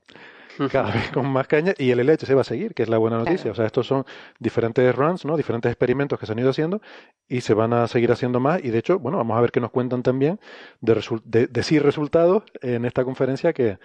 cada 0.72 0.92
vez 0.92 1.12
con 1.12 1.28
más 1.28 1.48
caña 1.48 1.74
y 1.78 1.92
el 1.92 2.00
LH 2.00 2.26
se 2.26 2.34
va 2.34 2.42
a 2.42 2.44
seguir, 2.44 2.74
que 2.74 2.84
es 2.84 2.90
la 2.90 2.98
buena 2.98 3.18
noticia. 3.18 3.52
O 3.52 3.56
sea, 3.56 3.66
estos 3.66 3.88
son 3.88 4.06
diferentes 4.40 4.96
runs, 4.96 5.26
¿no? 5.26 5.38
Diferentes 5.38 5.72
experimentos 5.72 6.20
que 6.20 6.26
se 6.26 6.32
han 6.32 6.40
ido 6.40 6.50
haciendo 6.50 6.82
y 7.28 7.42
se 7.42 7.54
van 7.54 7.74
a 7.74 7.88
seguir 7.88 8.12
haciendo 8.12 8.40
más 8.40 8.64
y 8.64 8.70
de 8.70 8.80
hecho, 8.80 9.00
bueno, 9.00 9.18
vamos 9.18 9.38
a 9.38 9.42
ver 9.42 9.52
qué 9.52 9.60
nos 9.60 9.72
cuentan 9.72 10.04
también 10.04 10.40
de, 10.82 11.02
de, 11.26 11.48
de 11.48 11.64
sí 11.64 11.80
resultados 11.80 12.44
en 12.62 12.86
esta 12.86 13.04
conferencia 13.04 13.54
que, 13.54 13.78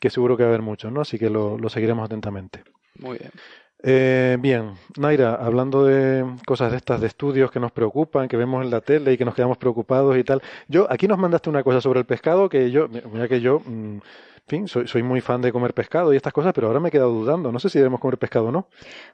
que 0.00 0.10
seguro 0.10 0.36
que 0.36 0.42
va 0.42 0.50
a 0.50 0.52
haber 0.52 0.62
muchos, 0.62 0.92
¿no? 0.92 1.00
Así 1.00 1.18
que 1.18 1.30
lo, 1.30 1.58
lo 1.58 1.68
seguiremos 1.68 2.04
atentamente. 2.04 2.64
Muy 2.98 3.18
bien. 3.18 3.30
Eh, 3.84 4.36
bien, 4.38 4.74
Naira, 4.96 5.34
hablando 5.34 5.84
de 5.84 6.24
cosas 6.46 6.70
de 6.70 6.76
estas, 6.76 7.00
de 7.00 7.08
estudios 7.08 7.50
que 7.50 7.58
nos 7.58 7.72
preocupan, 7.72 8.28
que 8.28 8.36
vemos 8.36 8.64
en 8.64 8.70
la 8.70 8.80
tele 8.80 9.12
y 9.12 9.18
que 9.18 9.24
nos 9.24 9.34
quedamos 9.34 9.58
preocupados 9.58 10.16
y 10.16 10.22
tal. 10.22 10.40
Yo, 10.68 10.86
aquí 10.88 11.08
nos 11.08 11.18
mandaste 11.18 11.50
una 11.50 11.64
cosa 11.64 11.80
sobre 11.80 11.98
el 11.98 12.06
pescado 12.06 12.48
que 12.48 12.70
yo, 12.70 12.88
mira 12.88 13.26
que 13.26 13.40
yo, 13.40 13.60
mm, 13.64 13.98
fin, 14.46 14.68
soy, 14.68 14.86
soy 14.86 15.02
muy 15.02 15.20
fan 15.20 15.40
de 15.40 15.52
comer 15.52 15.74
pescado 15.74 16.12
y 16.12 16.16
estas 16.16 16.32
cosas, 16.32 16.52
pero 16.52 16.66
ahora 16.66 16.80
me 16.80 16.88
he 16.88 16.92
quedado 16.92 17.12
dudando. 17.12 17.52
No 17.52 17.58
sé 17.58 17.68
si 17.68 17.78
debemos 17.78 18.00
comer 18.00 18.18
pescado 18.18 18.46
o 18.46 18.52
no. 18.52 18.68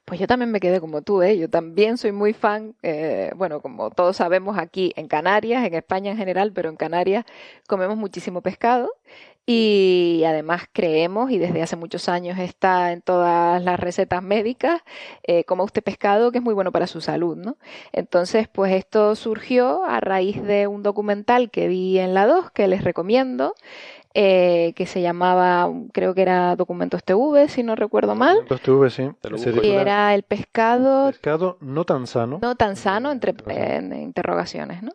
Pues 0.05 0.19
yo 0.21 0.27
también 0.27 0.51
me 0.51 0.61
quedé 0.61 0.81
como 0.81 1.03
tú, 1.03 1.23
¿eh? 1.23 1.39
Yo 1.39 1.49
también 1.49 1.97
soy 1.99 2.13
muy 2.13 2.33
fan, 2.33 2.75
eh, 2.83 3.33
bueno, 3.37 3.61
como 3.61 3.91
todos 3.91 4.17
sabemos 4.17 4.59
aquí 4.59 4.93
en 4.97 5.09
Canarias, 5.09 5.65
en 5.65 5.75
España 5.75 6.11
en 6.11 6.17
general, 6.17 6.53
pero 6.53 6.69
en 6.69 6.77
Canarias 6.77 7.25
comemos 7.67 7.97
muchísimo 7.97 8.43
pescado 8.43 8.91
y 9.51 10.25
además 10.27 10.65
creemos, 10.75 11.31
y 11.31 11.39
desde 11.39 11.63
hace 11.63 11.75
muchos 11.75 12.11
años 12.11 12.39
está 12.39 12.93
en 12.93 13.01
todas 13.01 13.65
las 13.65 13.81
recetas 13.81 14.23
médicas, 14.23 14.83
eh, 15.23 15.45
coma 15.45 15.65
usted 15.65 15.83
pescado 15.83 16.31
que 16.31 16.37
es 16.37 16.45
muy 16.45 16.53
bueno 16.53 16.71
para 16.71 16.87
su 16.87 17.01
salud, 17.01 17.35
¿no? 17.35 17.57
Entonces, 17.93 18.47
pues 18.47 18.75
esto 18.75 19.15
surgió 19.15 19.85
a 19.87 20.01
raíz 20.01 20.43
de 20.43 20.67
un 20.67 20.83
documental 20.83 21.51
que 21.51 21.67
vi 21.67 21.99
en 21.99 22.13
la 22.13 22.27
2, 22.27 22.51
que 22.51 22.69
les 22.69 22.85
recomiendo, 22.85 23.55
eh, 24.13 24.75
que 24.77 24.85
se 24.85 25.01
llamaba, 25.01 25.73
creo 25.95 26.13
que 26.13 26.21
era 26.21 26.55
Documentos 26.55 27.03
TV, 27.03 27.49
si 27.49 27.63
no 27.63 27.75
recuerdo 27.75 28.15
mal. 28.15 28.47
Documentos 28.47 28.61
TV, 28.61 28.91
sí. 28.91 29.67
Y 29.67 29.71
era 29.71 30.15
el 30.15 30.25
pescado... 30.25 31.07
Pescado 31.07 31.57
no 31.63 31.87
tan 31.87 32.07
sano. 32.07 32.39
No 32.43 32.55
tan 32.55 32.77
sano, 32.77 33.11
entre 33.11 33.35
en 33.47 33.95
interrogaciones, 33.95 34.83
¿no? 34.83 34.93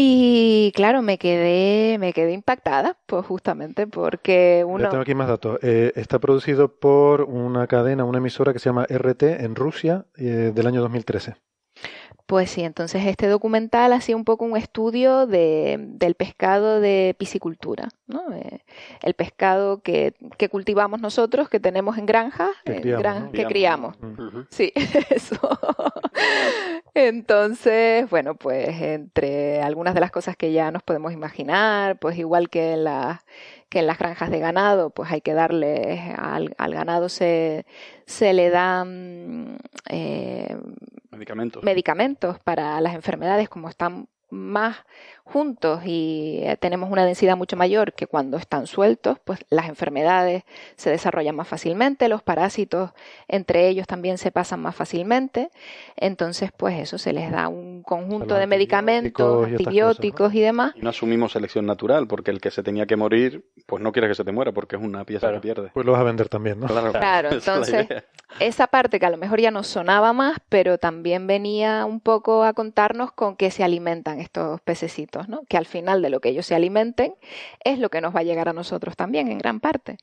Y 0.00 0.70
claro, 0.76 1.02
me 1.02 1.18
quedé, 1.18 1.98
me 1.98 2.12
quedé 2.12 2.32
impactada, 2.32 2.96
pues 3.06 3.26
justamente 3.26 3.88
porque 3.88 4.64
uno... 4.64 4.88
Tengo 4.90 5.02
aquí 5.02 5.16
más 5.16 5.26
datos. 5.26 5.58
Eh, 5.60 5.90
está 5.96 6.20
producido 6.20 6.68
por 6.78 7.22
una 7.22 7.66
cadena, 7.66 8.04
una 8.04 8.18
emisora 8.18 8.52
que 8.52 8.60
se 8.60 8.66
llama 8.66 8.86
RT 8.88 9.24
en 9.24 9.56
Rusia 9.56 10.06
eh, 10.16 10.52
del 10.54 10.68
año 10.68 10.82
2013. 10.82 11.34
Pues 12.28 12.50
sí, 12.50 12.62
entonces 12.62 13.06
este 13.06 13.26
documental 13.26 13.90
hacía 13.94 14.14
un 14.14 14.26
poco 14.26 14.44
un 14.44 14.54
estudio 14.54 15.26
de, 15.26 15.78
del 15.80 16.14
pescado 16.14 16.78
de 16.78 17.16
piscicultura, 17.18 17.88
¿no? 18.06 18.20
Eh, 18.34 18.60
el 19.02 19.14
pescado 19.14 19.80
que, 19.80 20.12
que, 20.36 20.50
cultivamos 20.50 21.00
nosotros, 21.00 21.48
que 21.48 21.58
tenemos 21.58 21.96
en 21.96 22.04
granjas, 22.04 22.50
que 22.66 22.82
criamos. 22.82 23.02
Gran, 23.02 23.32
que 23.32 23.46
criamos. 23.46 23.96
Sí, 24.50 24.74
eso. 25.08 25.38
entonces, 26.92 28.10
bueno, 28.10 28.34
pues 28.34 28.78
entre 28.78 29.62
algunas 29.62 29.94
de 29.94 30.00
las 30.00 30.10
cosas 30.10 30.36
que 30.36 30.52
ya 30.52 30.70
nos 30.70 30.82
podemos 30.82 31.14
imaginar, 31.14 31.98
pues 31.98 32.18
igual 32.18 32.50
que 32.50 32.74
en 32.74 32.84
las 32.84 33.20
que 33.68 33.80
en 33.80 33.86
las 33.86 33.98
granjas 33.98 34.30
de 34.30 34.38
ganado, 34.38 34.90
pues 34.90 35.10
hay 35.10 35.20
que 35.20 35.34
darle 35.34 36.14
al, 36.16 36.54
al 36.58 36.74
ganado 36.74 37.08
se, 37.08 37.66
se 38.06 38.32
le 38.32 38.50
dan 38.50 39.58
eh, 39.88 40.56
medicamentos. 41.10 41.62
medicamentos 41.62 42.38
para 42.40 42.80
las 42.80 42.94
enfermedades 42.94 43.48
como 43.48 43.68
están 43.68 44.08
más 44.30 44.76
juntos 45.28 45.82
y 45.84 46.40
eh, 46.42 46.56
tenemos 46.58 46.90
una 46.90 47.04
densidad 47.04 47.36
mucho 47.36 47.56
mayor 47.56 47.92
que 47.92 48.06
cuando 48.06 48.36
están 48.36 48.66
sueltos, 48.66 49.18
pues 49.24 49.40
las 49.50 49.68
enfermedades 49.68 50.44
se 50.76 50.90
desarrollan 50.90 51.36
más 51.36 51.48
fácilmente, 51.48 52.08
los 52.08 52.22
parásitos 52.22 52.92
entre 53.28 53.68
ellos 53.68 53.86
también 53.86 54.18
se 54.18 54.30
pasan 54.30 54.60
más 54.60 54.74
fácilmente, 54.74 55.50
entonces 55.96 56.50
pues 56.56 56.78
eso 56.78 56.98
se 56.98 57.12
les 57.12 57.30
da 57.30 57.48
un 57.48 57.82
conjunto 57.82 58.34
de 58.34 58.46
medicamentos, 58.46 59.46
antibióticos 59.46 60.34
y, 60.34 60.40
demás. 60.40 60.72
Y 60.76 60.80
no 60.80 60.90
asumimos 60.90 61.32
selección 61.32 61.66
natural, 61.66 62.06
porque 62.06 62.30
el 62.30 62.40
que 62.40 62.50
se 62.50 62.62
tenía 62.62 62.86
que 62.86 62.96
morir, 62.96 63.44
pues 63.66 63.82
no 63.82 63.92
quiere 63.92 64.08
que 64.08 64.14
se 64.14 64.24
te 64.24 64.32
muera, 64.32 64.52
porque 64.52 64.76
es 64.76 64.82
una 64.82 65.04
pieza 65.04 65.32
que 65.32 65.40
pierde. 65.40 65.70
Pues 65.74 65.84
lo 65.84 65.92
vas 65.92 66.00
a 66.00 66.04
vender 66.04 66.28
también, 66.28 66.60
¿no? 66.60 66.66
Claro, 66.66 66.92
claro 66.92 67.30
entonces 67.32 67.86
esa 68.40 68.66
parte 68.66 69.00
que 69.00 69.06
a 69.06 69.10
lo 69.10 69.16
mejor 69.16 69.40
ya 69.40 69.50
nos 69.50 69.66
sonaba 69.66 70.12
más, 70.12 70.38
pero 70.48 70.78
también 70.78 71.26
venía 71.26 71.84
un 71.84 72.00
poco 72.00 72.44
a 72.44 72.52
contarnos 72.52 73.12
con 73.12 73.36
qué 73.36 73.50
se 73.50 73.64
alimentan 73.64 74.20
estos 74.20 74.60
pececitos, 74.60 75.17
¿no? 75.26 75.42
Que 75.48 75.56
al 75.56 75.64
final 75.64 76.02
de 76.02 76.10
lo 76.10 76.20
que 76.20 76.28
ellos 76.28 76.46
se 76.46 76.54
alimenten 76.54 77.14
es 77.64 77.78
lo 77.78 77.88
que 77.88 78.02
nos 78.02 78.14
va 78.14 78.20
a 78.20 78.24
llegar 78.24 78.48
a 78.48 78.52
nosotros 78.52 78.94
también 78.94 79.28
en 79.28 79.38
gran 79.38 79.58
parte. 79.58 79.96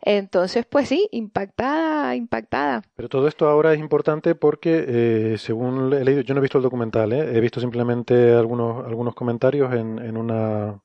Entonces, 0.00 0.64
pues 0.64 0.88
sí, 0.88 1.08
impactada, 1.10 2.14
impactada. 2.14 2.82
Pero 2.94 3.08
todo 3.08 3.26
esto 3.26 3.48
ahora 3.48 3.74
es 3.74 3.80
importante 3.80 4.34
porque, 4.36 4.84
eh, 4.86 5.36
según 5.38 5.92
he 5.92 6.04
leído, 6.04 6.22
yo 6.22 6.34
no 6.34 6.38
he 6.38 6.42
visto 6.42 6.58
el 6.58 6.64
documental, 6.64 7.12
¿eh? 7.12 7.36
he 7.36 7.40
visto 7.40 7.60
simplemente 7.60 8.32
algunos, 8.32 8.86
algunos 8.86 9.14
comentarios 9.14 9.74
en, 9.74 9.98
en 9.98 10.16
una 10.16 10.80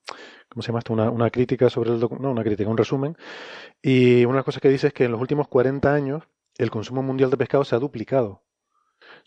¿cómo 0.49 0.61
se 0.61 0.67
llama 0.67 0.79
esto? 0.79 0.93
Una, 0.93 1.09
una 1.11 1.29
crítica 1.29 1.69
sobre 1.69 1.91
el 1.91 1.99
no, 1.99 2.31
una 2.31 2.43
crítica, 2.43 2.69
un 2.69 2.77
resumen. 2.77 3.15
Y 3.81 4.25
una 4.25 4.33
de 4.33 4.37
las 4.39 4.45
cosas 4.45 4.61
que 4.61 4.69
dice 4.69 4.87
es 4.87 4.93
que 4.93 5.05
en 5.05 5.11
los 5.11 5.21
últimos 5.21 5.47
40 5.47 5.93
años 5.93 6.23
el 6.57 6.71
consumo 6.71 7.03
mundial 7.03 7.29
de 7.29 7.37
pescado 7.37 7.63
se 7.63 7.75
ha 7.75 7.79
duplicado. 7.79 8.41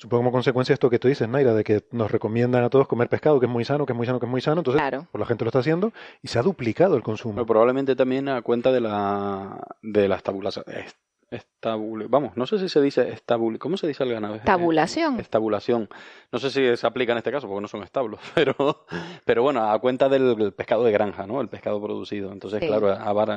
Supongo 0.00 0.22
como 0.22 0.32
consecuencia 0.32 0.72
esto 0.72 0.88
que 0.88 0.98
tú 0.98 1.08
dices, 1.08 1.28
Naira, 1.28 1.52
de 1.52 1.62
que 1.62 1.84
nos 1.90 2.10
recomiendan 2.10 2.64
a 2.64 2.70
todos 2.70 2.88
comer 2.88 3.10
pescado, 3.10 3.38
que 3.38 3.44
es 3.44 3.52
muy 3.52 3.66
sano, 3.66 3.84
que 3.84 3.92
es 3.92 3.96
muy 3.98 4.06
sano, 4.06 4.18
que 4.18 4.24
es 4.24 4.30
muy 4.30 4.40
sano. 4.40 4.60
Entonces, 4.60 4.82
pues 5.12 5.20
la 5.20 5.26
gente 5.26 5.44
lo 5.44 5.50
está 5.50 5.58
haciendo 5.58 5.92
y 6.22 6.28
se 6.28 6.38
ha 6.38 6.42
duplicado 6.42 6.96
el 6.96 7.02
consumo. 7.02 7.34
Pero 7.34 7.44
probablemente 7.44 7.94
también 7.94 8.30
a 8.30 8.40
cuenta 8.40 8.72
de 8.72 8.80
la 8.80 9.60
de 9.82 10.08
las 10.08 10.22
tabulaciones 10.22 10.96
Estabul 11.30 12.08
vamos, 12.08 12.36
no 12.36 12.44
sé 12.44 12.58
si 12.58 12.68
se 12.68 12.80
dice 12.80 13.08
estabul 13.10 13.58
¿cómo 13.60 13.76
se 13.76 13.86
dice 13.86 14.02
el 14.02 14.12
ganado? 14.12 14.40
Tabulación. 14.44 15.20
Estabulación. 15.20 15.88
No 16.32 16.40
sé 16.40 16.50
si 16.50 16.76
se 16.76 16.86
aplica 16.86 17.12
en 17.12 17.18
este 17.18 17.30
caso 17.30 17.46
porque 17.46 17.60
no 17.62 17.68
son 17.68 17.84
establos, 17.84 18.18
pero, 18.34 18.84
pero 19.24 19.42
bueno, 19.44 19.70
a 19.70 19.78
cuenta 19.78 20.08
del 20.08 20.52
pescado 20.52 20.82
de 20.82 20.90
granja, 20.90 21.28
¿no? 21.28 21.40
El 21.40 21.48
pescado 21.48 21.80
producido. 21.80 22.32
Entonces, 22.32 22.60
claro, 22.60 22.88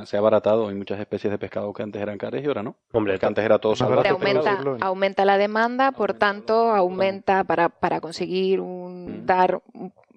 se 0.05 0.15
ha 0.15 0.19
abaratado. 0.19 0.69
Hay 0.69 0.75
muchas 0.75 0.99
especies 0.99 1.31
de 1.31 1.37
pescado 1.37 1.71
que 1.71 1.83
antes 1.83 2.01
eran 2.01 2.17
caras 2.17 2.43
y 2.43 2.47
ahora 2.47 2.63
no. 2.63 2.75
Hombre, 2.93 3.19
que 3.19 3.25
antes 3.25 3.45
era 3.45 3.59
todo 3.59 3.75
salvaje. 3.75 4.09
Aumenta, 4.09 4.57
aumenta 4.81 5.25
la 5.25 5.37
demanda, 5.37 5.91
por 5.91 6.13
tanto, 6.13 6.71
aumenta 6.71 7.43
para, 7.43 7.69
para 7.69 8.01
conseguir 8.01 8.59
un, 8.59 9.21
mm. 9.21 9.25
dar 9.25 9.61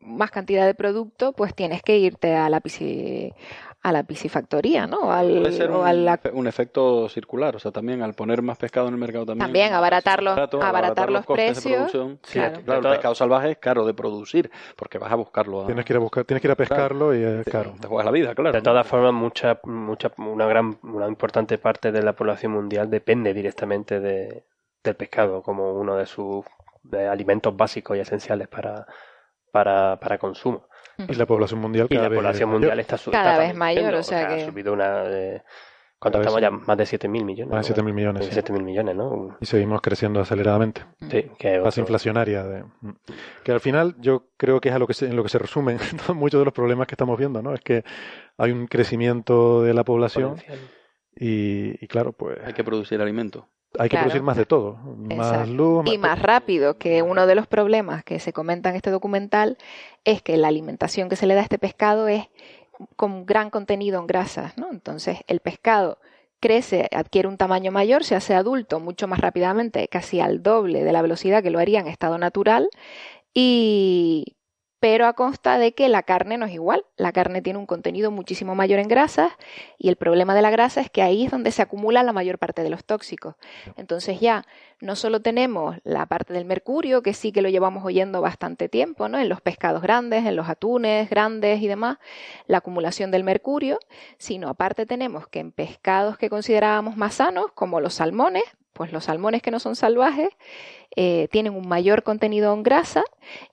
más 0.00 0.30
cantidad 0.30 0.64
de 0.64 0.74
producto, 0.74 1.32
pues 1.32 1.54
tienes 1.54 1.82
que 1.82 1.98
irte 1.98 2.34
a 2.34 2.48
la 2.48 2.60
piscina 2.60 3.34
a 3.86 3.92
la 3.92 4.02
piscifactoría, 4.02 4.88
¿no? 4.88 5.12
Al, 5.12 5.28
Puede 5.28 5.52
ser 5.52 5.70
un, 5.70 6.48
efecto 6.48 7.08
circular, 7.08 7.54
o 7.54 7.60
sea, 7.60 7.70
también 7.70 8.02
al 8.02 8.14
poner 8.14 8.42
más 8.42 8.58
pescado 8.58 8.88
en 8.88 8.94
el 8.94 8.98
mercado 8.98 9.26
también. 9.26 9.46
También 9.46 9.72
abaratar 9.72 10.24
los, 10.24 10.36
abaratar, 10.36 11.08
los, 11.08 11.24
precios. 11.24 11.92
claro. 12.32 12.60
el 12.66 12.80
pescado 12.80 13.14
salvaje 13.14 13.52
es 13.52 13.58
caro 13.58 13.86
de 13.86 13.94
producir, 13.94 14.50
porque 14.74 14.98
vas 14.98 15.12
a 15.12 15.14
buscarlo. 15.14 15.66
Tienes 15.66 15.84
que 15.84 15.92
ir 15.92 15.98
a 15.98 16.00
buscar, 16.00 16.24
tienes 16.24 16.42
que 16.42 16.48
ir 16.48 16.50
a 16.50 16.56
pescarlo 16.56 17.14
y 17.14 17.22
es 17.22 17.44
caro. 17.44 17.76
Te, 17.80 17.86
juegas 17.86 18.04
la 18.04 18.10
vida, 18.10 18.34
claro. 18.34 18.50
De 18.50 18.60
todas 18.60 18.84
formas, 18.84 19.12
mucha, 19.12 19.60
mucha, 19.62 20.10
una 20.16 20.46
gran, 20.46 20.80
una 20.82 21.06
importante 21.06 21.56
parte 21.56 21.92
de 21.92 22.02
la 22.02 22.14
población 22.14 22.50
mundial 22.50 22.90
depende 22.90 23.32
directamente 23.34 24.00
de, 24.00 24.46
del 24.82 24.96
pescado 24.96 25.42
como 25.42 25.74
uno 25.74 25.94
de 25.94 26.06
sus 26.06 26.44
alimentos 26.92 27.56
básicos 27.56 27.96
y 27.96 28.00
esenciales 28.00 28.48
para, 28.48 28.84
para, 29.52 30.00
para 30.00 30.18
consumo. 30.18 30.66
Y 31.08 31.14
la 31.14 31.26
población 31.26 31.60
mundial 31.60 31.88
cada 31.88 32.00
y 32.06 32.10
la 32.10 32.14
población 32.16 32.50
mundial 32.50 32.80
está, 32.80 32.96
cada 33.10 33.38
vez 33.38 33.54
mayor, 33.54 33.94
o 33.94 34.02
sea 34.02 34.28
que 34.28 34.42
ha 34.42 34.46
subido 34.46 34.72
una 34.72 35.04
¿Cuánto 35.98 36.18
Cada 36.18 36.28
estamos 36.36 36.40
vez 36.42 36.60
ya? 36.62 36.66
Más 36.66 36.76
de 36.76 36.84
7.000 36.84 37.24
millones. 37.24 37.54
Más 37.54 37.66
de 37.66 37.74
7.000 37.74 37.92
millones. 37.94 38.26
sí. 38.26 38.38
7.000 38.38 38.62
millones, 38.62 38.94
¿no? 38.96 39.38
Y 39.40 39.46
seguimos 39.46 39.80
creciendo 39.80 40.20
aceleradamente. 40.20 40.82
Sí, 41.10 41.22
que 41.38 41.58
Fase 41.62 41.80
otro- 41.80 41.80
inflacionaria. 41.80 42.44
De, 42.44 42.64
que 43.42 43.52
al 43.52 43.60
final 43.60 43.96
yo 43.98 44.28
creo 44.36 44.60
que 44.60 44.68
es 44.68 44.74
a 44.74 44.78
lo 44.78 44.86
que 44.86 44.92
se, 44.92 45.06
en 45.06 45.16
lo 45.16 45.22
que 45.22 45.30
se 45.30 45.38
resumen 45.38 45.78
muchos 46.14 46.38
de 46.38 46.44
los 46.44 46.52
problemas 46.52 46.86
que 46.86 46.92
estamos 46.94 47.18
viendo, 47.18 47.40
¿no? 47.40 47.54
Es 47.54 47.62
que 47.62 47.82
hay 48.36 48.50
un 48.52 48.66
crecimiento 48.66 49.62
de 49.62 49.72
la 49.72 49.84
población 49.84 50.36
y, 51.18 51.82
y 51.82 51.88
claro, 51.88 52.12
pues 52.12 52.38
Hay 52.44 52.52
que 52.52 52.62
producir 52.64 53.00
alimento. 53.00 53.48
Hay 53.78 53.88
que 53.88 53.96
Claro. 53.96 54.06
producir 54.06 54.22
más 54.22 54.36
de 54.36 54.46
todo. 54.46 54.76
Más 54.96 55.32
Exacto. 55.32 55.52
luz, 55.52 55.84
Y 55.92 55.98
más 55.98 56.20
rápido, 56.20 56.78
que 56.78 57.02
uno 57.02 57.26
de 57.26 57.34
los 57.34 57.46
problemas 57.46 58.04
que 58.04 58.18
se 58.20 58.32
comenta 58.32 58.70
en 58.70 58.76
este 58.76 58.90
documental 58.90 59.56
es 60.04 60.22
que 60.22 60.36
la 60.36 60.48
alimentación 60.48 61.08
que 61.08 61.16
se 61.16 61.26
le 61.26 61.34
da 61.34 61.40
a 61.40 61.44
este 61.44 61.58
pescado 61.58 62.08
es 62.08 62.24
con 62.96 63.24
gran 63.26 63.50
contenido 63.50 63.98
en 63.98 64.06
grasas, 64.06 64.56
¿no? 64.58 64.68
Entonces 64.70 65.20
el 65.28 65.40
pescado 65.40 65.98
crece, 66.40 66.88
adquiere 66.92 67.28
un 67.28 67.38
tamaño 67.38 67.72
mayor, 67.72 68.04
se 68.04 68.14
hace 68.14 68.34
adulto 68.34 68.78
mucho 68.80 69.08
más 69.08 69.20
rápidamente, 69.20 69.88
casi 69.88 70.20
al 70.20 70.42
doble 70.42 70.84
de 70.84 70.92
la 70.92 71.00
velocidad 71.00 71.42
que 71.42 71.50
lo 71.50 71.58
haría 71.58 71.80
en 71.80 71.86
estado 71.86 72.18
natural, 72.18 72.68
y 73.32 74.35
pero 74.88 75.08
a 75.08 75.14
consta 75.14 75.58
de 75.58 75.74
que 75.74 75.88
la 75.88 76.04
carne 76.04 76.38
no 76.38 76.46
es 76.46 76.52
igual. 76.52 76.84
La 76.96 77.10
carne 77.10 77.42
tiene 77.42 77.58
un 77.58 77.66
contenido 77.66 78.12
muchísimo 78.12 78.54
mayor 78.54 78.78
en 78.78 78.86
grasas 78.86 79.32
y 79.78 79.88
el 79.88 79.96
problema 79.96 80.32
de 80.32 80.42
la 80.42 80.50
grasa 80.50 80.80
es 80.80 80.90
que 80.90 81.02
ahí 81.02 81.24
es 81.24 81.32
donde 81.32 81.50
se 81.50 81.60
acumula 81.60 82.04
la 82.04 82.12
mayor 82.12 82.38
parte 82.38 82.62
de 82.62 82.70
los 82.70 82.84
tóxicos. 82.84 83.34
Entonces 83.76 84.20
ya 84.20 84.44
no 84.80 84.94
solo 84.94 85.18
tenemos 85.18 85.76
la 85.82 86.06
parte 86.06 86.34
del 86.34 86.44
mercurio, 86.44 87.02
que 87.02 87.14
sí 87.14 87.32
que 87.32 87.42
lo 87.42 87.48
llevamos 87.48 87.84
oyendo 87.84 88.20
bastante 88.20 88.68
tiempo, 88.68 89.08
¿no? 89.08 89.18
En 89.18 89.28
los 89.28 89.40
pescados 89.40 89.82
grandes, 89.82 90.24
en 90.24 90.36
los 90.36 90.48
atunes 90.48 91.10
grandes 91.10 91.60
y 91.62 91.66
demás, 91.66 91.98
la 92.46 92.58
acumulación 92.58 93.10
del 93.10 93.24
mercurio, 93.24 93.80
sino 94.18 94.48
aparte 94.48 94.86
tenemos 94.86 95.26
que 95.26 95.40
en 95.40 95.50
pescados 95.50 96.16
que 96.16 96.30
considerábamos 96.30 96.96
más 96.96 97.14
sanos, 97.14 97.46
como 97.56 97.80
los 97.80 97.94
salmones, 97.94 98.44
pues 98.76 98.92
los 98.92 99.04
salmones 99.04 99.40
que 99.40 99.50
no 99.50 99.58
son 99.58 99.74
salvajes, 99.74 100.28
eh, 100.94 101.28
tienen 101.32 101.54
un 101.54 101.66
mayor 101.66 102.02
contenido 102.02 102.52
en 102.52 102.62
grasa 102.62 103.02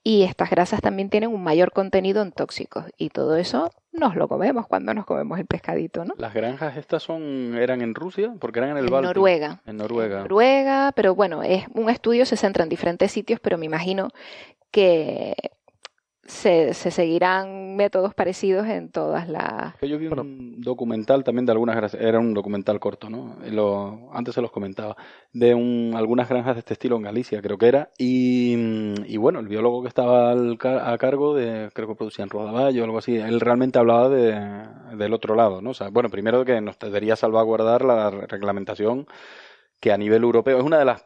y 0.02 0.22
estas 0.22 0.50
grasas 0.50 0.82
también 0.82 1.08
tienen 1.08 1.30
un 1.30 1.42
mayor 1.42 1.72
contenido 1.72 2.20
en 2.22 2.30
tóxicos. 2.30 2.84
Y 2.98 3.08
todo 3.08 3.36
eso 3.36 3.70
nos 3.90 4.16
lo 4.16 4.28
comemos 4.28 4.66
cuando 4.66 4.92
nos 4.92 5.06
comemos 5.06 5.38
el 5.38 5.46
pescadito, 5.46 6.04
¿no? 6.04 6.14
Las 6.18 6.34
granjas 6.34 6.76
estas 6.76 7.02
son 7.02 7.56
eran 7.56 7.80
en 7.80 7.94
Rusia 7.94 8.34
porque 8.38 8.58
eran 8.58 8.72
en 8.72 8.76
el 8.76 8.84
En 8.84 8.90
Báltico. 8.90 9.14
Noruega. 9.14 9.62
En 9.66 9.78
Noruega. 9.78 10.20
Noruega, 10.20 10.92
pero 10.94 11.14
bueno, 11.14 11.42
es 11.42 11.64
un 11.74 11.88
estudio, 11.88 12.26
se 12.26 12.36
centra 12.36 12.62
en 12.64 12.68
diferentes 12.68 13.10
sitios, 13.10 13.40
pero 13.40 13.56
me 13.56 13.64
imagino 13.64 14.10
que 14.70 15.34
se, 16.26 16.72
se 16.74 16.90
seguirán 16.90 17.76
métodos 17.76 18.14
parecidos 18.14 18.66
en 18.66 18.88
todas 18.90 19.28
las... 19.28 19.74
Yo 19.82 19.98
vi 19.98 20.06
un 20.06 20.60
documental 20.60 21.22
también 21.24 21.44
de 21.46 21.52
algunas 21.52 21.76
granjas, 21.76 22.00
era 22.00 22.18
un 22.18 22.32
documental 22.34 22.80
corto, 22.80 23.10
¿no? 23.10 23.36
Lo- 23.50 24.10
antes 24.12 24.34
se 24.34 24.40
los 24.40 24.50
comentaba, 24.50 24.96
de 25.32 25.54
un, 25.54 25.92
algunas 25.96 26.28
granjas 26.28 26.54
de 26.56 26.60
este 26.60 26.72
estilo 26.74 26.96
en 26.96 27.02
Galicia, 27.02 27.42
creo 27.42 27.58
que 27.58 27.68
era, 27.68 27.90
y, 27.98 28.54
y 29.06 29.16
bueno, 29.16 29.40
el 29.40 29.48
biólogo 29.48 29.82
que 29.82 29.88
estaba 29.88 30.30
al 30.30 30.56
ca- 30.58 30.90
a 30.92 30.96
cargo 30.98 31.34
de, 31.34 31.70
creo 31.74 31.88
que 31.88 31.94
producían 31.94 32.30
rodaballo 32.30 32.82
o 32.82 32.84
algo 32.84 32.98
así, 32.98 33.16
él 33.16 33.40
realmente 33.40 33.78
hablaba 33.78 34.08
de, 34.08 34.66
del 34.96 35.12
otro 35.12 35.34
lado, 35.34 35.60
¿no? 35.60 35.70
O 35.70 35.74
sea, 35.74 35.88
bueno, 35.90 36.08
primero 36.08 36.44
que 36.44 36.60
nos 36.60 36.78
debería 36.78 37.16
salvaguardar 37.16 37.84
la 37.84 38.10
reglamentación 38.10 39.06
que 39.80 39.92
a 39.92 39.98
nivel 39.98 40.22
europeo 40.22 40.56
es 40.58 40.64
una 40.64 40.78
de 40.78 40.86
las 40.86 41.04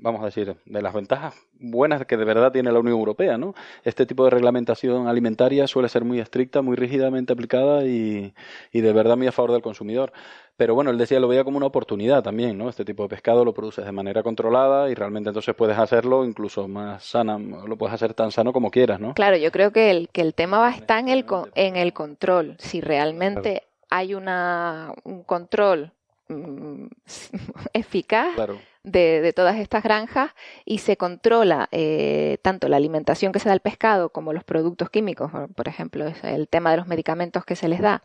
vamos 0.00 0.22
a 0.22 0.26
decir, 0.26 0.56
de 0.64 0.82
las 0.82 0.92
ventajas 0.94 1.34
buenas 1.60 2.06
que 2.06 2.16
de 2.16 2.24
verdad 2.24 2.52
tiene 2.52 2.70
la 2.72 2.78
Unión 2.78 2.96
Europea, 2.98 3.36
¿no? 3.38 3.54
Este 3.84 4.06
tipo 4.06 4.24
de 4.24 4.30
reglamentación 4.30 5.08
alimentaria 5.08 5.66
suele 5.66 5.88
ser 5.88 6.04
muy 6.04 6.20
estricta, 6.20 6.62
muy 6.62 6.76
rígidamente 6.76 7.32
aplicada 7.32 7.84
y, 7.84 8.32
y 8.72 8.80
de 8.80 8.92
verdad 8.92 9.16
muy 9.16 9.26
a 9.26 9.32
favor 9.32 9.52
del 9.52 9.62
consumidor. 9.62 10.12
Pero 10.56 10.74
bueno, 10.74 10.90
él 10.90 10.98
decía, 10.98 11.20
lo 11.20 11.28
veía 11.28 11.44
como 11.44 11.56
una 11.56 11.66
oportunidad 11.66 12.22
también, 12.22 12.58
¿no? 12.58 12.68
Este 12.68 12.84
tipo 12.84 13.04
de 13.04 13.08
pescado 13.08 13.44
lo 13.44 13.54
produces 13.54 13.84
de 13.84 13.92
manera 13.92 14.24
controlada 14.24 14.90
y 14.90 14.94
realmente 14.94 15.30
entonces 15.30 15.54
puedes 15.54 15.78
hacerlo 15.78 16.24
incluso 16.24 16.66
más 16.66 17.04
sana, 17.04 17.38
lo 17.38 17.76
puedes 17.76 17.94
hacer 17.94 18.12
tan 18.14 18.32
sano 18.32 18.52
como 18.52 18.70
quieras, 18.70 18.98
¿no? 18.98 19.14
Claro, 19.14 19.36
yo 19.36 19.52
creo 19.52 19.72
que 19.72 19.90
el, 19.92 20.08
que 20.10 20.20
el 20.20 20.34
tema 20.34 20.58
va 20.58 20.70
está 20.70 20.98
en 20.98 21.08
el, 21.08 21.26
co- 21.26 21.48
en 21.54 21.76
el 21.76 21.92
control. 21.92 22.56
Si 22.58 22.80
realmente 22.80 23.62
hay 23.88 24.14
una, 24.14 24.92
un 25.04 25.22
control 25.22 25.92
mm, 26.28 26.86
eficaz 27.72 28.34
Claro. 28.34 28.58
De, 28.84 29.32
todas 29.34 29.56
estas 29.56 29.82
granjas 29.82 30.32
y 30.64 30.78
se 30.78 30.96
controla 30.96 31.68
eh, 31.72 32.38
tanto 32.42 32.68
la 32.68 32.76
alimentación 32.76 33.32
que 33.32 33.38
se 33.40 33.48
da 33.48 33.52
al 33.52 33.60
pescado 33.60 34.10
como 34.10 34.32
los 34.32 34.44
productos 34.44 34.90
químicos, 34.90 35.30
por- 35.30 35.52
por 35.54 35.68
ejemplo, 35.68 36.06
es 36.06 36.22
el 36.24 36.48
tema 36.48 36.70
de 36.70 36.78
los 36.78 36.86
medicamentos 36.86 37.44
que 37.44 37.56
se 37.56 37.68
les 37.68 37.80
da, 37.80 38.02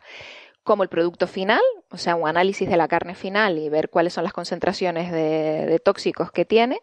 como 0.64 0.82
el 0.82 0.88
producto 0.88 1.26
final, 1.26 1.60
o 1.90 1.98
sea, 1.98 2.16
un 2.16 2.28
análisis 2.28 2.68
de 2.68 2.76
la 2.76 2.88
carne 2.88 3.14
final 3.14 3.58
y 3.58 3.68
ver 3.68 3.90
cuáles 3.90 4.14
son 4.14 4.24
las 4.24 4.32
concentraciones 4.32 5.12
de, 5.12 5.66
de 5.66 5.78
tóxicos 5.80 6.32
que 6.32 6.44
tiene. 6.44 6.80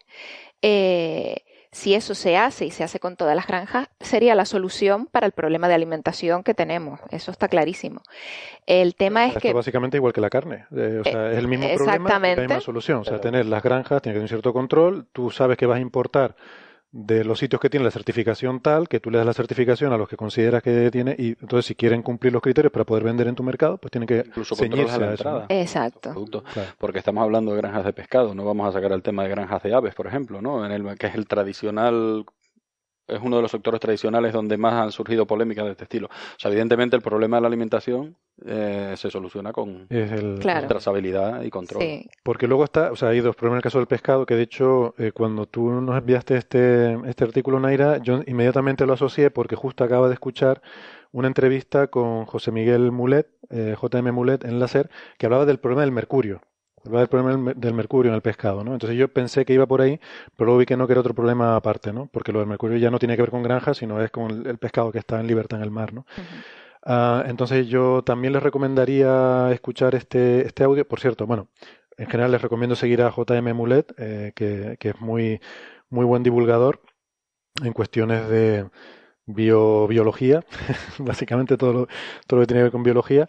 eh, 0.62 1.36
si 1.72 1.94
eso 1.94 2.14
se 2.14 2.36
hace 2.36 2.66
y 2.66 2.70
se 2.70 2.84
hace 2.84 3.00
con 3.00 3.16
todas 3.16 3.34
las 3.34 3.46
granjas, 3.46 3.88
sería 3.98 4.34
la 4.34 4.44
solución 4.44 5.06
para 5.06 5.26
el 5.26 5.32
problema 5.32 5.68
de 5.68 5.74
alimentación 5.74 6.42
que 6.42 6.52
tenemos. 6.52 7.00
Eso 7.10 7.30
está 7.30 7.48
clarísimo. 7.48 8.02
El 8.66 8.94
tema 8.94 9.26
es 9.26 9.38
que 9.38 9.54
básicamente 9.54 9.96
igual 9.96 10.12
que 10.12 10.20
la 10.20 10.28
carne. 10.28 10.66
Eh, 10.76 11.00
o 11.00 11.04
sea, 11.04 11.32
es 11.32 11.38
el 11.38 11.48
mismo 11.48 11.66
problema, 11.74 11.94
exactamente. 11.94 12.42
la 12.42 12.48
misma 12.48 12.60
solución. 12.60 12.98
O 12.98 13.04
sea, 13.04 13.20
tener 13.20 13.46
las 13.46 13.62
granjas, 13.62 14.02
tiene 14.02 14.14
que 14.14 14.18
tener 14.18 14.24
un 14.24 14.28
cierto 14.28 14.52
control. 14.52 15.06
Tú 15.12 15.30
sabes 15.30 15.56
que 15.56 15.64
vas 15.64 15.78
a 15.78 15.80
importar 15.80 16.36
de 16.92 17.24
los 17.24 17.38
sitios 17.38 17.60
que 17.60 17.70
tienen 17.70 17.86
la 17.86 17.90
certificación 17.90 18.60
tal, 18.60 18.86
que 18.86 19.00
tú 19.00 19.10
le 19.10 19.16
das 19.16 19.26
la 19.26 19.32
certificación 19.32 19.92
a 19.94 19.96
los 19.96 20.08
que 20.08 20.16
consideras 20.16 20.62
que 20.62 20.90
tiene, 20.90 21.16
y 21.18 21.28
entonces 21.28 21.64
si 21.64 21.74
quieren 21.74 22.02
cumplir 22.02 22.34
los 22.34 22.42
criterios 22.42 22.70
para 22.70 22.84
poder 22.84 23.02
vender 23.02 23.26
en 23.28 23.34
tu 23.34 23.42
mercado, 23.42 23.78
pues 23.78 23.90
tienen 23.90 24.06
que 24.06 24.24
Incluso 24.26 24.54
ceñirse 24.54 24.94
a 24.94 24.98
la 24.98 25.06
a 25.06 25.14
eso. 25.14 25.24
¿no? 25.24 25.30
entrada. 25.30 25.46
Exacto. 25.48 26.42
Claro. 26.52 26.68
Porque 26.78 26.98
estamos 26.98 27.24
hablando 27.24 27.52
de 27.52 27.58
granjas 27.58 27.86
de 27.86 27.92
pescado, 27.94 28.34
no 28.34 28.44
vamos 28.44 28.68
a 28.68 28.72
sacar 28.72 28.92
el 28.92 29.02
tema 29.02 29.22
de 29.22 29.30
granjas 29.30 29.62
de 29.62 29.74
aves, 29.74 29.94
por 29.94 30.06
ejemplo, 30.06 30.42
¿no? 30.42 30.64
En 30.66 30.72
el 30.72 30.98
que 30.98 31.06
es 31.06 31.14
el 31.14 31.26
tradicional 31.26 32.26
es 33.14 33.20
uno 33.22 33.36
de 33.36 33.42
los 33.42 33.50
sectores 33.50 33.80
tradicionales 33.80 34.32
donde 34.32 34.56
más 34.56 34.74
han 34.74 34.92
surgido 34.92 35.26
polémicas 35.26 35.64
de 35.64 35.72
este 35.72 35.84
estilo. 35.84 36.06
O 36.08 36.38
sea, 36.38 36.50
evidentemente 36.50 36.96
el 36.96 37.02
problema 37.02 37.36
de 37.36 37.40
la 37.42 37.48
alimentación 37.48 38.16
eh, 38.46 38.94
se 38.96 39.10
soluciona 39.10 39.52
con 39.52 39.86
Es 39.90 40.10
el, 40.12 40.38
Claro. 40.40 40.66
trazabilidad 40.66 41.42
y 41.42 41.50
control. 41.50 41.82
Sí, 41.82 42.08
Porque 42.22 42.48
luego 42.48 42.64
está, 42.64 42.90
o 42.92 42.96
sea, 42.96 43.08
hay 43.10 43.20
dos 43.20 43.36
problemas 43.36 43.56
en 43.56 43.58
el 43.58 43.62
caso 43.62 43.78
del 43.78 43.86
pescado, 43.86 44.26
que 44.26 44.34
de 44.34 44.42
hecho, 44.42 44.94
eh, 44.98 45.12
cuando 45.12 45.46
tú 45.46 45.70
nos 45.70 45.96
enviaste 45.96 46.36
este, 46.36 46.98
este 47.08 47.24
artículo, 47.24 47.60
Naira, 47.60 47.98
yo 47.98 48.20
inmediatamente 48.26 48.86
lo 48.86 48.94
asocié 48.94 49.30
porque 49.30 49.56
justo 49.56 49.84
acaba 49.84 50.08
de 50.08 50.14
escuchar 50.14 50.62
una 51.12 51.28
entrevista 51.28 51.88
con 51.88 52.24
José 52.24 52.52
Miguel 52.52 52.90
Mulet, 52.90 53.28
eh, 53.50 53.76
JM 53.80 54.12
Mulet, 54.12 54.44
en 54.44 54.58
la 54.58 54.66
SER, 54.66 54.88
que 55.18 55.26
hablaba 55.26 55.44
del 55.44 55.58
problema 55.58 55.82
del 55.82 55.92
mercurio. 55.92 56.40
Del 56.84 57.06
problema 57.08 57.30
del, 57.30 57.38
mer- 57.38 57.56
del 57.56 57.74
mercurio 57.74 58.10
en 58.10 58.16
el 58.16 58.22
pescado, 58.22 58.64
¿no? 58.64 58.72
Entonces 58.72 58.98
yo 58.98 59.06
pensé 59.12 59.44
que 59.44 59.52
iba 59.54 59.66
por 59.66 59.80
ahí, 59.80 60.00
pero 60.36 60.46
luego 60.46 60.58
vi 60.58 60.66
que 60.66 60.76
no, 60.76 60.86
que 60.88 60.94
era 60.94 61.00
otro 61.00 61.14
problema 61.14 61.54
aparte, 61.54 61.92
¿no? 61.92 62.08
Porque 62.12 62.32
lo 62.32 62.40
del 62.40 62.48
mercurio 62.48 62.76
ya 62.76 62.90
no 62.90 62.98
tiene 62.98 63.14
que 63.14 63.22
ver 63.22 63.30
con 63.30 63.44
granjas, 63.44 63.76
sino 63.76 64.02
es 64.02 64.10
con 64.10 64.30
el, 64.30 64.46
el 64.48 64.58
pescado 64.58 64.90
que 64.90 64.98
está 64.98 65.20
en 65.20 65.28
libertad 65.28 65.58
en 65.58 65.64
el 65.64 65.70
mar, 65.70 65.92
¿no? 65.94 66.06
Ah, 66.84 67.24
entonces 67.26 67.68
yo 67.68 68.02
también 68.04 68.32
les 68.34 68.42
recomendaría 68.42 69.50
escuchar 69.52 69.94
este, 69.94 70.46
este 70.46 70.64
audio. 70.64 70.86
Por 70.88 71.00
cierto, 71.00 71.26
bueno, 71.26 71.48
en 71.98 72.06
general 72.08 72.32
les 72.32 72.42
recomiendo 72.42 72.76
seguir 72.76 73.02
a 73.02 73.10
JM 73.10 73.54
Mulet, 73.54 73.94
eh, 73.98 74.32
que, 74.36 74.76
que 74.80 74.90
es 74.90 75.00
muy, 75.00 75.40
muy 75.90 76.04
buen 76.06 76.22
divulgador 76.24 76.80
en 77.62 77.72
cuestiones 77.72 78.28
de 78.28 78.68
bio- 79.26 79.88
biología, 79.88 80.44
básicamente 80.98 81.56
todo 81.56 81.72
lo, 81.72 81.86
todo 82.26 82.40
lo 82.40 82.42
que 82.42 82.46
tiene 82.48 82.60
que 82.60 82.64
ver 82.64 82.72
con 82.72 82.82
biología. 82.84 83.28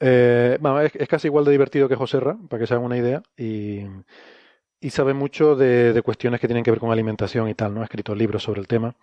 Eh, 0.00 0.58
es, 0.84 0.96
es 0.96 1.08
casi 1.08 1.28
igual 1.28 1.44
de 1.44 1.52
divertido 1.52 1.88
que 1.88 1.96
Joserra, 1.96 2.36
para 2.48 2.60
que 2.60 2.66
se 2.66 2.74
hagan 2.74 2.86
una 2.86 2.96
idea, 2.98 3.22
y, 3.36 3.82
y 4.80 4.90
sabe 4.90 5.14
mucho 5.14 5.56
de, 5.56 5.92
de 5.92 6.02
cuestiones 6.02 6.40
que 6.40 6.48
tienen 6.48 6.64
que 6.64 6.70
ver 6.70 6.80
con 6.80 6.92
alimentación 6.92 7.48
y 7.48 7.54
tal, 7.54 7.74
¿no? 7.74 7.80
Ha 7.80 7.84
escrito 7.84 8.14
libros 8.14 8.42
sobre 8.42 8.60
el 8.60 8.68
tema. 8.68 8.96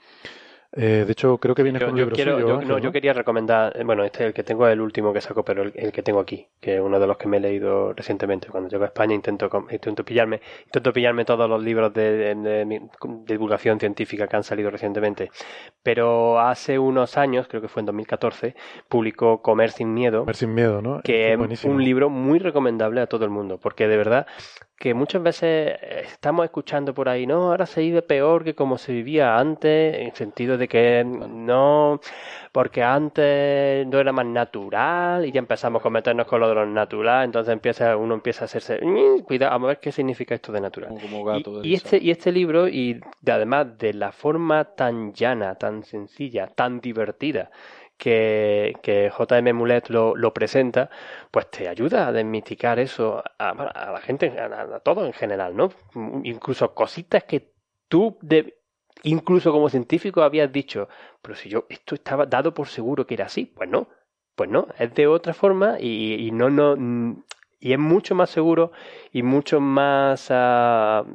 Eh, 0.74 1.04
de 1.06 1.12
hecho, 1.12 1.38
creo 1.38 1.54
que 1.54 1.64
viene 1.64 1.80
Yo, 1.80 1.88
con 1.88 1.96
yo 1.98 2.04
libro 2.06 2.16
quiero, 2.16 2.34
suyo, 2.36 2.48
yo, 2.48 2.56
no, 2.62 2.68
¿no? 2.68 2.78
yo 2.78 2.92
quería 2.94 3.12
recomendar, 3.12 3.76
eh, 3.76 3.84
bueno, 3.84 4.06
este 4.06 4.26
el 4.26 4.34
que 4.34 4.44
tengo 4.44 4.66
es 4.68 4.72
el 4.74 4.80
último 4.80 5.12
que 5.12 5.20
saco, 5.20 5.44
pero 5.44 5.64
el, 5.64 5.74
el 5.76 5.92
que 5.92 6.02
tengo 6.02 6.22
aquí, 6.22 6.48
que 6.62 6.76
es 6.76 6.82
uno 6.82 6.98
de 6.98 7.08
los 7.08 7.18
que 7.18 7.28
me 7.28 7.38
he 7.38 7.40
leído 7.42 7.92
recientemente. 7.92 8.48
Cuando 8.48 8.70
llego 8.70 8.84
a 8.84 8.88
España 8.88 9.14
intento, 9.14 9.50
intento 9.70 10.06
pillarme, 10.06 10.40
intento 10.66 10.94
pillarme 10.94 11.26
todos 11.26 11.50
los 11.50 11.62
libros 11.62 11.94
de, 11.94 12.36
de- 12.36 12.66
de 12.66 12.82
divulgación 13.28 13.80
científica 13.80 14.28
que 14.28 14.36
han 14.38 14.44
salido 14.44 14.72
recientemente. 14.72 15.30
Pero 15.84 16.40
hace 16.40 16.80
unos 16.80 17.18
años, 17.18 17.48
creo 17.50 17.62
que 17.62 17.68
fue 17.68 17.82
en 17.82 17.88
2014, 17.88 18.56
publicó 18.88 19.42
Comer 19.42 19.72
sin 19.72 19.94
miedo, 19.94 20.20
Comer 20.22 20.36
sin 20.36 20.54
miedo, 20.54 20.82
¿no? 20.82 21.02
que 21.02 21.34
es 21.34 21.66
un 21.66 21.84
libro 21.84 22.10
muy 22.10 22.40
recomendable 22.40 23.02
a 23.02 23.08
todo 23.08 23.26
el 23.26 23.32
mundo, 23.32 23.58
porque 23.60 23.88
de 23.88 23.98
verdad 23.98 24.28
que 24.78 24.94
muchas 24.96 25.22
veces 25.22 25.78
estamos 26.12 26.44
escuchando 26.44 26.94
por 26.96 27.08
ahí, 27.08 27.28
no, 27.28 27.52
ahora 27.52 27.68
se 27.68 27.82
vive 27.82 28.02
peor 28.02 28.44
que 28.44 28.56
como 28.56 28.80
se 28.80 28.92
vivía 28.94 29.38
antes, 29.38 29.96
en 29.96 30.16
sentido 30.16 30.58
de 30.58 30.61
que 30.68 31.04
no, 31.06 32.00
porque 32.52 32.84
antes 32.84 33.88
no 33.88 34.00
era 34.00 34.12
más 34.12 34.26
natural 34.26 35.26
y 35.26 35.32
ya 35.32 35.40
empezamos 35.40 35.86
a 35.86 35.90
meternos 35.90 36.28
con 36.28 36.40
lo 36.40 36.50
de 36.50 36.56
lo 36.56 36.66
natural, 36.66 37.26
entonces 37.26 37.52
empieza 37.54 37.96
uno 37.98 38.14
empieza 38.16 38.44
a 38.44 38.46
hacerse, 38.46 38.80
"Mm, 38.84 39.20
cuidado, 39.22 39.54
a 39.54 39.58
ver 39.68 39.80
qué 39.80 39.92
significa 39.92 40.36
esto 40.36 40.52
de 40.52 40.62
natural. 40.62 40.90
Como, 40.90 41.02
como 41.02 41.24
gato 41.26 41.64
Y, 41.64 41.70
de 41.70 41.76
este, 41.76 41.98
y 41.98 42.12
este 42.12 42.32
libro, 42.32 42.68
y 42.68 43.02
de- 43.22 43.32
además 43.32 43.78
de 43.78 43.94
la 43.94 44.12
forma 44.12 44.64
tan 44.76 45.14
llana, 45.14 45.56
tan 45.56 45.84
sencilla, 45.84 46.48
tan 46.48 46.80
divertida 46.82 47.52
que, 47.98 48.74
que 48.82 49.12
JM 49.12 49.54
Mulet 49.54 49.90
lo, 49.90 50.16
lo 50.16 50.34
presenta, 50.34 50.90
pues 51.30 51.50
te 51.52 51.68
ayuda 51.68 52.08
a 52.08 52.12
desmiticar 52.12 52.80
eso 52.80 53.24
a, 53.38 53.50
a 53.50 53.92
la 53.92 54.02
gente, 54.02 54.34
a, 54.40 54.46
a, 54.76 54.80
todo 54.80 55.06
en 55.06 55.14
general, 55.14 55.56
¿no? 55.56 55.70
Incluso 56.24 56.74
cositas 56.74 57.24
que 57.26 57.52
tú, 57.88 58.18
de, 58.22 58.58
incluso 59.04 59.52
como 59.52 59.70
científico, 59.70 60.22
habías 60.22 60.52
dicho, 60.52 60.88
pero 61.22 61.36
si 61.36 61.50
yo 61.50 61.66
esto 61.70 61.96
estaba 61.96 62.26
dado 62.26 62.54
por 62.54 62.68
seguro 62.68 63.06
que 63.06 63.16
era 63.16 63.26
así, 63.26 63.46
pues 63.46 63.70
no, 63.70 63.88
pues 64.36 64.50
no, 64.50 64.68
es 64.78 64.94
de 64.94 65.08
otra 65.08 65.34
forma 65.34 65.78
y, 65.80 66.30
no, 66.32 66.50
no, 66.50 67.24
y 67.60 67.74
es 67.74 67.80
mucho 67.80 68.16
más 68.16 68.30
seguro 68.30 68.72
y 69.12 69.24
mucho 69.24 69.60
más 69.60 70.30
uh, 70.30 71.06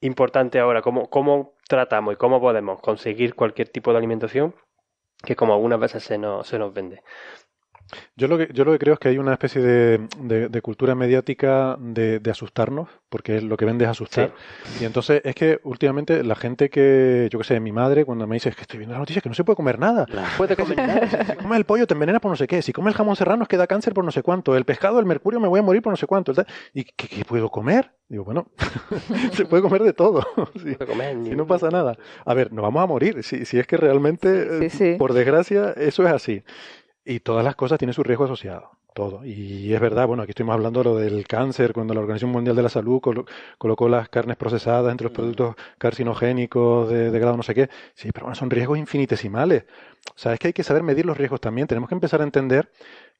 importante 0.00 0.58
ahora 0.58 0.82
cómo, 0.82 1.08
cómo 1.08 1.54
tratamos 1.68 2.14
y 2.14 2.16
cómo 2.16 2.40
podemos 2.40 2.80
conseguir 2.80 3.34
cualquier 3.34 3.68
tipo 3.68 3.92
de 3.92 3.98
alimentación 3.98 4.54
que 5.24 5.36
como 5.36 5.54
algunas 5.54 5.80
veces 5.80 6.04
se 6.04 6.18
nos, 6.18 6.46
se 6.46 6.58
nos 6.58 6.72
vende. 6.72 7.02
Yo 8.16 8.28
lo, 8.28 8.38
que, 8.38 8.48
yo 8.52 8.64
lo 8.64 8.72
que 8.72 8.78
creo 8.78 8.94
es 8.94 9.00
que 9.00 9.08
hay 9.08 9.18
una 9.18 9.32
especie 9.32 9.62
de, 9.62 10.08
de, 10.20 10.48
de 10.48 10.62
cultura 10.62 10.94
mediática 10.94 11.76
de, 11.80 12.18
de, 12.20 12.30
asustarnos, 12.30 12.88
porque 13.08 13.40
lo 13.40 13.56
que 13.56 13.64
vende 13.64 13.84
es 13.84 13.90
asustar. 13.90 14.32
Sí. 14.64 14.82
Y 14.82 14.86
entonces 14.86 15.22
es 15.24 15.34
que 15.34 15.60
últimamente 15.64 16.22
la 16.24 16.34
gente 16.34 16.68
que, 16.70 17.28
yo 17.30 17.38
que 17.38 17.44
sé, 17.44 17.60
mi 17.60 17.72
madre, 17.72 18.04
cuando 18.04 18.26
me 18.26 18.36
dice 18.36 18.50
que 18.52 18.62
estoy 18.62 18.78
viendo 18.78 18.92
la 18.94 19.00
noticia 19.00 19.22
que 19.22 19.28
no 19.28 19.34
se 19.34 19.44
puede 19.44 19.56
comer 19.56 19.78
nada. 19.78 20.06
No 20.12 20.22
puede 20.36 20.56
comer 20.56 20.76
nada. 20.76 20.98
Si, 21.08 21.16
si 21.24 21.36
comes 21.36 21.58
el 21.58 21.64
pollo 21.64 21.86
te 21.86 21.94
envenena 21.94 22.20
por 22.20 22.30
no 22.30 22.36
sé 22.36 22.46
qué, 22.46 22.60
si 22.60 22.72
comes 22.72 22.92
el 22.92 22.96
jamón 22.96 23.16
serrano 23.16 23.42
es 23.42 23.48
que 23.48 23.56
da 23.56 23.66
cáncer 23.66 23.94
por 23.94 24.04
no 24.04 24.10
sé 24.10 24.22
cuánto, 24.22 24.56
el 24.56 24.64
pescado, 24.64 24.98
el 24.98 25.06
mercurio 25.06 25.40
me 25.40 25.48
voy 25.48 25.60
a 25.60 25.62
morir 25.62 25.80
por 25.80 25.92
no 25.92 25.96
sé 25.96 26.06
cuánto. 26.06 26.32
¿Y 26.74 26.84
qué, 26.84 27.08
qué 27.08 27.24
puedo 27.24 27.48
comer? 27.50 27.92
Digo, 28.08 28.24
bueno, 28.24 28.46
se 29.34 29.44
puede 29.44 29.62
comer 29.62 29.82
de 29.82 29.92
todo. 29.92 30.26
si, 30.62 30.74
comer, 30.76 31.16
si, 31.24 31.36
no 31.36 31.46
pasa 31.46 31.68
nada. 31.68 31.96
A 32.24 32.34
ver, 32.34 32.52
nos 32.52 32.62
vamos 32.62 32.82
a 32.82 32.86
morir. 32.86 33.22
Si, 33.22 33.44
si 33.44 33.58
es 33.58 33.66
que 33.66 33.76
realmente, 33.76 34.70
sí, 34.70 34.96
por 34.98 35.12
desgracia, 35.12 35.72
eso 35.76 36.06
es 36.06 36.12
así. 36.12 36.42
Y 37.10 37.20
todas 37.20 37.42
las 37.42 37.56
cosas 37.56 37.78
tienen 37.78 37.94
su 37.94 38.02
riesgo 38.02 38.24
asociado, 38.24 38.72
todo. 38.92 39.24
Y 39.24 39.72
es 39.72 39.80
verdad, 39.80 40.06
bueno, 40.06 40.24
aquí 40.24 40.32
estuvimos 40.32 40.52
hablando 40.52 40.80
de 40.80 40.84
lo 40.84 40.96
del 40.96 41.26
cáncer, 41.26 41.72
cuando 41.72 41.94
la 41.94 42.00
Organización 42.00 42.30
Mundial 42.30 42.54
de 42.54 42.62
la 42.62 42.68
Salud 42.68 43.00
colo 43.00 43.24
colocó 43.56 43.88
las 43.88 44.10
carnes 44.10 44.36
procesadas 44.36 44.90
entre 44.90 45.06
los 45.06 45.12
productos 45.14 45.56
carcinogénicos 45.78 46.90
de, 46.90 47.10
de, 47.10 47.18
grado 47.18 47.38
no 47.38 47.42
sé 47.42 47.54
qué. 47.54 47.70
Sí, 47.94 48.10
pero 48.12 48.26
bueno, 48.26 48.34
son 48.34 48.50
riesgos 48.50 48.76
infinitesimales. 48.76 49.64
O 50.14 50.18
sea, 50.18 50.34
es 50.34 50.38
que 50.38 50.48
hay 50.48 50.52
que 50.52 50.62
saber 50.62 50.82
medir 50.82 51.06
los 51.06 51.16
riesgos 51.16 51.40
también. 51.40 51.66
Tenemos 51.66 51.88
que 51.88 51.94
empezar 51.94 52.20
a 52.20 52.24
entender 52.24 52.70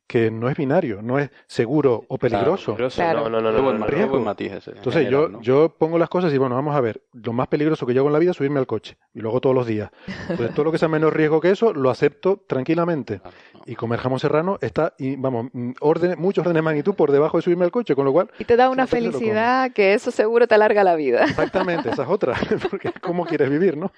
que 0.08 0.30
no 0.30 0.48
es 0.48 0.56
binario, 0.56 1.02
no 1.02 1.18
es 1.18 1.30
seguro 1.46 2.02
o 2.08 2.16
peligroso. 2.16 2.74
Claro, 2.94 3.28
No, 3.28 3.28
no, 3.28 3.40
no, 3.42 3.52
no, 3.52 3.72
no, 3.74 3.86
riesgo. 3.86 4.18
matiz 4.20 4.52
ese, 4.52 4.70
Entonces 4.70 5.04
general, 5.04 5.12
yo, 5.12 5.28
¿no? 5.28 5.42
yo 5.42 5.74
pongo 5.76 5.98
las 5.98 6.08
cosas 6.08 6.32
y 6.32 6.38
bueno, 6.38 6.54
vamos 6.54 6.74
a 6.74 6.80
ver, 6.80 7.02
lo 7.12 7.34
más 7.34 7.46
peligroso 7.48 7.86
que 7.86 7.92
yo 7.92 8.00
hago 8.00 8.08
en 8.08 8.14
la 8.14 8.18
vida 8.18 8.30
es 8.30 8.36
subirme 8.38 8.58
al 8.58 8.66
coche 8.66 8.96
y 9.12 9.20
luego 9.20 9.42
todos 9.42 9.54
los 9.54 9.66
días. 9.66 9.90
Entonces 10.30 10.54
todo 10.54 10.64
lo 10.64 10.72
que 10.72 10.78
sea 10.78 10.88
menos 10.88 11.12
riesgo 11.12 11.42
que 11.42 11.50
eso 11.50 11.74
lo 11.74 11.90
acepto 11.90 12.42
tranquilamente. 12.48 13.20
Y 13.66 13.74
comer 13.74 14.00
jamón 14.00 14.18
serrano 14.18 14.56
está, 14.62 14.94
y, 14.96 15.16
vamos, 15.16 15.48
orden, 15.80 16.18
muchos 16.18 16.40
órdenes 16.40 16.60
de 16.60 16.62
magnitud 16.62 16.94
por 16.94 17.12
debajo 17.12 17.36
de 17.36 17.42
subirme 17.42 17.66
al 17.66 17.70
coche, 17.70 17.94
con 17.94 18.06
lo 18.06 18.12
cual... 18.12 18.30
Y 18.38 18.44
te 18.44 18.56
da 18.56 18.70
una 18.70 18.86
felicidad 18.86 19.72
que 19.72 19.92
eso 19.92 20.10
seguro 20.10 20.48
te 20.48 20.54
alarga 20.54 20.84
la 20.84 20.96
vida. 20.96 21.24
Exactamente, 21.24 21.90
esa 21.90 22.04
es 22.04 22.08
otra, 22.08 22.34
porque 22.70 22.92
¿cómo 23.02 23.26
quieres 23.26 23.50
vivir, 23.50 23.76
no? 23.76 23.92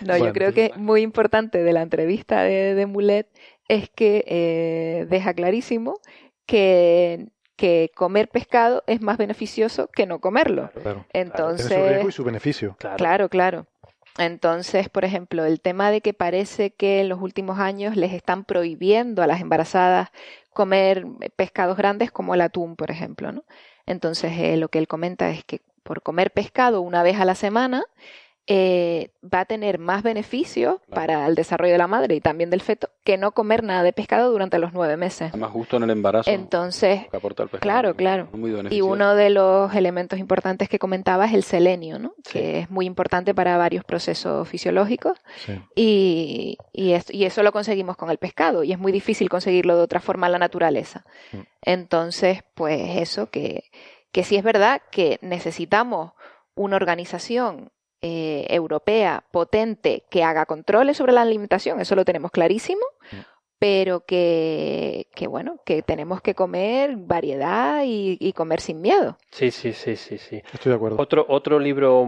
No, 0.00 0.14
bueno, 0.14 0.26
yo 0.26 0.32
creo 0.32 0.52
que 0.54 0.72
muy 0.76 1.02
importante 1.02 1.62
de 1.62 1.72
la 1.72 1.82
entrevista 1.82 2.42
de, 2.42 2.74
de 2.74 2.86
Mulet 2.86 3.28
es 3.70 3.88
que 3.88 4.24
eh, 4.26 5.06
deja 5.08 5.32
clarísimo 5.32 6.00
que, 6.44 7.28
que, 7.54 7.92
comer 7.94 8.28
pescado 8.28 8.82
es 8.88 9.00
más 9.00 9.16
beneficioso 9.16 9.86
que 9.86 10.06
no 10.06 10.20
comerlo. 10.20 10.70
Claro, 10.82 11.06
Entonces, 11.12 11.68
claro, 11.68 11.84
su 11.84 11.88
riesgo 11.88 12.08
y 12.08 12.12
su 12.12 12.24
beneficio. 12.24 12.76
Claro. 12.80 12.96
claro, 12.96 13.28
claro. 13.28 13.66
Entonces, 14.18 14.88
por 14.88 15.04
ejemplo, 15.04 15.44
el 15.44 15.60
tema 15.60 15.92
de 15.92 16.00
que 16.00 16.12
parece 16.12 16.72
que 16.72 17.00
en 17.00 17.08
los 17.08 17.20
últimos 17.20 17.60
años 17.60 17.96
les 17.96 18.12
están 18.12 18.44
prohibiendo 18.44 19.22
a 19.22 19.28
las 19.28 19.40
embarazadas 19.40 20.08
comer 20.52 21.06
pescados 21.36 21.76
grandes 21.76 22.10
como 22.10 22.34
el 22.34 22.40
atún, 22.40 22.74
por 22.74 22.90
ejemplo, 22.90 23.30
¿no? 23.30 23.44
Entonces, 23.86 24.32
eh, 24.36 24.56
lo 24.56 24.68
que 24.68 24.80
él 24.80 24.88
comenta 24.88 25.30
es 25.30 25.44
que 25.44 25.60
por 25.84 26.02
comer 26.02 26.32
pescado 26.32 26.80
una 26.80 27.04
vez 27.04 27.20
a 27.20 27.24
la 27.24 27.36
semana, 27.36 27.84
eh, 28.52 29.12
va 29.22 29.42
a 29.42 29.44
tener 29.44 29.78
más 29.78 30.02
beneficios 30.02 30.80
claro. 30.80 30.94
para 30.94 31.26
el 31.28 31.36
desarrollo 31.36 31.70
de 31.70 31.78
la 31.78 31.86
madre 31.86 32.16
y 32.16 32.20
también 32.20 32.50
del 32.50 32.60
feto 32.62 32.90
que 33.04 33.16
no 33.16 33.30
comer 33.30 33.62
nada 33.62 33.84
de 33.84 33.92
pescado 33.92 34.32
durante 34.32 34.58
los 34.58 34.72
nueve 34.72 34.96
meses. 34.96 35.32
Más 35.36 35.52
justo 35.52 35.76
en 35.76 35.84
el 35.84 35.90
embarazo. 35.90 36.28
Entonces, 36.28 37.06
que 37.08 37.16
aporta 37.16 37.44
el 37.44 37.48
pescado, 37.48 37.94
claro, 37.94 37.94
claro. 37.94 38.28
y 38.70 38.80
uno 38.80 39.14
de 39.14 39.30
los 39.30 39.72
elementos 39.72 40.18
importantes 40.18 40.68
que 40.68 40.80
comentaba 40.80 41.26
es 41.26 41.34
el 41.34 41.44
selenio, 41.44 42.00
¿no? 42.00 42.12
Sí. 42.24 42.32
que 42.32 42.58
es 42.58 42.70
muy 42.70 42.86
importante 42.86 43.36
para 43.36 43.56
varios 43.56 43.84
procesos 43.84 44.48
fisiológicos 44.48 45.16
sí. 45.46 45.62
y, 45.76 46.58
y, 46.72 46.94
es, 46.94 47.08
y, 47.08 47.26
eso 47.26 47.44
lo 47.44 47.52
conseguimos 47.52 47.96
con 47.96 48.10
el 48.10 48.18
pescado 48.18 48.64
y 48.64 48.72
es 48.72 48.80
muy 48.80 48.90
difícil 48.90 49.28
conseguirlo 49.28 49.76
de 49.76 49.82
otra 49.82 50.00
forma 50.00 50.26
en 50.26 50.32
la 50.32 50.38
naturaleza. 50.40 51.04
Sí. 51.30 51.38
Entonces, 51.62 52.42
pues 52.54 52.96
eso, 52.96 53.30
que, 53.30 53.70
que 54.10 54.24
sí 54.24 54.34
es 54.34 54.42
verdad 54.42 54.82
que 54.90 55.20
necesitamos 55.22 56.14
una 56.56 56.74
organización 56.74 57.70
eh, 58.02 58.46
europea 58.48 59.24
potente 59.30 60.04
que 60.10 60.24
haga 60.24 60.46
controles 60.46 60.96
sobre 60.96 61.12
la 61.12 61.22
alimentación, 61.22 61.80
eso 61.80 61.94
lo 61.94 62.04
tenemos 62.04 62.30
clarísimo, 62.30 62.82
mm. 63.12 63.16
Pero 63.60 64.06
que, 64.06 65.06
que, 65.14 65.26
bueno, 65.26 65.60
que 65.66 65.82
tenemos 65.82 66.22
que 66.22 66.34
comer 66.34 66.96
variedad 66.96 67.82
y, 67.84 68.16
y, 68.18 68.32
comer 68.32 68.58
sin 68.62 68.80
miedo. 68.80 69.18
Sí, 69.30 69.50
sí, 69.50 69.74
sí, 69.74 69.96
sí, 69.96 70.16
sí. 70.16 70.42
Estoy 70.54 70.70
de 70.70 70.76
acuerdo. 70.76 70.96
Otro, 70.98 71.26
otro 71.28 71.58
libro 71.58 72.06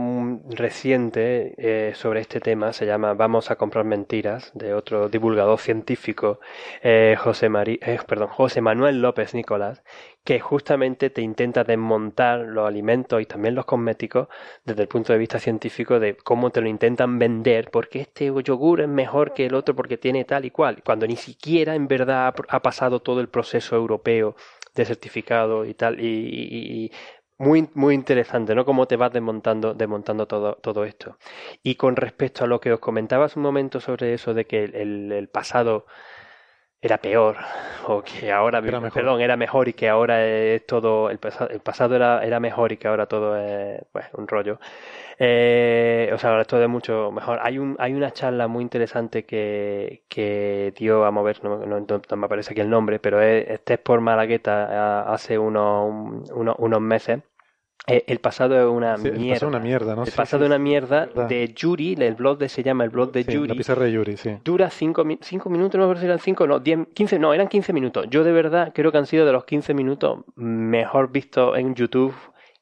reciente 0.48 1.54
eh, 1.58 1.92
sobre 1.94 2.22
este 2.22 2.40
tema 2.40 2.72
se 2.72 2.86
llama 2.86 3.12
Vamos 3.12 3.50
a 3.50 3.56
comprar 3.56 3.84
mentiras, 3.84 4.50
de 4.54 4.72
otro 4.72 5.10
divulgador 5.10 5.58
científico, 5.58 6.40
eh, 6.82 7.16
José, 7.18 7.50
Marí, 7.50 7.78
eh, 7.82 7.98
perdón, 8.06 8.28
José 8.28 8.62
Manuel 8.62 9.02
López 9.02 9.34
Nicolás, 9.34 9.82
que 10.24 10.40
justamente 10.40 11.10
te 11.10 11.20
intenta 11.20 11.64
desmontar 11.64 12.40
los 12.40 12.66
alimentos 12.66 13.20
y 13.20 13.26
también 13.26 13.54
los 13.54 13.66
cosméticos 13.66 14.28
desde 14.64 14.82
el 14.82 14.88
punto 14.88 15.12
de 15.12 15.18
vista 15.18 15.38
científico 15.38 16.00
de 16.00 16.16
cómo 16.16 16.48
te 16.48 16.62
lo 16.62 16.68
intentan 16.68 17.18
vender, 17.18 17.70
porque 17.70 18.00
este 18.00 18.32
yogur 18.42 18.80
es 18.80 18.88
mejor 18.88 19.34
que 19.34 19.44
el 19.44 19.54
otro 19.54 19.76
porque 19.76 19.98
tiene 19.98 20.24
tal 20.24 20.46
y 20.46 20.50
cual, 20.50 20.82
cuando 20.82 21.06
ni 21.06 21.16
siquiera 21.16 21.41
en 21.44 21.88
verdad 21.88 22.34
ha 22.48 22.62
pasado 22.62 23.00
todo 23.00 23.20
el 23.20 23.28
proceso 23.28 23.76
europeo 23.76 24.36
de 24.74 24.84
certificado 24.84 25.64
y 25.64 25.74
tal, 25.74 26.00
y, 26.00 26.06
y, 26.06 26.84
y 26.86 26.92
muy, 27.38 27.68
muy 27.74 27.94
interesante, 27.94 28.54
¿no? 28.54 28.64
Cómo 28.64 28.86
te 28.86 28.96
vas 28.96 29.12
desmontando, 29.12 29.74
desmontando 29.74 30.26
todo, 30.26 30.54
todo 30.56 30.84
esto. 30.84 31.18
Y 31.62 31.74
con 31.76 31.96
respecto 31.96 32.44
a 32.44 32.46
lo 32.46 32.60
que 32.60 32.72
os 32.72 32.80
comentaba 32.80 33.26
hace 33.26 33.38
un 33.38 33.42
momento 33.42 33.80
sobre 33.80 34.14
eso 34.14 34.34
de 34.34 34.46
que 34.46 34.64
el, 34.64 34.74
el, 34.76 35.12
el 35.12 35.28
pasado 35.28 35.86
era 36.80 36.98
peor 37.00 37.36
o 37.86 38.02
que 38.02 38.32
ahora 38.32 38.58
era 38.58 38.80
mejor. 38.80 38.92
perdón 38.92 39.20
era 39.20 39.36
mejor 39.36 39.68
y 39.68 39.72
que 39.72 39.88
ahora 39.88 40.26
es 40.26 40.66
todo 40.66 41.10
el, 41.10 41.18
pasado, 41.18 41.50
el 41.50 41.60
pasado 41.60 41.94
era, 41.94 42.24
era 42.24 42.40
mejor 42.40 42.72
y 42.72 42.76
que 42.76 42.88
ahora 42.88 43.06
todo 43.06 43.36
es 43.36 43.80
pues, 43.92 44.06
un 44.14 44.26
rollo 44.26 44.58
eh, 45.24 46.10
o 46.12 46.18
sea 46.18 46.30
ahora 46.30 46.44
todo 46.44 46.60
es 46.60 46.68
mucho 46.68 47.12
mejor 47.12 47.38
hay 47.42 47.56
un 47.56 47.76
hay 47.78 47.94
una 47.94 48.10
charla 48.10 48.48
muy 48.48 48.62
interesante 48.62 49.24
que, 49.24 50.02
que 50.08 50.74
dio 50.76 51.04
a 51.04 51.12
mover 51.12 51.44
no, 51.44 51.64
no, 51.64 51.78
no, 51.78 52.16
me 52.16 52.26
aparece 52.26 52.50
aquí 52.50 52.60
el 52.60 52.68
nombre 52.68 52.98
pero 52.98 53.22
es, 53.22 53.48
este 53.48 53.74
es 53.74 53.78
por 53.78 54.00
Malagueta 54.00 55.12
hace 55.12 55.38
unos, 55.38 56.28
unos, 56.32 56.56
unos 56.58 56.80
meses 56.80 57.20
eh, 57.86 58.04
el 58.06 58.18
pasado 58.18 58.60
es 58.60 58.64
una 58.64 58.96
sí, 58.96 59.10
mierda. 59.10 59.46
El 59.46 59.48
una 59.48 59.58
mierda, 59.58 59.96
¿no? 59.96 60.04
El 60.04 60.12
pasado 60.12 60.44
es 60.44 60.48
una 60.48 60.58
mierda 60.58 61.06
de 61.06 61.52
Yuri, 61.52 61.94
el 61.98 62.14
blog 62.14 62.38
de, 62.38 62.48
se 62.48 62.62
llama 62.62 62.84
el 62.84 62.90
blog 62.90 63.10
de 63.10 63.24
Yuri. 63.24 63.48
La 63.48 63.54
pizarra 63.56 63.84
de 63.86 63.92
Yuri, 63.92 64.16
sí. 64.16 64.38
Dura 64.44 64.70
5 64.70 65.04
cinco 65.20 65.50
minutos, 65.50 65.80
no 65.80 65.92
sé 65.94 66.00
si 66.00 66.06
eran 66.06 66.20
5, 66.20 66.46
no, 66.46 66.60
10, 66.60 66.88
15, 66.94 67.18
no, 67.18 67.34
eran 67.34 67.48
15 67.48 67.72
minutos. 67.72 68.06
Yo 68.08 68.22
de 68.22 68.30
verdad 68.30 68.72
creo 68.72 68.92
que 68.92 68.98
han 68.98 69.06
sido 69.06 69.26
de 69.26 69.32
los 69.32 69.44
15 69.44 69.74
minutos 69.74 70.20
mejor 70.36 71.10
vistos 71.10 71.58
en 71.58 71.74
YouTube 71.74 72.14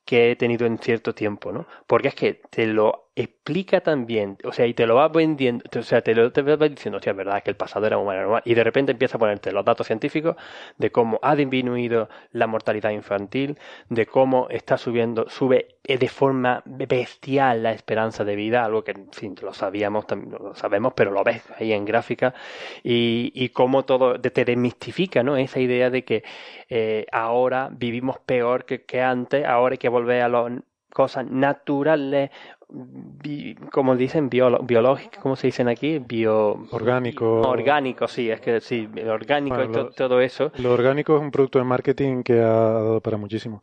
que 0.04 0.30
he 0.30 0.36
tenido 0.36 0.66
en 0.66 0.78
cierto 0.78 1.14
tiempo, 1.14 1.52
¿no? 1.52 1.66
Porque 1.86 2.08
es 2.08 2.14
que 2.14 2.34
te 2.50 2.66
lo 2.66 3.09
explica 3.20 3.80
también, 3.80 4.38
o 4.44 4.52
sea, 4.52 4.66
y 4.66 4.74
te 4.74 4.86
lo 4.86 4.96
va 4.96 5.08
vendiendo, 5.08 5.64
o 5.78 5.82
sea, 5.82 6.00
te 6.02 6.14
lo 6.14 6.32
te 6.32 6.42
va 6.42 6.56
diciendo, 6.68 6.96
hostia, 6.98 7.10
es 7.10 7.16
verdad 7.16 7.42
que 7.42 7.50
el 7.50 7.56
pasado 7.56 7.86
era 7.86 7.98
muy 7.98 8.14
normal, 8.16 8.42
y 8.44 8.54
de 8.54 8.64
repente 8.64 8.92
empieza 8.92 9.16
a 9.16 9.20
ponerte 9.20 9.52
los 9.52 9.64
datos 9.64 9.86
científicos 9.86 10.36
de 10.78 10.90
cómo 10.90 11.18
ha 11.22 11.36
disminuido 11.36 12.08
la 12.32 12.46
mortalidad 12.46 12.90
infantil, 12.90 13.58
de 13.88 14.06
cómo 14.06 14.48
está 14.50 14.78
subiendo, 14.78 15.28
sube 15.28 15.76
de 15.84 16.08
forma 16.08 16.62
bestial 16.66 17.62
la 17.62 17.72
esperanza 17.72 18.24
de 18.24 18.36
vida, 18.36 18.64
algo 18.64 18.84
que, 18.84 18.94
lo 19.42 19.52
sabíamos, 19.52 20.04
lo 20.10 20.54
sabemos, 20.54 20.92
pero 20.94 21.10
lo 21.10 21.24
ves 21.24 21.42
ahí 21.58 21.72
en 21.72 21.84
gráfica, 21.84 22.34
y, 22.82 23.48
cómo 23.50 23.84
todo 23.84 24.20
te 24.20 24.44
demistifica, 24.44 25.22
¿no? 25.22 25.36
Esa 25.36 25.60
idea 25.60 25.90
de 25.90 26.04
que 26.04 26.22
eh, 26.68 27.06
ahora 27.12 27.68
vivimos 27.72 28.18
peor 28.20 28.64
que, 28.64 28.84
que 28.84 29.02
antes, 29.02 29.44
ahora 29.44 29.74
hay 29.74 29.78
que 29.78 29.88
volver 29.88 30.22
a 30.22 30.28
los 30.28 30.52
cosas 30.92 31.26
naturales 31.26 32.30
bi, 32.72 33.54
como 33.72 33.96
dicen 33.96 34.28
biológicos 34.30 35.18
como 35.18 35.36
se 35.36 35.48
dicen 35.48 35.68
aquí 35.68 35.98
bio 35.98 36.66
orgánico 36.70 37.40
orgánico 37.42 38.06
sí 38.08 38.30
es 38.30 38.40
que 38.40 38.60
sí 38.60 38.88
orgánico 39.08 39.56
bueno, 39.56 39.70
y 39.70 39.74
to, 39.74 39.82
lo, 39.84 39.90
todo 39.90 40.20
eso 40.20 40.52
lo 40.58 40.72
orgánico 40.72 41.16
es 41.16 41.22
un 41.22 41.30
producto 41.30 41.58
de 41.58 41.64
marketing 41.64 42.22
que 42.22 42.34
ha 42.34 42.44
dado 42.46 43.00
para 43.00 43.16
muchísimo 43.16 43.62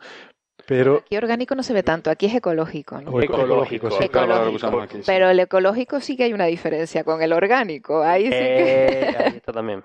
Pero 0.65 0.97
Aquí 0.97 1.15
orgánico 1.15 1.55
no 1.55 1.63
se 1.63 1.73
ve 1.73 1.81
tanto, 1.83 2.09
aquí 2.09 2.25
es 2.25 2.35
ecológico. 2.35 2.99
¿no? 2.99 3.11
o 3.11 3.21
eco- 3.21 3.35
Ecológico, 3.35 3.89
sí. 3.89 3.97
sí. 4.03 4.09
Claro, 4.09 4.27
lo 4.27 4.33
que 4.33 4.39
Ecológico. 4.39 4.55
usamos 4.57 4.83
aquí, 4.83 4.97
sí. 4.97 5.03
Pero 5.05 5.29
el 5.29 5.39
ecológico 5.39 5.99
sí 6.01 6.17
que 6.17 6.23
hay 6.25 6.33
una 6.33 6.45
diferencia 6.45 7.05
con 7.05 7.21
el 7.21 7.31
orgánico. 7.31 8.03
Ahí 8.03 8.25
sí 8.25 8.31
que, 8.31 8.99
Eh, 9.09 9.15
ahí 9.17 9.35
está 9.37 9.53
también. 9.53 9.81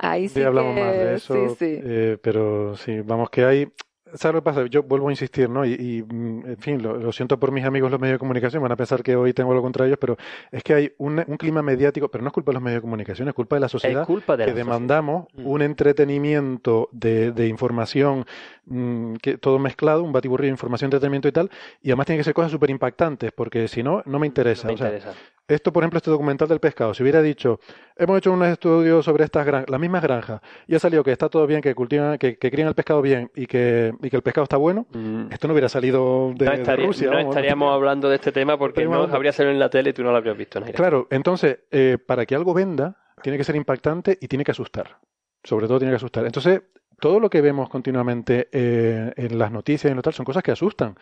ahí 0.00 0.28
sí 0.28 0.40
Sí, 0.40 0.42
hablamos 0.42 0.74
que- 0.74 0.80
más 0.80 0.96
de 0.96 1.14
eso, 1.14 1.34
sí, 1.34 1.54
sí. 1.58 1.80
eh, 1.84 2.18
pero 2.20 2.76
sí, 2.76 3.00
vamos 3.02 3.30
que 3.30 3.44
hay... 3.44 3.68
¿Sabes 4.14 4.34
lo 4.34 4.40
que 4.40 4.44
pasa? 4.44 4.66
Yo 4.66 4.82
vuelvo 4.82 5.08
a 5.08 5.12
insistir, 5.12 5.48
¿no? 5.48 5.64
Y, 5.64 5.72
y, 5.74 6.02
mm, 6.02 6.46
en 6.46 6.56
fin, 6.58 6.82
lo, 6.82 6.96
lo 6.96 7.12
siento 7.12 7.38
por 7.38 7.52
mis 7.52 7.64
amigos 7.64 7.90
los 7.90 8.00
medios 8.00 8.14
de 8.14 8.18
comunicación, 8.18 8.62
van 8.62 8.72
a 8.72 8.76
pensar 8.76 9.02
que 9.02 9.16
hoy 9.16 9.32
tengo 9.32 9.50
algo 9.52 9.62
contra 9.62 9.86
ellos, 9.86 9.98
pero 10.00 10.16
es 10.50 10.62
que 10.62 10.74
hay 10.74 10.92
un, 10.98 11.22
un 11.26 11.36
clima 11.36 11.62
mediático, 11.62 12.08
pero 12.08 12.22
no 12.22 12.28
es 12.28 12.34
culpa 12.34 12.50
de 12.50 12.54
los 12.54 12.62
medios 12.62 12.78
de 12.78 12.82
comunicación, 12.82 13.28
es 13.28 13.34
culpa 13.34 13.56
de 13.56 13.60
la 13.60 13.68
sociedad 13.68 14.02
Es 14.02 14.06
culpa 14.06 14.36
de 14.36 14.44
que 14.44 14.50
la 14.50 14.56
sociedad. 14.56 14.66
demandamos 14.66 15.26
Mm. 15.34 15.46
un 15.46 15.62
entretenimiento 15.62 16.88
de, 16.92 17.32
de 17.32 17.46
información 17.46 18.24
mm, 18.66 19.14
que 19.16 19.38
todo 19.38 19.58
mezclado, 19.58 20.02
un 20.02 20.12
batiburrillo 20.12 20.48
de 20.48 20.54
información, 20.54 20.88
entretenimiento 20.88 21.28
y 21.28 21.32
tal, 21.32 21.50
y 21.82 21.90
además 21.90 22.06
tiene 22.06 22.18
que 22.20 22.24
ser 22.24 22.34
cosas 22.34 22.50
súper 22.52 22.70
impactantes, 22.70 23.32
porque 23.32 23.68
si 23.68 23.82
no, 23.82 24.02
no 24.06 24.18
me 24.18 24.26
interesa. 24.26 24.66
Me 24.68 24.74
O 24.74 24.76
sea, 24.76 24.88
interesa. 24.88 25.14
Esto, 25.54 25.72
por 25.72 25.82
ejemplo, 25.82 25.98
este 25.98 26.10
documental 26.10 26.48
del 26.48 26.60
pescado, 26.60 26.94
si 26.94 27.02
hubiera 27.02 27.20
dicho, 27.22 27.60
hemos 27.96 28.18
hecho 28.18 28.32
un 28.32 28.42
estudio 28.44 29.02
sobre 29.02 29.24
estas 29.24 29.44
granjas, 29.44 29.68
las 29.70 29.80
mismas 29.80 30.02
granjas, 30.02 30.40
y 30.66 30.74
ha 30.74 30.78
salido 30.78 31.02
que 31.04 31.12
está 31.12 31.28
todo 31.28 31.46
bien, 31.46 31.60
que 31.60 31.74
cultivan, 31.74 32.18
que, 32.18 32.36
que 32.38 32.50
crían 32.50 32.68
el 32.68 32.74
pescado 32.74 33.02
bien 33.02 33.30
y 33.34 33.46
que, 33.46 33.92
y 34.02 34.10
que 34.10 34.16
el 34.16 34.22
pescado 34.22 34.44
está 34.44 34.56
bueno, 34.56 34.86
Mm. 34.92 35.32
esto 35.32 35.46
no 35.48 35.52
hubiera 35.54 35.68
salido 35.68 36.32
de, 36.34 36.44
no, 36.46 36.50
de 36.52 36.56
estaría- 36.58 36.86
Rusia. 36.86 37.10
no 37.10 37.16
vamos, 37.16 37.36
estaríamos 37.36 37.72
hablando 37.74 38.08
de 38.08 38.14
este 38.16 38.32
tema 38.32 38.58
porque 38.58 38.84
no 38.84 39.02
habría 39.04 39.32
salido 39.32 39.52
en 39.52 39.58
la 39.58 39.68
tele 39.70 39.90
y 39.90 39.92
tú 39.92 40.02
no 40.02 40.10
lo 40.10 40.16
habrías 40.16 40.36
visto, 40.36 40.60
Naira. 40.60 40.76
Claro, 40.76 41.06
entonces, 41.10 41.60
eh, 41.70 41.98
para 42.04 42.24
que 42.26 42.34
algo 42.34 42.54
venda, 42.54 42.96
tiene 43.22 43.36
que 43.38 43.44
ser 43.44 43.56
impactante 43.56 44.16
y 44.20 44.28
tiene 44.28 44.44
que 44.44 44.52
asustar. 44.52 44.96
Sobre 45.44 45.66
todo 45.66 45.78
tiene 45.78 45.92
que 45.92 45.96
asustar. 45.96 46.24
Entonces, 46.26 46.62
todo 47.00 47.18
lo 47.18 47.28
que 47.30 47.40
vemos 47.40 47.68
continuamente 47.70 48.48
eh, 48.52 49.12
en 49.16 49.38
las 49.38 49.50
noticias 49.50 49.88
y 49.88 49.92
en 49.92 49.96
lo 49.96 50.02
tal 50.02 50.12
son 50.12 50.24
cosas 50.26 50.42
que 50.42 50.52
asustan 50.52 50.94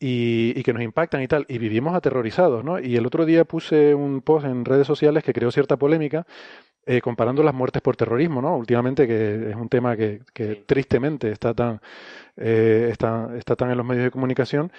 y, 0.00 0.54
y 0.58 0.62
que 0.64 0.72
nos 0.74 0.82
impactan 0.82 1.22
y 1.22 1.28
tal. 1.28 1.46
Y 1.48 1.58
vivimos 1.58 1.94
aterrorizados, 1.94 2.64
¿no? 2.64 2.80
Y 2.80 2.96
el 2.96 3.06
otro 3.06 3.26
día 3.26 3.44
puse 3.44 3.94
un 3.94 4.22
post 4.22 4.46
en 4.46 4.64
redes 4.64 4.86
sociales 4.88 5.24
que 5.24 5.34
creó 5.34 5.52
cierta 5.52 5.76
polémica 5.78 6.26
eh, 6.86 7.00
comparando 7.02 7.42
las 7.42 7.54
muertes 7.54 7.82
por 7.82 7.96
terrorismo, 7.96 8.42
¿no? 8.42 8.56
Últimamente, 8.56 9.06
que 9.06 9.50
es 9.50 9.56
un 9.56 9.68
tema 9.68 9.96
que, 9.96 10.22
que 10.34 10.56
Sí. 10.56 10.64
tristemente 10.66 11.30
está 11.32 11.54
tan, 11.54 11.80
eh, 12.36 12.88
está, 12.92 13.30
está 13.38 13.56
tan 13.56 13.70
en 13.70 13.78
los 13.78 13.86
medios 13.86 14.04
de 14.04 14.10
comunicación. 14.10 14.72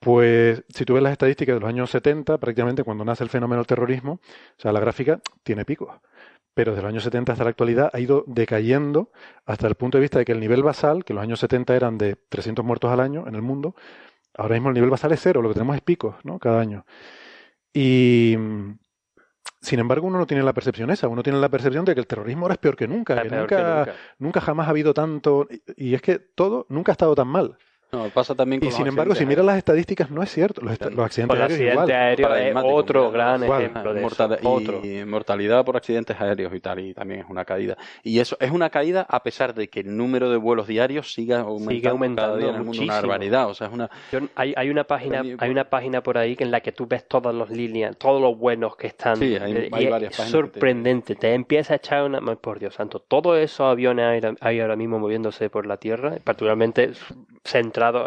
Pues 0.00 0.64
si 0.68 0.84
tú 0.84 0.94
ves 0.94 1.02
las 1.02 1.12
estadísticas 1.12 1.54
de 1.56 1.60
los 1.60 1.68
años 1.68 1.90
70, 1.90 2.38
prácticamente 2.38 2.82
cuando 2.84 3.04
nace 3.04 3.22
el 3.24 3.30
fenómeno 3.30 3.60
del 3.60 3.66
terrorismo, 3.66 4.14
o 4.14 4.60
sea, 4.60 4.72
la 4.72 4.80
gráfica 4.80 5.20
tiene 5.44 5.64
picos. 5.64 5.90
Pero 6.54 6.72
desde 6.72 6.82
los 6.82 6.90
años 6.90 7.04
70 7.04 7.32
hasta 7.32 7.44
la 7.44 7.50
actualidad 7.50 7.90
ha 7.92 8.00
ido 8.00 8.24
decayendo 8.26 9.10
hasta 9.46 9.68
el 9.68 9.74
punto 9.76 9.98
de 9.98 10.02
vista 10.02 10.18
de 10.18 10.24
que 10.26 10.32
el 10.32 10.40
nivel 10.40 10.62
basal, 10.62 11.04
que 11.04 11.12
en 11.12 11.16
los 11.16 11.22
años 11.24 11.40
70 11.40 11.76
eran 11.76 11.98
de 11.98 12.16
300 12.28 12.64
muertos 12.64 12.90
al 12.92 13.00
año 13.00 13.26
en 13.28 13.34
el 13.36 13.42
mundo, 13.42 13.74
ahora 14.36 14.54
mismo 14.54 14.68
el 14.68 14.74
nivel 14.74 14.90
basal 14.90 15.12
es 15.12 15.20
cero, 15.20 15.42
lo 15.42 15.48
que 15.48 15.54
tenemos 15.54 15.76
es 15.76 15.82
picos, 15.82 16.16
¿no? 16.24 16.38
Cada 16.38 16.60
año. 16.60 16.84
Y 17.72 18.34
mm, 18.38 18.78
sin 19.60 19.78
embargo, 19.78 20.06
uno 20.06 20.18
no 20.18 20.26
tiene 20.26 20.42
la 20.42 20.52
percepción 20.52 20.90
esa, 20.90 21.08
uno 21.08 21.22
tiene 21.22 21.38
la 21.38 21.48
percepción 21.48 21.84
de 21.84 21.94
que 21.94 22.00
el 22.00 22.06
terrorismo 22.06 22.42
ahora 22.42 22.54
es 22.54 22.58
peor 22.58 22.76
que 22.76 22.88
nunca, 22.88 23.22
que 23.22 23.28
peor 23.28 23.42
nunca, 23.42 23.56
que 23.56 23.62
nunca. 23.62 23.94
nunca 24.18 24.40
jamás 24.40 24.66
ha 24.66 24.70
habido 24.70 24.94
tanto, 24.94 25.48
y 25.76 25.94
es 25.94 26.02
que 26.02 26.18
todo 26.18 26.66
nunca 26.68 26.92
ha 26.92 26.94
estado 26.94 27.14
tan 27.14 27.28
mal. 27.28 27.58
No, 27.94 28.08
pasa 28.08 28.34
también 28.34 28.58
con 28.60 28.68
Y 28.68 28.70
los 28.70 28.76
sin 28.78 28.86
embargo, 28.86 29.14
si 29.14 29.26
miras 29.26 29.44
las 29.44 29.58
estadísticas, 29.58 30.10
no 30.10 30.22
es 30.22 30.30
cierto. 30.32 30.62
Los, 30.62 30.80
los 30.80 30.98
accidentes 31.04 31.26
Por 31.36 31.42
accidente 31.42 31.72
igual. 31.72 31.90
aéreo 31.90 32.26
es 32.26 32.30
Paradigmático, 32.32 32.74
otro 32.74 33.10
gran 33.10 33.42
igual. 33.44 33.60
ejemplo 33.62 33.92
de 33.94 34.06
eso. 34.06 34.28
Y 34.40 34.46
Otro. 34.46 34.82
mortalidad 35.06 35.62
por 35.62 35.76
accidentes 35.76 36.18
aéreos 36.18 36.54
y 36.54 36.60
tal, 36.60 36.78
y 36.80 36.94
también 36.94 37.20
es 37.20 37.26
una 37.28 37.44
caída. 37.44 37.76
Y 38.02 38.18
eso 38.18 38.38
es 38.40 38.50
una 38.50 38.70
caída 38.70 39.04
a 39.06 39.22
pesar 39.22 39.52
de 39.52 39.68
que 39.68 39.80
el 39.80 39.94
número 39.94 40.30
de 40.30 40.38
vuelos 40.38 40.66
diarios 40.68 41.12
siga 41.12 41.40
aumentando, 41.40 41.70
Sigue 41.70 41.88
aumentando 41.90 42.32
cada 42.32 42.38
día 42.38 42.48
en 42.48 42.54
el 42.54 42.62
mundo, 42.64 42.70
una 42.82 42.86
muchísimo. 42.94 43.08
barbaridad. 43.08 43.48
O 43.50 43.54
sea, 43.54 43.66
es 43.66 43.72
una... 43.74 43.90
Yo- 44.10 44.20
hay, 44.36 44.54
hay 44.56 44.70
una 44.70 44.84
página 44.84 45.22
hay 45.38 45.50
una 45.50 45.64
página 45.64 46.02
por 46.02 46.16
ahí 46.16 46.34
que 46.34 46.44
en 46.44 46.50
la 46.50 46.60
que 46.62 46.72
tú 46.72 46.86
ves 46.86 47.06
todas 47.06 47.34
las 47.34 47.50
líneas, 47.50 47.94
todos 47.98 48.22
los 48.22 48.38
buenos 48.38 48.74
que 48.74 48.86
están. 48.86 49.16
Sí, 49.16 49.36
hay- 49.36 49.52
eh, 49.52 49.68
hay 49.70 49.84
y 49.84 49.88
varias 49.90 50.12
es 50.12 50.16
páginas 50.16 50.16
que 50.16 50.24
te- 50.24 50.30
sorprendente. 50.30 51.14
Te... 51.14 51.34
empieza 51.34 51.74
a 51.74 51.76
echar 51.76 52.04
una. 52.04 52.22
Por 52.36 52.58
Dios 52.58 52.74
santo, 52.74 53.00
todos 53.00 53.36
esos 53.38 53.70
aviones 53.70 54.24
hay, 54.24 54.34
hay 54.40 54.60
ahora 54.60 54.76
mismo 54.76 54.98
moviéndose 54.98 55.50
por 55.50 55.66
la 55.66 55.76
tierra, 55.76 56.14
particularmente 56.24 56.92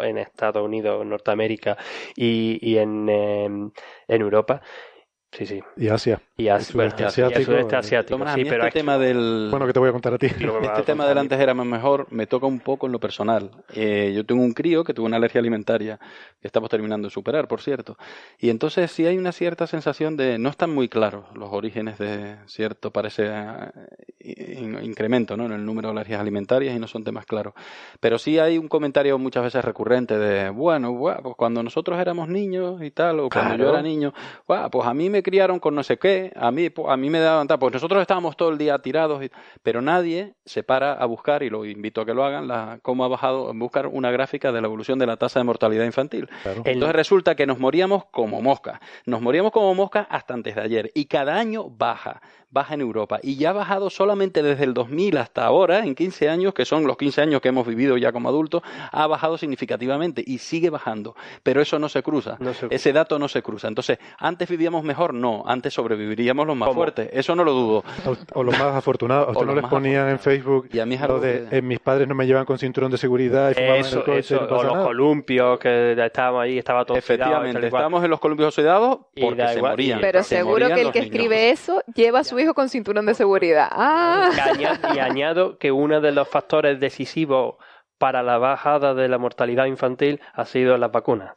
en 0.04 0.18
Estados 0.18 0.64
Unidos, 0.64 1.04
Norteamérica 1.06 1.76
y, 2.14 2.58
y 2.62 2.78
en, 2.78 3.08
em, 3.08 3.70
en 4.08 4.22
Europa. 4.22 4.62
Sí, 5.32 5.46
sí. 5.46 5.62
Y 5.76 5.88
Asia. 5.88 6.25
Y 6.38 6.48
As- 6.48 6.66
sudeste 6.66 6.76
bueno, 6.76 6.94
y 6.98 7.02
asiático, 7.04 7.38
el 7.38 7.44
sudeste 7.46 7.76
asiático. 7.76 8.18
Tomás, 8.18 8.32
a 8.32 8.34
Sí, 8.34 8.44
mí 8.44 8.50
pero 8.50 8.64
este 8.64 8.68
es 8.68 8.72
que- 8.74 8.80
tema 8.80 8.98
del... 8.98 9.48
Bueno, 9.50 9.66
que 9.66 9.72
te 9.72 9.78
voy 9.78 9.88
a 9.88 9.92
contar 9.92 10.12
a 10.12 10.18
ti. 10.18 10.26
Este 10.26 10.82
tema 10.84 11.06
del 11.08 11.16
antes 11.16 11.40
era 11.40 11.54
más 11.54 11.64
mejor, 11.66 12.06
me 12.10 12.26
toca 12.26 12.46
un 12.46 12.60
poco 12.60 12.84
en 12.84 12.92
lo 12.92 13.00
personal. 13.00 13.50
Eh, 13.74 14.12
yo 14.14 14.26
tengo 14.26 14.42
un 14.42 14.52
crío 14.52 14.84
que 14.84 14.92
tuvo 14.92 15.06
una 15.06 15.16
alergia 15.16 15.38
alimentaria, 15.40 15.98
que 16.40 16.46
estamos 16.46 16.68
terminando 16.68 17.08
de 17.08 17.12
superar, 17.14 17.48
por 17.48 17.62
cierto. 17.62 17.96
Y 18.38 18.50
entonces 18.50 18.90
sí 18.90 19.06
hay 19.06 19.16
una 19.16 19.32
cierta 19.32 19.66
sensación 19.66 20.18
de, 20.18 20.36
no 20.38 20.50
están 20.50 20.74
muy 20.74 20.90
claros 20.90 21.24
los 21.34 21.50
orígenes 21.54 21.96
de 21.98 22.36
cierto, 22.44 22.90
parece, 22.90 23.30
eh, 24.20 24.58
in- 24.60 24.78
incremento 24.84 25.38
¿no? 25.38 25.46
en 25.46 25.52
el 25.52 25.64
número 25.64 25.88
de 25.88 25.92
alergias 25.92 26.20
alimentarias 26.20 26.76
y 26.76 26.78
no 26.78 26.86
son 26.86 27.02
temas 27.02 27.24
claros. 27.24 27.54
Pero 27.98 28.18
sí 28.18 28.38
hay 28.38 28.58
un 28.58 28.68
comentario 28.68 29.18
muchas 29.18 29.42
veces 29.42 29.64
recurrente 29.64 30.18
de, 30.18 30.50
bueno, 30.50 30.92
buah, 30.92 31.22
pues 31.22 31.34
cuando 31.34 31.62
nosotros 31.62 31.98
éramos 31.98 32.28
niños 32.28 32.82
y 32.82 32.90
tal, 32.90 33.20
o 33.20 33.30
cuando 33.30 33.56
yo 33.56 33.70
era 33.70 33.80
niño, 33.80 34.12
buah, 34.46 34.68
pues 34.68 34.86
a 34.86 34.92
mí 34.92 35.08
me 35.08 35.22
criaron 35.22 35.58
con 35.60 35.74
no 35.74 35.82
sé 35.82 35.96
qué, 35.98 36.25
a 36.34 36.50
mí, 36.50 36.68
a 36.88 36.96
mí 36.96 37.10
me 37.10 37.18
daban 37.20 37.46
tal, 37.46 37.58
pues 37.58 37.72
nosotros 37.74 38.00
estábamos 38.00 38.36
todo 38.36 38.50
el 38.50 38.58
día 38.58 38.78
tirados, 38.78 39.22
y- 39.24 39.30
pero 39.62 39.80
nadie 39.82 40.34
se 40.44 40.62
para 40.62 40.92
a 40.94 41.04
buscar, 41.06 41.42
y 41.42 41.50
lo 41.50 41.64
invito 41.64 42.00
a 42.00 42.06
que 42.06 42.14
lo 42.14 42.24
hagan, 42.24 42.48
la, 42.48 42.78
cómo 42.82 43.04
ha 43.04 43.08
bajado, 43.08 43.52
buscar 43.54 43.86
una 43.86 44.10
gráfica 44.10 44.52
de 44.52 44.60
la 44.60 44.66
evolución 44.66 44.98
de 44.98 45.06
la 45.06 45.16
tasa 45.16 45.40
de 45.40 45.44
mortalidad 45.44 45.84
infantil. 45.84 46.28
Claro. 46.42 46.62
El- 46.64 46.72
Entonces 46.74 46.96
resulta 46.96 47.34
que 47.34 47.46
nos 47.46 47.58
moríamos 47.58 48.04
como 48.06 48.40
moscas, 48.42 48.80
nos 49.04 49.20
moríamos 49.20 49.52
como 49.52 49.74
moscas 49.74 50.06
hasta 50.10 50.34
antes 50.34 50.54
de 50.54 50.60
ayer, 50.62 50.90
y 50.94 51.06
cada 51.06 51.36
año 51.36 51.68
baja, 51.70 52.20
baja 52.56 52.74
en 52.74 52.80
Europa, 52.80 53.18
y 53.22 53.36
ya 53.36 53.50
ha 53.50 53.52
bajado 53.52 53.90
solamente 53.90 54.42
desde 54.42 54.64
el 54.64 54.74
2000 54.74 55.16
hasta 55.18 55.44
ahora, 55.44 55.84
en 55.84 55.94
15 55.94 56.28
años, 56.28 56.54
que 56.54 56.64
son 56.64 56.86
los 56.86 56.96
15 56.96 57.20
años 57.22 57.40
que 57.40 57.48
hemos 57.48 57.66
vivido 57.66 57.96
ya 57.98 58.10
como 58.12 58.28
adultos, 58.28 58.62
ha 58.92 59.06
bajado 59.06 59.36
significativamente 59.38 60.22
y 60.26 60.38
sigue 60.38 60.70
bajando, 60.70 61.14
pero 61.42 61.60
eso 61.60 61.78
no 61.78 61.88
se 61.88 62.02
cruza. 62.02 62.36
No 62.40 62.54
se- 62.54 62.66
Ese 62.70 62.92
dato 62.92 63.18
no 63.18 63.28
se 63.28 63.42
cruza. 63.42 63.68
Entonces, 63.68 63.98
¿antes 64.18 64.48
vivíamos 64.48 64.82
mejor? 64.84 65.12
No, 65.14 65.44
antes 65.46 65.74
sobreviviríamos 65.74 66.46
los 66.46 66.56
más 66.56 66.68
¿Cómo? 66.68 66.78
fuertes. 66.80 67.10
Eso 67.12 67.36
no 67.36 67.44
lo 67.44 67.52
dudo. 67.52 67.84
O, 68.06 68.40
o 68.40 68.42
los 68.42 68.58
más 68.58 68.74
afortunados. 68.74 69.28
¿A 69.28 69.30
O 69.30 69.32
usted 69.32 69.46
no 69.46 69.54
les 69.60 69.66
ponían 69.70 70.08
en 70.08 70.18
Facebook 70.18 70.68
Y 70.72 70.78
a 70.78 70.86
mí 70.86 70.94
es 70.94 71.00
lo 71.02 71.20
de 71.20 71.46
que- 71.50 71.58
eh, 71.58 71.62
mis 71.62 71.78
padres 71.80 72.08
no 72.08 72.14
me 72.14 72.26
llevan 72.26 72.44
con 72.46 72.58
cinturón 72.58 72.90
de 72.90 72.98
seguridad 72.98 73.50
y 73.50 73.54
fumaban 73.54 73.76
en 73.76 73.80
Eso, 73.82 73.98
el 73.98 74.04
coche 74.04 74.18
eso, 74.20 74.34
y 74.36 74.38
no 74.38 74.56
o 74.56 74.62
los 74.64 74.72
nada? 74.72 74.84
columpios 74.86 75.58
que 75.58 75.92
estábamos 76.06 76.42
ahí, 76.42 76.58
estaba 76.58 76.84
todo 76.84 76.96
Efectivamente, 76.96 77.66
estamos 77.66 78.02
en 78.02 78.10
los 78.10 78.20
columpios 78.20 78.48
oxidados 78.48 78.98
porque 79.20 79.46
se 79.48 79.56
igual, 79.58 79.72
morían. 79.72 80.00
Pero 80.00 80.22
se 80.22 80.36
seguro 80.36 80.68
morían 80.68 80.74
que 80.74 80.80
el 80.86 80.92
que 80.92 81.00
niños. 81.00 81.14
escribe 81.14 81.50
eso 81.50 81.82
lleva 81.94 82.20
a 82.20 82.24
su 82.24 82.38
con 82.54 82.68
cinturón 82.68 83.06
de 83.06 83.14
seguridad. 83.14 83.68
Ah, 83.70 84.30
Y 84.36 84.40
añado, 84.40 84.94
y 84.94 84.98
añado 85.00 85.58
que 85.58 85.72
uno 85.72 86.00
de 86.00 86.12
los 86.12 86.28
factores 86.28 86.80
decisivos 86.80 87.56
para 87.98 88.22
la 88.22 88.38
bajada 88.38 88.94
de 88.94 89.08
la 89.08 89.18
mortalidad 89.18 89.66
infantil 89.66 90.20
ha 90.34 90.44
sido 90.44 90.76
las 90.76 90.92
vacunas. 90.92 91.32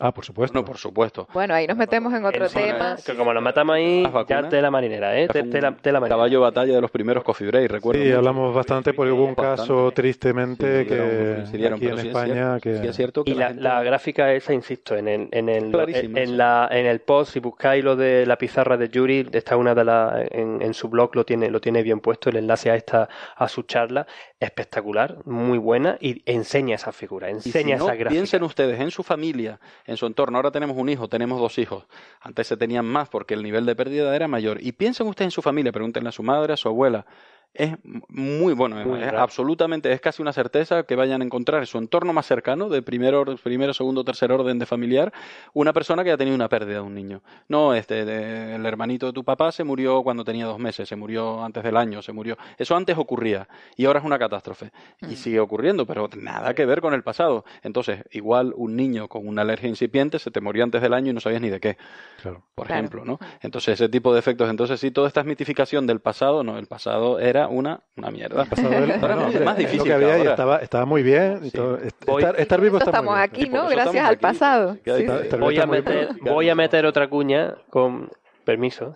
Ah, 0.00 0.12
por 0.12 0.24
supuesto. 0.24 0.58
No, 0.58 0.64
por 0.64 0.78
supuesto. 0.78 1.28
bueno, 1.34 1.54
ahí 1.54 1.66
nos 1.66 1.76
metemos 1.76 2.12
en 2.14 2.24
otro 2.24 2.48
tema. 2.48 2.96
Que 3.04 3.14
como 3.14 3.32
nos 3.34 3.42
matamos 3.42 3.76
ahí, 3.76 4.02
ya 4.26 4.48
tela 4.48 4.70
marinera, 4.70 5.16
¿eh? 5.20 5.28
Tela, 5.28 5.76
tela 5.76 6.00
marinera. 6.00 6.08
Caballo 6.08 6.38
de 6.38 6.42
batalla 6.42 6.74
de 6.74 6.80
los 6.80 6.90
primeros 6.90 7.22
Coffee 7.22 7.46
Break, 7.46 7.70
recuerdo. 7.70 8.00
Sí, 8.00 8.06
mucho. 8.08 8.18
hablamos 8.18 8.54
bastante 8.54 8.94
porque 8.94 9.12
hubo 9.12 9.24
un 9.26 9.34
Bastante. 9.34 9.60
caso 9.62 9.92
tristemente 9.94 10.86
que 10.86 10.94
aquí 10.94 11.66
en 11.66 11.78
sí 11.78 11.86
es 11.86 12.04
España 12.06 12.58
que 12.60 12.78
sí 12.78 12.86
es 12.86 12.96
cierto 12.96 13.22
que 13.22 13.32
Y 13.32 13.34
la, 13.34 13.48
gente- 13.48 13.62
la 13.62 13.82
gráfica 13.82 14.32
esa, 14.32 14.52
insisto, 14.54 14.96
en 14.96 15.08
el, 15.08 15.28
en 15.30 15.48
el, 15.50 15.74
en, 15.74 16.26
sí. 16.28 16.34
la, 16.34 16.68
en 16.72 16.86
el 16.86 17.00
post, 17.00 17.34
si 17.34 17.40
buscáis 17.40 17.84
lo 17.84 17.94
de 17.94 18.24
la 18.26 18.38
pizarra 18.38 18.76
de 18.78 18.88
Yuri, 18.88 19.28
está 19.32 19.56
una 19.58 19.74
de 19.74 19.84
las, 19.84 20.26
en, 20.32 20.62
en 20.62 20.72
su 20.74 20.88
blog 20.88 21.14
lo 21.14 21.24
tiene, 21.24 21.50
lo 21.50 21.60
tiene 21.60 21.82
bien 21.82 22.00
puesto, 22.00 22.30
el 22.30 22.36
enlace 22.36 22.70
a 22.70 22.76
esta, 22.76 23.08
a 23.36 23.46
su 23.48 23.62
charla, 23.64 24.06
espectacular, 24.40 25.18
muy 25.26 25.58
buena, 25.58 25.96
y 26.00 26.22
enseña 26.26 26.74
esa 26.76 26.92
figura, 26.92 27.28
Y 27.28 27.34
enseña 27.34 27.76
esa 27.76 27.86
gráfica. 27.94 28.10
piensen 28.10 28.42
ustedes 28.42 28.80
en 28.80 28.90
su 28.90 29.02
familia, 29.02 29.60
en 29.86 29.96
su 29.96 30.06
entorno. 30.06 30.38
Ahora 30.38 30.50
tenemos 30.50 30.76
un 30.76 30.88
hijo, 30.88 31.08
tenemos 31.08 31.40
dos 31.40 31.58
hijos. 31.58 31.84
Antes 32.20 32.46
se 32.46 32.56
tenían 32.56 32.84
más 32.84 33.08
porque 33.08 33.34
el 33.34 33.42
nivel 33.42 33.66
de 33.66 33.76
pérdida 33.76 34.14
era 34.14 34.28
mayor. 34.28 34.62
Y 34.62 34.72
piensen 34.72 35.06
ustedes 35.06 35.26
en 35.28 35.30
su 35.32 35.42
familia, 35.42 35.72
pregúntenle 35.72 36.08
a 36.08 36.12
su 36.12 36.22
madre, 36.22 36.52
a 36.52 36.56
su 36.56 36.68
abuela. 36.68 37.06
Es 37.54 37.74
muy 38.08 38.54
bueno, 38.54 38.76
Muy 38.86 39.00
es 39.00 39.06
raro. 39.06 39.20
absolutamente, 39.20 39.92
es 39.92 40.00
casi 40.00 40.22
una 40.22 40.32
certeza 40.32 40.84
que 40.84 40.96
vayan 40.96 41.20
a 41.20 41.24
encontrar 41.26 41.60
en 41.60 41.66
su 41.66 41.76
entorno 41.76 42.14
más 42.14 42.24
cercano, 42.24 42.70
de 42.70 42.80
primero, 42.80 43.26
primero, 43.44 43.74
segundo, 43.74 44.04
tercer 44.04 44.32
orden 44.32 44.58
de 44.58 44.64
familiar, 44.64 45.12
una 45.52 45.74
persona 45.74 46.02
que 46.02 46.12
ha 46.12 46.16
tenido 46.16 46.34
una 46.34 46.48
pérdida 46.48 46.76
de 46.76 46.80
un 46.80 46.94
niño. 46.94 47.20
No, 47.48 47.74
este, 47.74 48.06
de- 48.06 48.54
el 48.54 48.64
hermanito 48.64 49.04
de 49.04 49.12
tu 49.12 49.22
papá 49.22 49.52
se 49.52 49.64
murió 49.64 50.02
cuando 50.02 50.24
tenía 50.24 50.46
dos 50.46 50.58
meses, 50.58 50.88
se 50.88 50.96
murió 50.96 51.44
antes 51.44 51.62
del 51.62 51.76
año, 51.76 52.00
se 52.00 52.12
murió. 52.12 52.38
Eso 52.56 52.74
antes 52.74 52.96
ocurría 52.96 53.46
y 53.76 53.84
ahora 53.84 53.98
es 53.98 54.04
una 54.06 54.18
catástrofe. 54.18 54.72
Y 55.10 55.16
sigue 55.16 55.38
ocurriendo, 55.38 55.84
pero 55.84 56.08
nada 56.16 56.54
que 56.54 56.64
ver 56.64 56.80
con 56.80 56.94
el 56.94 57.02
pasado. 57.02 57.44
Entonces, 57.62 58.02
igual 58.12 58.54
un 58.56 58.76
niño 58.76 59.08
con 59.08 59.28
una 59.28 59.42
alergia 59.42 59.68
incipiente 59.68 60.18
se 60.18 60.30
te 60.30 60.40
murió 60.40 60.64
antes 60.64 60.80
del 60.80 60.94
año 60.94 61.10
y 61.10 61.14
no 61.14 61.20
sabías 61.20 61.42
ni 61.42 61.50
de 61.50 61.60
qué 61.60 61.76
Claro. 62.22 62.44
por 62.54 62.66
Claro. 62.68 62.80
ejemplo, 62.80 63.04
¿no? 63.04 63.18
Entonces, 63.42 63.74
ese 63.74 63.90
tipo 63.90 64.12
de 64.14 64.20
efectos. 64.20 64.48
Entonces, 64.48 64.80
sí, 64.80 64.90
toda 64.90 65.06
esta 65.08 65.22
mitificación 65.22 65.86
del 65.86 66.00
pasado, 66.00 66.42
no, 66.42 66.56
el 66.56 66.66
pasado 66.66 67.18
era 67.18 67.41
era 67.42 67.48
una, 67.48 67.82
una 67.96 68.10
mierda. 68.10 68.44
Pasado 68.44 68.72
el- 68.72 68.92
bueno, 69.00 69.28
es 69.28 69.40
más 69.44 69.56
difícil 69.56 69.78
lo 69.78 69.84
que 69.84 69.92
había 69.94 70.16
que 70.16 70.24
y 70.24 70.26
estaba, 70.28 70.58
estaba 70.58 70.84
muy 70.86 71.02
bien. 71.02 71.40
y 71.42 71.50
Sí. 71.50 71.56
todo. 71.56 71.78
Est- 71.78 72.04
Voy- 72.06 72.22
estar, 72.22 72.40
estar 72.40 72.60
vivo 72.60 72.78
muy 72.78 72.86
estamos 72.86 73.14
bien. 73.14 73.24
aquí, 73.24 73.48
¿no? 73.48 73.68
Gracias 73.68 74.04
al 74.04 74.12
aquí. 74.14 74.22
pasado. 74.22 74.74
Sí, 74.74 74.80
sí. 74.96 75.36
Voy 75.38 75.58
a, 75.58 75.66
meter, 75.66 76.08
voy 76.20 76.48
a 76.48 76.54
meter 76.54 76.86
otra 76.86 77.08
cuña 77.08 77.54
con 77.70 78.10
permiso 78.44 78.94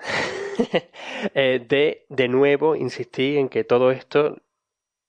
eh, 1.34 1.64
de 1.68 2.04
de 2.08 2.28
nuevo 2.28 2.74
insistir 2.76 3.38
en 3.38 3.48
que 3.48 3.64
todo 3.64 3.90
esto 3.90 4.38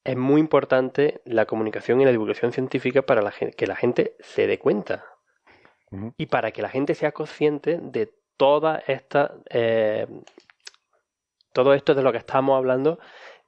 es 0.03 0.15
muy 0.15 0.39
importante 0.39 1.21
la 1.25 1.45
comunicación 1.45 1.99
y 2.01 2.05
la 2.05 2.11
divulgación 2.11 2.53
científica 2.53 3.01
para 3.01 3.21
la 3.21 3.31
que 3.31 3.67
la 3.67 3.75
gente 3.75 4.15
se 4.19 4.47
dé 4.47 4.57
cuenta 4.59 5.03
y 6.17 6.27
para 6.27 6.51
que 6.51 6.61
la 6.61 6.69
gente 6.69 6.95
sea 6.95 7.11
consciente 7.13 7.79
de 7.81 8.13
toda 8.37 8.83
esta 8.87 9.33
eh, 9.49 10.05
todo 11.57 11.73
esto 11.73 11.95
de 11.95 12.03
lo 12.03 12.11
que 12.11 12.19
estamos 12.19 12.55
hablando 12.55 12.99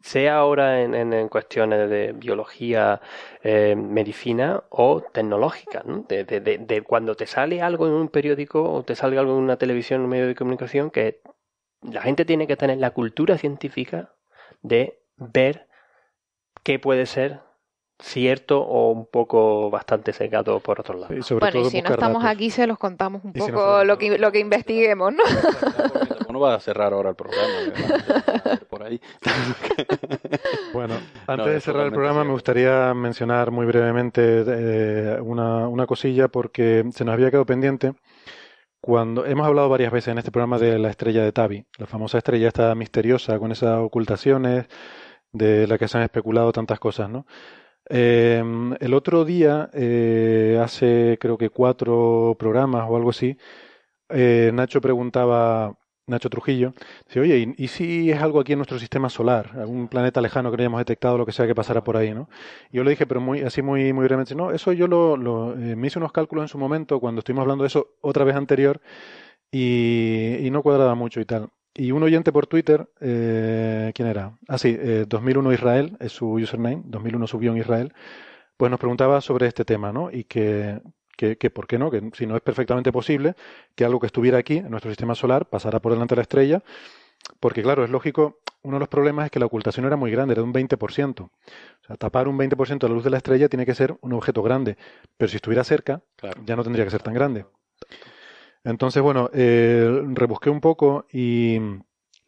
sea 0.01 0.37
ahora 0.37 0.81
en, 0.81 1.29
cuestiones 1.29 1.87
de 1.91 2.11
biología, 2.13 3.01
eh, 3.43 3.75
medicina 3.75 4.63
o 4.69 5.01
tecnológica, 5.01 5.83
¿no? 5.85 6.05
de, 6.07 6.83
cuando 6.87 7.13
te 7.13 7.27
sale 7.27 7.61
algo 7.61 7.85
en 7.85 7.93
un 7.93 8.07
periódico 8.07 8.63
o 8.63 8.81
te 8.81 8.95
sale 8.95 9.19
algo 9.19 9.33
en 9.33 9.43
una 9.43 9.57
televisión, 9.57 10.01
un 10.01 10.09
medio 10.09 10.25
de 10.25 10.33
comunicación, 10.33 10.89
que 10.89 11.21
la 11.83 12.01
gente 12.01 12.25
tiene 12.25 12.47
que 12.47 12.57
tener 12.57 12.79
la 12.79 12.89
cultura 12.89 13.37
científica 13.37 14.15
de 14.63 15.03
ver 15.17 15.67
qué 16.63 16.79
puede 16.79 17.05
ser 17.05 17.41
cierto 18.01 18.61
o 18.61 18.91
un 18.91 19.05
poco 19.05 19.69
bastante 19.69 20.13
secado 20.13 20.59
por 20.59 20.79
otro 20.79 20.97
lado. 20.97 21.13
Y 21.13 21.21
sobre 21.21 21.45
Bueno, 21.45 21.59
y 21.59 21.61
todo 21.61 21.71
si 21.71 21.81
no 21.81 21.89
estamos 21.89 22.23
datos. 22.23 22.35
aquí, 22.35 22.49
se 22.49 22.65
los 22.65 22.77
contamos 22.77 23.23
un 23.23 23.31
Y 23.35 23.41
si 23.41 23.47
no 23.51 23.53
poco 23.53 23.83
lo, 23.83 23.97
que, 23.97 24.17
lo 24.17 24.31
que 24.31 24.39
investiguemos, 24.39 25.13
¿no? 25.13 25.23
No 26.31 26.39
va 26.39 26.55
a 26.55 26.59
cerrar 26.59 26.93
ahora 26.93 27.09
el 27.09 27.15
programa. 27.15 27.53
Por 28.69 28.83
ahí. 28.83 29.01
Bueno, 30.71 30.93
No, 31.27 31.33
antes 31.33 31.47
de 31.47 31.61
cerrar 31.61 31.87
el 31.87 31.91
programa 31.91 32.23
me 32.23 32.31
gustaría 32.31 32.93
mencionar 32.93 33.49
muy 33.49 33.65
brevemente 33.65 34.43
eh, 34.47 35.19
una, 35.19 35.67
una 35.67 35.87
cosilla 35.87 36.27
porque 36.27 36.85
se 36.93 37.03
nos 37.03 37.13
había 37.13 37.31
quedado 37.31 37.45
pendiente 37.47 37.93
cuando 38.81 39.25
hemos 39.25 39.45
hablado 39.45 39.67
varias 39.67 39.91
veces 39.91 40.09
en 40.09 40.19
este 40.19 40.31
programa 40.31 40.57
de 40.57 40.79
la 40.79 40.89
estrella 40.89 41.23
de 41.23 41.31
Tabi, 41.31 41.65
la 41.77 41.85
famosa 41.85 42.19
estrella 42.19 42.47
esta 42.47 42.73
misteriosa 42.75 43.39
con 43.39 43.51
esas 43.51 43.79
ocultaciones 43.79 44.67
de 45.31 45.67
la 45.67 45.77
que 45.77 45.87
se 45.87 45.97
han 45.97 46.03
especulado 46.03 46.51
tantas 46.51 46.79
cosas, 46.79 47.09
¿no? 47.09 47.25
Eh, 47.89 48.43
el 48.79 48.93
otro 48.93 49.25
día, 49.25 49.69
eh, 49.73 50.59
hace 50.63 51.17
creo 51.19 51.37
que 51.37 51.49
cuatro 51.49 52.35
programas 52.37 52.85
o 52.89 52.95
algo 52.95 53.09
así, 53.09 53.37
eh, 54.09 54.51
Nacho 54.53 54.81
preguntaba, 54.81 55.77
Nacho 56.07 56.29
Trujillo, 56.29 56.73
dice, 57.07 57.19
oye, 57.19 57.55
¿y, 57.57 57.67
si 57.67 58.11
es 58.11 58.21
algo 58.21 58.39
aquí 58.39 58.53
en 58.53 58.59
nuestro 58.59 58.79
sistema 58.79 59.09
solar, 59.09 59.51
algún 59.57 59.87
planeta 59.87 60.21
lejano 60.21 60.51
que 60.51 60.57
no 60.57 60.63
hayamos 60.63 60.79
detectado, 60.81 61.17
lo 61.17 61.25
que 61.25 61.31
sea 61.31 61.47
que 61.47 61.55
pasara 61.55 61.83
por 61.83 61.97
ahí, 61.97 62.13
¿no? 62.13 62.29
Y 62.71 62.77
yo 62.77 62.83
le 62.83 62.91
dije, 62.91 63.07
pero 63.07 63.21
muy, 63.21 63.41
así 63.41 63.61
muy, 63.61 63.93
muy 63.93 64.05
brevemente, 64.05 64.35
no, 64.35 64.51
eso 64.51 64.73
yo 64.73 64.87
lo, 64.87 65.17
lo, 65.17 65.53
eh, 65.53 65.75
me 65.75 65.87
hice 65.87 65.99
unos 65.99 66.11
cálculos 66.11 66.43
en 66.45 66.49
su 66.49 66.57
momento 66.59 66.99
cuando 66.99 67.19
estuvimos 67.19 67.43
hablando 67.43 67.63
de 67.63 67.67
eso 67.69 67.95
otra 68.01 68.23
vez 68.25 68.35
anterior 68.35 68.81
y 69.51 70.49
no 70.51 70.61
cuadraba 70.63 70.95
mucho 70.95 71.21
y 71.21 71.25
tal. 71.25 71.49
Y 71.79 71.93
un 71.93 72.03
oyente 72.03 72.33
por 72.33 72.45
Twitter, 72.45 72.89
eh, 72.99 73.93
¿quién 73.95 74.09
era? 74.09 74.37
Ah, 74.49 74.57
sí, 74.57 74.75
eh, 74.77 75.05
2001 75.07 75.53
Israel, 75.53 75.95
es 76.01 76.11
su 76.11 76.29
username, 76.33 76.81
2001 76.83 77.25
subió 77.25 77.51
en 77.53 77.57
Israel, 77.57 77.93
pues 78.57 78.69
nos 78.69 78.81
preguntaba 78.81 79.21
sobre 79.21 79.47
este 79.47 79.63
tema, 79.63 79.93
¿no? 79.93 80.11
Y 80.11 80.25
que, 80.25 80.81
que, 81.15 81.37
que 81.37 81.49
por 81.49 81.67
qué 81.67 81.79
no, 81.79 81.89
que 81.89 82.01
si 82.15 82.27
no 82.27 82.35
es 82.35 82.41
perfectamente 82.41 82.91
posible 82.91 83.33
que 83.75 83.85
algo 83.85 84.01
que 84.01 84.07
estuviera 84.07 84.37
aquí, 84.37 84.57
en 84.57 84.69
nuestro 84.71 84.91
sistema 84.91 85.15
solar, 85.15 85.45
pasara 85.47 85.79
por 85.79 85.93
delante 85.93 86.15
de 86.15 86.17
la 86.17 86.23
estrella, 86.23 86.63
porque 87.39 87.61
claro, 87.61 87.85
es 87.85 87.89
lógico, 87.89 88.39
uno 88.61 88.75
de 88.75 88.79
los 88.81 88.89
problemas 88.89 89.23
es 89.27 89.31
que 89.31 89.39
la 89.39 89.45
ocultación 89.45 89.85
era 89.85 89.95
muy 89.95 90.11
grande, 90.11 90.33
era 90.33 90.41
de 90.41 90.47
un 90.49 90.53
20%. 90.53 91.21
O 91.21 91.31
sea, 91.87 91.95
tapar 91.95 92.27
un 92.27 92.37
20% 92.37 92.87
de 92.87 92.89
la 92.89 92.95
luz 92.95 93.05
de 93.05 93.09
la 93.09 93.17
estrella 93.17 93.47
tiene 93.47 93.65
que 93.65 93.73
ser 93.73 93.95
un 94.01 94.11
objeto 94.11 94.43
grande, 94.43 94.75
pero 95.15 95.29
si 95.29 95.37
estuviera 95.37 95.63
cerca, 95.63 96.01
Claro. 96.17 96.41
ya 96.45 96.57
no 96.57 96.63
tendría 96.65 96.83
que 96.83 96.91
ser 96.91 97.01
tan 97.03 97.13
grande. 97.13 97.45
Entonces, 98.63 99.01
bueno, 99.01 99.29
eh, 99.33 100.01
rebusqué 100.13 100.49
un 100.49 100.61
poco 100.61 101.05
y, 101.11 101.59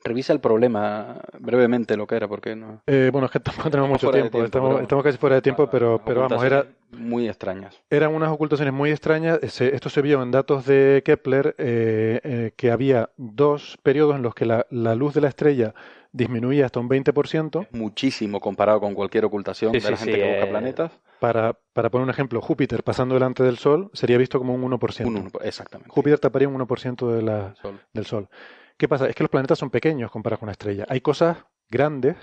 Revisa 0.04 0.34
el 0.34 0.40
problema 0.40 1.22
brevemente 1.40 1.96
lo 1.96 2.08
que 2.08 2.16
era, 2.16 2.28
porque 2.28 2.56
no. 2.56 2.82
eh, 2.88 3.10
bueno, 3.12 3.26
es 3.28 3.32
que 3.32 3.40
tampoco 3.40 3.70
tenemos 3.70 3.90
mucho 3.92 4.08
Fuera 4.08 4.16
de 4.18 4.22
tiempo, 4.24 4.38
tiempo, 4.40 4.46
estamos, 4.46 4.70
pero- 4.72 4.82
estamos 4.82 5.04
casi 5.04 5.18
fuera 5.20 5.36
de 5.36 5.42
tiempo, 5.44 5.68
pero, 5.70 6.02
pero 6.04 6.22
vamos, 6.22 6.44
era, 6.44 6.66
Muy 6.92 7.30
extrañas. 7.30 7.80
eran 7.90 8.14
unas 8.16 8.30
ocultaciones 8.32 8.74
muy 8.74 8.90
extrañas. 8.90 9.40
Se- 9.50 9.76
esto 9.76 9.90
se 9.90 10.02
vio 10.02 10.24
en 10.24 10.32
datos 10.32 10.66
de 10.66 11.04
Kepler, 11.06 11.54
eh, 11.60 12.20
eh, 12.24 12.52
que 12.56 12.72
había 12.72 13.12
dos 13.18 13.78
periodos 13.84 14.16
en 14.16 14.24
los 14.24 14.34
que 14.34 14.46
la, 14.48 14.66
la 14.72 14.96
luz 14.96 15.14
de 15.14 15.22
la 15.22 15.28
estrella 15.28 15.76
disminuía 16.12 16.66
hasta 16.66 16.80
un 16.80 16.90
20%. 16.90 17.68
Muchísimo 17.72 18.40
comparado 18.40 18.80
con 18.80 18.94
cualquier 18.94 19.26
ocultación 19.26 19.72
Sí, 19.72 19.80
de 19.80 19.92
la 19.92 19.98
sí, 19.98 20.06
gente 20.06 20.16
sí, 20.16 20.22
que 20.22 20.28
busca 20.32 20.46
eh, 20.46 20.50
planetas. 20.50 20.92
Para, 21.20 21.58
para 21.74 21.90
poner 21.90 22.04
un 22.04 22.10
ejemplo, 22.10 22.42
Júpiter 22.42 22.84
pasando 22.84 23.16
delante 23.16 23.44
del 23.44 23.58
Sol 23.58 23.90
sería 23.94 24.18
visto 24.18 24.38
como 24.40 24.54
un 24.54 24.62
1%. 24.62 25.06
Un 25.06 25.18
uno, 25.18 25.32
exactamente. 25.44 25.90
Júpiter 25.94 26.20
taparía 26.20 26.48
un 26.50 26.56
1% 26.60 27.12
de 27.12 27.22
la, 27.22 27.56
Sol. 27.56 27.80
del 27.94 28.06
Sol. 28.06 28.30
¿Qué 28.78 28.88
pasa? 28.88 29.08
Es 29.08 29.16
que 29.16 29.24
los 29.24 29.30
planetas 29.30 29.60
son 29.60 29.70
pequeños 29.70 30.10
comparados 30.12 30.40
con 30.40 30.48
una 30.48 30.54
estrella. 30.54 30.86
Hay 30.90 31.02
cosas 31.02 31.38
grandes, 31.70 32.16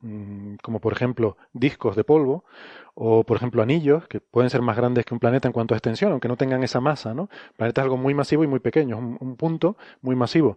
mm, 0.00 0.54
como 0.62 0.80
por 0.80 0.92
ejemplo 0.92 1.36
discos 1.52 1.96
de 1.96 2.04
polvo, 2.04 2.44
o 2.94 3.24
por 3.24 3.36
ejemplo 3.36 3.62
anillos, 3.62 4.06
que 4.08 4.20
pueden 4.20 4.48
ser 4.50 4.62
más 4.62 4.76
grandes 4.76 5.04
que 5.04 5.14
un 5.14 5.20
planeta 5.20 5.48
en 5.48 5.52
cuanto 5.52 5.74
a 5.74 5.76
extensión, 5.76 6.12
aunque 6.12 6.28
no 6.28 6.36
tengan 6.36 6.62
esa 6.62 6.80
masa, 6.80 7.14
¿no? 7.14 7.28
El 7.50 7.56
planeta 7.56 7.80
es 7.80 7.84
algo 7.84 7.96
muy 7.96 8.14
masivo 8.14 8.44
y 8.44 8.46
muy 8.46 8.60
pequeño, 8.60 8.96
es 8.96 9.02
un, 9.02 9.16
un 9.20 9.36
punto 9.36 9.76
muy 10.00 10.14
masivo. 10.14 10.56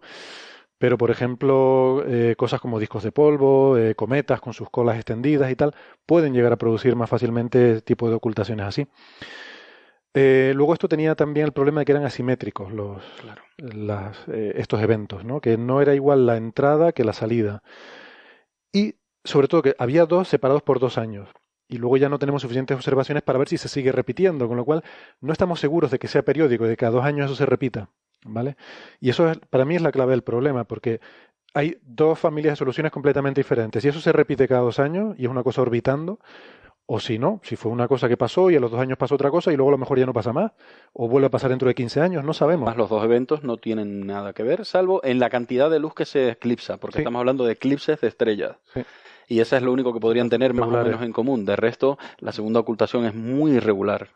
Pero, 0.82 0.98
por 0.98 1.12
ejemplo, 1.12 2.02
eh, 2.08 2.34
cosas 2.36 2.60
como 2.60 2.80
discos 2.80 3.04
de 3.04 3.12
polvo, 3.12 3.78
eh, 3.78 3.94
cometas 3.94 4.40
con 4.40 4.52
sus 4.52 4.68
colas 4.68 4.96
extendidas 4.96 5.48
y 5.48 5.54
tal, 5.54 5.76
pueden 6.06 6.34
llegar 6.34 6.52
a 6.52 6.56
producir 6.56 6.96
más 6.96 7.08
fácilmente 7.08 7.82
tipo 7.82 8.08
de 8.08 8.16
ocultaciones 8.16 8.66
así. 8.66 8.88
Eh, 10.12 10.52
luego 10.56 10.72
esto 10.72 10.88
tenía 10.88 11.14
también 11.14 11.46
el 11.46 11.52
problema 11.52 11.82
de 11.82 11.84
que 11.84 11.92
eran 11.92 12.04
asimétricos 12.04 12.72
los, 12.72 13.00
las, 13.58 14.26
eh, 14.26 14.54
estos 14.56 14.82
eventos, 14.82 15.24
¿no? 15.24 15.40
Que 15.40 15.56
no 15.56 15.80
era 15.80 15.94
igual 15.94 16.26
la 16.26 16.36
entrada 16.36 16.90
que 16.90 17.04
la 17.04 17.12
salida. 17.12 17.62
Y 18.72 18.96
sobre 19.22 19.46
todo 19.46 19.62
que 19.62 19.76
había 19.78 20.04
dos 20.06 20.26
separados 20.26 20.62
por 20.62 20.80
dos 20.80 20.98
años. 20.98 21.28
Y 21.68 21.78
luego 21.78 21.96
ya 21.96 22.08
no 22.08 22.18
tenemos 22.18 22.42
suficientes 22.42 22.74
observaciones 22.76 23.22
para 23.22 23.38
ver 23.38 23.48
si 23.48 23.56
se 23.56 23.68
sigue 23.68 23.92
repitiendo, 23.92 24.48
con 24.48 24.56
lo 24.56 24.64
cual 24.64 24.82
no 25.20 25.32
estamos 25.32 25.60
seguros 25.60 25.92
de 25.92 26.00
que 26.00 26.08
sea 26.08 26.24
periódico, 26.24 26.64
de 26.64 26.70
que 26.70 26.76
cada 26.76 26.92
dos 26.92 27.04
años 27.04 27.26
eso 27.26 27.36
se 27.36 27.46
repita, 27.46 27.88
¿vale? 28.24 28.56
Y 29.00 29.10
eso 29.10 29.30
es, 29.30 29.38
para 29.50 29.64
mí 29.64 29.74
es 29.76 29.82
la 29.82 29.92
clave 29.92 30.12
del 30.12 30.22
problema, 30.22 30.64
porque 30.64 31.00
hay 31.54 31.76
dos 31.82 32.18
familias 32.18 32.52
de 32.52 32.56
soluciones 32.56 32.92
completamente 32.92 33.40
diferentes. 33.40 33.82
Si 33.82 33.88
eso 33.88 34.00
se 34.00 34.12
repite 34.12 34.48
cada 34.48 34.62
dos 34.62 34.78
años 34.78 35.14
y 35.18 35.24
es 35.24 35.30
una 35.30 35.42
cosa 35.42 35.62
orbitando, 35.62 36.18
o 36.86 36.98
si 36.98 37.18
no, 37.18 37.40
si 37.44 37.56
fue 37.56 37.70
una 37.70 37.86
cosa 37.88 38.08
que 38.08 38.16
pasó 38.16 38.50
y 38.50 38.56
a 38.56 38.60
los 38.60 38.70
dos 38.70 38.80
años 38.80 38.98
pasó 38.98 39.14
otra 39.14 39.30
cosa 39.30 39.52
y 39.52 39.56
luego 39.56 39.70
a 39.70 39.72
lo 39.72 39.78
mejor 39.78 39.98
ya 39.98 40.04
no 40.06 40.12
pasa 40.12 40.32
más, 40.32 40.52
o 40.92 41.08
vuelve 41.08 41.26
a 41.28 41.30
pasar 41.30 41.50
dentro 41.50 41.68
de 41.68 41.74
15 41.74 42.00
años, 42.00 42.24
no 42.24 42.32
sabemos. 42.32 42.66
Más 42.66 42.76
los 42.76 42.90
dos 42.90 43.04
eventos 43.04 43.44
no 43.44 43.56
tienen 43.56 44.06
nada 44.06 44.32
que 44.32 44.42
ver, 44.42 44.64
salvo 44.64 45.00
en 45.04 45.18
la 45.20 45.30
cantidad 45.30 45.70
de 45.70 45.78
luz 45.78 45.94
que 45.94 46.04
se 46.04 46.30
eclipsa, 46.30 46.78
porque 46.78 46.96
Sí. 46.96 47.02
estamos 47.02 47.20
hablando 47.20 47.44
de 47.44 47.52
eclipses 47.52 48.00
de 48.00 48.08
estrellas. 48.08 48.56
Sí. 48.74 48.82
Y 49.28 49.40
eso 49.40 49.56
es 49.56 49.62
lo 49.62 49.72
único 49.72 49.94
que 49.94 50.00
podrían 50.00 50.28
tener 50.28 50.52
más 50.52 50.68
o 50.68 50.70
menos 50.70 51.00
en 51.02 51.12
común. 51.12 51.44
De 51.46 51.56
resto, 51.56 51.96
la 52.18 52.32
segunda 52.32 52.60
ocultación 52.60 53.04
es 53.06 53.14
muy 53.14 53.52
irregular. 53.52 54.08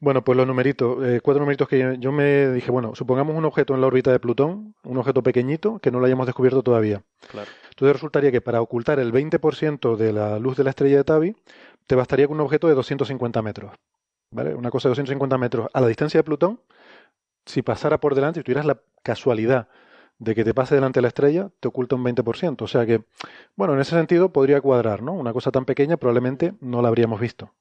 Bueno, 0.00 0.22
pues 0.22 0.36
los 0.36 0.46
numeritos, 0.46 1.04
eh, 1.04 1.20
cuatro 1.22 1.40
numeritos 1.40 1.68
que 1.68 1.96
yo, 1.98 2.12
me 2.12 2.50
dije, 2.50 2.70
bueno, 2.70 2.94
supongamos 2.94 3.36
un 3.36 3.44
objeto 3.44 3.74
en 3.74 3.80
la 3.80 3.86
órbita 3.86 4.12
de 4.12 4.20
Plutón, 4.20 4.74
un 4.84 4.98
objeto 4.98 5.22
pequeñito 5.22 5.78
que 5.78 5.90
no 5.90 5.98
lo 5.98 6.06
hayamos 6.06 6.26
descubierto 6.26 6.62
todavía. 6.62 7.02
Claro. 7.30 7.50
Entonces 7.70 7.94
resultaría 7.94 8.30
que 8.30 8.40
para 8.40 8.60
ocultar 8.60 8.98
el 9.00 9.12
20% 9.12 9.96
de 9.96 10.12
la 10.12 10.38
luz 10.38 10.56
de 10.56 10.64
la 10.64 10.70
estrella 10.70 10.98
de 10.98 11.04
Tabi, 11.04 11.36
te 11.86 11.94
bastaría 11.94 12.26
con 12.26 12.36
un 12.36 12.42
objeto 12.42 12.68
de 12.68 12.74
250 12.74 13.42
metros. 13.42 13.72
¿Vale? 14.30 14.54
Una 14.54 14.70
cosa 14.70 14.88
de 14.88 14.90
250 14.90 15.38
metros 15.38 15.68
a 15.72 15.80
la 15.80 15.86
distancia 15.86 16.18
de 16.18 16.24
Plutón, 16.24 16.60
si 17.46 17.62
pasara 17.62 17.98
por 17.98 18.14
delante 18.14 18.40
y 18.40 18.42
tuvieras 18.42 18.66
la 18.66 18.80
casualidad 19.02 19.68
de 20.18 20.34
que 20.34 20.44
te 20.44 20.54
pase 20.54 20.74
delante 20.74 20.98
de 20.98 21.02
la 21.02 21.08
estrella, 21.08 21.50
te 21.60 21.68
oculta 21.68 21.94
un 21.94 22.04
20%. 22.04 22.62
O 22.62 22.66
sea 22.66 22.86
que, 22.86 23.04
bueno, 23.54 23.74
en 23.74 23.80
ese 23.80 23.92
sentido 23.92 24.32
podría 24.32 24.60
cuadrar, 24.60 25.02
¿no? 25.02 25.12
Una 25.12 25.32
cosa 25.32 25.50
tan 25.50 25.64
pequeña 25.64 25.96
probablemente 25.96 26.54
no 26.60 26.82
la 26.82 26.88
habríamos 26.88 27.20
visto. 27.20 27.52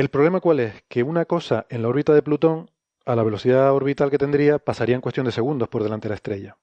El 0.00 0.08
problema 0.08 0.40
cuál 0.40 0.60
es? 0.60 0.82
Que 0.88 1.02
una 1.02 1.26
cosa 1.26 1.66
en 1.68 1.82
la 1.82 1.88
órbita 1.88 2.14
de 2.14 2.22
Plutón, 2.22 2.70
a 3.04 3.14
la 3.14 3.22
velocidad 3.22 3.70
orbital 3.74 4.10
que 4.10 4.16
tendría, 4.16 4.58
pasaría 4.58 4.94
en 4.94 5.02
cuestión 5.02 5.26
de 5.26 5.32
segundos 5.32 5.68
por 5.68 5.82
delante 5.82 6.08
de 6.08 6.10
la 6.10 6.14
estrella. 6.14 6.56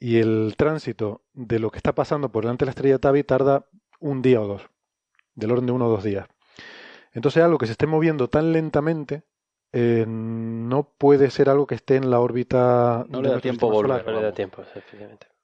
Y 0.00 0.16
el 0.18 0.54
tránsito 0.56 1.20
de 1.34 1.58
lo 1.58 1.70
que 1.70 1.76
está 1.76 1.94
pasando 1.94 2.30
por 2.32 2.44
delante 2.44 2.64
de 2.64 2.68
la 2.68 2.70
estrella 2.70 2.98
Tabi 2.98 3.22
tarda 3.22 3.66
un 4.00 4.22
día 4.22 4.40
o 4.40 4.46
dos, 4.46 4.62
del 5.34 5.50
orden 5.50 5.66
de 5.66 5.72
uno 5.72 5.88
o 5.88 5.90
dos 5.90 6.02
días. 6.04 6.26
Entonces 7.12 7.42
algo 7.42 7.58
que 7.58 7.66
se 7.66 7.72
esté 7.72 7.86
moviendo 7.86 8.28
tan 8.28 8.50
lentamente 8.54 9.24
eh, 9.72 10.06
no 10.08 10.94
puede 10.96 11.28
ser 11.30 11.50
algo 11.50 11.66
que 11.66 11.74
esté 11.74 11.96
en 11.96 12.10
la 12.10 12.20
órbita 12.20 13.04
No 13.10 13.18
de 13.18 13.24
le 13.28 13.34
da 13.34 13.40
tiempo 13.40 13.70
volver. 13.70 14.00
solar. 14.02 14.06
No 14.14 14.20
le 14.20 14.26
da 14.26 14.32
tiempo. 14.32 14.62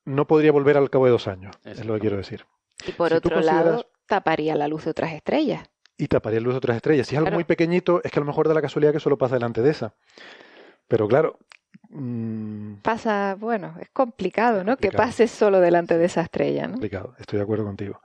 No 0.07 0.27
podría 0.27 0.53
volver 0.53 0.79
al 0.79 0.89
cabo 0.89 1.05
de 1.05 1.11
dos 1.11 1.29
años, 1.29 1.55
es 1.65 1.85
lo 1.85 1.95
que 1.95 2.01
quiero 2.01 2.17
decir. 2.17 2.47
Y 2.87 2.93
por 2.93 3.11
Si 3.11 3.17
otro 3.17 3.37
consideras- 3.37 3.65
lado, 3.67 3.87
taparía 4.07 4.55
la 4.55 4.69
luz 4.69 4.85
de 4.85 4.93
otras 4.93 5.13
estrellas. 5.13 5.69
Y 5.97 6.09
taparía 6.09 6.41
luz 6.41 6.55
de 6.55 6.59
otras 6.59 6.77
estrellas. 6.77 7.07
Si 7.07 7.15
es 7.15 7.19
algo 7.19 7.27
Claro. 7.27 7.37
muy 7.37 7.45
pequeñito, 7.45 8.01
es 8.05 8.11
que 8.11 8.19
a 8.19 8.23
lo 8.23 8.27
mejor 8.27 8.49
da 8.49 8.55
la 8.55 8.63
casualidad 8.63 8.93
que 8.93 9.01
solo 9.01 9.17
pasa 9.19 9.35
delante 9.37 9.63
de 9.63 9.71
esa. 9.71 9.95
Pero 10.89 11.07
claro, 11.09 11.39
mm, 11.91 12.75
Pasa, 12.83 13.37
bueno, 13.39 13.75
es 13.81 13.89
complicado, 13.91 14.65
¿no? 14.65 14.77
Que 14.77 14.89
complicado. 14.89 15.05
pase 15.09 15.29
solo 15.29 15.61
delante 15.61 15.97
de 15.97 16.05
esa 16.07 16.23
estrella, 16.23 16.67
¿no? 16.67 16.73
complicado. 16.75 17.15
Estoy 17.19 17.39
de 17.39 17.43
acuerdo 17.45 17.65
contigo. 17.65 18.01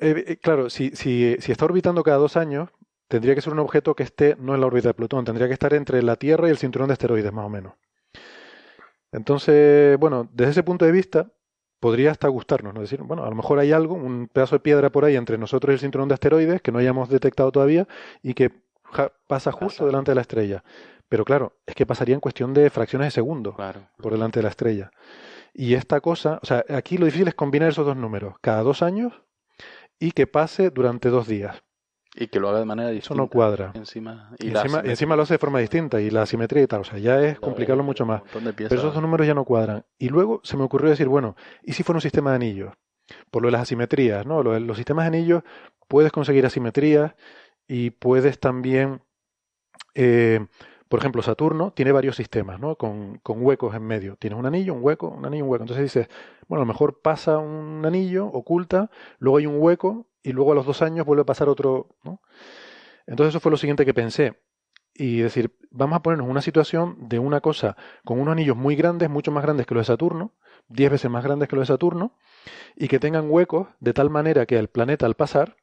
Eh, 0.00 0.24
eh, 0.26 0.36
claro, 0.38 0.70
si, 0.70 0.90
si, 0.90 1.36
si 1.40 1.52
está 1.52 1.64
orbitando 1.66 2.02
cada 2.02 2.16
dos 2.18 2.36
años, 2.36 2.70
tendría 3.08 3.34
que 3.34 3.40
ser 3.42 3.52
un 3.52 3.58
objeto 3.58 3.94
que 3.94 4.02
esté 4.02 4.36
no 4.38 4.54
en 4.54 4.60
la 4.60 4.66
órbita 4.66 4.88
de 4.88 4.94
Plutón, 4.94 5.24
tendría 5.24 5.46
que 5.48 5.52
estar 5.52 5.74
entre 5.74 6.02
la 6.02 6.16
Tierra 6.16 6.48
y 6.48 6.50
el 6.50 6.58
cinturón 6.58 6.88
de 6.88 6.94
asteroides, 6.94 7.32
más 7.32 7.44
o 7.46 7.48
menos. 7.50 7.74
Entonces, 9.12 9.98
bueno, 9.98 10.28
desde 10.32 10.52
ese 10.52 10.62
punto 10.62 10.84
de 10.84 10.92
vista, 10.92 11.30
podría 11.80 12.10
hasta 12.10 12.28
gustarnos, 12.28 12.72
¿no? 12.74 12.80
Decir, 12.80 13.02
bueno, 13.02 13.24
a 13.24 13.28
lo 13.28 13.34
mejor 13.34 13.58
hay 13.58 13.72
algo, 13.72 13.94
un 13.94 14.28
pedazo 14.32 14.56
de 14.56 14.60
piedra 14.60 14.90
por 14.90 15.04
ahí 15.04 15.16
entre 15.16 15.36
nosotros 15.38 15.72
y 15.72 15.74
el 15.74 15.80
cinturón 15.80 16.08
de 16.08 16.14
asteroides 16.14 16.62
que 16.62 16.72
no 16.72 16.78
hayamos 16.78 17.08
detectado 17.08 17.52
todavía 17.52 17.86
y 18.22 18.34
que 18.34 18.50
ja- 18.84 19.12
pasa 19.26 19.52
justo 19.52 19.78
Pasa. 19.78 19.86
delante 19.86 20.10
de 20.10 20.14
la 20.16 20.20
estrella. 20.22 20.64
Pero 21.08 21.24
claro, 21.24 21.52
es 21.66 21.74
que 21.74 21.84
pasaría 21.86 22.14
en 22.14 22.20
cuestión 22.20 22.54
de 22.54 22.70
fracciones 22.70 23.06
de 23.08 23.10
segundo 23.10 23.54
Claro. 23.54 23.88
por 23.98 24.12
delante 24.12 24.38
de 24.40 24.44
la 24.44 24.48
estrella. 24.48 24.90
Y 25.52 25.74
esta 25.74 26.00
cosa, 26.00 26.40
o 26.42 26.46
sea, 26.46 26.64
aquí 26.70 26.96
lo 26.98 27.04
difícil 27.04 27.28
es 27.28 27.34
combinar 27.34 27.68
esos 27.68 27.86
dos 27.86 27.96
números, 27.96 28.34
cada 28.40 28.62
dos 28.62 28.82
años 28.82 29.12
y 30.00 30.12
que 30.12 30.26
pase 30.26 30.70
durante 30.70 31.10
dos 31.10 31.28
días. 31.28 31.62
Y 32.16 32.28
que 32.28 32.38
lo 32.38 32.48
haga 32.48 32.60
de 32.60 32.64
manera 32.64 32.90
Eso 32.90 32.94
distinta. 32.94 33.22
no 33.22 33.28
cuadra. 33.28 33.72
Encima, 33.74 34.30
Y 34.38 34.48
encima, 34.50 34.82
encima 34.84 35.16
lo 35.16 35.22
hace 35.24 35.34
de 35.34 35.38
forma 35.38 35.58
distinta 35.58 36.00
y 36.00 36.10
la 36.10 36.26
simetría 36.26 36.62
y 36.62 36.66
tal, 36.68 36.82
o 36.82 36.84
sea, 36.84 36.98
ya 36.98 37.20
es 37.20 37.40
complicarlo 37.40 37.82
mucho 37.82 38.06
más. 38.06 38.22
Pero 38.56 38.66
esos 38.74 38.94
dos 38.94 39.02
números 39.02 39.26
ya 39.26 39.34
no 39.34 39.44
cuadran. 39.44 39.84
Y 39.98 40.08
luego 40.10 40.40
se 40.44 40.56
me 40.56 40.62
ocurrió 40.62 40.90
decir, 40.90 41.08
bueno, 41.08 41.34
¿y 41.64 41.72
si 41.72 41.82
fuera 41.82 41.96
un 41.96 42.02
sistema 42.02 42.30
de 42.30 42.36
anillos? 42.36 42.72
Por 43.30 43.42
lo 43.42 43.48
de 43.48 43.52
las 43.52 43.62
asimetrías, 43.62 44.24
¿no? 44.26 44.42
Lo 44.44 44.52
de 44.52 44.60
los 44.60 44.76
sistemas 44.76 45.04
de 45.10 45.16
anillos 45.18 45.42
puedes 45.88 46.12
conseguir 46.12 46.46
asimetrías 46.46 47.14
y 47.66 47.90
puedes 47.90 48.38
también, 48.38 49.02
eh, 49.94 50.46
por 50.94 51.00
ejemplo, 51.00 51.22
Saturno 51.22 51.72
tiene 51.72 51.90
varios 51.90 52.14
sistemas, 52.14 52.60
¿no? 52.60 52.76
Con, 52.76 53.18
con 53.18 53.44
huecos 53.44 53.74
en 53.74 53.82
medio. 53.82 54.14
Tienes 54.14 54.38
un 54.38 54.46
anillo, 54.46 54.74
un 54.74 54.78
hueco, 54.80 55.08
un 55.08 55.26
anillo, 55.26 55.42
un 55.42 55.50
hueco. 55.50 55.64
Entonces 55.64 55.82
dices, 55.82 56.08
bueno, 56.46 56.62
a 56.62 56.64
lo 56.64 56.72
mejor 56.72 57.00
pasa 57.02 57.38
un 57.38 57.84
anillo, 57.84 58.26
oculta, 58.28 58.92
luego 59.18 59.38
hay 59.38 59.46
un 59.46 59.56
hueco 59.58 60.06
y 60.22 60.30
luego 60.30 60.52
a 60.52 60.54
los 60.54 60.64
dos 60.64 60.82
años 60.82 61.04
vuelve 61.04 61.22
a 61.22 61.26
pasar 61.26 61.48
otro, 61.48 61.88
¿no? 62.04 62.20
Entonces 63.08 63.32
eso 63.32 63.40
fue 63.40 63.50
lo 63.50 63.56
siguiente 63.56 63.84
que 63.84 63.92
pensé. 63.92 64.40
Y 64.94 65.18
decir, 65.18 65.58
vamos 65.72 65.96
a 65.96 66.00
ponernos 66.00 66.28
una 66.28 66.40
situación 66.40 67.08
de 67.08 67.18
una 67.18 67.40
cosa 67.40 67.76
con 68.04 68.20
unos 68.20 68.30
anillos 68.30 68.56
muy 68.56 68.76
grandes, 68.76 69.10
mucho 69.10 69.32
más 69.32 69.42
grandes 69.42 69.66
que 69.66 69.74
los 69.74 69.88
de 69.88 69.92
Saturno, 69.92 70.30
10 70.68 70.92
veces 70.92 71.10
más 71.10 71.24
grandes 71.24 71.48
que 71.48 71.56
los 71.56 71.66
de 71.66 71.74
Saturno, 71.74 72.16
y 72.76 72.86
que 72.86 73.00
tengan 73.00 73.28
huecos 73.28 73.66
de 73.80 73.94
tal 73.94 74.10
manera 74.10 74.46
que 74.46 74.60
el 74.60 74.68
planeta 74.68 75.06
al 75.06 75.16
pasar, 75.16 75.56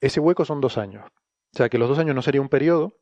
ese 0.00 0.20
hueco 0.20 0.46
son 0.46 0.62
dos 0.62 0.78
años. 0.78 1.04
O 1.52 1.58
sea, 1.58 1.68
que 1.68 1.76
los 1.76 1.86
dos 1.86 1.98
años 1.98 2.14
no 2.14 2.22
sería 2.22 2.40
un 2.40 2.48
periodo, 2.48 2.94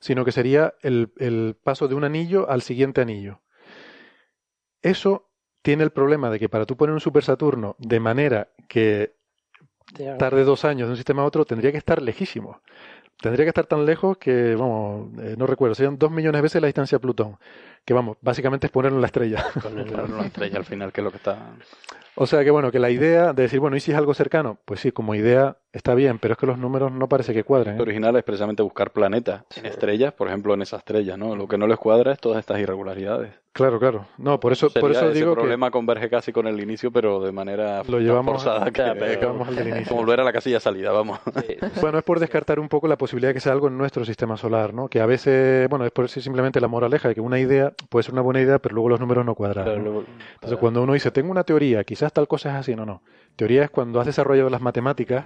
sino 0.00 0.24
que 0.24 0.32
sería 0.32 0.74
el, 0.82 1.12
el 1.18 1.56
paso 1.62 1.88
de 1.88 1.94
un 1.94 2.04
anillo 2.04 2.48
al 2.50 2.62
siguiente 2.62 3.00
anillo. 3.00 3.40
Eso 4.82 5.30
tiene 5.62 5.82
el 5.82 5.90
problema 5.90 6.30
de 6.30 6.38
que 6.38 6.48
para 6.48 6.66
tú 6.66 6.76
poner 6.76 6.92
un 6.92 7.00
Super 7.00 7.24
Saturno 7.24 7.74
de 7.78 8.00
manera 8.00 8.48
que 8.68 9.14
tarde 10.18 10.44
dos 10.44 10.64
años 10.64 10.88
de 10.88 10.92
un 10.92 10.96
sistema 10.96 11.22
a 11.22 11.26
otro, 11.26 11.44
tendría 11.44 11.72
que 11.72 11.78
estar 11.78 12.02
lejísimo. 12.02 12.60
Tendría 13.20 13.44
que 13.44 13.50
estar 13.50 13.66
tan 13.66 13.86
lejos 13.86 14.18
que, 14.18 14.56
vamos, 14.56 15.08
eh, 15.20 15.36
no 15.38 15.46
recuerdo, 15.46 15.74
serían 15.74 15.98
dos 15.98 16.10
millones 16.10 16.38
de 16.38 16.42
veces 16.42 16.60
la 16.60 16.66
distancia 16.66 16.96
a 16.96 17.00
Plutón. 17.00 17.38
Que 17.84 17.92
vamos, 17.94 18.16
básicamente 18.22 18.66
es 18.66 18.72
ponerlo 18.72 18.96
en 18.98 19.02
la 19.02 19.06
estrella. 19.08 19.44
Ponerlo 19.62 20.06
en 20.06 20.16
la 20.16 20.22
estrella 20.26 20.56
al 20.58 20.64
final, 20.64 20.92
que 20.92 21.00
es 21.00 21.04
lo 21.04 21.10
que 21.10 21.18
está. 21.18 21.38
O 22.16 22.26
sea 22.26 22.44
que 22.44 22.50
bueno, 22.50 22.70
que 22.70 22.78
la 22.78 22.90
idea 22.90 23.32
de 23.32 23.42
decir, 23.42 23.58
bueno, 23.60 23.76
¿y 23.76 23.80
si 23.80 23.90
es 23.90 23.98
algo 23.98 24.14
cercano? 24.14 24.56
Pues 24.64 24.78
sí, 24.80 24.92
como 24.92 25.14
idea 25.16 25.56
está 25.72 25.94
bien, 25.94 26.20
pero 26.20 26.32
es 26.34 26.38
que 26.38 26.46
los 26.46 26.56
números 26.58 26.92
no 26.92 27.08
parece 27.08 27.34
que 27.34 27.42
cuadren. 27.42 27.74
Lo 27.76 27.80
¿eh? 27.80 27.86
original 27.86 28.14
es 28.14 28.22
precisamente 28.22 28.62
buscar 28.62 28.92
planetas 28.92 29.42
en 29.56 29.66
estrellas, 29.66 30.12
por 30.12 30.28
ejemplo, 30.28 30.54
en 30.54 30.62
esa 30.62 30.76
estrella, 30.76 31.16
¿no? 31.16 31.34
Lo 31.34 31.48
que 31.48 31.58
no 31.58 31.66
les 31.66 31.76
cuadra 31.76 32.12
es 32.12 32.20
todas 32.20 32.38
estas 32.38 32.60
irregularidades. 32.60 33.32
Claro, 33.52 33.78
claro. 33.80 34.06
No, 34.18 34.38
por 34.40 34.52
eso, 34.52 34.68
por 34.70 34.82
Sería 34.82 34.98
eso 34.98 35.10
ese 35.10 35.18
digo 35.18 35.34
problema 35.34 35.70
converge 35.72 36.08
casi 36.08 36.32
con 36.32 36.46
el 36.46 36.60
inicio, 36.60 36.92
pero 36.92 37.20
de 37.20 37.32
manera 37.32 37.82
Lo 37.88 37.98
llevamos- 38.00 38.42
forzada 38.42 38.70
que, 38.70 38.80
Ya, 38.82 38.94
pero- 38.94 39.18
que 39.20 39.26
vamos 39.26 39.48
al 39.48 39.66
inicio. 39.68 39.88
como 39.88 40.00
volver 40.00 40.20
a 40.20 40.24
la 40.24 40.32
casilla 40.32 40.60
salida, 40.60 40.92
vamos. 40.92 41.18
Sí. 41.46 41.56
Bueno, 41.80 41.98
es 41.98 42.04
por 42.04 42.20
descartar 42.20 42.60
un 42.60 42.68
poco 42.68 42.86
la 42.86 42.96
posibilidad 42.96 43.30
de 43.30 43.34
que 43.34 43.40
sea 43.40 43.52
algo 43.52 43.66
en 43.68 43.76
nuestro 43.76 44.04
sistema 44.04 44.36
solar, 44.36 44.72
¿no? 44.72 44.86
Que 44.88 45.00
a 45.00 45.06
veces, 45.06 45.68
bueno, 45.68 45.84
es 45.84 45.90
por 45.92 46.08
sí 46.08 46.20
simplemente 46.20 46.60
la 46.60 46.68
moraleja 46.68 47.08
de 47.08 47.14
que 47.16 47.20
una 47.20 47.38
idea 47.40 47.72
puede 47.88 48.02
ser 48.02 48.12
una 48.12 48.22
buena 48.22 48.40
idea, 48.40 48.58
pero 48.58 48.74
luego 48.74 48.88
los 48.90 49.00
números 49.00 49.24
no 49.24 49.34
cuadran. 49.34 49.82
Luego- 49.82 50.04
Entonces, 50.34 50.58
cuando 50.58 50.82
uno 50.82 50.92
dice, 50.94 51.10
tengo 51.10 51.30
una 51.30 51.44
teoría, 51.44 51.84
quizás 51.84 52.12
tal 52.12 52.26
cosa 52.28 52.50
es 52.50 52.54
así, 52.56 52.74
no, 52.76 52.84
no. 52.86 53.02
Teoría 53.36 53.64
es 53.64 53.70
cuando 53.70 54.00
has 54.00 54.06
desarrollado 54.06 54.50
las 54.50 54.60
matemáticas 54.60 55.24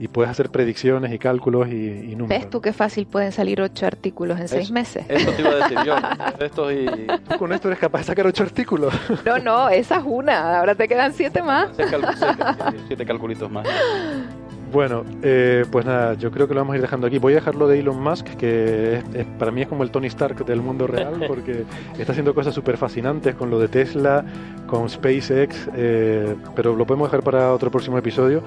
y 0.00 0.06
puedes 0.06 0.30
hacer 0.30 0.50
predicciones 0.50 1.12
y 1.12 1.18
cálculos 1.18 1.66
y, 1.68 1.72
y 2.12 2.14
números. 2.14 2.28
¿Ves 2.28 2.50
tú 2.50 2.60
qué 2.60 2.72
fácil 2.72 3.06
pueden 3.06 3.32
salir 3.32 3.60
ocho 3.60 3.84
artículos 3.84 4.38
en 4.38 4.46
seis 4.46 4.64
Eso. 4.66 4.72
meses? 4.72 5.04
Esto 5.08 5.32
te 5.32 5.42
iba 5.42 5.50
a 5.50 5.56
decir 5.56 5.78
yo. 5.84 5.96
Y 6.70 7.06
Tú 7.28 7.36
con 7.38 7.52
esto 7.52 7.68
eres 7.68 7.80
capaz 7.80 7.98
de 8.00 8.04
sacar 8.04 8.26
ocho 8.26 8.44
artículos. 8.44 8.94
No, 9.24 9.38
no, 9.38 9.68
esa 9.68 9.96
es 9.96 10.04
una. 10.06 10.58
Ahora 10.60 10.74
te 10.76 10.86
quedan 10.86 11.12
siete 11.14 11.42
más. 11.42 11.70
siete 12.86 13.04
calculitos 13.04 13.50
más. 13.50 13.66
Bueno, 14.70 15.04
eh, 15.22 15.64
pues 15.70 15.86
nada, 15.86 16.12
yo 16.14 16.30
creo 16.30 16.46
que 16.46 16.52
lo 16.52 16.60
vamos 16.60 16.74
a 16.74 16.76
ir 16.76 16.82
dejando 16.82 17.06
aquí. 17.06 17.18
Voy 17.18 17.32
a 17.32 17.36
dejarlo 17.36 17.66
de 17.68 17.78
Elon 17.78 18.02
Musk, 18.02 18.26
que 18.36 18.96
es- 18.98 19.04
es- 19.14 19.26
para 19.38 19.50
mí 19.50 19.62
es 19.62 19.68
como 19.68 19.82
el 19.82 19.90
Tony 19.90 20.08
Stark 20.08 20.44
del 20.44 20.60
mundo 20.60 20.86
real, 20.86 21.14
porque 21.28 21.64
está 21.98 22.12
haciendo 22.12 22.34
cosas 22.34 22.54
súper 22.54 22.76
fascinantes 22.76 23.34
con 23.34 23.48
lo 23.50 23.58
de 23.58 23.68
Tesla, 23.68 24.24
con 24.66 24.90
SpaceX, 24.90 25.68
eh, 25.74 26.34
pero 26.54 26.76
lo 26.76 26.84
podemos 26.86 27.08
dejar 27.10 27.22
para 27.24 27.54
otro 27.54 27.70
próximo 27.70 27.96
episodio. 27.96 28.42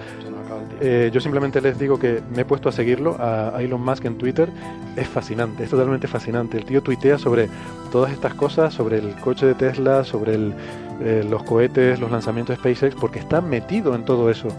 Eh, 0.80 1.10
yo 1.14 1.20
simplemente 1.22 1.60
les 1.62 1.78
digo 1.80 1.98
que 1.98 2.22
me 2.36 2.42
he 2.42 2.46
puesto 2.46 2.70
a 2.70 2.72
seguirlo, 2.72 3.16
a, 3.20 3.56
a 3.58 3.62
Elon 3.62 3.82
Musk 3.84 4.06
en 4.06 4.18
Twitter. 4.18 4.50
Es 4.96 5.08
fascinante, 5.08 5.64
es 5.64 5.70
totalmente 5.72 6.08
fascinante. 6.08 6.58
El 6.58 6.66
tío 6.66 6.82
tuitea 6.84 7.18
sobre 7.18 7.50
todas 7.92 8.12
estas 8.12 8.36
cosas, 8.36 8.74
sobre 8.74 8.98
el 9.00 9.16
coche 9.16 9.46
de 9.48 9.56
Tesla, 9.56 10.04
sobre 10.04 10.36
el, 10.36 10.54
eh, 11.02 11.26
los 11.28 11.44
cohetes, 11.44 12.00
los 12.00 12.12
lanzamientos 12.12 12.56
de 12.56 12.60
SpaceX, 12.74 12.96
porque 12.96 13.18
está 13.20 13.42
metido 13.42 13.96
en 13.96 14.06
todo 14.06 14.30
eso. 14.30 14.50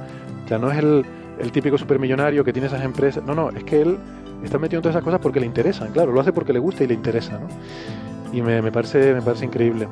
O 0.45 0.49
sea, 0.49 0.59
no 0.59 0.71
es 0.73 0.79
el, 0.79 1.05
el 1.39 1.53
típico 1.53 1.79
supermillonario 1.79 2.45
que 2.45 2.53
tiene 2.53 2.69
esas 2.69 2.83
empresas. 2.83 3.25
No, 3.25 3.35
no, 3.35 3.51
es 3.51 3.65
que 3.65 3.83
él 3.83 3.99
está 4.45 4.59
metido 4.59 4.79
en 4.79 4.83
todas 4.83 4.97
esas 4.97 5.05
cosas 5.05 5.21
porque 5.21 5.41
le 5.41 5.47
interesan. 5.47 5.93
Claro, 5.93 6.13
lo 6.13 6.21
hace 6.21 6.33
porque 6.33 6.53
le 6.53 6.59
gusta 6.59 6.85
y 6.85 6.89
le 6.89 6.95
interesa, 6.95 7.39
¿no? 7.39 7.49
Y 8.33 8.43
me, 8.43 8.63
me 8.63 8.73
parece, 8.73 9.15
me 9.15 9.23
parece 9.23 9.45
increíble. 9.45 9.89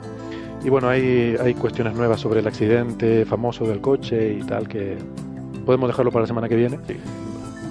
Y 0.64 0.68
bueno, 0.68 0.88
hay, 0.88 1.36
hay 1.40 1.54
cuestiones 1.54 1.94
nuevas 1.94 2.20
sobre 2.20 2.40
el 2.40 2.46
accidente 2.46 3.24
famoso 3.24 3.64
del 3.64 3.80
coche 3.80 4.34
y 4.34 4.42
tal 4.42 4.68
que 4.68 4.98
podemos 5.64 5.88
dejarlo 5.88 6.10
para 6.10 6.22
la 6.22 6.26
semana 6.26 6.48
que 6.48 6.56
viene. 6.56 6.78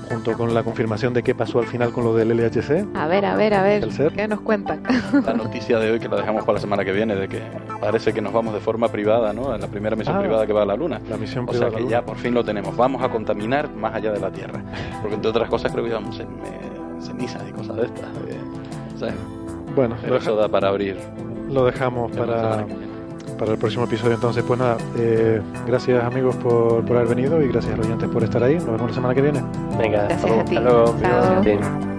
Junto 0.09 0.33
con 0.35 0.53
la 0.55 0.63
confirmación 0.63 1.13
de 1.13 1.21
qué 1.21 1.35
pasó 1.35 1.59
al 1.59 1.67
final 1.67 1.91
con 1.91 2.03
lo 2.03 2.15
del 2.15 2.29
LHC. 2.35 2.87
A 2.95 3.05
ver, 3.07 3.25
a 3.25 3.35
ver, 3.35 3.53
a 3.53 3.61
ver. 3.61 3.87
¿Qué 4.15 4.27
nos 4.27 4.41
cuentan? 4.41 4.81
La 5.25 5.33
noticia 5.33 5.77
de 5.77 5.91
hoy 5.91 5.99
que 5.99 6.07
la 6.09 6.17
dejamos 6.17 6.43
para 6.45 6.55
la 6.55 6.59
semana 6.61 6.83
que 6.83 6.91
viene, 6.91 7.15
de 7.15 7.27
que 7.27 7.39
parece 7.79 8.11
que 8.11 8.19
nos 8.21 8.33
vamos 8.33 8.53
de 8.55 8.59
forma 8.59 8.87
privada, 8.89 9.31
¿no? 9.33 9.53
En 9.53 9.61
la 9.61 9.67
primera 9.67 9.95
misión 9.95 10.15
Ah. 10.17 10.19
privada 10.21 10.47
que 10.47 10.53
va 10.53 10.63
a 10.63 10.65
la 10.65 10.75
Luna. 10.75 10.99
La 11.09 11.15
misión 11.17 11.45
O 11.47 11.53
sea 11.53 11.67
privada. 11.67 11.77
que 11.85 11.91
ya 11.91 12.01
por 12.03 12.17
fin 12.17 12.33
lo 12.33 12.43
tenemos. 12.43 12.75
Vamos 12.75 13.03
a 13.03 13.09
contaminar 13.09 13.69
más 13.75 13.93
allá 13.93 14.11
de 14.11 14.19
la 14.19 14.31
Tierra. 14.31 14.61
Porque 15.01 15.13
entre 15.15 15.29
otras 15.29 15.47
cosas 15.49 15.71
creo 15.71 15.83
que 15.83 15.91
íbamos 15.91 16.19
en 16.19 16.27
eh, 16.27 17.01
cenizas 17.01 17.43
y 17.47 17.51
cosas 17.51 17.75
de 17.75 17.83
estas. 17.85 18.05
eh, 18.27 18.37
o 18.95 18.97
sea, 18.97 19.13
Bueno, 19.75 19.95
pero 20.01 20.17
eso 20.17 20.35
da 20.35 20.47
para 20.49 20.69
abrir. 20.69 20.97
lo 21.49 21.65
dejamos 21.65 22.11
la 22.15 22.25
para, 22.25 22.41
semana 22.41 22.65
que 22.65 22.73
viene. 22.73 22.88
Para 23.39 23.53
el 23.53 23.57
próximo 23.57 23.85
episodio. 23.85 24.13
Entonces, 24.15 24.43
pues 24.45 24.59
nada, 24.59 24.77
eh, 24.97 25.41
gracias 25.65 26.03
amigos 26.03 26.35
por, 26.35 26.83
por 26.85 26.97
haber 26.97 27.15
venido 27.15 27.41
y 27.41 27.47
gracias 27.47 27.73
a 27.73 27.77
los 27.77 27.87
oyentes 27.87 28.09
por 28.09 28.23
estar 28.23 28.43
ahí. 28.43 28.55
Nos 28.55 28.65
vemos 28.67 28.89
la 28.89 28.93
semana 28.93 29.15
que 29.15 29.21
viene. 29.21 29.41
Venga, 29.77 30.03
Gracias 30.03 30.23
hasta 30.23 30.27
luego. 30.27 30.41
a 30.41 30.45
ti. 30.45 30.55
Hasta 30.57 30.69
luego. 30.69 30.95
Chao. 31.01 31.98